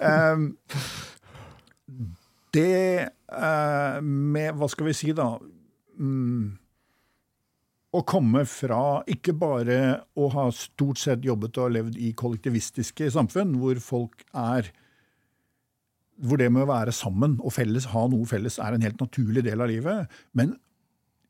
um, 0.01 0.45
det 2.55 3.09
uh, 3.33 3.99
med 4.03 4.55
Hva 4.55 4.69
skal 4.71 4.87
vi 4.87 4.95
si, 4.95 5.11
da? 5.13 5.33
Um, 5.99 6.59
å 7.95 8.03
komme 8.07 8.43
fra 8.51 9.03
ikke 9.11 9.35
bare 9.39 9.77
å 10.19 10.29
ha 10.35 10.49
stort 10.55 10.99
sett 10.99 11.23
jobbet 11.27 11.59
og 11.63 11.75
levd 11.77 11.99
i 12.03 12.13
kollektivistiske 12.19 13.11
samfunn, 13.15 13.55
hvor 13.61 13.79
folk 13.83 14.25
er 14.35 14.71
hvor 16.23 16.39
det 16.39 16.47
med 16.55 16.63
å 16.63 16.71
være 16.71 16.93
sammen 16.95 17.41
og 17.43 17.53
felles, 17.55 17.89
ha 17.91 18.05
noe 18.11 18.27
felles 18.31 18.61
er 18.63 18.77
en 18.77 18.85
helt 18.87 19.01
naturlig 19.03 19.43
del 19.47 19.63
av 19.63 19.71
livet, 19.71 20.11
men 20.39 20.55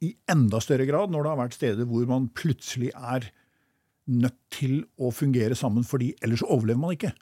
i 0.04 0.10
enda 0.30 0.60
større 0.62 0.86
grad 0.88 1.12
når 1.12 1.24
det 1.24 1.32
har 1.32 1.40
vært 1.40 1.56
steder 1.56 1.88
hvor 1.88 2.04
man 2.10 2.28
plutselig 2.36 2.90
er 2.94 3.30
nødt 4.10 4.36
til 4.52 4.82
å 5.00 5.10
fungere 5.14 5.56
sammen, 5.56 5.86
fordi 5.86 6.12
ellers 6.24 6.44
overlever 6.44 6.82
man 6.82 6.94
ikke. 6.96 7.14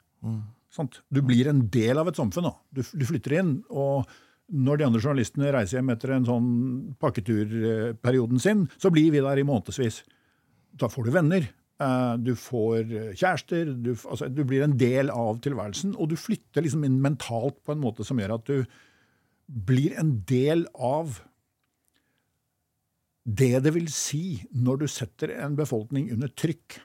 Sant? 0.73 0.99
Du 1.13 1.21
blir 1.25 1.47
en 1.49 1.65
del 1.71 2.01
av 2.01 2.09
et 2.09 2.19
samfunn. 2.19 2.49
Da. 2.49 2.53
Du, 2.75 2.81
du 2.83 3.05
flytter 3.07 3.37
inn, 3.39 3.55
og 3.71 4.09
når 4.53 4.79
de 4.79 4.87
andre 4.87 5.01
journalistene 5.01 5.51
reiser 5.55 5.79
hjem 5.79 5.91
etter 5.93 6.15
en 6.15 6.27
sånn 6.27 6.47
pakketurperioden 7.01 8.41
sin, 8.41 8.65
så 8.81 8.91
blir 8.93 9.13
vi 9.13 9.23
der 9.23 9.39
i 9.39 9.45
månedsvis. 9.47 10.01
Da 10.79 10.89
får 10.91 11.07
du 11.07 11.11
venner, 11.15 11.45
eh, 11.47 12.15
du 12.19 12.33
får 12.39 13.13
kjærester, 13.15 13.71
du, 13.85 13.93
altså, 13.95 14.27
du 14.27 14.43
blir 14.49 14.65
en 14.65 14.75
del 14.79 15.13
av 15.13 15.39
tilværelsen, 15.45 15.95
og 15.95 16.11
du 16.11 16.17
flytter 16.19 16.65
liksom 16.65 16.83
inn 16.87 16.99
mentalt 17.03 17.61
på 17.63 17.75
en 17.75 17.83
måte 17.83 18.05
som 18.07 18.19
gjør 18.19 18.35
at 18.39 18.49
du 18.49 18.65
blir 19.47 19.95
en 19.99 20.17
del 20.29 20.65
av 20.73 21.21
det 23.23 23.63
det 23.63 23.71
vil 23.71 23.87
si 23.91 24.43
når 24.51 24.83
du 24.83 24.87
setter 24.91 25.31
en 25.39 25.55
befolkning 25.55 26.11
under 26.11 26.27
trykk. 26.27 26.79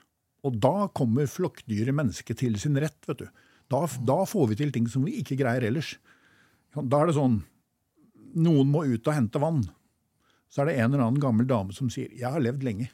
Og 0.47 0.55
da 0.63 0.87
kommer 0.95 1.27
flokkdyret 1.27 1.95
mennesket 1.95 2.39
til 2.39 2.55
sin 2.59 2.79
rett. 2.79 2.99
vet 3.07 3.25
du. 3.25 3.27
Da, 3.69 3.83
da 3.85 4.23
får 4.25 4.47
vi 4.49 4.59
til 4.61 4.71
ting 4.71 4.87
som 4.87 5.03
vi 5.03 5.19
ikke 5.19 5.37
greier 5.39 5.67
ellers. 5.67 5.97
Da 6.73 7.01
er 7.01 7.09
det 7.09 7.19
sånn 7.19 7.41
Noen 8.29 8.69
må 8.69 8.83
ut 8.85 9.07
og 9.09 9.15
hente 9.15 9.41
vann. 9.41 9.63
Så 10.53 10.61
er 10.61 10.69
det 10.69 10.75
en 10.77 10.91
eller 10.93 11.01
annen 11.07 11.21
gammel 11.21 11.47
dame 11.49 11.73
som 11.73 11.89
sier 11.89 12.13
'Jeg 12.13 12.29
har 12.29 12.39
levd 12.39 12.61
lenge, 12.63 12.91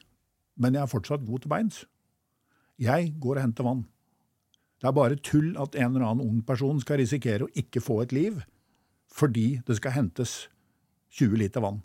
men 0.56 0.72
jeg 0.72 0.82
er 0.82 0.88
fortsatt 0.88 1.26
god 1.26 1.42
til 1.42 1.50
beins'. 1.50 1.84
Jeg 2.80 3.20
går 3.20 3.36
og 3.36 3.42
henter 3.42 3.64
vann. 3.64 3.84
Det 4.80 4.88
er 4.88 4.92
bare 4.92 5.16
tull 5.16 5.56
at 5.60 5.76
en 5.76 5.94
eller 5.94 6.06
annen 6.06 6.24
ung 6.24 6.40
person 6.42 6.80
skal 6.80 6.96
risikere 6.96 7.44
å 7.44 7.52
ikke 7.52 7.84
få 7.84 8.02
et 8.02 8.12
liv 8.12 8.44
fordi 9.12 9.62
det 9.66 9.76
skal 9.76 9.92
hentes 9.92 10.48
20 11.10 11.36
liter 11.36 11.60
vann 11.60 11.82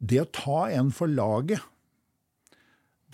det 0.00 0.20
å 0.22 0.32
ta 0.34 0.58
en 0.74 0.90
for 0.94 1.10
laget 1.10 1.62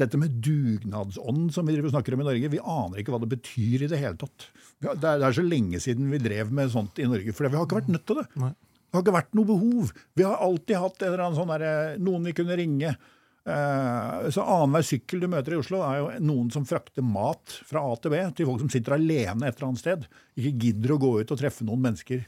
Dette 0.01 0.17
med 0.17 0.39
dugnadsånd 0.41 1.51
som 1.53 1.69
vi 1.69 1.75
driver 1.75 1.93
snakker 1.93 2.15
om 2.17 2.23
i 2.23 2.27
Norge, 2.31 2.49
vi 2.49 2.61
aner 2.63 3.03
ikke 3.03 3.13
hva 3.13 3.21
det 3.21 3.35
betyr 3.35 3.83
i 3.85 3.89
det 3.91 3.99
hele 4.01 4.17
tatt. 4.17 4.47
Det 4.81 4.95
er, 4.95 5.19
det 5.21 5.27
er 5.27 5.35
så 5.37 5.45
lenge 5.45 5.81
siden 5.85 6.09
vi 6.09 6.23
drev 6.25 6.49
med 6.57 6.73
sånt 6.73 6.97
i 7.05 7.09
Norge, 7.11 7.35
for 7.37 7.45
vi 7.45 7.59
har 7.59 7.69
ikke 7.69 7.83
vært 7.83 7.91
nødt 7.93 8.07
til 8.09 8.17
det. 8.23 8.25
Nei. 8.41 8.55
Det 8.91 8.97
har 8.97 9.05
ikke 9.05 9.15
vært 9.19 9.37
noe 9.37 9.47
behov. 9.51 9.91
Vi 10.17 10.25
har 10.25 10.41
alltid 10.41 10.81
hatt 10.81 11.05
en 11.05 11.11
eller 11.13 11.25
annen 11.27 11.37
sånn 11.37 11.53
der, 11.53 11.99
noen 12.01 12.25
vi 12.27 12.33
kunne 12.35 12.57
ringe. 12.59 12.95
Eh, 13.41 14.31
så 14.35 14.43
Annenhver 14.45 14.85
sykkel 14.85 15.23
du 15.23 15.29
møter 15.31 15.55
i 15.55 15.61
Oslo, 15.61 15.85
er 15.87 16.01
jo 16.01 16.09
noen 16.27 16.51
som 16.53 16.67
frakter 16.69 17.05
mat 17.07 17.61
fra 17.69 17.85
A 17.87 17.95
til 18.03 18.13
B 18.13 18.25
til 18.37 18.49
folk 18.49 18.65
som 18.65 18.73
sitter 18.73 18.97
alene 18.97 19.47
et 19.47 19.57
eller 19.57 19.71
annet 19.71 19.83
sted. 19.85 20.09
Ikke 20.41 20.57
gidder 20.67 20.97
å 20.97 21.01
gå 21.01 21.13
ut 21.21 21.33
og 21.33 21.41
treffe 21.41 21.67
noen 21.69 21.85
mennesker 21.87 22.25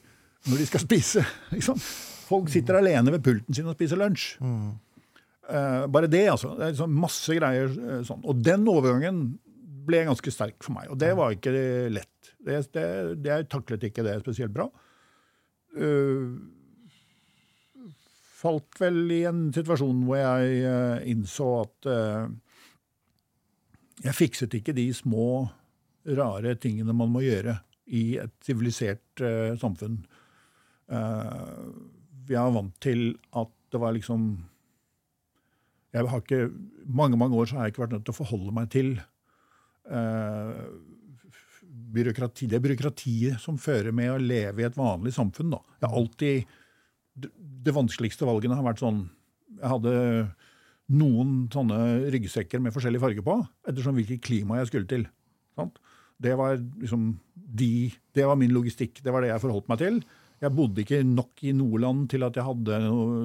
når 0.48 0.62
de 0.62 0.68
skal 0.70 0.84
spise. 0.84 1.24
Liksom. 1.54 1.82
Folk 2.32 2.50
sitter 2.52 2.78
alene 2.78 3.12
ved 3.14 3.24
pulten 3.24 3.56
sin 3.56 3.68
og 3.68 3.76
spiser 3.76 4.00
lunsj. 4.00 4.26
Eh, 5.52 5.84
bare 5.92 6.10
det, 6.10 6.24
altså. 6.32 6.54
Det 6.56 6.66
er 6.66 6.74
liksom 6.74 7.00
masse 7.02 7.36
greier 7.36 7.72
eh, 7.72 8.00
sånn. 8.08 8.22
Og 8.28 8.40
den 8.44 8.64
overgangen 8.70 9.24
ble 9.82 10.04
ganske 10.06 10.32
sterk 10.32 10.62
for 10.62 10.76
meg, 10.76 10.88
og 10.92 10.98
det 11.02 11.10
var 11.18 11.34
ikke 11.34 11.52
lett. 11.90 12.32
Det, 12.38 12.60
det, 12.74 12.86
det 13.22 13.32
jeg 13.32 13.48
taklet 13.50 13.88
ikke 13.88 14.04
det 14.06 14.20
spesielt 14.22 14.54
bra. 14.54 14.68
Uh, 15.72 16.36
falt 18.38 18.76
vel 18.76 19.06
i 19.14 19.22
en 19.24 19.46
situasjon 19.54 20.02
hvor 20.04 20.20
jeg 20.20 20.58
uh, 20.68 20.98
innså 21.08 21.46
at 21.62 21.88
uh, 21.88 22.28
jeg 24.04 24.18
fikset 24.18 24.54
ikke 24.58 24.74
de 24.76 24.90
små, 24.94 25.48
rare 26.18 26.54
tingene 26.60 26.94
man 26.94 27.10
må 27.14 27.22
gjøre 27.24 27.56
i 27.94 28.18
et 28.22 28.34
sivilisert 28.44 29.22
samfunn. 29.62 30.00
Eh, 30.92 31.64
jeg 32.28 32.38
er 32.40 32.54
vant 32.54 32.74
til 32.82 33.12
at 33.38 33.52
det 33.72 33.80
var 33.80 33.94
liksom 33.96 34.32
jeg 35.92 36.08
har 36.08 36.22
ikke, 36.22 36.46
Mange 36.88 37.18
mange 37.20 37.36
år 37.36 37.48
så 37.48 37.58
har 37.58 37.66
jeg 37.66 37.74
ikke 37.74 37.84
vært 37.84 37.94
nødt 37.96 38.06
til 38.08 38.14
å 38.14 38.20
forholde 38.20 38.54
meg 38.56 38.70
til 38.72 38.94
eh, 39.92 40.62
byråkrati, 41.92 42.48
det 42.48 42.60
byråkratiet 42.64 43.40
som 43.42 43.60
fører 43.60 43.94
med 43.94 44.12
å 44.12 44.20
leve 44.20 44.62
i 44.62 44.66
et 44.66 44.78
vanlig 44.78 45.12
samfunn. 45.16 45.52
Da. 45.54 45.60
Jeg 45.80 45.88
har 45.88 45.98
alltid, 46.00 46.54
det, 47.22 47.74
vanskeligste 47.76 48.28
valgene 48.28 48.56
har 48.58 48.66
vært 48.66 48.82
sånn 48.82 49.04
Jeg 49.58 49.68
hadde 49.68 49.92
noen 50.92 51.46
sånne 51.52 51.78
ryggsekker 52.12 52.60
med 52.60 52.74
forskjellig 52.74 53.00
farge 53.00 53.24
på, 53.24 53.36
ettersom 53.68 53.96
hvilket 53.96 54.24
klima 54.24 54.58
jeg 54.60 54.72
skulle 54.72 54.90
til. 54.90 55.06
Sant? 55.56 55.78
Det 56.22 56.34
var 56.38 56.56
liksom 56.56 57.12
de, 57.34 57.92
det 58.16 58.26
var 58.28 58.38
min 58.40 58.52
logistikk. 58.54 59.00
Det 59.04 59.12
var 59.12 59.24
det 59.24 59.32
jeg 59.32 59.44
forholdt 59.44 59.70
meg 59.70 59.80
til. 59.80 60.02
Jeg 60.42 60.54
bodde 60.56 60.82
ikke 60.82 61.02
nok 61.06 61.44
i 61.46 61.52
Nordland 61.54 62.08
til 62.10 62.24
at 62.26 62.34
jeg 62.34 62.46
hadde, 62.48 62.78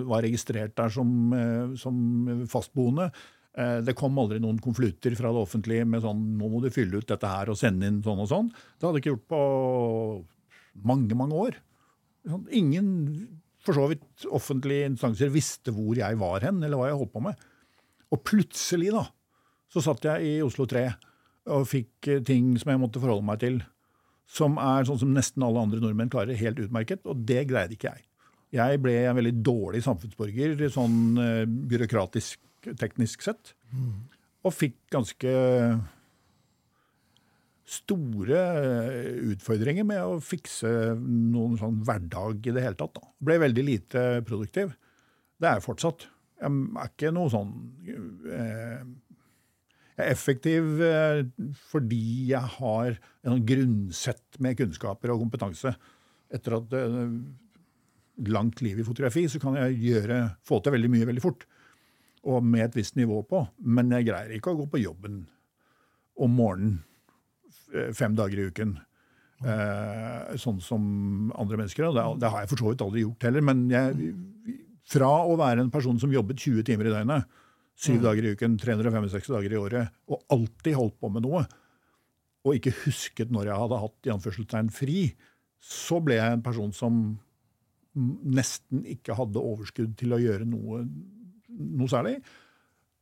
var 0.06 0.22
registrert 0.22 0.76
der 0.77 0.91
som, 0.94 1.34
eh, 1.34 1.73
som 1.81 2.45
fastboende. 2.45 3.10
Eh, 3.57 3.81
Det 3.81 3.95
kom 3.98 4.18
aldri 4.22 4.38
noen 4.39 4.60
konvolutter 4.61 5.15
fra 5.18 5.31
det 5.34 5.41
offentlige 5.41 5.85
med 5.85 6.03
sånn 6.03 6.38
'nå 6.38 6.49
må 6.49 6.61
du 6.61 6.69
fylle 6.69 6.99
ut 7.02 7.07
dette 7.07 7.26
her 7.26 7.49
og 7.49 7.57
sende 7.57 7.88
inn 7.88 8.03
sånn 8.03 8.22
og 8.22 8.30
sånn'. 8.30 8.52
Det 8.52 8.85
hadde 8.85 9.02
jeg 9.02 9.03
ikke 9.03 9.15
gjort 9.15 9.34
på 9.34 10.26
mange, 10.85 11.15
mange 11.18 11.34
år. 11.34 11.56
Sånn, 12.27 12.45
Ingen 12.52 13.27
for 13.60 13.73
så 13.73 13.88
vidt 13.89 14.27
offentlige 14.31 14.85
instanser 14.91 15.30
visste 15.34 15.73
hvor 15.73 15.95
jeg 15.95 16.18
var 16.18 16.39
hen, 16.41 16.61
eller 16.64 16.77
hva 16.77 16.88
jeg 16.88 16.99
holdt 16.99 17.14
på 17.14 17.23
med. 17.23 17.35
Og 18.11 18.23
plutselig, 18.23 18.91
da, 18.91 19.07
så 19.73 19.81
satt 19.84 20.02
jeg 20.07 20.22
i 20.22 20.41
Oslo 20.45 20.65
3 20.65 20.95
og 21.48 21.65
fikk 21.68 22.07
eh, 22.07 22.19
ting 22.23 22.57
som 22.60 22.72
jeg 22.72 22.80
måtte 22.80 23.02
forholde 23.02 23.26
meg 23.26 23.39
til. 23.39 23.61
Som 24.28 24.58
er 24.60 24.88
sånn 24.88 24.99
som 24.99 25.14
nesten 25.16 25.45
alle 25.45 25.62
andre 25.64 25.80
nordmenn 25.80 26.12
klarer, 26.12 26.36
helt 26.36 26.60
utmerket. 26.60 27.06
Og 27.08 27.24
det 27.28 27.45
greide 27.49 27.78
ikke 27.78 27.94
jeg. 27.94 28.04
Jeg 28.58 28.80
ble 28.84 28.95
en 29.04 29.18
veldig 29.18 29.36
dårlig 29.44 29.84
samfunnsborger, 29.84 30.60
sånn 30.72 31.20
eh, 31.20 31.44
byråkratisk, 31.48 32.40
teknisk 32.80 33.24
sett. 33.28 33.54
Og 34.48 34.56
fikk 34.56 34.78
ganske 34.94 35.32
store 37.68 38.40
eh, 38.40 39.16
utfordringer 39.34 39.88
med 39.88 39.99
å 39.99 40.20
fikse 40.24 40.70
noen 40.98 41.58
sånn 41.60 41.82
hverdag 41.88 42.48
i 42.48 42.54
det 42.56 42.64
hele 42.64 42.80
tatt. 42.80 42.95
Da. 42.95 43.10
Ble 43.28 43.41
veldig 43.44 43.66
lite 43.68 44.06
produktiv. 44.28 44.72
Det 45.38 45.49
er 45.49 45.60
jeg 45.60 45.68
fortsatt. 45.68 46.08
Jeg 46.40 46.54
er 46.78 46.91
ikke 46.94 47.12
noe 47.16 47.32
sånn 47.34 47.52
eh, 48.32 48.80
Jeg 49.98 50.06
er 50.06 50.14
effektiv 50.14 50.82
eh, 50.86 51.24
fordi 51.72 52.30
jeg 52.30 52.53
har 52.60 52.90
en 52.94 53.32
sånn 53.32 53.45
grunnsett 53.49 54.38
med 54.45 54.57
kunnskaper 54.60 55.10
og 55.10 55.24
kompetanse. 55.24 55.72
Etter 56.30 56.60
at 56.60 56.76
eh, 56.78 56.99
langt 58.30 58.61
liv 58.61 58.78
i 58.78 58.86
fotografi, 58.86 59.24
så 59.32 59.41
kan 59.41 59.57
jeg 59.57 59.80
gjøre, 59.82 60.19
få 60.45 60.60
til 60.61 60.76
veldig 60.76 60.91
mye 60.94 61.07
veldig 61.10 61.24
fort. 61.24 61.48
Og 62.30 62.45
med 62.45 62.68
et 62.68 62.78
visst 62.78 62.98
nivå 62.99 63.24
på. 63.26 63.41
Men 63.65 63.90
jeg 63.95 64.11
greier 64.11 64.36
ikke 64.38 64.53
å 64.53 64.60
gå 64.60 64.68
på 64.69 64.84
jobben 64.84 65.24
om 66.22 66.38
morgenen 66.44 66.78
eh, 67.74 67.90
fem 67.98 68.14
dager 68.18 68.44
i 68.44 68.52
uken. 68.52 68.78
Sånn 69.38 70.57
som 70.65 70.86
andre 71.38 71.60
mennesker. 71.60 71.86
Og 71.90 72.18
det 72.22 72.30
har 72.34 72.41
jeg 72.41 72.49
for 72.49 72.61
så 72.61 72.72
vidt 72.72 72.86
aldri 72.86 73.03
gjort 73.03 73.26
heller. 73.28 73.44
Men 73.45 73.65
jeg, 73.69 74.14
fra 74.94 75.10
å 75.30 75.36
være 75.38 75.61
en 75.65 75.74
person 75.74 75.98
som 76.02 76.14
jobbet 76.14 76.41
20 76.41 76.65
timer 76.69 76.90
i 76.90 76.94
døgnet, 76.95 77.38
syv 77.78 78.02
dager 78.02 78.26
i 78.26 78.34
uken, 78.34 78.58
365 78.60 79.30
dager 79.36 79.54
i 79.54 79.60
året, 79.60 79.95
og 80.10 80.24
alltid 80.34 80.78
holdt 80.78 80.98
på 81.02 81.12
med 81.14 81.26
noe, 81.28 81.44
og 82.48 82.58
ikke 82.58 82.74
husket 82.84 83.32
når 83.34 83.52
jeg 83.52 83.62
hadde 83.62 83.82
hatt 83.84 84.08
i 84.08 84.14
anførselstegn 84.14 84.74
fri, 84.74 85.02
så 85.62 85.99
ble 86.04 86.18
jeg 86.18 86.38
en 86.38 86.45
person 86.45 86.74
som 86.76 86.99
nesten 87.98 88.84
ikke 88.88 89.16
hadde 89.18 89.41
overskudd 89.41 89.95
til 89.99 90.14
å 90.14 90.22
gjøre 90.22 90.45
noe, 90.48 90.84
noe 91.49 91.90
særlig. 91.91 92.20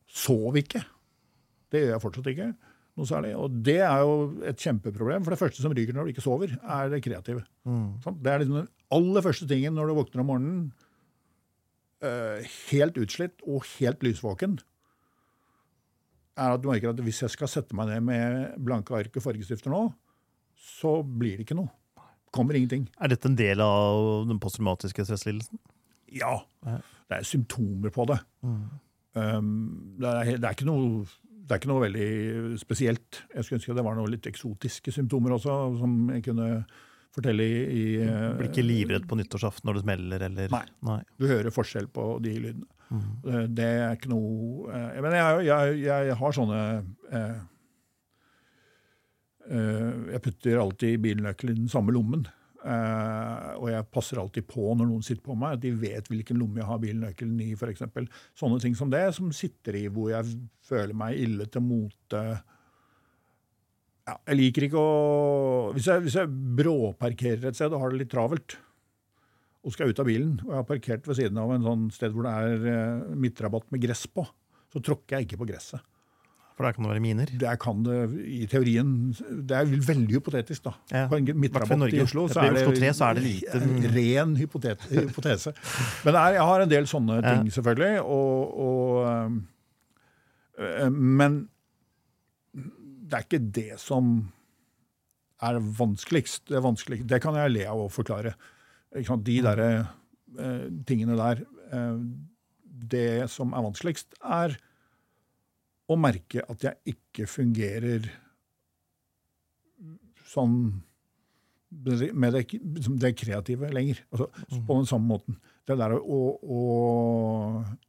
Sov 0.07 0.55
ikke. 0.59 0.81
Det 1.71 1.83
gjør 1.83 1.93
jeg 1.95 2.03
fortsatt 2.03 2.31
ikke. 2.31 2.53
noe 2.95 3.09
særlig. 3.09 3.33
Og 3.35 3.59
det 3.65 3.81
er 3.83 4.03
jo 4.05 4.15
et 4.47 4.61
kjempeproblem. 4.61 5.25
For 5.25 5.35
det 5.35 5.41
første 5.41 5.63
som 5.63 5.75
ryker 5.75 5.95
når 5.95 6.07
du 6.07 6.13
ikke 6.13 6.23
sover, 6.23 6.55
er 6.55 6.91
det 6.93 7.01
kreative. 7.03 7.43
Mm. 7.67 7.99
Det 8.23 8.31
er 8.31 8.43
liksom 8.43 8.61
den 8.61 8.71
aller 8.95 9.25
første 9.25 9.47
tingen 9.49 9.75
når 9.75 9.91
du 9.91 9.97
våkner 9.99 10.23
om 10.23 10.31
morgenen, 10.31 10.61
helt 12.03 12.97
utslitt 12.99 13.43
og 13.47 13.63
helt 13.77 14.03
lysvåken, 14.03 14.57
er 16.35 16.55
at 16.55 16.63
du 16.63 16.67
merker 16.69 16.91
at 16.91 16.99
hvis 17.03 17.21
jeg 17.23 17.31
skal 17.33 17.49
sette 17.49 17.75
meg 17.77 17.89
ned 17.89 18.03
med 18.05 18.57
blanke 18.65 18.95
ark 18.97 19.15
og 19.15 19.23
fargestifter 19.23 19.71
nå, 19.71 19.85
så 20.59 20.97
blir 21.05 21.37
det 21.37 21.45
ikke 21.47 21.57
noe. 21.59 21.71
Kommer 22.35 22.57
ingenting. 22.57 22.89
Er 22.99 23.13
dette 23.13 23.29
en 23.31 23.37
del 23.39 23.61
av 23.63 24.25
den 24.27 24.41
posttraumatiske 24.43 25.05
stresslidelsen? 25.07 25.61
Ja. 26.11 26.41
Det 26.65 27.19
er 27.19 27.27
symptomer 27.27 27.93
på 27.95 28.07
det. 28.11 28.17
Um, 28.43 29.95
det, 30.01 30.09
er, 30.09 30.33
det, 30.35 30.43
er 30.43 30.57
ikke 30.57 30.67
noe, 30.67 31.05
det 31.31 31.55
er 31.55 31.61
ikke 31.61 31.71
noe 31.71 31.85
veldig 31.85 32.09
spesielt. 32.59 33.21
Jeg 33.31 33.45
skulle 33.45 33.61
ønske 33.61 33.77
det 33.77 33.85
var 33.87 33.95
noe 33.99 34.11
litt 34.11 34.27
eksotiske 34.27 34.91
symptomer 34.95 35.37
også, 35.37 35.55
som 35.79 35.95
jeg 36.11 36.25
kunne 36.27 36.49
fortelle 37.15 37.45
i, 37.47 37.57
i 37.79 37.83
Blir 38.37 38.49
ikke 38.51 38.65
livredd 38.65 39.05
på 39.09 39.17
nyttårsaften 39.19 39.67
når 39.69 39.79
det 39.79 39.83
smeller, 39.85 40.25
eller 40.29 40.51
Nei. 40.53 40.63
Nei. 40.87 40.99
Du 41.19 41.27
hører 41.31 41.53
forskjell 41.55 41.87
på 41.95 42.07
de 42.23 42.33
lydene. 42.43 42.67
Mm. 42.91 43.05
Det- 43.57 43.65
er 43.65 43.95
ikke 43.97 44.11
noe 44.11 44.69
eh, 44.69 44.99
Men 45.01 45.15
jeg, 45.17 45.45
jeg, 45.47 45.77
jeg 45.87 46.17
har 46.19 46.35
sånne 46.37 46.59
eh, 47.17 47.37
eh, 49.49 49.93
Jeg 50.13 50.21
putter 50.27 50.59
alltid 50.61 50.99
bilnøkkelen 51.03 51.55
i 51.57 51.63
den 51.65 51.71
samme 51.71 51.95
lommen. 51.95 52.25
Eh, 52.65 53.49
og 53.61 53.67
jeg 53.69 53.85
passer 53.93 54.17
alltid 54.21 54.47
på 54.49 54.71
når 54.73 54.87
noen 54.89 55.03
sitter 55.05 55.21
på 55.27 55.35
meg, 55.37 55.57
at 55.57 55.63
de 55.65 55.73
vet 55.81 56.07
hvilken 56.09 56.39
lomme 56.41 56.61
jeg 56.61 56.69
har 56.69 56.81
bilnøkkelen 56.81 57.41
i. 57.45 57.51
For 57.59 57.69
eksempel. 57.73 58.07
Sånne 58.37 58.61
ting 58.63 58.77
som 58.77 58.89
det, 58.93 59.03
som 59.17 59.29
sitter 59.35 59.77
i 59.81 59.87
hvor 59.93 60.09
jeg 60.13 60.31
føler 60.65 60.97
meg 60.97 61.19
ille 61.21 61.45
til 61.53 61.65
mote. 61.65 62.23
Ja, 64.05 64.19
jeg 64.29 64.37
liker 64.37 64.67
ikke 64.67 64.77
å 64.77 65.71
Hvis 65.73 65.87
jeg, 65.89 66.03
hvis 66.05 66.17
jeg 66.19 66.29
bråparkerer 66.59 67.47
et 67.49 67.57
sted 67.57 67.73
og 67.73 67.81
har 67.81 67.93
det 67.93 68.03
litt 68.03 68.11
travelt, 68.13 68.57
og 69.65 69.73
skal 69.73 69.89
ut 69.89 69.99
av 70.03 70.05
bilen, 70.05 70.35
og 70.45 70.51
jeg 70.51 70.59
har 70.59 70.67
parkert 70.69 71.07
ved 71.09 71.17
siden 71.17 71.39
av 71.41 71.49
en 71.55 71.63
sånn 71.65 71.85
sted 71.95 72.13
hvor 72.13 72.27
det 72.27 72.33
er 72.37 72.67
eh, 72.69 73.15
midtrabatt 73.17 73.65
med 73.73 73.81
gress 73.81 74.03
på, 74.13 74.21
så 74.69 74.81
tråkker 74.85 75.17
jeg 75.17 75.25
ikke 75.25 75.39
på 75.41 75.47
gresset. 75.49 75.81
For 76.55 76.63
der 76.63 76.75
kan 76.77 76.85
det 76.85 76.91
være 76.93 77.01
miner. 77.03 77.31
Der 77.41 77.57
kan 77.59 77.81
det 77.83 77.95
i 78.31 78.45
teorien 78.47 78.91
Det 79.43 79.57
er 79.57 79.65
veldig 79.67 80.13
hypotetisk, 80.15 80.63
da. 80.69 80.71
Ja, 80.93 81.01
På 81.11 81.17
en 81.17 81.25
i 81.27 81.33
midtrabatt 81.35 81.81
Norge. 81.81 81.97
i 81.97 82.03
Oslo 82.05 82.27
I 82.29 82.45
Oslo 82.53 82.71
3 82.77 82.91
så 82.95 83.09
er 83.09 83.17
det 83.17 83.23
lite- 83.25 83.59
en 83.59 83.89
ren 83.97 84.35
hypotet, 84.39 84.85
hypotese. 84.93 85.51
Men 86.05 86.13
det 86.15 86.21
er, 86.21 86.37
jeg 86.37 86.45
har 86.51 86.63
en 86.63 86.71
del 86.71 86.87
sånne 86.87 87.17
ting, 87.25 87.49
selvfølgelig. 87.57 88.05
Og, 88.05 88.55
og, 88.69 89.41
øh, 90.61 90.91
men 90.93 91.49
det 93.05 93.17
er 93.17 93.25
ikke 93.25 93.43
det 93.53 93.71
som 93.81 94.15
er 95.45 95.59
vanskeligst. 95.77 96.47
Det, 96.49 96.57
er 96.57 96.65
vanskelig, 96.65 97.03
det 97.07 97.21
kan 97.23 97.37
jeg 97.37 97.53
le 97.53 97.65
av 97.69 97.85
å 97.85 97.91
forklare. 97.91 98.33
De 98.95 99.39
der 99.43 99.61
eh, 99.65 100.67
tingene 100.87 101.17
der 101.19 101.41
eh, 101.75 101.97
Det 102.95 103.27
som 103.31 103.53
er 103.55 103.65
vanskeligst, 103.65 104.17
er 104.23 104.55
å 105.85 105.97
merke 105.99 106.43
at 106.49 106.63
jeg 106.65 106.95
ikke 106.95 107.27
fungerer 107.29 108.07
sånn 110.25 110.57
med 111.75 112.33
det, 112.33 112.45
det 113.01 113.11
kreative 113.19 113.69
lenger. 113.73 113.99
Altså, 114.13 114.29
På 114.65 114.79
den 114.79 114.87
samme 114.89 115.09
måten. 115.11 115.37
Det 115.67 115.77
der 115.77 115.97
å, 115.97 116.19
å 116.41 116.61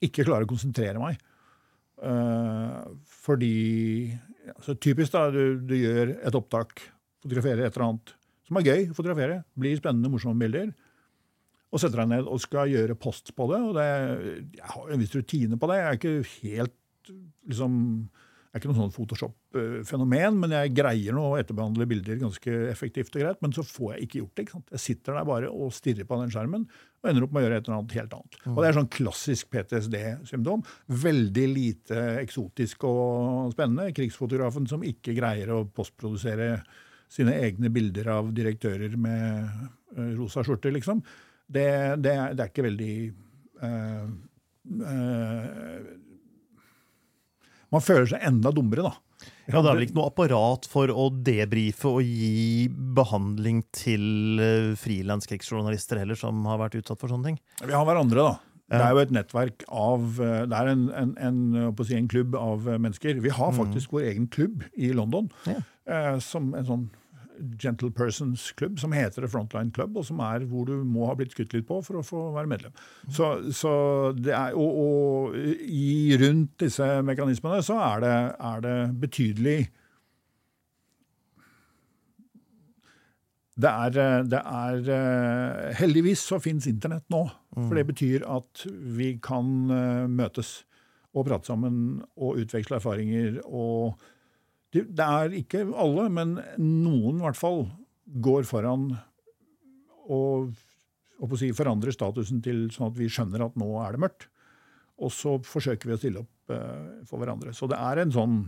ikke 0.03 0.27
klare 0.27 0.47
å 0.47 0.51
konsentrere 0.51 1.01
meg. 1.01 1.21
Eh, 2.03 2.81
fordi 3.25 3.55
altså, 4.55 4.77
Typisk, 4.79 5.13
da. 5.15 5.27
Du, 5.35 5.59
du 5.67 5.75
gjør 5.79 6.15
et 6.17 6.39
opptak, 6.39 6.85
fotograferer 7.25 7.67
et 7.67 7.75
eller 7.75 7.89
annet 7.91 8.15
som 8.47 8.59
er 8.61 8.67
gøy 8.67 8.83
å 8.91 8.97
fotografere. 8.97 9.41
Blir 9.59 9.79
spennende, 9.79 10.11
morsomme 10.13 10.39
bilder. 10.39 10.71
Og 11.75 11.83
setter 11.83 12.05
deg 12.05 12.13
ned 12.13 12.29
og 12.31 12.39
skal 12.43 12.71
gjøre 12.71 12.99
post 12.99 13.33
på 13.37 13.49
det. 13.51 13.59
og 13.59 13.73
det, 13.75 13.87
Jeg 14.55 14.71
har 14.71 14.93
en 14.93 15.03
viss 15.03 15.17
rutine 15.17 15.59
på 15.59 15.71
det. 15.71 15.81
Jeg 15.81 15.89
er 15.89 15.99
ikke 15.99 16.15
helt 16.45 17.11
liksom, 17.51 17.75
er 18.57 18.63
ikke 18.63 18.71
noe 18.73 18.79
sånn 18.79 18.95
Photoshop-fenomen, 18.95 20.39
men 20.43 20.55
jeg 20.57 20.73
greier 20.77 21.17
nå 21.17 21.25
å 21.29 21.37
etterbehandle 21.41 21.87
bilder 21.91 22.21
ganske 22.21 22.55
effektivt 22.71 23.15
og 23.17 23.25
greit. 23.25 23.43
Men 23.45 23.55
så 23.57 23.65
får 23.67 23.95
jeg 23.95 24.07
ikke 24.07 24.21
gjort 24.23 24.33
det. 24.33 24.47
ikke 24.47 24.57
sant? 24.57 24.73
Jeg 24.77 24.85
sitter 24.85 25.19
der 25.19 25.29
bare 25.29 25.51
og 25.53 25.75
stirrer 25.77 26.09
på 26.09 26.19
den 26.23 26.33
skjermen 26.35 26.65
og 26.67 27.11
ender 27.11 27.27
opp 27.27 27.35
med 27.37 27.43
å 27.43 27.47
gjøre 27.47 27.61
et 27.61 27.69
eller 27.69 27.79
annet 27.79 27.97
helt 27.99 28.17
annet. 28.17 28.39
Og 28.53 28.59
Det 28.59 28.69
er 28.69 28.79
sånn 28.79 28.91
klassisk 28.97 29.51
PTSD-symptom. 29.53 30.65
Veldig 31.05 31.47
lite 31.53 32.07
eksotisk 32.23 32.89
og 32.89 33.53
spennende. 33.55 33.93
Krigsfotografen 33.97 34.67
som 34.71 34.87
ikke 34.87 35.15
greier 35.19 35.53
å 35.55 35.63
postprodusere 35.77 36.51
sine 37.13 37.37
egne 37.45 37.71
bilder 37.71 38.11
av 38.17 38.33
direktører 38.35 38.97
med 38.99 39.47
eh, 39.97 40.15
rosa 40.19 40.43
skjorter, 40.47 40.75
liksom. 40.75 41.03
Det, 41.47 41.69
det, 42.03 42.17
det 42.35 42.43
er 42.43 42.51
ikke 42.51 42.67
veldig 42.67 42.95
eh, 43.63 44.09
eh, 44.91 45.95
Man 47.75 47.85
føler 47.85 48.09
seg 48.11 48.25
enda 48.27 48.53
dummere, 48.55 48.87
da. 48.87 48.95
Ja, 49.47 49.61
Det 49.63 49.71
er 49.71 49.77
vel 49.77 49.85
ikke 49.87 49.97
noe 49.97 50.11
apparat 50.11 50.67
for 50.71 50.91
å 50.93 51.07
debrife 51.11 51.89
og 51.89 52.03
gi 52.05 52.67
behandling 52.69 53.63
til 53.75 54.43
uh, 54.43 54.75
frilanskrigsjournalister 54.79 56.03
heller, 56.03 56.19
som 56.19 56.45
har 56.51 56.61
vært 56.61 56.79
utsatt 56.83 57.01
for 57.01 57.13
sånne 57.13 57.33
ting? 57.33 57.41
Vi 57.63 57.75
har 57.75 57.87
hverandre, 57.89 58.27
da. 58.27 58.57
Det 58.67 58.83
er 58.83 58.95
jo 58.97 59.03
et 59.05 59.13
nettverk 59.15 59.63
av 59.71 60.17
eh, 60.19 60.41
Det 60.51 60.59
er 60.59 60.69
en, 60.73 60.81
en, 60.91 61.11
en, 61.23 61.69
si, 61.87 61.95
en 61.95 62.09
klubb 62.11 62.35
av 62.35 62.67
eh, 62.67 62.81
mennesker. 62.83 63.21
Vi 63.23 63.31
har 63.31 63.53
faktisk 63.55 63.95
vår 63.95 64.09
egen 64.11 64.27
klubb 64.27 64.65
i 64.75 64.91
London. 64.91 65.29
Ja. 65.47 65.61
eh, 65.87 66.17
som 66.19 66.51
en 66.59 66.67
sånn 66.67 66.89
gentle 67.59 67.91
persons 67.91 68.51
Club, 68.57 68.79
som 68.81 68.93
heter 68.97 69.25
The 69.25 69.31
Frontline 69.31 69.73
Club, 69.75 69.97
og 69.97 70.07
som 70.09 70.21
er 70.25 70.47
hvor 70.51 70.67
du 70.69 70.77
må 70.85 71.07
ha 71.09 71.17
blitt 71.19 71.35
skutt 71.37 71.55
litt 71.57 71.69
på 71.69 71.81
for 71.85 72.01
å 72.01 72.05
få 72.07 72.23
være 72.37 72.51
medlem. 72.51 72.77
Så, 73.09 73.31
så 73.55 73.73
det 74.17 74.35
er, 74.37 74.57
og, 74.57 74.79
og 74.83 75.37
i 75.37 76.17
rundt 76.21 76.57
disse 76.63 76.87
mekanismene 77.07 77.63
så 77.67 77.81
er 77.93 78.07
det, 78.07 78.15
er 78.53 78.65
det 78.67 78.79
betydelig 79.07 79.59
Det 83.57 83.71
er, 83.73 84.25
det 84.29 84.37
er 84.37 84.89
eh, 84.93 85.77
Heldigvis 85.79 86.27
så 86.29 86.37
fins 86.45 86.67
internett 86.69 87.07
nå. 87.09 87.23
For 87.57 87.73
det 87.73 87.87
betyr 87.89 88.27
at 88.29 88.67
vi 88.69 89.15
kan 89.25 89.47
eh, 89.73 90.03
møtes 90.13 90.59
og 91.17 91.25
prate 91.25 91.49
sammen 91.49 92.03
og 92.21 92.43
utveksle 92.43 92.77
erfaringer. 92.77 93.41
og 93.45 93.97
det, 94.85 95.07
er 95.07 95.35
ikke 95.41 95.65
alle, 95.79 96.09
men 96.13 96.37
noen 96.61 97.19
i 97.19 97.25
hvert 97.25 97.39
fall 97.39 97.67
går 98.23 98.47
foran 98.47 98.91
og, 100.07 100.53
og 101.19 101.37
si, 101.41 101.51
forandrer 101.57 101.95
statusen 101.95 102.43
til 102.45 102.67
sånn 102.75 102.91
at 102.91 102.99
vi 102.99 103.09
skjønner 103.11 103.47
at 103.49 103.59
nå 103.59 103.71
er 103.83 103.97
det 103.97 104.03
mørkt. 104.05 104.29
Og 105.03 105.13
så 105.13 105.35
forsøker 105.45 105.91
vi 105.91 105.97
å 105.97 106.01
stille 106.01 106.23
opp 106.23 106.55
uh, 106.55 107.03
for 107.09 107.21
hverandre. 107.21 107.53
Så 107.57 107.69
det 107.69 107.81
er 107.83 108.01
en 108.01 108.15
sånn 108.15 108.39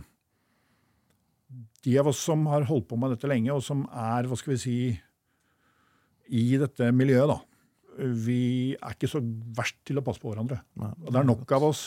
de 1.83 1.95
av 1.99 2.09
oss 2.11 2.21
som 2.21 2.45
har 2.51 2.67
holdt 2.69 2.87
på 2.89 2.97
med 2.99 3.13
dette 3.15 3.29
lenge, 3.29 3.53
og 3.53 3.63
som 3.65 3.85
er 3.89 4.27
hva 4.29 4.37
skal 4.37 4.53
vi 4.53 4.59
si, 4.61 4.79
i 6.29 6.45
dette 6.61 6.91
miljøet, 6.93 7.31
da, 7.31 7.39
vi 7.97 8.75
er 8.77 8.93
ikke 8.93 9.09
så 9.09 9.21
verst 9.57 9.79
til 9.87 9.99
å 9.99 10.03
passe 10.05 10.21
på 10.21 10.29
hverandre. 10.29 10.59
Nei, 10.79 10.91
Og 11.01 11.09
det 11.09 11.21
er 11.21 11.27
nok 11.27 11.55
av 11.57 11.65
oss. 11.71 11.83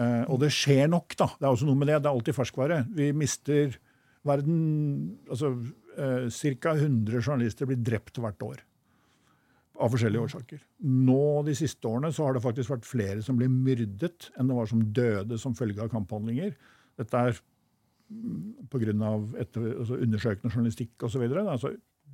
Eh, 0.00 0.24
og 0.32 0.40
det 0.42 0.52
skjer 0.54 0.88
nok, 0.90 1.14
da. 1.18 1.28
Det 1.36 1.46
er 1.46 1.52
også 1.52 1.68
noe 1.68 1.78
med 1.78 1.90
det. 1.90 2.00
Det 2.00 2.10
er 2.10 2.16
alltid 2.16 2.38
ferskvare. 2.38 2.82
Vi 2.96 3.12
mister 3.16 3.78
verden 4.22 4.58
Altså 5.26 5.50
eh, 5.98 6.28
ca. 6.62 6.76
100 6.76 7.18
journalister 7.18 7.68
blir 7.68 7.80
drept 7.82 8.20
hvert 8.22 8.46
år. 8.46 8.60
Av 9.82 9.92
forskjellige 9.92 10.28
årsaker. 10.28 10.60
Nå 10.84 11.22
de 11.48 11.56
siste 11.58 11.88
årene 11.88 12.12
så 12.14 12.26
har 12.26 12.36
det 12.36 12.44
faktisk 12.44 12.74
vært 12.74 12.86
flere 12.86 13.24
som 13.24 13.38
blir 13.40 13.50
myrdet, 13.50 14.28
enn 14.36 14.50
det 14.50 14.58
var 14.58 14.68
som 14.70 14.84
døde 14.94 15.38
som 15.40 15.56
følge 15.58 15.82
av 15.82 15.90
kamphandlinger. 15.92 16.54
Dette 17.00 17.24
er 17.28 17.40
pga. 18.70 18.92
Altså 18.92 19.96
undersøkende 19.96 20.52
journalistikk 20.52 21.08
osv. 21.08 21.24
Altså, 21.40 21.72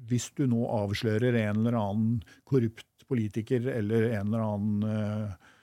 hvis 0.08 0.30
du 0.38 0.46
nå 0.48 0.62
avslører 0.70 1.36
en 1.42 1.60
eller 1.60 1.76
annen 1.76 2.18
korrupt 2.48 2.86
politiker 3.08 3.66
eller 3.72 4.10
en 4.12 4.28
eller 4.30 4.44
annen 4.44 4.84
uh, 4.84 5.54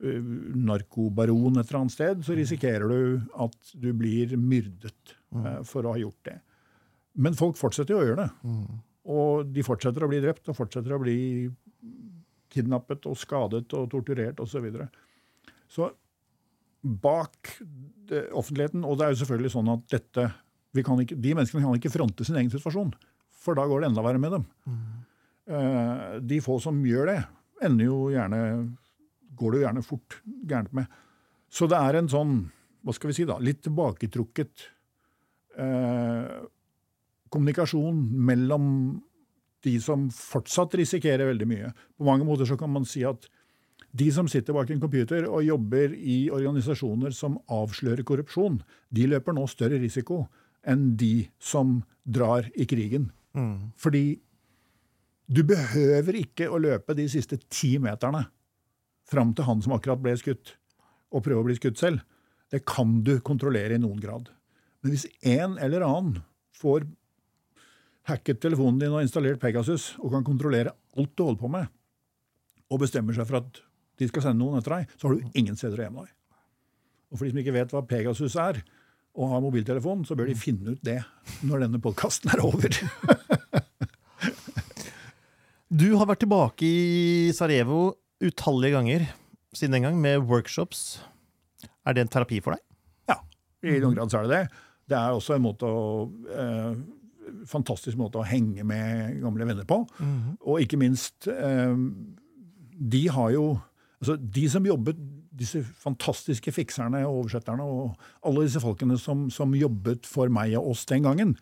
narkobaron 0.00 1.58
et 1.60 1.66
eller 1.68 1.80
annet 1.82 1.94
sted, 1.94 2.22
så 2.24 2.36
risikerer 2.36 2.88
du 2.88 3.32
at 3.44 3.72
du 3.76 3.90
blir 3.96 4.32
myrdet 4.40 5.16
uh, 5.36 5.60
for 5.66 5.84
å 5.84 5.94
ha 5.94 6.00
gjort 6.00 6.30
det. 6.30 6.38
Men 7.20 7.36
folk 7.36 7.58
fortsetter 7.60 7.94
jo 7.94 8.00
å 8.00 8.06
gjøre 8.08 8.24
det. 8.24 8.30
Mm. 8.48 8.78
Og 9.12 9.50
de 9.52 9.64
fortsetter 9.66 10.04
å 10.04 10.08
bli 10.10 10.22
drept 10.22 10.48
og 10.48 10.56
fortsetter 10.56 10.94
å 10.94 11.00
bli 11.02 11.18
kidnappet 12.50 13.06
og 13.10 13.18
skadet 13.18 13.66
og 13.76 13.90
torturert 13.92 14.40
osv. 14.42 14.56
Så, 14.56 14.62
videre. 14.64 14.88
så 15.70 15.90
bak 16.80 17.52
det, 18.08 18.24
offentligheten 18.32 18.86
Og 18.88 18.96
det 18.96 19.04
er 19.04 19.12
jo 19.12 19.20
selvfølgelig 19.20 19.52
sånn 19.52 19.68
at 19.68 19.82
dette 19.92 20.22
ikke, 20.80 21.18
De 21.18 21.34
menneskene 21.36 21.60
kan 21.60 21.76
ikke 21.76 21.92
fronte 21.92 22.24
sin 22.24 22.38
egen 22.40 22.52
situasjon 22.52 22.94
for 23.40 23.56
da 23.56 23.66
går 23.68 23.82
det 23.82 23.90
enda 23.90 24.04
verre 24.04 24.20
med 24.20 24.34
dem. 24.36 24.42
Mm. 24.68 26.24
De 26.28 26.38
få 26.44 26.58
som 26.62 26.76
gjør 26.86 27.08
det, 27.08 27.20
ender 27.64 27.88
jo 27.88 28.00
gjerne 28.12 28.40
går 29.40 29.52
det 29.52 29.60
jo 29.60 29.66
gjerne 29.66 29.86
fort 29.86 30.20
gærent 30.48 30.72
med. 30.76 31.00
Så 31.50 31.66
det 31.70 31.80
er 31.80 31.98
en 31.98 32.10
sånn, 32.10 32.38
hva 32.84 32.94
skal 32.94 33.10
vi 33.10 33.18
si 33.18 33.26
da, 33.28 33.38
litt 33.42 33.62
tilbaketrukket 33.64 34.66
eh, 35.58 36.40
kommunikasjon 37.32 38.00
mellom 38.30 38.64
de 39.64 39.74
som 39.82 40.08
fortsatt 40.14 40.76
risikerer 40.80 41.32
veldig 41.32 41.48
mye. 41.48 41.74
På 41.98 42.08
mange 42.08 42.26
måter 42.28 42.48
så 42.48 42.56
kan 42.60 42.72
man 42.72 42.86
si 42.88 43.04
at 43.06 43.26
de 43.90 44.06
som 44.14 44.28
sitter 44.30 44.54
bak 44.54 44.70
en 44.70 44.82
computer 44.82 45.26
og 45.26 45.42
jobber 45.44 45.94
i 45.98 46.22
organisasjoner 46.32 47.14
som 47.14 47.40
avslører 47.50 48.06
korrupsjon, 48.06 48.60
de 48.88 49.08
løper 49.10 49.34
nå 49.34 49.46
større 49.50 49.80
risiko 49.82 50.24
enn 50.68 50.92
de 51.00 51.26
som 51.42 51.80
drar 52.04 52.46
i 52.54 52.66
krigen. 52.70 53.10
Mm. 53.34 53.72
Fordi 53.80 54.04
du 55.30 55.42
behøver 55.46 56.18
ikke 56.22 56.48
å 56.50 56.58
løpe 56.62 56.94
de 56.98 57.06
siste 57.10 57.38
ti 57.50 57.76
meterne 57.82 58.24
fram 59.10 59.34
til 59.34 59.48
han 59.48 59.62
som 59.64 59.74
akkurat 59.76 60.02
ble 60.02 60.14
skutt, 60.18 60.54
og 61.10 61.24
prøve 61.26 61.42
å 61.42 61.48
bli 61.48 61.58
skutt 61.58 61.80
selv. 61.80 62.04
Det 62.50 62.62
kan 62.66 63.00
du 63.06 63.16
kontrollere 63.26 63.76
i 63.76 63.82
noen 63.82 64.00
grad. 64.02 64.30
Men 64.80 64.94
hvis 64.94 65.06
en 65.26 65.56
eller 65.60 65.84
annen 65.86 66.20
får 66.56 66.86
hacket 68.10 68.40
telefonen 68.42 68.80
din 68.80 68.94
og 68.94 69.04
installert 69.04 69.40
Pegasus 69.42 69.92
og 70.00 70.14
kan 70.14 70.24
kontrollere 70.26 70.72
alt 70.96 71.12
du 71.14 71.24
holder 71.24 71.42
på 71.42 71.50
med, 71.52 71.68
og 72.70 72.82
bestemmer 72.82 73.16
seg 73.16 73.28
for 73.28 73.42
at 73.42 73.60
de 74.00 74.08
skal 74.08 74.24
sende 74.24 74.40
noen 74.40 74.60
etter 74.60 74.78
deg, 74.78 74.92
så 74.96 75.08
har 75.08 75.16
du 75.16 75.38
ingen 75.38 75.58
steder 75.58 75.82
å 75.82 75.86
gjemme 75.86 76.06
deg. 76.06 76.14
Og 77.10 77.18
for 77.18 77.26
de 77.26 77.32
som 77.32 77.40
ikke 77.42 77.56
vet 77.56 77.72
hva 77.74 77.88
Pegasus 77.90 78.36
er, 78.40 78.60
og 79.18 79.32
har 79.32 79.42
mobiltelefon, 79.42 80.04
så 80.06 80.14
bør 80.16 80.30
de 80.30 80.38
finne 80.38 80.76
ut 80.76 80.84
det 80.86 81.00
når 81.46 81.64
denne 81.64 81.80
podkasten 81.82 82.30
er 82.30 82.42
over. 82.46 82.70
du 85.82 85.88
har 85.98 86.06
vært 86.06 86.22
tilbake 86.22 86.66
i 86.66 87.34
Sarajevo 87.34 87.80
utallige 88.20 88.76
ganger 88.76 89.06
siden 89.56 89.78
den 89.78 89.88
gang 89.88 90.00
med 90.00 90.26
workshops. 90.28 91.00
Er 91.86 91.96
det 91.96 92.04
en 92.04 92.12
terapi 92.12 92.40
for 92.44 92.54
deg? 92.54 92.62
Ja, 93.10 93.18
i 93.66 93.78
noen 93.82 93.96
grad 93.96 94.12
så 94.12 94.20
er 94.20 94.28
det 94.28 94.36
det. 94.36 94.64
Det 94.90 94.98
er 94.98 95.14
også 95.14 95.36
en 95.36 95.44
måte 95.44 95.68
å, 95.68 96.10
eh, 96.30 96.74
fantastisk 97.46 97.98
måte 97.98 98.20
å 98.20 98.26
henge 98.26 98.64
med 98.66 99.20
gamle 99.22 99.46
venner 99.46 99.64
på. 99.64 99.86
Mm 99.98 100.18
-hmm. 100.18 100.36
Og 100.40 100.60
ikke 100.60 100.78
minst 100.78 101.28
eh, 101.28 101.76
De 102.82 103.08
har 103.08 103.30
jo 103.30 103.58
altså 104.00 104.16
De 104.16 104.48
som 104.48 104.66
jobbet 104.66 104.96
disse 105.36 105.62
fantastiske 105.62 106.52
fikserne 106.52 107.06
og 107.06 107.24
oversetterne 107.24 107.62
og 107.62 107.96
alle 108.26 108.44
disse 108.44 108.60
folkene 108.60 108.98
som, 108.98 109.30
som 109.30 109.54
jobbet 109.54 110.06
for 110.06 110.28
meg 110.28 110.56
og 110.58 110.70
oss 110.70 110.86
den 110.86 111.02
gangen, 111.02 111.36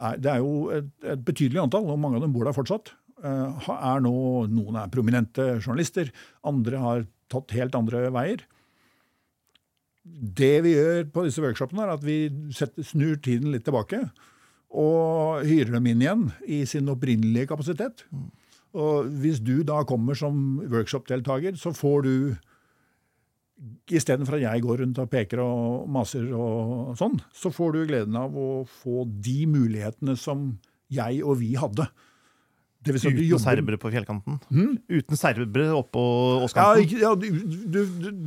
er, 0.00 0.16
det 0.16 0.30
er 0.32 0.36
jo 0.42 0.70
et, 0.74 0.90
et, 1.02 1.24
betydelig 1.24 1.62
antall, 1.62 1.86
og 1.90 1.98
mange 1.98 2.16
av 2.16 2.22
dem 2.22 2.32
bor 2.32 2.44
der 2.44 2.56
fortsatt. 2.56 2.92
Uh, 3.18 3.68
er 3.74 4.02
nå, 4.04 4.14
noen 4.52 4.78
er 4.78 4.92
prominente 4.92 5.56
journalister, 5.58 6.12
andre 6.46 6.82
har 6.82 7.06
tatt 7.32 7.54
helt 7.56 7.76
andre 7.76 8.06
veier. 8.14 8.44
Det 10.08 10.54
vi 10.64 10.74
gjør 10.76 11.08
på 11.12 11.26
disse 11.26 11.42
workshopene, 11.42 11.84
er 11.84 11.94
at 11.96 12.04
vi 12.06 12.18
setter, 12.54 12.86
snur 12.86 13.18
tiden 13.24 13.52
litt 13.52 13.66
tilbake 13.66 14.06
og 14.68 15.46
hyrer 15.48 15.74
dem 15.78 15.86
inn 15.88 16.02
igjen 16.04 16.24
i 16.44 16.62
sin 16.68 16.88
opprinnelige 16.92 17.48
kapasitet. 17.50 18.04
Og 18.76 19.08
Hvis 19.22 19.40
du 19.40 19.62
da 19.64 19.82
kommer 19.88 20.16
som 20.18 20.60
workshop-deltaker, 20.68 21.56
så 21.56 21.72
får 21.76 22.02
du 22.06 22.14
Istedenfor 23.90 24.36
at 24.36 24.44
jeg 24.44 24.62
går 24.62 24.84
rundt 24.84 24.98
og 25.02 25.08
peker 25.10 25.40
og 25.42 25.88
maser 25.90 26.28
og 26.30 26.92
sånn, 26.94 27.16
så 27.34 27.50
får 27.50 27.72
du 27.74 27.78
gleden 27.88 28.14
av 28.14 28.36
å 28.38 28.62
få 28.70 29.02
de 29.08 29.48
mulighetene 29.50 30.14
som 30.14 30.52
jeg 30.94 31.24
og 31.26 31.40
vi 31.40 31.56
hadde. 31.58 31.88
Si 32.96 33.10
Uten 33.10 33.24
jobber... 33.26 33.42
serbere 33.44 33.78
på 33.80 33.90
fjellkanten? 33.92 34.38
Hmm? 34.48 34.76
Uten 34.88 35.20
serbere 35.20 35.74
oppå 35.76 36.02
åskanten? 36.46 36.94
Ja, 36.94 37.08
ja 37.08 37.14
du, 37.18 37.26
du, 37.76 37.80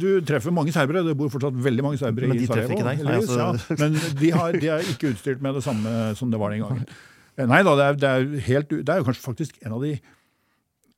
du, 0.03 0.07
treffer 0.27 0.53
mange 0.55 0.73
serbere. 0.75 1.03
Det 1.07 1.15
bor 1.17 1.31
fortsatt 1.33 1.57
veldig 1.65 1.85
mange 1.85 2.01
serbere 2.01 2.29
i 2.29 2.43
Sarajevo. 2.43 2.43
Men 2.43 2.43
de 2.43 2.49
treffer 2.53 2.75
ikke 2.77 2.89
deg? 2.89 3.05
Nei, 3.07 3.19
altså... 3.19 3.39
ja. 3.41 3.77
Men 3.81 3.99
de, 4.21 4.33
har, 4.37 4.57
de, 4.57 4.73
er 4.75 4.91
ikke 4.93 5.13
utstyrt 5.15 5.43
med 5.43 5.57
det 5.57 5.63
samme 5.65 5.95
som 6.19 6.33
det 6.33 6.41
var 6.41 6.53
den 6.53 6.65
gangen. 6.65 6.83
Eh, 7.37 7.47
nei 7.47 7.61
da, 7.65 7.77
det 7.79 7.85
er, 7.85 8.01
det 8.01 8.11
er, 8.11 8.27
helt, 8.49 8.75
det 8.81 8.93
er 8.93 9.01
jo 9.01 9.07
kanskje 9.07 9.23
faktisk 9.23 9.61
en 9.65 9.77
av 9.77 9.85
de 9.85 9.93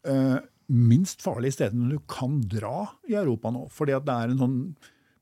uh, 0.10 0.40
minst 0.74 1.22
farlige 1.24 1.60
stedene 1.60 1.94
du 1.94 2.02
kan 2.10 2.42
dra 2.50 2.90
i 3.10 3.16
Europa 3.20 3.54
nå. 3.54 3.68
Fordi 3.74 3.96
at 3.96 4.08
det 4.08 4.18
er 4.18 4.34
en 4.34 4.42
sånn 4.42 4.58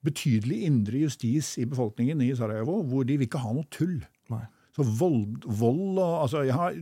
betydelig 0.05 0.63
indre 0.65 1.03
justis 1.03 1.53
i 1.61 1.67
befolkningen 1.69 2.23
i 2.25 2.31
Sarajevo, 2.37 2.79
hvor 2.89 3.05
de 3.05 3.19
vil 3.19 3.29
ikke 3.29 3.43
ha 3.43 3.53
noe 3.53 3.69
tull. 3.73 3.99
Nei. 4.33 4.43
Så 4.75 4.85
vold, 4.87 5.43
vold 5.45 5.99
og 5.99 6.21
altså, 6.23 6.45
jeg 6.47 6.55
har, 6.55 6.77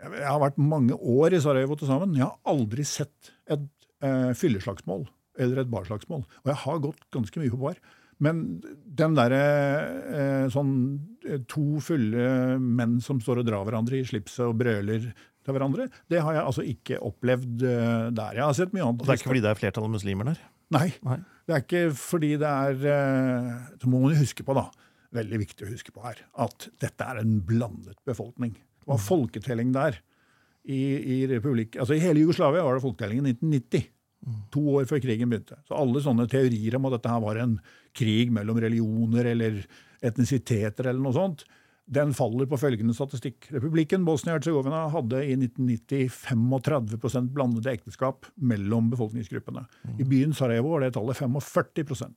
jeg 0.00 0.26
har, 0.26 0.40
vært 0.42 0.60
mange 0.62 0.96
år 0.96 1.36
i 1.36 1.40
Sarajevo 1.42 1.76
til 1.78 1.90
sammen. 1.90 2.16
Jeg 2.16 2.26
har 2.26 2.52
aldri 2.52 2.84
sett 2.88 3.32
et 3.50 3.66
eh, 4.04 4.30
fylleslagsmål 4.38 5.06
eller 5.40 5.62
et 5.62 5.72
barslagsmål. 5.72 6.24
Og 6.42 6.52
jeg 6.52 6.62
har 6.64 6.84
gått 6.84 7.02
ganske 7.14 7.42
mye 7.42 7.52
på 7.52 7.60
bar. 7.60 7.80
Men 8.20 8.60
den 8.84 9.16
derre 9.16 9.40
eh, 10.12 10.46
sånn 10.52 10.72
eh, 11.24 11.40
to 11.48 11.80
fulle 11.84 12.58
menn 12.60 12.98
som 13.04 13.20
står 13.22 13.40
og 13.42 13.48
drar 13.48 13.64
hverandre 13.68 14.00
i 14.00 14.06
slipset 14.08 14.44
og 14.44 14.58
brøler 14.60 15.08
til 15.40 15.56
hverandre. 15.56 15.88
Det 16.10 16.20
har 16.20 16.36
jeg 16.36 16.44
altså 16.44 16.64
ikke 16.68 17.00
opplevd 17.08 17.64
eh, 17.64 18.08
der. 18.16 18.40
Jeg 18.40 18.44
har 18.44 18.56
sett 18.56 18.74
mye 18.76 18.84
annet. 18.86 19.00
Og 19.00 19.08
det 19.08 19.14
er 19.16 19.22
ikke 19.22 19.32
fordi 19.32 19.44
det 19.46 19.52
er 19.52 19.60
flertall 19.62 19.88
av 19.88 19.94
muslimer 19.96 20.32
der? 20.32 20.42
Nei. 20.76 20.86
Nei. 21.06 21.18
Det 21.48 21.56
er 21.56 21.64
ikke 21.64 21.84
fordi 21.98 22.34
det 22.38 22.50
er 22.50 22.84
eh, 22.92 23.54
Så 23.80 23.90
må 23.90 24.02
man 24.04 24.14
jo 24.14 24.20
huske 24.20 24.44
på, 24.46 24.54
da, 24.54 24.68
veldig 25.16 25.40
viktig 25.40 25.66
å 25.66 25.70
huske 25.72 25.94
på 25.94 26.04
her, 26.04 26.20
at 26.44 26.68
dette 26.82 27.06
er 27.06 27.22
en 27.22 27.40
blandet 27.46 27.98
befolkning. 28.06 28.54
Var 28.90 29.02
folketelling 29.04 29.72
der. 29.76 30.00
I, 30.70 30.80
i, 31.00 31.16
republikk, 31.30 31.78
altså 31.80 31.96
I 31.96 32.02
hele 32.02 32.20
Jugoslavia 32.20 32.62
var 32.66 32.76
det 32.76 32.84
folketelling 32.84 33.22
i 33.22 33.32
1990. 33.32 33.86
Mm. 34.20 34.40
To 34.52 34.64
år 34.76 34.84
før 34.90 35.00
krigen 35.00 35.30
begynte. 35.32 35.56
Så 35.64 35.78
alle 35.78 36.02
sånne 36.04 36.26
teorier 36.28 36.76
om 36.76 36.84
at 36.88 36.98
dette 36.98 37.12
her 37.14 37.22
var 37.24 37.40
en 37.40 37.54
krig 37.96 38.28
mellom 38.34 38.60
religioner 38.60 39.30
eller 39.32 39.62
etnisiteter 40.04 40.90
eller 40.90 41.00
noe 41.00 41.16
sånt, 41.16 41.46
den 41.90 42.12
faller 42.14 42.46
på 42.46 42.58
følgende 42.60 42.94
statistikk. 42.94 43.48
Republikken 43.50 44.04
Bosnia-Hercegovina 44.06 44.84
hadde 44.92 45.24
i 45.26 45.32
1990 45.34 46.12
35% 46.28 47.32
blandede 47.34 47.72
ekteskap 47.72 48.28
mellom 48.36 48.92
befolkningsgruppene. 48.92 49.64
I 49.98 50.06
byen 50.06 50.36
Sarajevo 50.36 50.76
var 50.76 50.84
det 50.84 50.92
tallet 50.94 51.18
45 51.18 51.40
eh, 51.40 52.12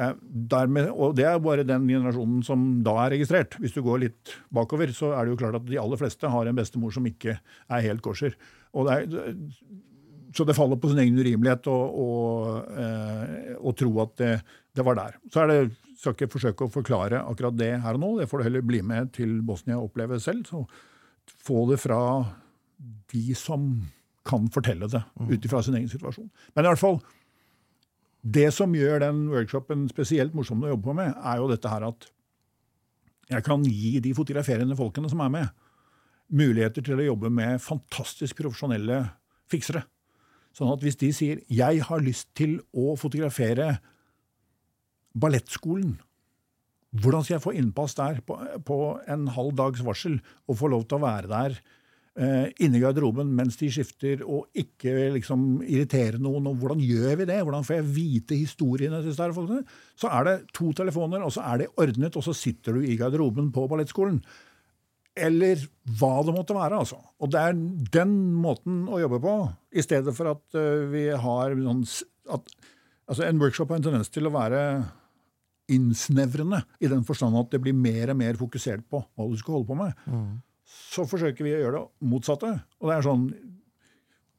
Dermed, 0.00 0.88
og 0.94 1.14
Det 1.18 1.26
er 1.28 1.42
bare 1.42 1.66
den 1.66 1.84
generasjonen 1.88 2.40
som 2.46 2.62
da 2.86 2.94
er 3.02 3.14
registrert. 3.16 3.58
Hvis 3.60 3.74
du 3.76 3.82
går 3.84 4.04
litt 4.06 4.32
bakover, 4.54 4.92
så 4.96 5.12
er 5.12 5.26
det 5.26 5.34
jo 5.34 5.40
klart 5.42 5.58
at 5.60 5.68
de 5.68 5.78
aller 5.80 6.00
fleste 6.00 6.30
har 6.32 6.48
en 6.48 6.56
bestemor 6.56 6.94
som 6.94 7.06
ikke 7.08 7.36
er 7.36 7.84
helt 7.84 8.02
korser. 8.04 8.36
Det 8.72 8.96
er, 8.96 9.28
så 10.36 10.46
det 10.46 10.54
faller 10.56 10.78
på 10.78 10.90
sin 10.90 11.02
egen 11.02 11.18
urimelighet 11.18 11.66
å, 11.70 11.78
eh, 12.70 13.54
å 13.58 13.72
tro 13.76 13.92
at 14.04 14.16
det, 14.20 14.32
det, 14.76 14.84
var 14.86 14.98
der. 14.98 15.16
Så 15.32 15.42
er 15.42 15.50
det, 15.50 15.60
skal 15.98 16.14
ikke 16.14 16.30
forsøke 16.32 16.66
å 16.66 16.72
forklare 16.72 17.24
akkurat 17.26 17.58
det 17.58 17.72
her 17.82 17.98
og 17.98 18.02
nå, 18.02 18.12
det 18.20 18.28
får 18.30 18.40
du 18.40 18.46
heller 18.46 18.66
bli 18.66 18.80
med 18.86 19.12
til 19.16 19.40
Bosnia 19.46 19.80
og 19.80 19.90
oppleve 19.90 20.20
selv. 20.22 20.46
så 20.48 20.64
Få 21.44 21.66
det 21.70 21.80
fra 21.82 22.00
de 23.12 23.24
som 23.36 23.72
kan 24.26 24.46
fortelle 24.52 24.88
det 24.90 25.02
ut 25.18 25.44
ifra 25.44 25.62
sin 25.64 25.76
egen 25.78 25.90
situasjon. 25.90 26.28
Men 26.54 26.64
i 26.64 26.70
hvert 26.70 26.80
fall, 26.80 27.00
det 28.22 28.50
som 28.52 28.74
gjør 28.76 29.00
den 29.00 29.22
workshopen 29.32 29.86
spesielt 29.88 30.34
morsom 30.36 30.64
å 30.64 30.74
jobbe 30.74 30.90
på 30.90 30.96
med, 30.98 31.14
er 31.16 31.40
jo 31.40 31.48
dette 31.50 31.70
her 31.72 31.88
at 31.88 32.10
Jeg 33.30 33.44
kan 33.46 33.62
gi 33.62 34.00
de 34.02 34.10
fotograferende 34.10 34.74
folkene 34.74 35.06
som 35.06 35.20
er 35.22 35.28
med, 35.30 35.50
muligheter 36.34 36.82
til 36.82 36.98
å 36.98 37.04
jobbe 37.12 37.30
med 37.30 37.62
fantastisk 37.62 38.40
profesjonelle 38.42 39.04
fiksere. 39.46 39.84
Sånn 40.50 40.72
at 40.72 40.82
hvis 40.82 40.98
de 40.98 41.12
sier 41.14 41.38
'jeg 41.46 41.82
har 41.86 42.00
lyst 42.00 42.34
til 42.34 42.60
å 42.74 42.98
fotografere 42.98 43.78
ballettskolen', 45.14 46.00
hvordan 46.90 47.22
skal 47.22 47.34
jeg 47.36 47.42
få 47.46 47.54
innpass 47.54 47.94
der 47.94 48.20
på, 48.26 48.34
på 48.66 49.00
en 49.06 49.28
halv 49.28 49.54
dags 49.54 49.80
varsel 49.80 50.20
og 50.48 50.58
få 50.58 50.66
lov 50.66 50.88
til 50.88 50.98
å 50.98 51.06
være 51.06 51.28
der 51.30 51.60
inne 52.20 52.76
i 52.76 52.82
garderoben 52.82 53.30
mens 53.32 53.56
de 53.56 53.70
skifter, 53.72 54.20
og 54.26 54.50
ikke 54.58 54.92
liksom 55.14 55.62
irritere 55.64 56.20
noen? 56.20 56.50
Og 56.50 56.58
hvordan 56.60 56.82
gjør 56.84 57.16
vi 57.22 57.26
det? 57.30 57.38
Hvordan 57.40 57.64
får 57.64 57.78
jeg 57.78 57.88
vite 57.94 58.36
historiene 58.36 59.00
til 59.00 59.12
disse 59.12 59.30
folkene? 59.36 59.62
Så 59.96 60.10
er 60.12 60.26
det 60.28 60.36
to 60.56 60.72
telefoner, 60.76 61.24
og 61.24 61.32
så 61.32 61.46
er 61.48 61.62
det 61.62 61.70
ordnet, 61.80 62.18
og 62.18 62.26
så 62.26 62.36
sitter 62.36 62.76
du 62.76 62.84
i 62.84 62.98
garderoben 63.00 63.48
på 63.54 63.64
ballettskolen. 63.70 64.20
Eller 65.18 65.64
hva 65.98 66.12
det 66.26 66.34
måtte 66.36 66.54
være. 66.54 66.78
altså. 66.78 67.00
Og 67.20 67.32
det 67.32 67.40
er 67.40 67.58
den 67.98 68.14
måten 68.40 68.84
å 68.88 69.00
jobbe 69.02 69.20
på, 69.24 69.34
i 69.74 69.84
stedet 69.84 70.14
for 70.16 70.30
at 70.34 70.44
uh, 70.58 70.86
vi 70.92 71.08
har 71.10 71.56
sånn 71.56 71.82
at, 72.30 72.54
altså 73.10 73.26
En 73.26 73.40
workshop 73.42 73.72
har 73.72 73.80
en 73.80 73.88
tendens 73.88 74.12
til 74.12 74.28
å 74.28 74.34
være 74.34 74.60
innsnevrende, 75.70 76.62
i 76.82 76.90
den 76.90 77.02
forstand 77.06 77.38
at 77.38 77.50
det 77.52 77.60
blir 77.62 77.76
mer 77.76 78.12
og 78.12 78.18
mer 78.18 78.38
fokusert 78.38 78.86
på 78.90 79.02
hva 79.02 79.26
du 79.30 79.36
skal 79.38 79.58
holde 79.58 79.68
på 79.70 79.78
med. 79.78 80.06
Mm. 80.10 80.30
Så 80.90 81.06
forsøker 81.06 81.46
vi 81.46 81.54
å 81.54 81.62
gjøre 81.62 81.78
det 81.78 82.10
motsatte. 82.10 82.52
Og 82.80 82.90
det 82.90 82.98
er 82.98 83.06
sånn 83.06 83.30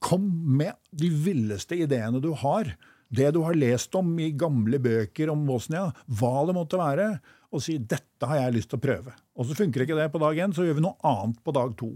Kom 0.01 0.23
med 0.57 0.73
de 0.97 1.11
villeste 1.13 1.77
ideene 1.77 2.17
du 2.23 2.31
har. 2.41 2.71
Det 3.13 3.27
du 3.35 3.43
har 3.45 3.53
lest 3.53 3.93
om 3.99 4.15
i 4.17 4.31
gamle 4.33 4.79
bøker 4.81 5.29
om 5.29 5.43
Bosnia, 5.45 5.91
hva 6.07 6.39
det 6.47 6.55
måtte 6.57 6.79
være, 6.79 7.05
og 7.51 7.61
si 7.61 7.75
'dette 7.77 8.25
har 8.25 8.39
jeg 8.39 8.55
lyst 8.55 8.71
til 8.71 8.79
å 8.79 8.85
prøve'. 8.85 9.13
Og 9.37 9.45
så 9.45 9.57
funker 9.59 9.83
ikke 9.83 9.99
det 9.99 10.07
på 10.09 10.21
dag 10.23 10.39
én, 10.41 10.55
så 10.55 10.65
gjør 10.65 10.79
vi 10.79 10.85
noe 10.87 10.97
annet 11.05 11.37
på 11.43 11.53
dag 11.53 11.75
to. 11.77 11.91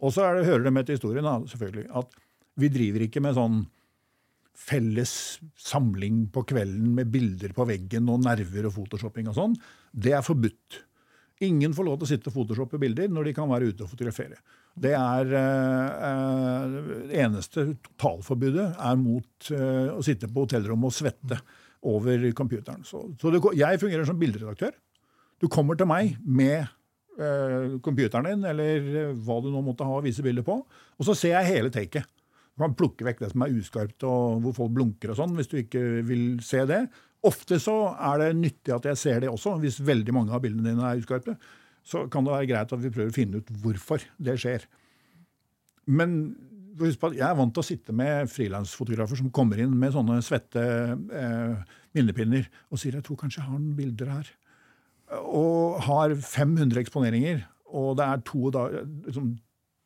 Og 0.00 0.12
så 0.12 0.26
det, 0.34 0.48
hører 0.48 0.64
det 0.64 0.72
med 0.72 0.86
til 0.86 0.96
historien 0.96 1.46
selvfølgelig, 1.46 1.86
at 1.94 2.10
vi 2.56 2.68
driver 2.68 3.06
ikke 3.06 3.22
med 3.22 3.36
sånn 3.38 3.60
felles 4.54 5.40
samling 5.58 6.28
på 6.32 6.44
kvelden 6.46 6.94
med 6.94 7.10
bilder 7.12 7.52
på 7.54 7.66
veggen 7.66 8.08
og 8.08 8.22
nerver 8.24 8.68
og 8.68 8.74
photoshopping 8.76 9.28
og 9.28 9.38
sånn. 9.38 9.56
Det 9.92 10.14
er 10.14 10.22
forbudt. 10.24 10.84
Ingen 11.42 11.74
får 11.74 11.86
lov 11.88 11.96
til 11.98 12.06
å 12.06 12.10
sitte 12.12 12.30
og 12.30 12.36
photoshoppe 12.36 12.78
bilder 12.78 13.10
når 13.10 13.28
de 13.28 13.34
kan 13.34 13.50
være 13.50 13.72
ute 13.72 13.82
og 13.82 13.90
fotografere. 13.90 14.38
Det 14.74 14.92
er 14.94 15.32
eh, 15.40 16.78
eneste 17.24 17.66
totalforbudet 17.82 18.68
er 18.78 19.00
mot 19.00 19.50
eh, 19.50 19.90
å 19.90 20.02
sitte 20.06 20.30
på 20.30 20.46
hotellrommet 20.46 20.92
og 20.92 20.94
svette 20.94 21.40
over 21.90 22.24
computeren. 22.38 22.86
Så, 22.86 23.02
så 23.20 23.34
det, 23.34 23.42
jeg 23.58 23.82
fungerer 23.82 24.06
som 24.08 24.18
bilderedaktør. 24.20 24.76
Du 25.42 25.50
kommer 25.52 25.78
til 25.78 25.90
meg 25.90 26.14
med 26.22 26.62
eh, 27.18 27.74
computeren 27.84 28.30
din 28.30 28.46
eller 28.48 28.90
eh, 29.02 29.14
hva 29.26 29.40
du 29.42 29.50
nå 29.52 29.62
måtte 29.66 29.86
ha 29.86 29.98
å 29.98 30.04
vise 30.04 30.24
bilder 30.24 30.46
på, 30.46 30.60
og 30.62 31.08
så 31.08 31.16
ser 31.18 31.34
jeg 31.34 31.50
hele 31.50 31.74
taket. 31.74 32.06
Du 32.54 32.62
kan 32.62 32.76
plukke 32.78 33.06
vekk 33.06 33.24
det 33.24 33.32
som 33.32 33.42
er 33.42 33.58
uskarpt 33.58 34.06
og 34.06 34.44
hvor 34.44 34.54
folk 34.54 34.74
blunker 34.76 35.10
og 35.10 35.18
sånn, 35.18 35.34
hvis 35.34 35.50
du 35.50 35.58
ikke 35.64 35.82
vil 36.06 36.38
se 36.46 36.62
det. 36.70 36.84
Ofte 37.24 37.58
så 37.62 37.74
er 37.94 38.20
det 38.20 38.30
nyttig 38.38 38.74
at 38.74 38.88
jeg 38.90 39.00
ser 39.00 39.22
det 39.24 39.30
også, 39.32 39.56
hvis 39.62 39.80
veldig 39.84 40.14
mange 40.16 40.34
av 40.34 40.42
bildene 40.44 40.72
dine 40.72 40.88
er 40.88 41.00
uskarpe. 41.00 41.36
Så 41.84 42.06
kan 42.12 42.24
det 42.24 42.34
være 42.34 42.48
greit 42.50 42.72
at 42.72 42.82
vi 42.82 42.92
prøver 42.92 43.12
å 43.12 43.16
finne 43.16 43.40
ut 43.40 43.52
hvorfor 43.62 44.04
det 44.24 44.36
skjer. 44.40 44.66
Men 45.88 46.34
husk 46.80 47.00
på 47.00 47.10
at 47.10 47.18
jeg 47.18 47.26
er 47.28 47.36
vant 47.38 47.52
til 47.54 47.62
å 47.62 47.66
sitte 47.66 47.94
med 47.96 48.30
frilansfotografer 48.32 49.20
som 49.20 49.32
kommer 49.34 49.60
inn 49.62 49.74
med 49.78 49.92
sånne 49.94 50.18
svette 50.26 50.62
eh, 50.64 51.74
minnepinner 51.94 52.48
og 52.70 52.80
sier 52.80 52.96
jeg 52.98 53.06
tror 53.06 53.20
kanskje 53.20 53.42
jeg 53.42 53.48
har 53.48 53.60
noen 53.60 53.76
bilder 53.78 54.10
her. 54.16 54.32
Og 55.28 55.78
har 55.84 56.16
500 56.16 56.80
eksponeringer, 56.80 57.44
og 57.74 57.94
det 58.00 58.08
er 58.08 58.24
to, 58.26 58.48
da, 58.54 58.64
liksom, 59.06 59.36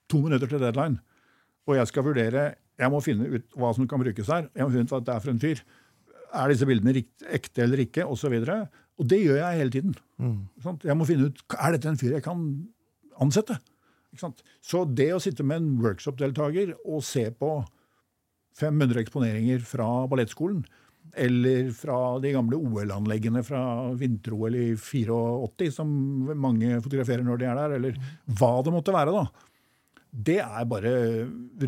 to 0.09 0.23
minutter 0.25 0.51
til 0.51 0.63
deadline 0.63 1.03
og 1.69 1.77
jeg 1.77 1.91
skal 1.91 2.07
vurdere 2.07 2.47
Jeg 2.79 2.93
må 2.93 3.01
finne 3.05 3.29
ut 3.29 3.59
hva 3.59 3.73
som 3.75 3.89
kan 3.91 3.99
brukes 3.99 4.29
her. 4.31 4.47
Jeg 4.55 4.63
må 4.65 4.71
finne 4.71 4.87
ut 4.87 4.93
hva 4.95 5.01
det 5.03 5.15
er 5.15 5.23
for 5.25 5.33
en 5.33 5.41
fyr. 5.43 5.63
Er 6.37 6.53
disse 6.53 6.69
bildene 6.69 7.05
ekte 7.33 7.65
eller 7.65 7.85
ikke? 7.85 8.05
Og, 8.05 8.19
så 8.21 8.29
og 8.29 9.09
det 9.09 9.21
gjør 9.23 9.39
jeg 9.41 9.61
hele 9.61 9.75
tiden. 9.75 9.95
Mm. 10.19 10.49
Jeg 10.85 10.97
må 10.99 11.07
finne 11.09 11.31
ut 11.31 11.43
er 11.57 11.75
dette 11.75 11.89
en 11.89 12.01
fyr 12.01 12.17
jeg 12.17 12.25
kan 12.27 12.45
ansette. 13.23 13.59
Så 14.65 14.85
det 14.89 15.13
å 15.15 15.23
sitte 15.23 15.47
med 15.47 15.63
en 15.63 15.71
workshop-deltaker 15.83 16.75
og 16.85 17.05
se 17.07 17.29
på 17.31 17.53
500 18.59 19.05
eksponeringer 19.05 19.63
fra 19.63 19.87
ballettskolen, 20.11 20.65
eller 21.19 21.71
fra 21.73 22.19
de 22.21 22.33
gamle 22.35 22.59
OL-anleggene 22.59 23.45
fra 23.47 23.61
vinter-OL 23.97 24.57
i 24.59 24.67
84, 24.77 25.69
som 25.77 25.93
mange 26.35 26.81
fotograferer 26.83 27.25
når 27.25 27.41
de 27.41 27.47
er 27.49 27.61
der, 27.61 27.77
eller 27.79 28.01
hva 28.41 28.57
det 28.67 28.75
måtte 28.75 28.97
være, 28.97 29.15
da 29.15 29.47
det 30.13 30.39
er 30.41 30.69
bare 30.69 30.93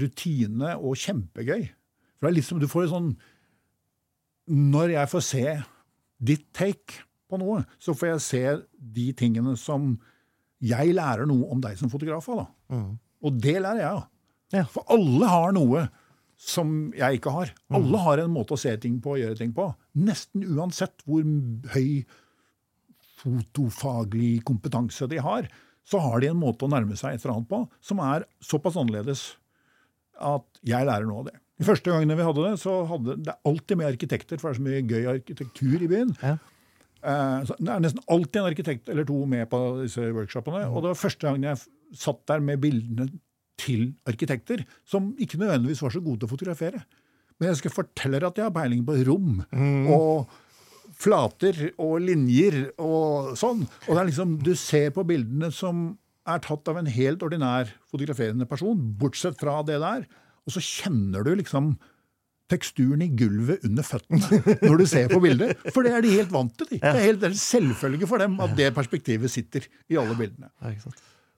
rutine 0.01 0.75
og 0.79 0.99
kjempegøy. 0.99 1.67
For 2.19 2.27
det 2.27 2.31
er 2.31 2.37
liksom, 2.39 2.61
du 2.61 2.69
får 2.71 2.87
et 2.87 2.95
sånn 2.95 3.11
Når 4.51 4.97
jeg 4.97 5.11
får 5.13 5.25
se 5.25 5.45
ditt 6.21 6.49
take 6.57 7.05
på 7.31 7.39
noe, 7.41 7.63
så 7.79 7.95
får 7.97 8.15
jeg 8.15 8.25
se 8.25 8.45
de 8.99 9.11
tingene 9.17 9.55
som 9.59 9.95
jeg 10.61 10.95
lærer 10.97 11.29
noe 11.29 11.49
om 11.55 11.61
deg 11.63 11.79
som 11.81 11.91
fotograf 11.93 12.27
av. 12.35 12.49
Mm. 12.73 12.99
Og 13.25 13.41
det 13.41 13.57
lærer 13.63 13.83
jeg 13.85 13.91
av. 13.95 14.07
Ja. 14.51 14.65
For 14.69 14.87
alle 14.93 15.31
har 15.31 15.55
noe 15.57 15.87
som 16.41 16.91
jeg 16.97 17.21
ikke 17.21 17.33
har. 17.35 17.53
Mm. 17.69 17.77
Alle 17.79 18.03
har 18.05 18.23
en 18.23 18.35
måte 18.35 18.57
å 18.57 18.61
se 18.61 18.73
ting 18.81 18.99
på 19.05 19.15
og 19.15 19.23
gjøre 19.23 19.39
ting 19.39 19.55
på. 19.57 19.69
Nesten 20.01 20.45
uansett 20.57 21.05
hvor 21.07 21.25
høy 21.75 22.03
fotofaglig 23.21 24.41
kompetanse 24.49 25.09
de 25.11 25.21
har 25.21 25.49
så 25.87 26.01
har 26.01 26.23
de 26.23 26.31
en 26.31 26.41
måte 26.41 26.65
å 26.65 26.71
nærme 26.73 26.97
seg 26.97 27.15
et 27.17 27.25
eller 27.25 27.39
annet 27.39 27.51
på 27.51 27.61
som 27.85 28.01
er 28.05 28.27
såpass 28.45 28.79
annerledes 28.81 29.25
at 30.21 30.61
jeg 30.67 30.87
lærer 30.89 31.09
noe 31.09 31.23
av 31.23 31.31
det. 31.31 31.37
De 31.61 31.67
første 31.69 31.93
gangene 31.93 32.17
vi 32.17 32.25
hadde 32.25 32.47
det, 32.47 32.55
så 32.63 32.79
hadde 32.89 33.19
det 33.27 33.37
alltid 33.49 33.81
med 33.81 33.91
arkitekter, 33.91 34.41
for 34.41 34.49
det 34.49 34.55
er 34.55 34.61
så 34.61 34.67
mye 34.67 34.85
gøy 34.89 35.11
arkitektur 35.13 35.77
i 35.77 35.91
byen. 35.91 36.15
Ja. 36.25 36.37
Eh, 37.01 37.39
så 37.49 37.57
det 37.59 37.73
er 37.73 37.83
nesten 37.85 38.05
alltid 38.13 38.41
en 38.41 38.49
arkitekt 38.51 38.89
eller 38.93 39.09
to 39.09 39.19
med 39.29 39.49
på 39.53 39.61
disse 39.83 40.05
workshopene. 40.17 40.67
Og 40.71 40.83
det 40.83 40.95
var 40.95 41.03
første 41.03 41.29
gangen 41.29 41.49
jeg 41.51 42.01
satt 42.01 42.23
der 42.31 42.45
med 42.45 42.63
bildene 42.63 43.11
til 43.61 43.91
arkitekter, 44.09 44.65
som 44.89 45.13
ikke 45.21 45.41
nødvendigvis 45.41 45.83
var 45.85 45.93
så 45.93 46.03
gode 46.05 46.23
til 46.23 46.31
å 46.31 46.35
fotografere. 46.35 46.85
Men 47.41 47.51
jeg 47.51 47.61
skal 47.61 47.77
fortelle 47.77 48.21
at 48.25 48.39
jeg 48.41 48.49
har 48.49 48.55
peiling 48.57 48.85
på 48.87 48.97
rom. 49.09 49.43
Mm. 49.53 49.91
og 49.97 50.39
flater 51.01 51.71
og 51.81 52.01
linjer 52.05 52.59
og 52.83 53.33
sånn. 53.39 53.65
Og 53.87 53.91
det 53.95 54.01
er 54.01 54.09
liksom, 54.11 54.37
du 54.45 54.53
ser 54.59 54.91
på 54.93 55.05
bildene 55.09 55.49
som 55.55 55.95
er 56.29 56.43
tatt 56.45 56.69
av 56.69 56.81
en 56.81 56.91
helt 56.91 57.23
ordinær 57.25 57.71
fotograferende 57.91 58.47
person, 58.49 58.81
bortsett 59.01 59.39
fra 59.41 59.61
det 59.67 59.79
der. 59.83 60.05
Og 60.47 60.55
så 60.57 60.63
kjenner 60.65 61.27
du 61.27 61.35
liksom 61.39 61.75
teksturen 62.51 63.05
i 63.05 63.11
gulvet 63.15 63.65
under 63.67 63.87
føttene 63.87 64.41
når 64.65 64.81
du 64.81 64.87
ser 64.91 65.11
på 65.13 65.21
bildet. 65.23 65.61
For 65.71 65.87
det 65.87 65.93
er 65.95 66.05
de 66.05 66.15
helt 66.17 66.33
vant 66.35 66.55
til. 66.59 66.73
De. 66.73 66.81
Det 66.83 66.91
er 66.91 67.07
helt 67.13 67.27
er 67.29 67.37
selvfølge 67.39 68.09
for 68.11 68.23
dem 68.23 68.39
at 68.43 68.57
det 68.59 68.73
perspektivet 68.77 69.33
sitter 69.33 69.69
i 69.91 69.99
alle 70.01 70.17
bildene. 70.19 70.51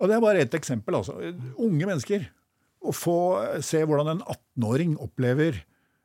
Og 0.03 0.09
Det 0.09 0.16
er 0.16 0.24
bare 0.24 0.41
ett 0.43 0.55
eksempel. 0.57 0.97
altså. 0.99 1.19
Unge 1.61 1.87
mennesker. 1.87 2.24
Å 2.83 2.95
få 2.97 3.19
se 3.62 3.83
hvordan 3.87 4.16
en 4.16 4.24
18-åring 4.24 4.97
opplever 5.05 5.61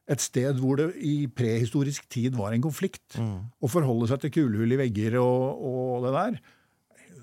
et 0.08 0.24
sted 0.24 0.60
hvor 0.62 0.78
det 0.80 0.92
i 1.04 1.28
prehistorisk 1.28 2.06
tid 2.12 2.38
var 2.38 2.54
en 2.54 2.64
konflikt. 2.64 3.18
Mm. 3.20 3.50
Å 3.60 3.72
forholde 3.72 4.08
seg 4.12 4.22
til 4.24 4.36
kulehull 4.38 4.76
i 4.76 4.80
vegger 4.84 5.18
og, 5.20 5.66
og, 5.68 6.06
det 6.06 6.14
der. 6.16 6.38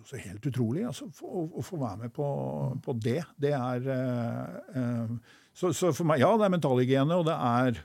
Så 0.05 0.21
helt 0.21 0.45
utrolig 0.45 0.83
altså, 0.85 1.07
å, 1.25 1.47
å, 1.49 1.63
få 1.65 1.79
være 1.81 2.03
med 2.03 2.13
på, 2.13 2.27
på 2.85 2.97
det. 3.01 3.23
Det 3.41 3.55
er 3.57 3.87
uh, 3.89 4.59
uh, 4.75 5.39
så, 5.55 5.71
så, 5.73 5.93
for 5.95 6.09
meg, 6.09 6.23
ja, 6.23 6.33
det 6.39 6.49
er 6.49 6.55
mentalhygiene, 6.57 7.17
og 7.21 7.29
det 7.29 7.39
er 7.39 7.81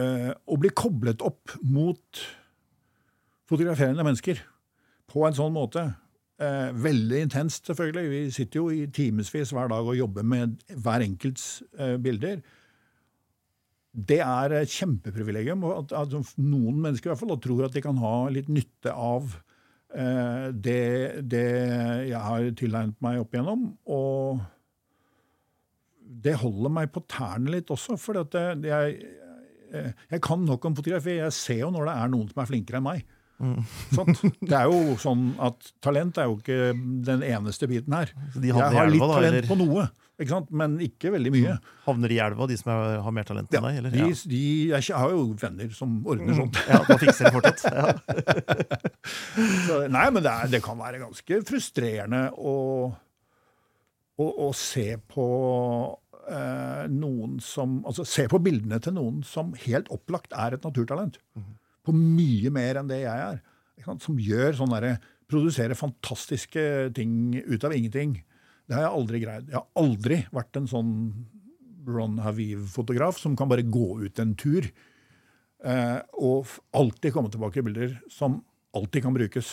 eh, 0.00 0.32
å 0.32 0.58
bli 0.60 0.72
koblet 0.72 1.24
opp 1.24 1.58
mot 1.60 2.24
fotograferende 3.46 4.04
mennesker 4.06 4.40
på 5.12 5.26
en 5.28 5.36
sånn 5.36 5.54
måte. 5.54 5.86
Eh, 6.36 6.70
veldig 6.84 7.22
intenst, 7.24 7.68
selvfølgelig. 7.68 8.10
Vi 8.12 8.22
sitter 8.34 8.60
jo 8.60 8.68
i 8.72 8.86
timevis 8.92 9.52
hver 9.54 9.70
dag 9.72 9.86
og 9.86 9.96
jobber 9.96 10.26
med 10.26 10.58
hver 10.84 11.04
enkelts 11.04 11.62
eh, 11.78 11.96
bilder. 12.02 12.42
Det 13.96 14.18
er 14.20 14.52
et 14.58 14.72
kjempeprivilegium. 14.72 15.64
At, 15.72 15.94
at, 15.96 16.16
noen 16.36 16.82
mennesker 16.82 17.08
i 17.08 17.14
hvert 17.14 17.22
fall 17.22 17.40
tror 17.40 17.64
at 17.68 17.76
de 17.76 17.84
kan 17.84 17.96
ha 18.02 18.16
litt 18.32 18.50
nytte 18.52 18.92
av 18.92 19.38
eh, 19.96 20.52
det, 20.52 21.24
det, 21.24 21.46
jeg 22.10 22.20
har 22.20 22.50
tilegnet 22.60 23.00
meg 23.04 23.22
opp 23.22 23.32
igjennom. 23.32 23.70
Og 23.88 24.44
det 26.06 26.36
holder 26.40 26.72
meg 26.72 26.92
på 26.94 27.02
tærne 27.10 27.50
litt 27.56 27.70
også, 27.74 27.98
for 28.00 28.18
jeg, 28.22 28.96
jeg, 29.74 30.20
kan 30.24 30.46
nok 30.46 30.64
om 30.70 30.76
fotografi. 30.78 31.18
Jeg 31.18 31.34
ser 31.34 31.62
jo 31.64 31.72
når 31.74 31.90
det 31.90 31.98
er 32.02 32.10
noen 32.14 32.30
som 32.32 32.42
er 32.44 32.50
flinkere 32.50 32.80
enn 32.80 32.86
meg. 32.88 33.04
Sant? 33.92 34.22
Det 34.48 34.54
er 34.56 34.70
jo 34.70 34.94
sånn 35.00 35.34
at 35.44 35.66
talent 35.84 36.16
er 36.16 36.30
jo 36.30 36.38
ikke 36.38 36.70
den 37.04 37.24
eneste 37.26 37.68
biten 37.68 37.92
her. 37.92 38.12
De 38.32 38.48
Jeg 38.48 38.56
har 38.56 38.72
elva, 38.86 38.88
litt 38.94 39.02
talent 39.04 39.42
da, 39.42 39.48
på 39.50 39.58
noe, 39.60 39.84
ikke 40.16 40.32
sant? 40.32 40.52
men 40.56 40.78
ikke 40.80 41.12
veldig 41.12 41.32
mye. 41.34 41.56
havner 41.84 42.14
i 42.14 42.20
elva, 42.24 42.46
de 42.48 42.56
som 42.56 42.72
er, 42.72 42.94
har 43.04 43.12
mer 43.18 43.28
talent 43.28 43.52
Ja, 43.52 43.60
enn 43.60 43.68
deg? 43.68 43.80
Eller? 43.82 43.92
de, 43.92 44.00
Ja. 44.06 44.20
de, 44.32 44.40
jeg 44.72 44.96
har 45.02 45.12
jo 45.12 45.26
venner 45.42 45.74
som 45.76 45.98
ordner 46.08 46.38
sånt. 46.40 46.62
ja, 46.64 46.80
da 46.88 46.96
fikser 47.02 47.28
de 47.28 47.34
fortsatt. 47.36 47.66
Ja. 47.76 48.80
Så, 49.66 49.82
nei, 49.92 50.06
men 50.10 50.22
det, 50.24 50.32
er, 50.32 50.48
det 50.56 50.62
kan 50.64 50.78
være 50.80 50.98
ganske 51.04 51.42
frustrerende 51.46 52.22
å, 52.40 52.54
å, 54.16 54.26
å 54.46 54.48
se 54.56 54.96
på 55.12 55.26
eh, 56.30 56.84
noen 56.92 57.36
som 57.44 57.78
Altså 57.88 58.06
se 58.08 58.26
på 58.30 58.40
bildene 58.42 58.80
til 58.82 58.96
noen 58.96 59.20
som 59.26 59.52
helt 59.66 59.90
opplagt 59.94 60.34
er 60.36 60.56
et 60.56 60.64
naturtalent. 60.66 61.18
På 61.86 61.94
mye 61.94 62.50
mer 62.50 62.80
enn 62.80 62.90
det 62.90 63.02
jeg 63.04 63.28
er. 63.30 63.42
Som 64.02 64.18
gjør 64.18 64.56
sånn 64.58 64.72
derre 64.74 64.96
Produserer 65.26 65.74
fantastiske 65.74 66.60
ting 66.94 67.34
ut 67.34 67.64
av 67.66 67.72
ingenting. 67.74 68.12
Det 68.66 68.76
har 68.76 68.84
jeg 68.84 68.94
aldri 68.94 69.20
greid. 69.24 69.48
Jeg 69.50 69.58
har 69.58 69.64
aldri 69.82 70.18
vært 70.30 70.58
en 70.60 70.68
sånn 70.70 70.92
Ron 71.86 72.20
Haviv-fotograf 72.22 73.18
som 73.18 73.34
kan 73.38 73.50
bare 73.50 73.66
gå 73.66 73.88
ut 74.04 74.20
en 74.22 74.36
tur. 74.38 74.68
Eh, 75.66 75.98
og 76.22 76.46
alltid 76.78 77.10
komme 77.14 77.32
tilbake 77.34 77.58
i 77.58 77.66
bilder 77.66 77.96
som 78.12 78.38
alltid 78.76 79.02
kan 79.06 79.16
brukes 79.16 79.50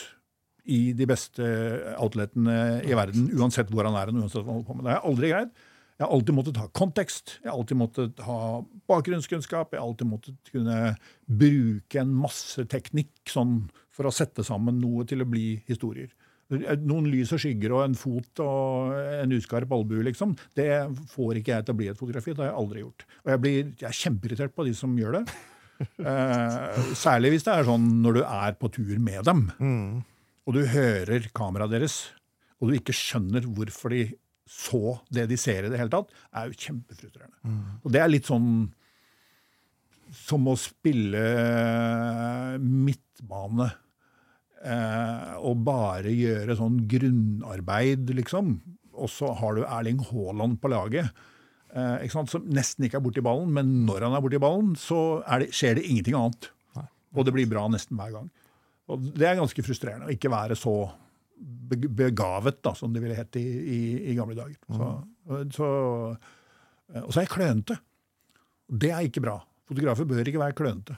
i 0.63 0.79
de 0.95 1.07
beste 1.09 1.43
outletene 1.99 2.57
i 2.87 2.95
verden, 2.95 3.27
uansett 3.35 3.71
hvor 3.71 3.87
han 3.87 3.97
er. 3.99 4.11
og 4.11 4.23
uansett 4.23 4.43
hva 4.43 4.53
han 4.53 4.61
holder 4.61 4.69
på 4.69 4.77
med. 4.77 4.85
Det 4.85 4.91
har 4.93 4.99
jeg 4.99 5.09
aldri 5.11 5.31
greid. 5.33 5.53
Jeg 5.93 6.07
har 6.07 6.15
alltid 6.15 6.35
måttet 6.35 6.57
ha 6.57 6.65
kontekst, 6.73 7.35
jeg 7.43 7.51
har 7.51 7.57
alltid 7.59 7.77
måttet 7.77 8.21
ha 8.25 8.37
bakgrunnskunnskap, 8.89 9.75
jeg 9.75 9.79
har 9.79 9.85
alltid 9.85 10.09
måttet 10.09 10.49
kunne 10.51 10.77
bruke 11.29 11.99
en 12.01 12.15
masse 12.17 12.65
teknikk 12.71 13.29
sånn, 13.29 13.59
for 13.93 14.09
å 14.09 14.13
sette 14.15 14.43
sammen 14.43 14.79
noe 14.81 15.05
til 15.07 15.21
å 15.21 15.29
bli 15.29 15.61
historier. 15.69 16.09
Noen 16.81 17.07
lys 17.13 17.31
og 17.33 17.41
skygger 17.41 17.75
og 17.77 17.83
en 17.85 17.95
fot 17.97 18.41
og 18.43 18.97
en 18.97 19.35
uskarp 19.37 19.71
albue, 19.73 20.03
liksom, 20.09 20.33
det 20.57 20.67
får 21.13 21.39
ikke 21.39 21.53
jeg 21.55 21.67
til 21.67 21.75
å 21.75 21.79
bli 21.79 21.89
et 21.91 21.99
fotografi. 21.99 22.33
Det 22.33 22.43
har 22.43 22.51
jeg 22.51 22.61
aldri 22.63 22.83
gjort. 22.83 23.05
Og 23.23 23.31
jeg, 23.33 23.41
blir, 23.45 23.59
jeg 23.69 23.89
er 23.89 23.99
kjempeirritert 24.01 24.55
på 24.57 24.65
de 24.67 24.77
som 24.77 24.95
gjør 24.99 25.19
det. 25.21 25.25
Eh, 25.83 26.75
særlig 26.95 27.31
hvis 27.33 27.43
det 27.43 27.51
er 27.51 27.65
sånn 27.67 27.87
når 28.03 28.15
du 28.15 28.19
er 28.21 28.53
på 28.55 28.69
tur 28.71 28.91
med 29.03 29.25
dem, 29.27 29.41
og 30.43 30.57
du 30.57 30.63
hører 30.67 31.29
kameraet 31.35 31.71
deres, 31.77 31.97
og 32.59 32.69
du 32.69 32.77
ikke 32.77 32.95
skjønner 32.95 33.45
hvorfor 33.47 33.93
de 33.95 34.05
så 34.49 34.97
det 35.13 35.27
de 35.31 35.37
ser 35.39 35.65
i 35.65 35.71
det 35.71 35.79
hele 35.79 35.91
tatt, 35.91 36.09
er 36.35 36.49
jo 36.49 36.57
kjempefrustrerende. 36.65 37.37
Og 37.83 37.93
det 37.95 38.01
er 38.03 38.11
litt 38.11 38.27
sånn 38.27 38.49
som 40.13 40.45
å 40.51 40.55
spille 40.59 41.23
midtbane 42.61 43.69
eh, 44.61 45.31
og 45.39 45.63
bare 45.65 46.11
gjøre 46.13 46.57
sånn 46.59 46.83
grunnarbeid, 46.91 48.11
liksom. 48.19 48.57
Og 48.93 49.09
så 49.09 49.31
har 49.39 49.57
du 49.57 49.63
Erling 49.63 50.03
Haaland 50.11 50.59
på 50.61 50.69
laget, 50.69 51.09
eh, 51.73 52.05
som 52.29 52.45
nesten 52.45 52.85
ikke 52.85 52.99
er 52.99 53.07
borti 53.07 53.23
ballen, 53.25 53.49
men 53.55 53.73
når 53.87 54.05
han 54.09 54.19
er 54.19 54.25
borti 54.25 54.43
ballen, 54.43 54.75
så 54.77 55.23
det, 55.41 55.49
skjer 55.55 55.79
det 55.79 55.87
ingenting 55.87 56.19
annet. 56.19 56.51
Og 57.13 57.25
det 57.25 57.33
blir 57.35 57.49
bra 57.49 57.65
nesten 57.69 57.97
hver 57.97 58.13
gang. 58.13 58.29
Og 58.91 59.07
det 59.15 59.27
er 59.29 59.39
ganske 59.39 59.63
frustrerende 59.65 60.09
å 60.09 60.13
ikke 60.13 60.31
være 60.33 60.57
så 60.59 60.75
begavet, 61.43 62.59
da, 62.63 62.73
som 62.77 62.93
det 62.93 63.01
ville 63.03 63.17
hett 63.17 63.39
i, 63.39 63.43
i, 63.43 63.79
i 64.11 64.15
gamle 64.17 64.35
dager. 64.37 64.59
Så, 64.67 64.89
så, 65.55 65.69
og 67.01 67.09
så 67.09 67.19
er 67.19 67.25
jeg 67.25 67.33
klønete. 67.33 67.79
Det 68.83 68.91
er 68.93 69.07
ikke 69.07 69.23
bra. 69.23 69.37
Fotografer 69.69 70.07
bør 70.07 70.29
ikke 70.29 70.41
være 70.41 70.57
klønete. 70.57 70.97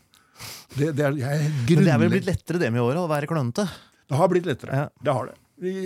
Det, 0.75 0.91
det, 0.97 1.05
er, 1.05 1.17
jeg 1.21 1.49
Men 1.69 1.87
det 1.87 1.93
er 1.93 2.01
vel 2.01 2.11
blitt 2.11 2.27
lettere 2.27 2.61
det 2.61 2.71
med 2.73 2.83
året, 2.83 2.99
å 2.99 3.09
være 3.09 3.29
klønete? 3.29 3.67
det 4.05 4.19
har 4.19 4.29
blitt 4.29 4.45
lettere. 4.45 4.81
Ja. 4.83 4.87
Det 5.01 5.13
har 5.17 5.29
det. 5.31 5.37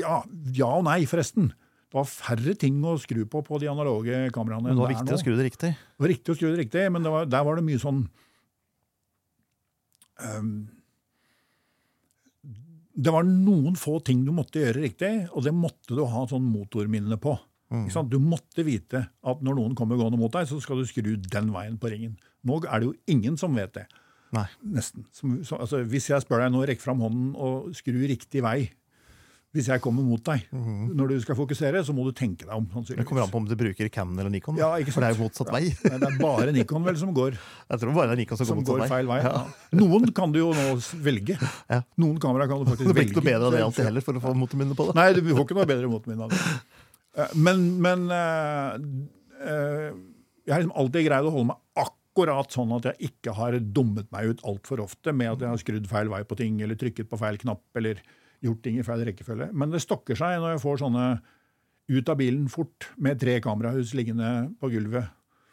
Ja, 0.02 0.16
ja 0.58 0.70
og 0.80 0.86
nei, 0.88 1.04
forresten. 1.08 1.52
Det 1.90 1.98
var 1.98 2.10
færre 2.10 2.54
ting 2.60 2.82
å 2.86 2.96
skru 3.02 3.24
på 3.30 3.42
på 3.46 3.60
de 3.62 3.70
analoge 3.72 4.26
kameraene 4.34 4.70
Men 4.70 4.78
det 4.78 4.84
var 4.84 4.92
viktig 4.94 5.16
å 5.16 5.22
skru 5.22 5.32
det 5.38 5.46
riktig. 5.48 5.72
Det 5.74 6.04
var 6.04 6.12
riktig 6.12 6.34
å 6.34 6.38
skru 6.38 6.50
det 6.50 6.60
riktig, 6.66 6.84
men 6.94 7.06
det 7.06 7.14
var, 7.14 7.30
der 7.30 7.46
var 7.48 7.58
det 7.58 7.66
mye 7.66 7.82
sånn 7.82 8.04
ehm, 10.26 10.52
Det 13.00 13.14
var 13.16 13.24
noen 13.28 13.78
få 13.80 14.00
ting 14.04 14.26
du 14.28 14.34
måtte 14.36 14.60
gjøre 14.60 14.84
riktig, 14.84 15.12
og 15.32 15.46
det 15.46 15.54
måtte 15.56 15.96
du 15.96 16.04
ha 16.04 16.26
sånn 16.28 16.44
motorminne 16.52 17.16
på. 17.22 17.38
Ikke 17.70 17.94
sant? 17.94 18.10
Du 18.10 18.18
måtte 18.18 18.66
vite 18.66 19.04
at 19.08 19.42
når 19.46 19.60
noen 19.60 19.76
kommer 19.78 20.00
gående 20.00 20.18
mot 20.20 20.34
deg, 20.34 20.48
så 20.50 20.58
skal 20.64 20.82
du 20.82 20.88
skru 20.90 21.14
den 21.22 21.52
veien 21.54 21.78
på 21.80 21.92
ringen. 21.92 22.16
Nå 22.48 22.58
er 22.66 22.82
det 22.82 22.90
jo 22.90 22.96
ingen 23.14 23.38
som 23.38 23.54
vet 23.58 23.76
det. 23.78 23.86
Nei. 24.34 24.46
Nesten. 24.74 25.06
Som, 25.14 25.38
så, 25.46 25.60
altså, 25.62 25.84
hvis 25.90 26.10
jeg 26.10 26.26
spør 26.26 26.44
deg 26.44 26.54
nå, 26.54 26.64
rekk 26.66 26.82
fram 26.82 27.02
hånden 27.06 27.32
og 27.38 27.70
skru 27.78 28.00
riktig 28.10 28.42
vei. 28.46 28.72
Hvis 29.50 29.66
jeg 29.66 29.82
kommer 29.82 30.04
mot 30.06 30.22
deg 30.28 30.44
når 30.54 31.08
du 31.10 31.16
skal 31.24 31.34
fokusere, 31.40 31.80
så 31.82 31.94
må 31.98 32.04
du 32.06 32.12
tenke 32.14 32.46
deg 32.46 32.54
om. 32.54 32.68
Det 32.86 33.02
kommer 33.10 33.24
an 33.24 33.32
på 33.34 33.40
om 33.42 33.48
du 33.50 33.56
bruker 33.58 33.88
Canon 33.90 34.20
eller 34.22 34.30
Nikon. 34.30 34.60
Ja, 34.62 34.68
ikke 34.78 34.94
For 34.94 35.02
det 35.02 35.08
er 35.10 35.16
jo 35.18 35.24
motsatt 35.26 35.50
vei. 35.56 35.64
Nei, 35.88 35.98
Det 36.04 36.06
er 36.12 36.18
bare 36.22 36.52
Nikon 36.54 36.86
vel 36.86 37.00
som 37.02 37.14
går, 37.18 37.34
Jeg 37.72 37.82
tror 37.82 37.96
bare 37.98 38.12
det 38.12 38.14
er 38.14 38.22
Nikon 38.22 38.38
som, 38.38 38.46
som 38.52 38.62
går 38.62 38.84
går 38.84 38.92
feil 38.92 39.10
vei. 39.10 39.18
Ja. 39.24 39.32
Ja. 39.40 39.80
Noen 39.80 40.06
kan 40.14 40.36
du 40.36 40.38
jo 40.44 40.52
nå 40.54 40.68
velge. 41.02 41.40
Ja. 41.70 41.80
Noen 41.98 42.20
kamera 42.22 42.46
kan 42.52 42.62
du 42.62 42.70
faktisk 42.70 42.86
Det 42.86 42.94
blir 42.94 43.02
velge. 43.02 43.10
ikke 43.16 43.24
noe 43.24 43.30
bedre 43.32 43.48
av 43.50 43.58
det 43.58 43.64
alltid 43.66 43.90
heller, 43.90 44.06
for 44.06 44.20
å 44.20 44.22
få 44.28 44.36
motorminne 44.38 44.78
på 44.78 44.86
det. 44.92 44.96
Nei, 45.02 45.08
du 45.18 45.24
får 45.34 45.48
ikke 45.48 45.58
noe 45.58 45.70
bedre 45.74 45.90
motmind 45.96 46.28
av 46.28 46.36
det. 46.36 46.44
Eh, 47.18 47.34
Men, 47.50 47.66
men 47.82 48.06
øh, 48.14 48.86
øh, 49.42 49.90
jeg 50.46 50.54
har 50.54 50.62
liksom 50.62 50.78
alltid 50.78 51.10
greid 51.10 51.26
å 51.26 51.34
holde 51.34 51.50
meg 51.56 51.88
akkurat 51.88 52.54
sånn 52.54 52.72
at 52.78 52.86
jeg 52.92 53.10
ikke 53.12 53.34
har 53.38 53.58
dummet 53.74 54.14
meg 54.14 54.30
ut 54.36 54.46
altfor 54.46 54.82
ofte 54.86 55.14
med 55.14 55.34
at 55.34 55.42
jeg 55.46 55.50
har 55.56 55.62
skrudd 55.66 55.90
feil 55.90 56.10
vei 56.14 56.22
på 56.30 56.38
ting, 56.40 56.62
eller 56.62 56.78
trykket 56.78 57.10
på 57.10 57.18
feil 57.22 57.38
knapp, 57.42 57.66
eller 57.82 58.02
gjort 58.44 58.64
ting 58.64 58.80
i 58.80 58.86
feil 58.86 59.04
rekkefølge. 59.08 59.50
Men 59.54 59.74
det 59.74 59.84
stokker 59.84 60.18
seg 60.18 60.40
når 60.40 60.56
jeg 60.56 60.64
får 60.64 60.82
sånne 60.84 61.06
ut 61.90 62.12
av 62.12 62.20
bilen 62.20 62.50
fort 62.52 62.92
med 63.02 63.20
tre 63.22 63.40
kamerahus 63.44 63.96
liggende 63.98 64.50
på 64.62 64.70
gulvet 64.72 65.10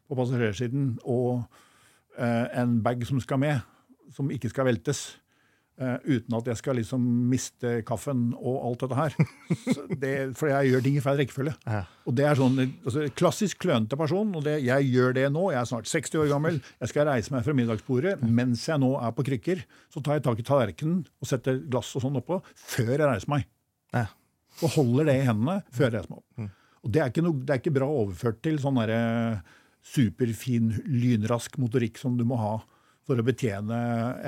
på 0.07 0.15
passasjersiden, 0.19 0.99
og 1.03 1.43
eh, 2.19 2.47
en 2.61 2.77
bag 2.85 3.01
som 3.09 3.19
skal 3.23 3.41
med, 3.43 3.65
som 4.15 4.31
ikke 4.31 4.53
skal 4.53 4.69
veltes. 4.69 5.17
Eh, 5.81 5.97
uten 6.07 6.37
at 6.39 6.49
jeg 6.51 6.59
skal 6.61 6.79
liksom 6.79 7.05
miste 7.31 7.73
kaffen 7.89 8.29
og 8.37 8.59
alt 8.69 8.85
dette 8.85 8.99
her. 8.99 9.17
Det, 10.03 10.13
for 10.39 10.51
jeg 10.51 10.73
gjør 10.73 10.85
ting 10.85 10.99
i 10.99 11.03
feil 11.05 11.21
rekkefølge. 11.21 11.55
Ja. 11.67 11.83
Og 12.09 12.17
det 12.19 12.27
er 12.29 12.39
sånn, 12.39 12.59
altså, 12.63 13.07
Klassisk 13.17 13.61
klønete 13.65 13.99
person. 13.99 14.35
og 14.37 14.45
det, 14.47 14.59
Jeg 14.67 14.91
gjør 14.93 15.17
det 15.17 15.27
nå. 15.35 15.47
Jeg 15.55 15.61
er 15.63 15.71
snart 15.71 15.91
60 15.91 16.21
år 16.23 16.31
gammel. 16.35 16.61
Jeg 16.83 16.93
skal 16.93 17.09
reise 17.11 17.35
meg 17.35 17.47
fra 17.47 17.57
middagsbordet. 17.57 18.17
Mens 18.27 18.67
jeg 18.69 18.83
nå 18.83 18.93
er 19.01 19.17
på 19.17 19.27
krykker, 19.31 19.65
så 19.93 20.03
tar 20.05 20.19
jeg 20.19 20.27
tak 20.27 20.43
i 20.43 20.47
tallerkenen 20.47 21.03
og 21.07 21.31
setter 21.31 21.63
glass 21.65 21.95
og 21.97 22.05
sånn 22.07 22.21
oppå 22.21 22.41
før 22.55 22.95
jeg 22.97 23.05
reiser 23.07 23.33
meg. 23.33 23.49
Ja. 23.97 24.07
Og 24.65 24.73
holder 24.79 25.11
det 25.11 25.19
i 25.21 25.27
hendene 25.29 25.61
før 25.75 25.89
jeg 25.89 25.99
reiser 25.99 26.15
meg 26.15 26.23
opp. 26.23 26.55
Og 26.87 26.93
det 26.95 27.01
er 27.03 27.11
ikke, 27.11 27.25
noe, 27.27 27.41
det 27.43 27.51
er 27.55 27.59
ikke 27.59 27.75
bra 27.75 27.87
overført 27.91 28.43
til 28.47 28.61
sånn 28.63 28.77
derre 28.79 29.01
superfin, 29.87 30.73
lynrask 30.87 31.57
motorikk 31.63 31.99
som 31.99 32.17
du 32.19 32.25
må 32.27 32.39
ha 32.41 32.57
for 33.07 33.21
å 33.21 33.25
betjene 33.27 33.79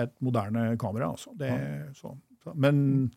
et 0.05 0.15
moderne 0.25 0.71
kamera. 0.81 1.11
Altså. 1.15 1.33
Det, 1.39 1.51
så, 1.99 2.13
så. 2.45 2.55
Men 2.55 3.09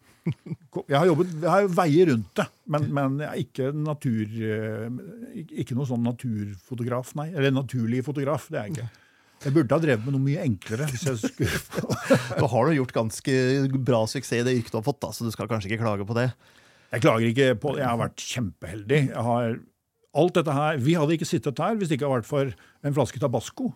jeg 0.87 0.97
har 0.97 1.07
jobbet, 1.09 1.35
jeg 1.37 1.51
har 1.51 1.69
veier 1.77 2.11
rundt 2.11 2.31
det, 2.39 2.47
men, 2.73 2.87
men 2.97 3.19
jeg 3.21 3.29
er 3.29 3.43
ikke, 3.43 3.69
natur, 3.77 4.33
eh, 4.47 5.45
ikke 5.63 5.77
noe 5.77 5.89
sånn 5.89 6.03
naturfotograf, 6.05 7.13
nei. 7.19 7.29
Eller 7.35 7.53
naturlig 7.53 8.03
fotograf, 8.07 8.49
det 8.51 8.59
er 8.59 8.67
jeg 8.69 8.77
ikke. 8.77 8.89
Jeg 9.41 9.55
burde 9.55 9.73
ha 9.73 9.81
drevet 9.81 10.05
med 10.05 10.13
noe 10.13 10.21
mye 10.21 10.43
enklere. 10.45 10.85
hvis 10.91 11.07
jeg 11.07 11.17
skulle... 11.17 11.61
Da 12.41 12.49
har 12.51 12.67
du 12.67 12.75
gjort 12.77 12.93
ganske 12.93 13.35
bra 13.81 14.03
suksess 14.09 14.41
i 14.41 14.45
det 14.45 14.53
yrket 14.59 14.75
du 14.75 14.77
har 14.77 14.85
fått, 14.85 15.01
da, 15.01 15.09
så 15.13 15.25
du 15.25 15.33
skal 15.33 15.49
kanskje 15.49 15.71
ikke 15.71 15.81
klage 15.81 16.05
på 16.05 16.17
det. 16.17 16.27
Jeg 16.91 17.03
klager 17.05 17.27
ikke 17.29 17.47
på 17.63 17.73
det. 17.73 17.81
Jeg 17.81 17.89
har 17.89 18.01
vært 18.01 18.25
kjempeheldig. 18.27 18.99
Jeg 19.09 19.25
har 19.25 19.55
alt 20.21 20.35
dette 20.35 20.53
her, 20.53 20.77
Vi 20.83 20.97
hadde 20.99 21.15
ikke 21.15 21.29
sittet 21.29 21.61
her 21.63 21.77
hvis 21.79 21.89
det 21.89 21.97
ikke 21.97 22.09
hadde 22.09 22.19
vært 22.19 22.29
for 22.29 22.51
en 22.85 22.95
flaske 22.97 23.21
tabasco. 23.21 23.71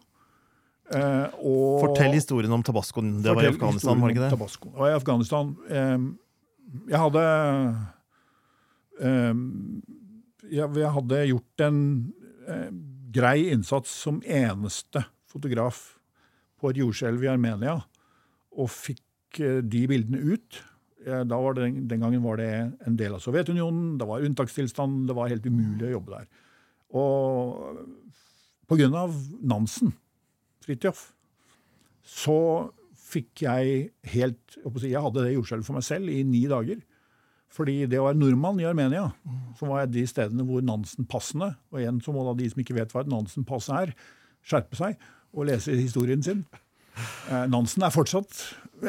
Eh, 0.94 1.28
og- 1.42 1.82
Fortell 1.82 2.14
historien 2.14 2.52
om 2.54 2.62
tabascoen. 2.64 3.22
Det 3.24 3.34
var 3.34 3.44
i 3.44 3.48
Afghanistan, 3.50 4.00
var 4.02 4.08
det 4.10 4.16
ikke 4.18 4.26
det? 4.30 4.32
Tabasco. 4.38 4.70
Det 4.70 4.78
var 4.84 4.90
i 4.92 4.98
Afghanistan. 5.00 5.56
Ehm, 5.70 6.18
jeg 6.90 7.00
hadde 7.00 7.24
ehm, 9.02 9.42
jeg, 10.52 10.70
jeg 10.78 10.92
hadde 10.98 11.22
gjort 11.32 11.66
en 11.66 11.80
eh, 12.48 12.70
grei 13.16 13.50
innsats 13.54 13.90
som 14.06 14.22
eneste 14.22 15.02
fotograf 15.32 15.98
på 16.62 16.70
et 16.72 16.80
jordskjelv 16.84 17.24
i 17.26 17.32
Armenia, 17.32 17.80
og 18.56 18.70
fikk 18.72 19.42
eh, 19.42 19.62
de 19.66 19.84
bildene 19.90 20.22
ut. 20.22 20.62
Eh, 21.06 21.24
Da 21.28 21.40
var 21.42 21.58
det, 21.58 21.72
den 21.90 22.00
gangen 22.06 22.24
var 22.24 22.38
det 22.38 22.52
en 22.86 22.96
del 23.00 23.18
av 23.18 23.24
Sovjetunionen, 23.26 23.98
det 23.98 24.08
var 24.08 24.24
unntakstilstand, 24.26 25.08
det 25.10 25.16
var 25.18 25.30
helt 25.34 25.46
umulig 25.50 25.90
å 25.90 25.96
jobbe 25.98 26.20
der. 26.20 26.28
Og 26.96 27.82
på 28.70 28.78
grunn 28.80 28.96
av 28.98 29.14
Nansen, 29.46 29.92
Fridtjof, 30.66 31.08
så 32.06 32.40
fikk 33.06 33.46
jeg 33.46 33.90
helt 34.16 34.58
jeg 34.82 35.02
hadde 35.02 35.24
det 35.24 35.36
jordskjelvet 35.36 35.68
for 35.68 35.78
meg 35.78 35.86
selv 35.86 36.12
i 36.12 36.24
ni 36.28 36.46
dager. 36.50 36.82
Fordi 37.56 37.86
det 37.88 38.00
å 38.02 38.08
være 38.08 38.20
nordmann 38.20 38.60
i 38.60 38.68
Armenia, 38.68 39.08
så 39.56 39.70
var 39.70 39.84
jeg 39.84 39.94
de 39.94 40.04
stedene 40.10 40.44
hvor 40.48 40.64
Nansen-passene 40.66 41.54
Og 41.72 41.80
igjen 41.80 42.02
så 42.04 42.12
må 42.12 42.26
da 42.26 42.34
de 42.36 42.50
som 42.52 42.60
ikke 42.60 42.76
vet 42.76 42.92
hva 42.92 43.06
et 43.06 43.12
Nansen-pass 43.12 43.70
er, 43.72 43.94
skjerpe 44.46 44.78
seg 44.80 44.98
og 45.36 45.48
lese 45.50 45.76
historien 45.78 46.24
sin. 46.26 46.44
Eh, 47.30 47.46
Nansen 47.52 47.86
er 47.86 47.94
fortsatt 47.94 48.34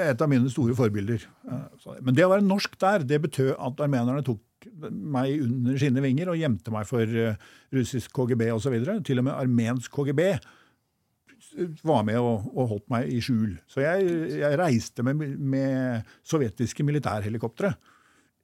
et 0.03 0.23
av 0.23 0.31
mine 0.31 0.51
store 0.51 0.74
forbilder. 0.78 1.23
Eh, 1.47 2.03
Men 2.03 2.16
det 2.16 2.27
å 2.27 2.32
være 2.32 2.47
norsk 2.47 2.77
der, 2.82 3.07
det 3.07 3.23
betød 3.23 3.55
at 3.55 3.82
armenerne 3.85 4.24
tok 4.27 4.43
meg 4.90 5.43
under 5.44 5.78
sine 5.78 6.03
vinger 6.03 6.32
og 6.32 6.40
gjemte 6.40 6.73
meg 6.74 6.89
for 6.89 7.03
eh, 7.07 7.39
russisk 7.74 8.15
KGB 8.16 8.48
osv. 8.55 8.77
Til 9.07 9.23
og 9.23 9.28
med 9.28 9.36
armensk 9.36 9.93
KGB 9.94 10.23
var 11.87 12.05
med 12.07 12.19
og, 12.20 12.49
og 12.53 12.73
holdt 12.74 12.89
meg 12.93 13.12
i 13.12 13.20
skjul. 13.24 13.57
Så 13.70 13.83
jeg, 13.85 14.09
jeg 14.41 14.59
reiste 14.61 15.05
med, 15.07 15.23
med 15.37 16.11
sovjetiske 16.27 16.85
militærhelikoptre 16.87 17.73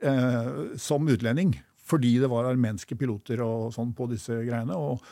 eh, 0.03 0.51
som 0.81 1.09
utlending. 1.09 1.55
Fordi 1.83 2.15
det 2.23 2.31
var 2.31 2.49
armenske 2.49 2.97
piloter 2.99 3.43
og 3.45 3.73
sånn 3.75 3.93
på 3.97 4.07
disse 4.13 4.37
greiene. 4.47 4.77
Og 4.79 5.03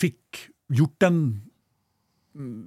fikk 0.00 0.46
gjort 0.74 0.98
den 1.02 1.20
mm, 2.34 2.62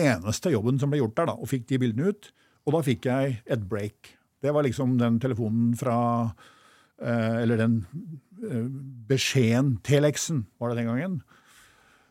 eneste 0.00 0.52
jobben 0.52 0.80
som 0.80 0.92
ble 0.92 1.02
gjort 1.02 1.16
der, 1.18 1.30
da, 1.30 1.36
og 1.38 1.50
fikk 1.50 1.68
de 1.70 1.80
bildene 1.82 2.12
ut. 2.12 2.30
Og 2.66 2.76
da 2.76 2.84
fikk 2.84 3.08
jeg 3.08 3.40
et 3.48 3.66
break. 3.68 4.14
Det 4.44 4.52
var 4.54 4.66
liksom 4.66 4.96
den 5.00 5.18
telefonen 5.22 5.72
fra 5.78 5.98
eh, 7.02 7.42
Eller 7.42 7.58
den 7.60 7.80
eh, 8.44 8.68
beskjeden, 9.08 9.78
Telexen, 9.86 10.46
var 10.60 10.72
det 10.72 10.82
den 10.82 10.90
gangen. 10.92 11.20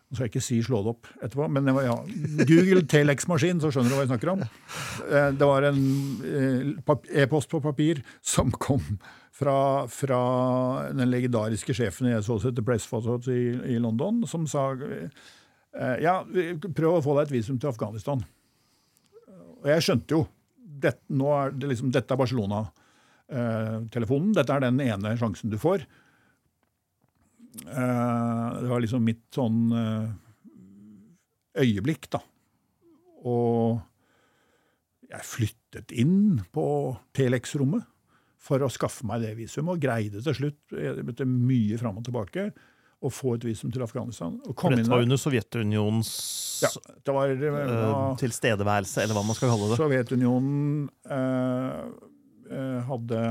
Nå 0.08 0.16
skal 0.16 0.24
jeg 0.28 0.32
ikke 0.32 0.46
si 0.46 0.58
'slå 0.64 0.78
det 0.86 0.92
opp' 0.94 1.08
etterpå, 1.26 1.46
men 1.52 1.66
det 1.68 1.74
var, 1.76 1.84
ja, 1.84 1.98
Google 2.48 2.84
Telex-maskin, 2.88 3.60
så 3.60 3.68
skjønner 3.74 3.92
du 3.92 3.96
hva 3.98 4.04
jeg 4.06 4.12
snakker 4.14 4.30
om. 4.32 4.42
Eh, 5.12 5.32
Det 5.36 5.46
var 5.50 5.62
en 5.68 5.82
eh, 6.24 6.64
e-post 7.24 7.50
på 7.52 7.60
papir 7.62 8.00
som 8.22 8.52
kom 8.52 8.80
fra, 9.36 9.86
fra 9.92 10.22
den 10.96 11.12
legendariske 11.12 11.74
sjefen 11.76 12.08
i 12.08 12.14
Associated 12.16 12.64
Press 12.66 12.88
Photos 12.88 13.28
i, 13.28 13.52
i 13.76 13.80
London, 13.84 14.24
som 14.28 14.48
sa 14.48 14.72
eh, 14.80 15.10
ja, 16.02 16.24
prøv 16.24 16.94
å 16.96 17.02
få 17.04 17.14
deg 17.20 17.28
et 17.28 17.32
visum 17.42 17.60
til 17.60 17.70
Afghanistan. 17.70 18.24
Og 19.60 19.68
jeg 19.68 19.82
skjønte 19.84 20.12
jo 20.16 20.24
dette, 20.64 21.04
er 21.12 21.52
det 21.52 21.68
liksom, 21.74 21.92
Dette 21.92 22.14
er 22.14 22.18
Barcelona-telefonen. 22.24 24.32
Dette 24.38 24.54
er 24.56 24.60
den 24.64 24.80
ene 24.80 25.18
sjansen 25.20 25.50
du 25.52 25.58
får. 25.60 25.84
Eh, 27.66 28.62
det 28.62 28.70
var 28.70 28.82
liksom 28.84 29.04
mitt 29.06 29.26
sånn 29.34 29.60
eh, 29.76 30.08
øyeblikk, 31.64 32.10
da. 32.14 32.22
Og 33.28 33.80
jeg 35.08 35.26
flyttet 35.26 35.94
inn 35.96 36.42
på 36.54 36.66
Telex-rommet 37.16 37.86
for 38.48 38.64
å 38.64 38.70
skaffe 38.72 39.08
meg 39.08 39.24
det 39.26 39.34
visumet, 39.40 39.76
og 39.76 39.84
greide 39.84 40.22
til 40.24 40.36
slutt, 40.36 40.60
etter 40.72 41.28
mye 41.28 41.80
fram 41.80 42.00
og 42.00 42.06
tilbake, 42.08 42.50
å 42.98 43.12
få 43.14 43.36
et 43.38 43.46
visum 43.46 43.70
til 43.74 43.84
Afghanistan. 43.86 44.38
For 44.58 44.74
dette 44.74 44.90
var 44.90 45.04
under 45.06 45.20
Sovjetunionens 45.22 46.12
Ja, 46.64 46.72
det 47.06 47.14
var, 47.14 47.34
det 47.38 47.52
var 47.54 48.16
tilstedeværelse, 48.22 49.04
eller 49.04 49.18
hva 49.18 49.26
man 49.28 49.38
skal 49.38 49.52
kalle 49.54 49.70
det. 49.70 49.78
Sovjetunionen 49.82 50.88
eh, 51.14 52.80
hadde 52.88 53.22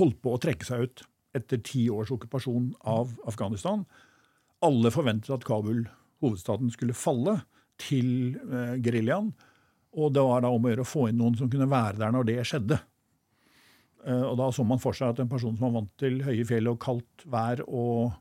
holdt 0.00 0.18
på 0.24 0.32
å 0.34 0.40
trekke 0.42 0.66
seg 0.66 0.88
ut 0.88 1.04
etter 1.36 1.60
ti 1.64 1.86
års 1.92 2.12
okkupasjon 2.14 2.72
av 2.88 3.12
Afghanistan. 3.28 3.84
Alle 4.64 4.92
forventet 4.94 5.34
at 5.34 5.44
Kabul, 5.46 5.84
hovedstaden, 6.24 6.72
skulle 6.72 6.96
falle 6.96 7.40
til 7.80 8.38
eh, 8.48 8.76
geriljaen. 8.82 9.32
Og 9.96 10.12
det 10.12 10.24
var 10.24 10.44
da 10.44 10.52
om 10.52 10.64
å 10.64 10.72
gjøre 10.72 10.84
å 10.84 10.88
få 10.88 11.08
inn 11.10 11.20
noen 11.20 11.36
som 11.38 11.50
kunne 11.52 11.68
være 11.70 12.00
der 12.02 12.12
når 12.14 12.28
det 12.28 12.40
skjedde. 12.48 12.80
Eh, 14.06 14.22
og 14.22 14.36
da 14.40 14.50
så 14.54 14.64
man 14.66 14.82
for 14.82 14.96
seg 14.96 15.12
at 15.12 15.22
en 15.22 15.30
person 15.30 15.56
som 15.56 15.68
var 15.68 15.80
vant 15.80 15.94
til 16.00 16.20
høye 16.26 16.46
fjell 16.48 16.70
og 16.70 16.80
kaldt 16.82 17.24
vær 17.32 17.62
og 17.66 18.12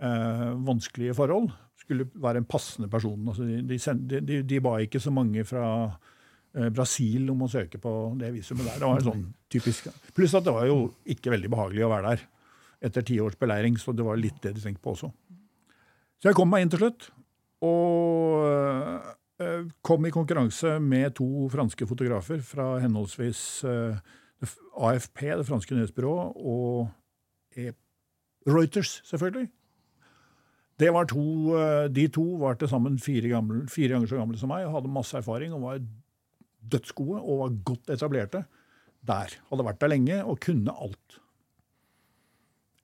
eh, 0.00 0.52
vanskelige 0.68 1.16
forhold, 1.18 1.50
skulle 1.78 2.08
være 2.14 2.42
en 2.42 2.48
passende 2.48 2.90
person. 2.92 3.20
Altså 3.28 3.46
de, 3.48 3.60
de, 3.66 4.22
de, 4.22 4.40
de 4.46 4.62
ba 4.64 4.78
ikke 4.84 5.02
så 5.02 5.12
mange 5.14 5.44
fra 5.48 5.66
eh, 5.88 6.70
Brasil 6.74 7.28
om 7.32 7.44
å 7.44 7.50
søke 7.50 7.80
på 7.82 7.94
det 8.20 8.32
visumet 8.38 8.70
der. 8.70 8.80
Det 8.80 8.90
var 8.90 9.06
sånn 9.10 9.28
typisk. 9.52 9.90
Pluss 10.16 10.36
at 10.38 10.46
det 10.46 10.54
var 10.54 10.68
jo 10.70 10.82
ikke 11.08 11.34
veldig 11.34 11.52
behagelig 11.52 11.86
å 11.86 11.92
være 11.92 12.14
der 12.14 12.26
etter 12.84 13.02
ti 13.02 13.18
års 13.20 13.36
beleiring, 13.40 13.76
så 13.80 13.92
det 13.96 14.04
var 14.06 14.18
litt 14.20 14.38
det 14.44 14.54
de 14.56 14.62
tenkte 14.62 14.82
på 14.84 14.94
også. 14.94 15.10
Så 16.18 16.30
jeg 16.30 16.36
kom 16.38 16.50
meg 16.50 16.64
inn 16.64 16.70
til 16.72 16.82
slutt, 16.82 17.08
og 17.66 18.44
eh, 19.42 19.66
kom 19.86 20.06
i 20.06 20.14
konkurranse 20.14 20.76
med 20.82 21.16
to 21.18 21.48
franske 21.52 21.86
fotografer 21.90 22.40
fra 22.46 22.76
henholdsvis 22.82 23.42
eh, 23.66 24.00
AFP, 24.78 25.24
det 25.40 25.46
franske 25.48 25.74
nyhetsbyrået, 25.74 26.38
og 26.38 26.88
E- 27.58 27.72
Reuters, 28.48 29.00
selvfølgelig. 29.08 29.48
To, 30.78 31.22
eh, 31.58 31.88
de 31.90 32.04
to 32.14 32.24
var 32.38 32.54
til 32.54 32.70
sammen 32.70 32.98
fire, 33.02 33.28
gamle, 33.32 33.64
fire 33.68 33.96
ganger 33.96 34.06
så 34.12 34.20
gamle 34.20 34.38
som 34.38 34.52
meg 34.52 34.66
og 34.68 34.76
hadde 34.76 34.92
masse 34.94 35.16
erfaring 35.18 35.52
og 35.56 35.64
var 35.64 35.80
dødsgode 36.70 37.18
og 37.18 37.40
var 37.42 37.56
godt 37.66 37.90
etablerte 37.90 38.44
der. 39.08 39.34
Hadde 39.50 39.66
vært 39.66 39.80
der 39.82 39.90
lenge 39.90 40.20
og 40.22 40.38
kunne 40.44 40.70
alt. 40.74 41.18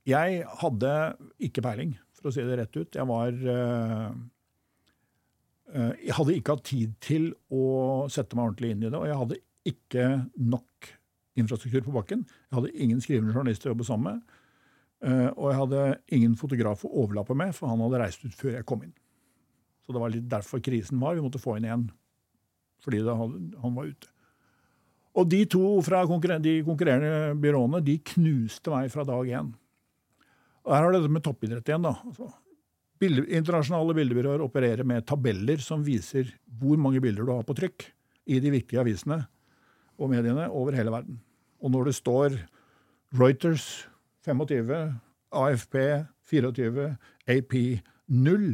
Jeg 0.04 0.42
hadde 0.60 0.92
ikke 1.40 1.62
peiling, 1.64 1.94
for 2.18 2.28
å 2.28 2.34
si 2.34 2.44
det 2.44 2.58
rett 2.60 2.76
ut. 2.76 2.96
Jeg 2.98 3.08
var 3.08 3.32
eh, 3.32 4.10
eh, 5.72 5.92
Jeg 6.04 6.16
hadde 6.18 6.36
ikke 6.36 6.56
hatt 6.58 6.66
tid 6.68 6.94
til 7.04 7.30
å 7.52 7.64
sette 8.12 8.36
meg 8.36 8.50
ordentlig 8.50 8.74
inn 8.74 8.84
i 8.84 8.90
det, 8.90 8.98
og 9.00 9.08
jeg 9.08 9.20
hadde 9.22 9.40
ikke 9.64 10.06
nok 10.44 10.90
infrastruktur 11.40 11.86
på 11.86 11.94
bakken. 11.96 12.26
Jeg 12.50 12.58
hadde 12.58 12.74
ingen 12.84 13.00
skrivende 13.02 13.32
journalist 13.34 13.64
å 13.66 13.72
jobbe 13.72 13.86
sammen 13.88 14.18
med. 14.20 14.36
eh, 15.08 15.30
Og 15.34 15.48
jeg 15.50 15.60
hadde 15.62 15.86
ingen 16.18 16.36
fotograf 16.36 16.84
å 16.84 16.92
overlappe 17.04 17.34
med, 17.34 17.54
for 17.56 17.72
han 17.72 17.80
hadde 17.80 18.02
reist 18.04 18.24
ut 18.24 18.36
før 18.36 18.58
jeg 18.58 18.68
kom 18.68 18.84
inn. 18.84 18.92
Så 19.84 19.92
det 19.92 20.00
var 20.00 20.12
litt 20.12 20.28
derfor 20.28 20.60
krisen 20.64 21.00
var. 21.00 21.16
Vi 21.16 21.24
måtte 21.24 21.40
få 21.40 21.56
inn 21.58 21.64
én 21.68 21.88
fordi 22.84 22.98
hadde, 23.00 23.56
han 23.62 23.74
var 23.74 23.86
ute. 23.88 24.08
Og 25.16 25.28
de 25.30 25.44
to 25.48 25.80
fra 25.86 26.02
konkurren- 26.04 26.42
de 26.42 26.58
konkurrerende 26.66 27.32
byråene 27.40 27.80
de 27.84 27.94
knuste 28.12 28.68
meg 28.68 28.90
fra 28.92 29.04
dag 29.08 29.24
én. 29.24 29.54
Og 30.64 30.72
her 30.72 30.86
har 30.86 30.94
det 30.94 31.02
dette 31.02 31.12
med 31.12 31.24
toppidrett 31.24 31.68
igjen. 31.68 31.84
da. 31.84 31.94
Altså, 32.08 32.30
bilde, 33.00 33.26
internasjonale 33.28 33.96
bildebyråer 33.98 34.44
opererer 34.44 34.86
med 34.88 35.06
tabeller 35.08 35.60
som 35.62 35.84
viser 35.84 36.30
hvor 36.60 36.80
mange 36.80 37.02
bilder 37.04 37.26
du 37.26 37.34
har 37.34 37.46
på 37.46 37.56
trykk 37.58 37.88
i 38.32 38.40
de 38.40 38.52
viktige 38.54 38.80
avisene 38.80 39.20
og 40.00 40.10
mediene 40.10 40.48
over 40.50 40.76
hele 40.76 40.92
verden. 40.94 41.20
Og 41.60 41.72
når 41.72 41.90
det 41.90 41.96
står 42.00 42.38
Reuters 43.14 43.86
25, 44.26 44.72
AFP 45.34 45.76
24, 46.30 46.88
AP 47.30 47.54
0 48.08 48.48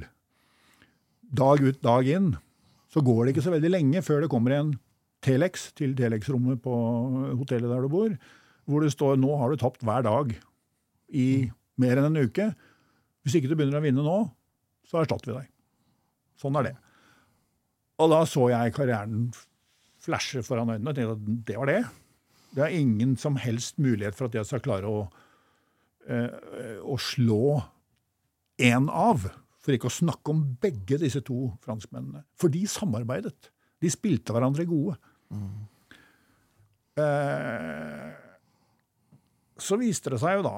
dag 1.30 1.62
ut, 1.62 1.78
dag 1.82 2.08
inn, 2.10 2.30
så 2.90 3.02
går 3.06 3.24
det 3.24 3.34
ikke 3.34 3.46
så 3.46 3.54
veldig 3.54 3.70
lenge 3.70 4.02
før 4.02 4.24
det 4.24 4.32
kommer 4.32 4.56
en 4.56 4.74
Telex 5.20 5.68
til 5.76 5.92
Telex-rommet 5.98 6.62
på 6.64 6.74
hotellet 7.36 7.68
der 7.68 7.84
du 7.84 7.90
bor, 7.92 8.12
hvor 8.64 8.80
det 8.80 8.92
står 8.94 9.18
'nå 9.20 9.36
har 9.36 9.50
du 9.50 9.56
tapt 9.60 9.84
hver 9.84 10.02
dag 10.02 10.32
i 11.12 11.50
mer 11.80 12.00
enn 12.00 12.10
en 12.10 12.22
uke'. 12.28 12.50
Hvis 13.24 13.36
ikke 13.36 13.50
du 13.50 13.56
begynner 13.56 13.80
å 13.80 13.84
vinne 13.84 14.04
nå, 14.04 14.18
så 14.86 15.02
erstatter 15.02 15.32
vi 15.32 15.38
deg. 15.38 15.48
Sånn 16.40 16.56
er 16.56 16.70
det. 16.70 16.76
Og 18.00 18.12
da 18.12 18.20
så 18.28 18.48
jeg 18.52 18.74
karrieren 18.76 19.28
flashe 20.00 20.42
foran 20.44 20.72
øynene 20.72 20.92
og 20.92 20.96
tenkte 20.96 21.16
at 21.18 21.44
det 21.50 21.58
var 21.60 21.68
det. 21.68 21.80
Det 22.56 22.64
er 22.64 22.78
ingen 22.80 23.16
som 23.20 23.36
helst 23.38 23.78
mulighet 23.78 24.16
for 24.16 24.30
at 24.30 24.38
jeg 24.38 24.48
skal 24.48 24.64
klare 24.64 24.88
å, 24.88 25.02
eh, 26.08 26.80
å 26.80 26.96
slå 26.98 27.60
én 28.58 28.88
av. 28.88 29.28
For 29.60 29.76
ikke 29.76 29.90
å 29.90 29.98
snakke 30.00 30.32
om 30.32 30.56
begge 30.60 30.98
disse 30.98 31.20
to 31.20 31.52
franskmennene. 31.60 32.24
For 32.34 32.48
de 32.48 32.64
samarbeidet. 32.64 33.50
De 33.80 33.92
spilte 33.92 34.32
hverandre 34.32 34.66
gode. 34.68 34.96
Eh, 36.96 38.10
så 39.60 39.76
viste 39.78 40.10
det 40.10 40.20
seg 40.20 40.40
jo 40.40 40.46
da 40.48 40.56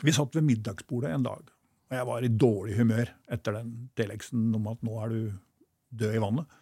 Vi 0.00 0.14
satt 0.14 0.36
ved 0.36 0.46
middagsbordet 0.46 1.12
en 1.12 1.26
dag, 1.26 1.50
og 1.90 1.96
jeg 1.98 2.08
var 2.08 2.24
i 2.24 2.32
dårlig 2.32 2.78
humør 2.78 3.12
etter 3.32 3.58
den 3.58 3.74
deleksen 3.98 4.48
om 4.56 4.70
at 4.72 4.80
nå 4.86 4.96
er 5.04 5.12
du 5.12 5.20
død 6.02 6.16
i 6.16 6.22
vannet. 6.22 6.56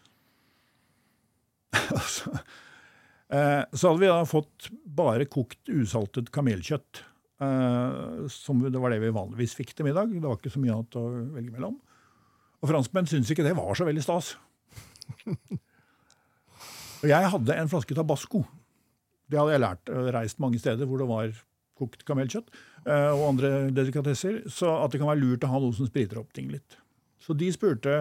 så, 2.16 2.34
eh, 3.30 3.62
hadde 3.70 4.00
vi 4.02 4.10
da 4.10 4.24
fått 4.28 4.70
bare 4.84 5.28
kokt 5.30 5.70
usaltet 5.70 6.32
kamelkjøtt. 6.34 7.04
Eh, 7.40 8.26
som 8.28 8.60
det 8.60 8.80
var 8.82 8.92
det 8.92 9.00
vi 9.00 9.14
vanligvis 9.14 9.54
fikk 9.56 9.72
til 9.72 9.88
middag. 9.88 10.12
Det 10.12 10.26
var 10.26 10.36
ikke 10.36 10.52
så 10.52 10.60
mye 10.60 10.74
annet 10.76 10.98
å 11.00 11.06
velge 11.36 11.54
mellom. 11.54 11.78
Og 12.60 12.68
franskmenn 12.68 13.08
syntes 13.08 13.30
ikke 13.32 13.46
det 13.46 13.56
var 13.56 13.72
så 13.78 13.86
veldig 13.88 14.04
stas. 14.04 14.34
Og 17.00 17.06
jeg 17.08 17.30
hadde 17.32 17.56
en 17.56 17.70
flaske 17.72 17.96
tabasco. 17.96 18.42
Det 19.30 19.38
hadde 19.40 19.54
jeg 19.54 19.62
lært 19.62 19.92
og 19.94 20.10
reist 20.12 20.42
mange 20.42 20.60
steder 20.60 20.88
hvor 20.88 21.00
det 21.00 21.08
var 21.08 21.32
kokt 21.80 22.04
kamelkjøtt 22.04 22.50
eh, 22.50 22.58
og 22.86 23.24
andre 23.28 23.50
delikatesser. 23.76 24.42
Så 24.48 24.70
at 24.80 24.92
det 24.92 25.00
kan 25.02 25.10
være 25.10 25.22
lurt 25.22 25.46
å 25.46 25.50
ha 25.52 25.60
noe 25.62 25.76
som 25.76 25.88
spriter 25.88 26.20
opp 26.20 26.32
ting 26.36 26.48
litt. 26.52 26.78
Så 27.20 27.36
de 27.36 27.50
spurte 27.52 27.96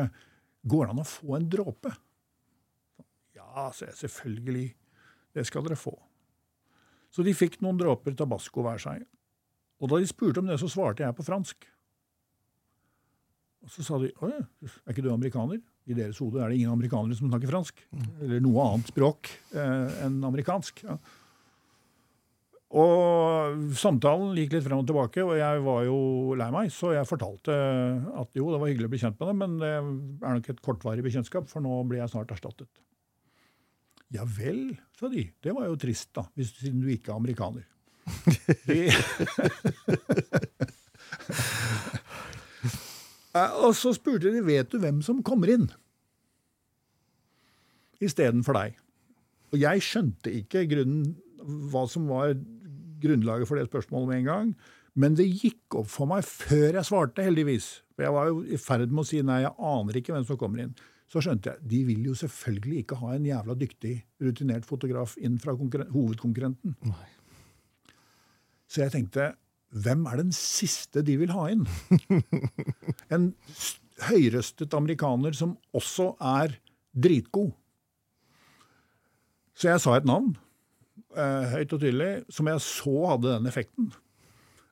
går 0.70 0.86
det 0.88 0.94
an 0.94 1.02
å 1.04 1.08
få 1.08 1.36
en 1.38 1.50
dråpe. 1.52 1.92
Ja, 3.36 3.70
sa 3.76 3.90
jeg. 3.90 3.98
Selvfølgelig. 4.00 4.68
Det 5.36 5.46
skal 5.48 5.66
dere 5.66 5.80
få. 5.80 5.96
Så 7.14 7.26
de 7.26 7.34
fikk 7.36 7.60
noen 7.64 7.80
dråper 7.80 8.16
tabasco 8.18 8.64
hver 8.66 8.82
seg. 8.82 9.04
Og 9.80 9.92
da 9.92 10.00
de 10.00 10.10
spurte 10.10 10.42
om 10.42 10.50
det, 10.50 10.60
så 10.62 10.70
svarte 10.72 11.06
jeg 11.06 11.16
på 11.18 11.26
fransk. 11.26 11.68
Og 13.66 13.72
så 13.74 13.84
sa 13.84 14.00
de 14.00 14.12
«Å 14.24 14.30
ja, 14.30 14.42
er 14.64 14.94
ikke 14.94 15.04
du 15.04 15.12
amerikaner? 15.12 15.60
I 15.90 15.96
deres 15.98 16.20
hode 16.22 16.40
er 16.40 16.52
det 16.52 16.60
ingen 16.60 16.72
amerikanere 16.72 17.18
som 17.18 17.32
snakker 17.32 17.50
fransk. 17.50 17.82
Eller 18.22 18.44
noe 18.44 18.68
annet 18.68 18.92
språk 18.92 19.32
eh, 19.58 20.04
enn 20.06 20.20
amerikansk. 20.28 20.84
Ja. 20.86 21.00
Og 22.70 23.74
samtalen 23.74 24.36
gikk 24.38 24.54
litt 24.54 24.66
frem 24.68 24.84
og 24.84 24.90
tilbake, 24.90 25.24
og 25.26 25.34
jeg 25.40 25.62
var 25.66 25.82
jo 25.88 25.98
lei 26.38 26.50
meg, 26.54 26.70
så 26.74 26.92
jeg 26.94 27.10
fortalte 27.10 27.50
at 27.50 28.30
jo, 28.38 28.52
det 28.54 28.60
var 28.62 28.70
hyggelig 28.70 28.90
å 28.90 28.94
bli 28.94 29.02
kjent 29.02 29.18
med 29.18 29.28
dem, 29.32 29.38
men 29.42 29.52
det 29.64 29.72
er 29.74 30.38
nok 30.38 30.50
et 30.54 30.62
kortvarig 30.66 31.04
bekjentskap, 31.06 31.46
for 31.50 31.60
nå 31.66 31.74
blir 31.90 32.00
jeg 32.04 32.14
snart 32.14 32.34
erstattet. 32.36 32.70
Ja 34.14 34.24
vel, 34.26 34.78
sa 34.98 35.06
de. 35.10 35.32
Det 35.42 35.54
var 35.54 35.66
jo 35.70 35.78
trist, 35.82 36.10
da, 36.18 36.24
hvis, 36.38 36.54
siden 36.62 36.82
du 36.86 36.90
ikke 36.94 37.12
er 37.14 37.18
amerikaner. 37.18 37.66
Og 43.66 43.74
så 43.78 43.94
spurte 43.94 44.32
de 44.34 44.42
vet 44.46 44.72
du 44.72 44.78
hvem 44.82 45.02
som 45.06 45.24
kommer 45.26 45.48
inn 45.54 45.68
istedenfor 48.04 48.54
deg. 48.58 48.78
Og 49.54 49.58
jeg 49.60 49.82
skjønte 49.84 50.30
ikke 50.42 50.68
grunnen, 50.72 51.16
hva 51.72 51.84
som 51.90 52.08
var 52.10 52.34
grunnlaget 53.02 53.50
for 53.50 53.60
det 53.60 53.70
spørsmålet 53.70 54.12
med 54.12 54.22
en 54.22 54.30
gang. 54.30 54.54
Men 55.00 55.16
det 55.16 55.28
gikk 55.30 55.80
opp 55.80 55.90
for 55.92 56.10
meg 56.10 56.26
før 56.28 56.80
jeg 56.80 56.88
svarte, 56.88 57.26
heldigvis. 57.26 57.68
For 57.96 58.08
jeg 58.08 58.16
var 58.16 58.32
jo 58.32 58.42
i 58.44 58.60
ferd 58.60 58.92
med 58.92 59.04
å 59.04 59.10
si 59.10 59.22
nei, 59.26 59.44
jeg 59.46 59.56
aner 59.72 60.00
ikke 60.00 60.16
hvem 60.16 60.26
som 60.28 60.40
kommer 60.40 60.64
inn. 60.66 60.74
Så 61.10 61.24
skjønte 61.26 61.54
jeg 61.54 61.70
de 61.72 61.84
vil 61.88 62.10
jo 62.10 62.16
selvfølgelig 62.18 62.84
ikke 62.84 63.00
ha 63.02 63.14
en 63.16 63.26
jævla 63.26 63.56
dyktig, 63.58 63.96
rutinert 64.22 64.68
fotograf 64.70 65.16
inn 65.18 65.40
fra 65.42 65.56
hovedkonkurrenten. 65.58 66.76
Nei. 66.86 67.08
Så 68.70 68.84
jeg 68.84 68.94
tenkte 68.94 69.32
hvem 69.70 70.06
er 70.10 70.22
den 70.22 70.32
siste 70.34 71.02
de 71.06 71.16
vil 71.22 71.34
ha 71.36 71.50
inn? 71.54 71.66
En 73.14 73.32
høyrøstet 74.06 74.74
amerikaner 74.78 75.34
som 75.38 75.56
også 75.76 76.12
er 76.22 76.56
dritgod. 76.94 77.52
Så 79.58 79.72
jeg 79.72 79.82
sa 79.84 79.98
et 79.98 80.08
navn, 80.08 80.36
høyt 81.16 81.74
og 81.74 81.82
tydelig, 81.82 82.12
som 82.30 82.48
jeg 82.52 82.62
så 82.64 82.96
hadde 83.14 83.32
den 83.34 83.50
effekten. 83.50 83.90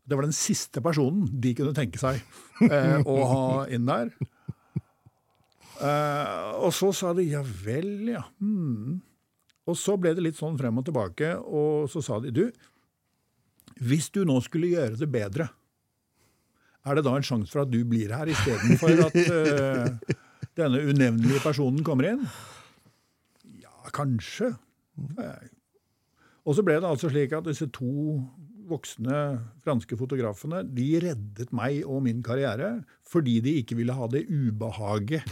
Det 0.08 0.16
var 0.16 0.24
den 0.24 0.36
siste 0.36 0.82
personen 0.84 1.28
de 1.44 1.52
kunne 1.58 1.76
tenke 1.76 2.00
seg 2.00 2.22
eh, 2.70 3.02
å 3.04 3.16
ha 3.28 3.48
inn 3.74 3.88
der. 3.90 4.14
Eh, 5.78 6.46
og 6.64 6.72
så 6.74 6.94
sa 6.96 7.12
de 7.18 7.26
ja 7.28 7.44
vel, 7.44 8.08
ja. 8.14 8.24
Hmm. 8.40 9.02
Og 9.68 9.76
så 9.76 9.98
ble 10.00 10.14
det 10.16 10.24
litt 10.24 10.40
sånn 10.40 10.56
frem 10.60 10.80
og 10.80 10.88
tilbake, 10.88 11.34
og 11.44 11.90
så 11.92 12.02
sa 12.06 12.22
de 12.24 12.32
du, 12.32 12.46
hvis 13.84 14.08
du 14.16 14.24
nå 14.26 14.40
skulle 14.46 14.72
gjøre 14.72 14.98
det 14.98 15.10
bedre, 15.12 15.50
er 16.88 16.98
det 16.98 17.04
da 17.04 17.18
en 17.18 17.28
sjanse 17.28 17.52
for 17.52 17.66
at 17.66 17.74
du 17.74 17.82
blir 17.84 18.14
her 18.16 18.32
istedenfor 18.32 19.04
at 19.10 19.18
eh, 19.36 20.16
denne 20.58 20.86
unevnelige 20.88 21.44
personen 21.44 21.84
kommer 21.86 22.14
inn? 22.14 22.24
Ja, 23.60 23.76
kanskje. 23.92 24.54
Og 26.48 26.56
så 26.56 26.64
ble 26.64 26.78
det 26.80 26.88
altså 26.88 27.12
slik 27.12 27.34
at 27.36 27.48
disse 27.48 27.68
to 27.76 28.22
voksne 28.68 29.20
franske 29.64 29.96
fotografene 30.00 30.62
de 30.76 30.88
reddet 31.04 31.54
meg 31.56 31.86
og 31.88 32.02
min 32.04 32.20
karriere 32.26 32.74
fordi 33.08 33.38
de 33.44 33.54
ikke 33.62 33.78
ville 33.80 33.96
ha 33.96 34.10
det 34.12 34.26
ubehaget 34.28 35.24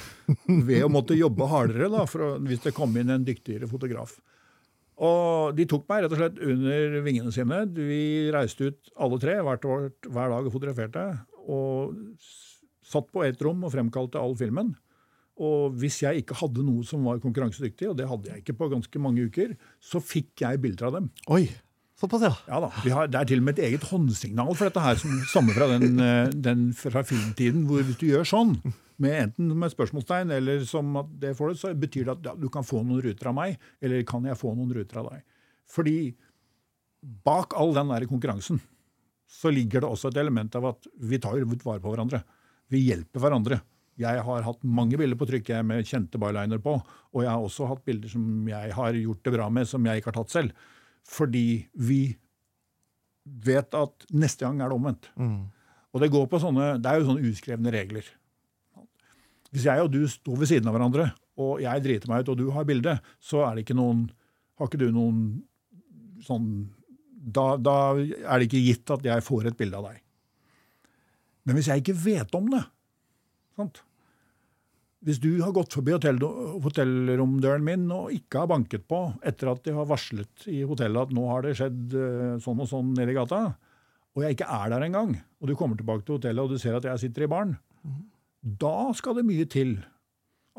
ved 0.68 0.86
å 0.86 0.92
måtte 0.92 1.18
jobbe 1.18 1.50
hardere 1.52 1.90
da, 1.92 2.06
å, 2.06 2.30
hvis 2.46 2.64
det 2.64 2.76
kom 2.78 2.96
inn 3.00 3.12
en 3.12 3.28
dyktigere 3.28 3.68
fotograf. 3.68 4.16
Og 4.96 5.56
de 5.58 5.66
tok 5.68 5.84
meg 5.92 6.06
rett 6.06 6.16
og 6.16 6.22
slett 6.22 6.40
under 6.40 6.98
vingene 7.04 7.34
sine. 7.36 7.66
Vi 7.76 8.32
reiste 8.32 8.72
ut 8.72 8.94
alle 8.96 9.20
tre 9.20 9.36
hvert, 9.44 9.68
år, 9.68 9.90
hver 10.08 10.32
dag 10.32 10.48
og 10.48 10.54
fotograferte. 10.56 11.04
Og 11.52 11.98
satt 12.86 13.10
på 13.12 13.26
ett 13.28 13.42
rom 13.44 13.66
og 13.68 13.74
fremkalte 13.76 14.22
all 14.22 14.38
filmen. 14.40 14.72
Og 15.36 15.76
hvis 15.82 16.00
jeg 16.04 16.24
ikke 16.24 16.38
hadde 16.40 16.64
noe 16.64 16.86
som 16.88 17.04
var 17.08 17.20
konkurransedyktig, 17.24 17.90
og 17.92 17.98
det 18.00 18.08
hadde 18.08 18.32
jeg 18.32 18.44
ikke 18.44 18.56
på 18.62 18.70
ganske 18.72 19.02
mange 19.04 19.26
uker, 19.28 19.56
så 19.84 20.00
fikk 20.00 20.46
jeg 20.46 20.62
bilder 20.64 20.88
av 20.88 20.96
dem. 21.00 21.10
Oi, 21.36 21.44
såpass, 22.00 22.24
ja. 22.24 22.32
Ja 22.48 22.62
da, 22.64 22.70
har, 22.72 23.12
Det 23.12 23.20
er 23.20 23.30
til 23.32 23.44
og 23.44 23.48
med 23.50 23.60
et 23.60 23.68
eget 23.68 23.88
håndsignal 23.90 24.54
for 24.56 24.70
dette 24.70 24.86
her, 24.86 25.00
som 25.02 25.18
stammer 25.28 25.58
fra, 25.58 25.68
den, 25.74 26.00
eh, 26.00 26.32
den, 26.32 26.70
fra 26.78 27.04
filmtiden, 27.04 27.66
hvor 27.68 27.84
hvis 27.84 28.00
du 28.00 28.08
gjør 28.08 28.28
sånn 28.32 28.56
med 29.04 29.18
enten 29.26 29.52
med 29.60 29.74
spørsmålstegn 29.74 30.32
eller 30.32 30.64
som 30.68 30.94
at 31.02 31.10
det 31.20 31.34
får 31.36 31.52
det, 31.52 31.60
så 31.60 31.74
betyr 31.76 32.08
det 32.08 32.14
at 32.14 32.30
ja, 32.30 32.36
du 32.40 32.48
kan 32.54 32.64
få 32.64 32.80
noen 32.86 33.04
ruter 33.04 33.28
av 33.28 33.36
meg, 33.36 33.60
eller 33.84 34.08
kan 34.08 34.24
jeg 34.24 34.40
få 34.40 34.56
noen 34.56 34.72
ruter 34.78 35.02
av 35.02 35.12
deg? 35.12 35.26
Fordi 35.68 35.98
bak 37.28 37.54
all 37.60 37.76
den 37.76 37.92
der 37.92 38.08
konkurransen 38.10 38.62
så 39.28 39.52
ligger 39.52 39.84
det 39.84 39.90
også 39.92 40.14
et 40.14 40.20
element 40.22 40.56
av 40.56 40.72
at 40.72 40.88
vi 41.02 41.20
tar 41.20 41.42
vare 41.44 41.82
på 41.82 41.92
hverandre. 41.92 42.22
Vi 42.72 42.86
hjelper 42.88 43.20
hverandre. 43.20 43.60
Jeg 44.00 44.24
har 44.28 44.44
hatt 44.44 44.64
mange 44.68 44.98
bilder 45.00 45.16
på 45.20 45.28
trykk 45.30 45.54
jeg 45.54 45.66
med 45.68 45.88
kjente 45.88 46.20
byliner 46.20 46.60
på, 46.64 46.76
og 47.16 47.24
jeg 47.24 47.32
har 47.32 47.44
også 47.44 47.70
hatt 47.70 47.86
bilder 47.88 48.12
som 48.12 48.50
jeg 48.50 48.74
har 48.76 48.98
gjort 49.00 49.24
det 49.24 49.34
bra 49.38 49.48
med, 49.54 49.70
som 49.70 49.86
jeg 49.88 50.02
ikke 50.02 50.12
har 50.12 50.18
tatt 50.20 50.34
selv. 50.34 50.68
Fordi 51.08 51.48
vi 51.80 52.02
vet 53.24 53.78
at 53.78 54.08
neste 54.12 54.44
gang 54.44 54.60
er 54.60 54.70
det 54.72 54.78
omvendt. 54.78 55.10
Mm. 55.16 55.48
Og 55.96 56.04
det, 56.04 56.12
går 56.12 56.28
på 56.28 56.42
sånne, 56.44 56.76
det 56.84 56.92
er 56.92 57.00
jo 57.00 57.08
sånne 57.08 57.32
uskrevne 57.32 57.72
regler. 57.72 58.08
Hvis 59.56 59.70
jeg 59.70 59.80
og 59.80 59.94
du 59.94 60.02
står 60.12 60.42
ved 60.42 60.52
siden 60.52 60.68
av 60.68 60.76
hverandre, 60.76 61.10
og 61.40 61.62
jeg 61.64 61.84
driter 61.86 62.12
meg 62.12 62.26
ut, 62.26 62.34
og 62.34 62.40
du 62.42 62.50
har 62.52 62.68
bilde, 62.68 62.98
så 63.24 63.46
er 63.48 63.56
det 63.56 63.66
ikke 63.66 63.80
noen 63.80 64.08
Har 64.56 64.70
ikke 64.70 64.80
du 64.80 64.88
noen 64.96 65.24
sånn 66.24 66.46
da, 67.12 67.58
da, 67.60 67.74
er 67.98 68.40
det 68.40 68.46
ikke 68.46 68.62
gitt 68.64 68.92
at 68.94 69.04
jeg 69.04 69.24
får 69.26 69.50
et 69.50 69.58
bilde 69.58 69.76
av 69.76 69.88
deg. 69.90 69.98
Men 71.44 71.58
hvis 71.58 71.68
jeg 71.72 71.82
ikke 71.82 71.98
vet 71.98 72.38
om 72.38 72.48
det 72.54 72.62
sant? 73.58 73.84
Hvis 75.06 75.20
du 75.22 75.30
har 75.44 75.54
gått 75.54 75.76
forbi 75.76 75.94
hotell, 75.94 76.18
hotellromdøren 76.64 77.66
min 77.66 77.84
og 77.94 78.14
ikke 78.16 78.42
har 78.42 78.50
banket 78.50 78.88
på 78.90 79.04
etter 79.26 79.52
at 79.52 79.62
de 79.68 79.76
har 79.76 79.86
varslet 79.90 80.48
i 80.50 80.64
hotellet 80.66 81.10
at 81.10 81.14
nå 81.14 81.28
har 81.30 81.46
det 81.46 81.54
skjedd 81.60 81.94
eh, 82.00 82.36
sånn 82.42 82.64
og 82.64 82.70
sånn 82.72 82.94
nede 82.98 83.14
i 83.14 83.18
gata, 83.18 83.44
og 84.16 84.24
jeg 84.24 84.38
ikke 84.38 84.50
er 84.58 84.72
der 84.74 84.86
engang, 84.88 85.14
og 85.42 85.52
du 85.52 85.54
kommer 85.60 85.78
tilbake 85.78 86.08
til 86.08 86.18
hotellet 86.18 86.42
og 86.42 86.56
du 86.56 86.62
ser 86.62 86.78
at 86.80 86.88
jeg 86.90 87.04
sitter 87.06 87.28
i 87.28 87.32
baren, 87.32 87.58
mm. 87.86 88.04
Da 88.46 88.92
skal 88.94 89.16
det 89.18 89.24
mye 89.26 89.48
til 89.50 89.80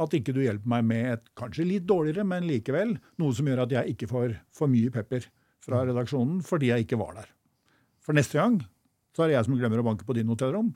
at 0.02 0.14
ikke 0.16 0.32
du 0.34 0.40
hjelper 0.42 0.68
meg 0.72 0.86
med 0.88 1.04
et 1.12 1.28
kanskje 1.38 1.68
litt 1.68 1.84
dårligere, 1.86 2.24
men 2.26 2.46
likevel 2.48 2.96
noe 3.22 3.34
som 3.36 3.46
gjør 3.46 3.62
at 3.62 3.74
jeg 3.76 3.94
ikke 3.94 4.08
får 4.10 4.34
for 4.54 4.70
mye 4.70 4.90
pepper 4.92 5.28
fra 5.64 5.80
mm. 5.80 5.92
redaksjonen 5.92 6.40
fordi 6.46 6.72
jeg 6.72 6.86
ikke 6.86 6.98
var 7.00 7.14
der. 7.20 7.30
For 8.02 8.16
neste 8.16 8.40
gang 8.40 8.58
så 9.14 9.24
er 9.24 9.30
det 9.30 9.38
jeg 9.38 9.48
som 9.48 9.56
glemmer 9.58 9.80
å 9.80 9.86
banke 9.86 10.06
på 10.06 10.16
din 10.18 10.28
hotellrom 10.30 10.74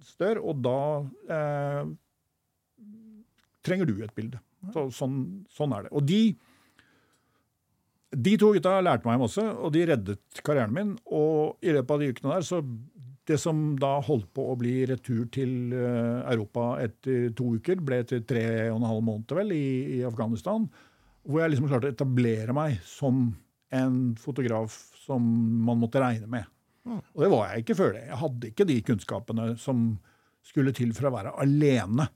stør, 0.00 0.40
og 0.40 0.62
da 0.64 0.78
eh, 1.36 1.90
trenger 3.66 3.90
du 3.90 3.98
et 4.02 4.14
bilde. 4.16 4.40
Så, 4.72 4.86
sånn, 4.94 5.18
sånn, 5.50 5.74
er 5.74 5.86
det. 5.86 5.92
Og 5.98 6.06
de, 6.06 6.20
de 8.14 8.34
to 8.38 8.52
gutta 8.54 8.78
lærte 8.84 9.08
meg 9.08 9.20
masse, 9.22 9.42
og 9.42 9.72
de 9.74 9.86
reddet 9.90 10.42
karrieren 10.46 10.74
min. 10.76 10.94
Og 11.10 11.62
i 11.64 11.74
løpet 11.74 11.96
av 11.96 12.02
de 12.02 12.12
ukene 12.12 12.36
der 12.36 12.46
så 12.46 12.62
det 13.30 13.38
som 13.38 13.76
da 13.78 13.96
holdt 14.02 14.32
på 14.34 14.48
å 14.50 14.56
bli 14.58 14.80
retur 14.90 15.28
til 15.34 15.74
eh, 15.76 16.22
Europa 16.32 16.72
etter 16.82 17.30
to 17.38 17.52
uker, 17.58 17.82
ble 17.84 18.00
til 18.08 18.24
tre 18.26 18.46
og 18.72 18.80
en 18.80 18.88
halv 18.88 19.04
måned 19.06 19.34
vel, 19.38 19.54
i, 19.54 19.98
i 19.98 20.00
Afghanistan. 20.06 20.66
Hvor 21.22 21.42
jeg 21.42 21.52
liksom 21.52 21.68
klarte 21.70 21.90
å 21.90 21.94
etablere 21.94 22.56
meg 22.56 22.80
som 22.86 23.28
en 23.72 24.00
fotograf 24.20 24.74
som 25.04 25.22
man 25.66 25.78
måtte 25.80 26.02
regne 26.02 26.28
med. 26.30 26.50
Og 26.88 27.22
det 27.22 27.30
var 27.30 27.52
jeg 27.52 27.62
ikke 27.62 27.78
før 27.78 27.94
det. 27.96 28.02
Jeg 28.08 28.20
hadde 28.22 28.50
ikke 28.50 28.66
de 28.68 28.80
kunnskapene 28.86 29.46
som 29.60 29.86
skulle 30.42 30.74
til 30.74 30.90
for 30.96 31.08
å 31.08 31.14
være 31.14 31.34
alene. 31.42 32.08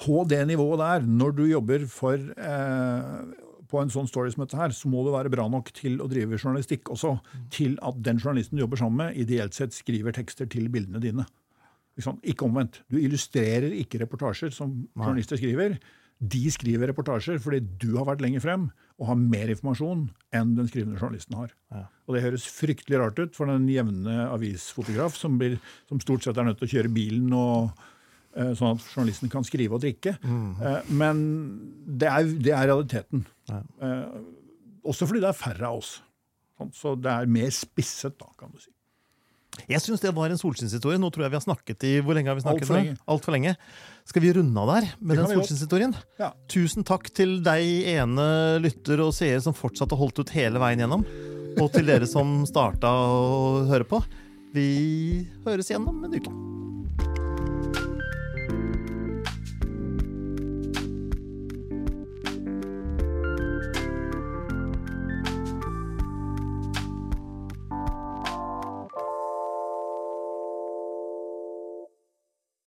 På 0.00 0.24
det 0.26 0.40
nivået 0.48 0.80
der, 0.80 1.04
når 1.06 1.34
du 1.36 1.44
jobber 1.46 1.84
for 1.90 2.16
eh, 2.18 3.42
på 3.70 3.80
en 3.82 3.92
sånn 3.92 4.08
story 4.10 4.32
som 4.32 4.42
dette 4.42 4.58
her, 4.58 4.72
så 4.74 4.90
må 4.90 5.04
du 5.04 5.12
være 5.14 5.30
bra 5.32 5.44
nok 5.50 5.70
til 5.76 6.00
å 6.02 6.08
drive 6.10 6.40
journalistikk 6.40 6.90
også. 6.94 7.16
Til 7.54 7.76
at 7.84 8.00
den 8.06 8.20
journalisten 8.22 8.58
du 8.58 8.64
jobber 8.64 8.80
sammen 8.80 9.00
med, 9.04 9.20
ideelt 9.20 9.56
sett 9.56 9.76
skriver 9.76 10.16
tekster 10.16 10.48
til 10.50 10.70
bildene 10.72 11.02
dine. 11.04 11.26
Ikke 12.26 12.48
omvendt. 12.48 12.80
Du 12.90 12.98
illustrerer 12.98 13.74
ikke 13.76 14.00
reportasjer 14.02 14.50
som 14.54 14.80
journalister 14.96 15.38
skriver. 15.38 15.76
De 16.18 16.42
skriver 16.50 16.90
reportasjer 16.90 17.38
fordi 17.42 17.60
du 17.62 17.92
har 17.98 18.08
vært 18.08 18.24
lenger 18.24 18.42
frem 18.42 18.66
og 19.00 19.08
har 19.08 19.18
mer 19.18 19.50
informasjon 19.50 20.04
enn 20.36 20.52
den 20.54 20.68
skrivende 20.70 21.00
journalisten 21.00 21.34
har. 21.38 21.50
Ja. 21.74 21.86
Og 22.06 22.14
Det 22.14 22.22
høres 22.22 22.44
fryktelig 22.46 23.00
rart 23.00 23.18
ut 23.18 23.34
for 23.34 23.50
den 23.50 23.66
jevne 23.72 24.28
avisfotograf 24.28 25.16
som, 25.18 25.38
blir, 25.40 25.56
som 25.90 26.02
stort 26.02 26.26
sett 26.26 26.38
er 26.38 26.46
nødt 26.46 26.60
til 26.62 26.68
å 26.68 26.74
kjøre 26.76 26.94
bilen 26.94 27.34
og 27.34 27.74
Eh, 28.34 28.50
sånn 28.58 28.74
at 28.74 28.86
journalisten 28.90 29.30
kan 29.30 29.46
skrive 29.46 29.76
og 29.76 29.84
drikke. 29.84 30.16
Mm. 30.26 30.86
Men 30.98 31.18
det 31.86 32.10
er, 32.10 32.30
det 32.46 32.54
er 32.54 32.68
realiteten. 32.72 33.22
Ja. 33.50 33.60
Eh, 33.86 34.16
også 34.84 35.06
fordi 35.08 35.22
det 35.22 35.30
er 35.30 35.38
færre 35.38 35.70
av 35.70 35.82
oss. 35.82 35.96
Sånn, 36.58 36.72
så 36.74 36.94
det 36.98 37.12
er 37.12 37.30
mer 37.30 37.52
spisset, 37.54 38.16
da, 38.18 38.30
kan 38.38 38.50
du 38.54 38.58
si. 38.62 38.70
Jeg 39.70 39.78
syns 39.84 40.02
det 40.02 40.10
var 40.16 40.32
en 40.34 40.40
solskinnshistorie. 40.40 40.98
Nå 40.98 41.12
tror 41.14 41.28
jeg 41.28 41.34
vi 41.34 41.38
har 41.38 41.44
snakket 41.44 41.86
i 41.86 41.92
hvor 42.02 42.18
lenge 42.18 42.32
har 42.32 42.34
vi 42.34 42.42
snakket 42.42 42.66
Altfor 42.66 42.80
lenge. 42.80 42.96
Alt 43.06 43.26
for 43.28 43.36
lenge. 43.36 43.52
Skal 44.04 44.22
vi 44.22 44.32
runde 44.36 44.60
av 44.60 44.68
der 44.68 44.88
med 45.00 45.16
den 45.16 45.30
solskinnshistorien? 45.30 45.94
Ja. 46.20 46.32
Tusen 46.52 46.84
takk 46.84 47.08
til 47.16 47.38
deg 47.44 47.86
ene 47.94 48.26
lytter 48.60 49.00
og 49.06 49.14
seer 49.16 49.40
som 49.40 49.56
fortsatt 49.56 49.94
har 49.94 50.00
holdt 50.02 50.20
ut 50.20 50.34
hele 50.36 50.60
veien 50.60 50.84
gjennom. 50.84 51.06
Og 51.56 51.70
til 51.72 51.88
dere 51.88 52.08
som 52.10 52.42
starta 52.48 52.90
å 52.90 53.64
høre 53.70 53.86
på. 53.88 54.02
Vi 54.54 54.68
høres 55.46 55.72
igjen 55.72 55.88
om 55.88 56.04
en 56.04 56.18
uke. 56.20 56.34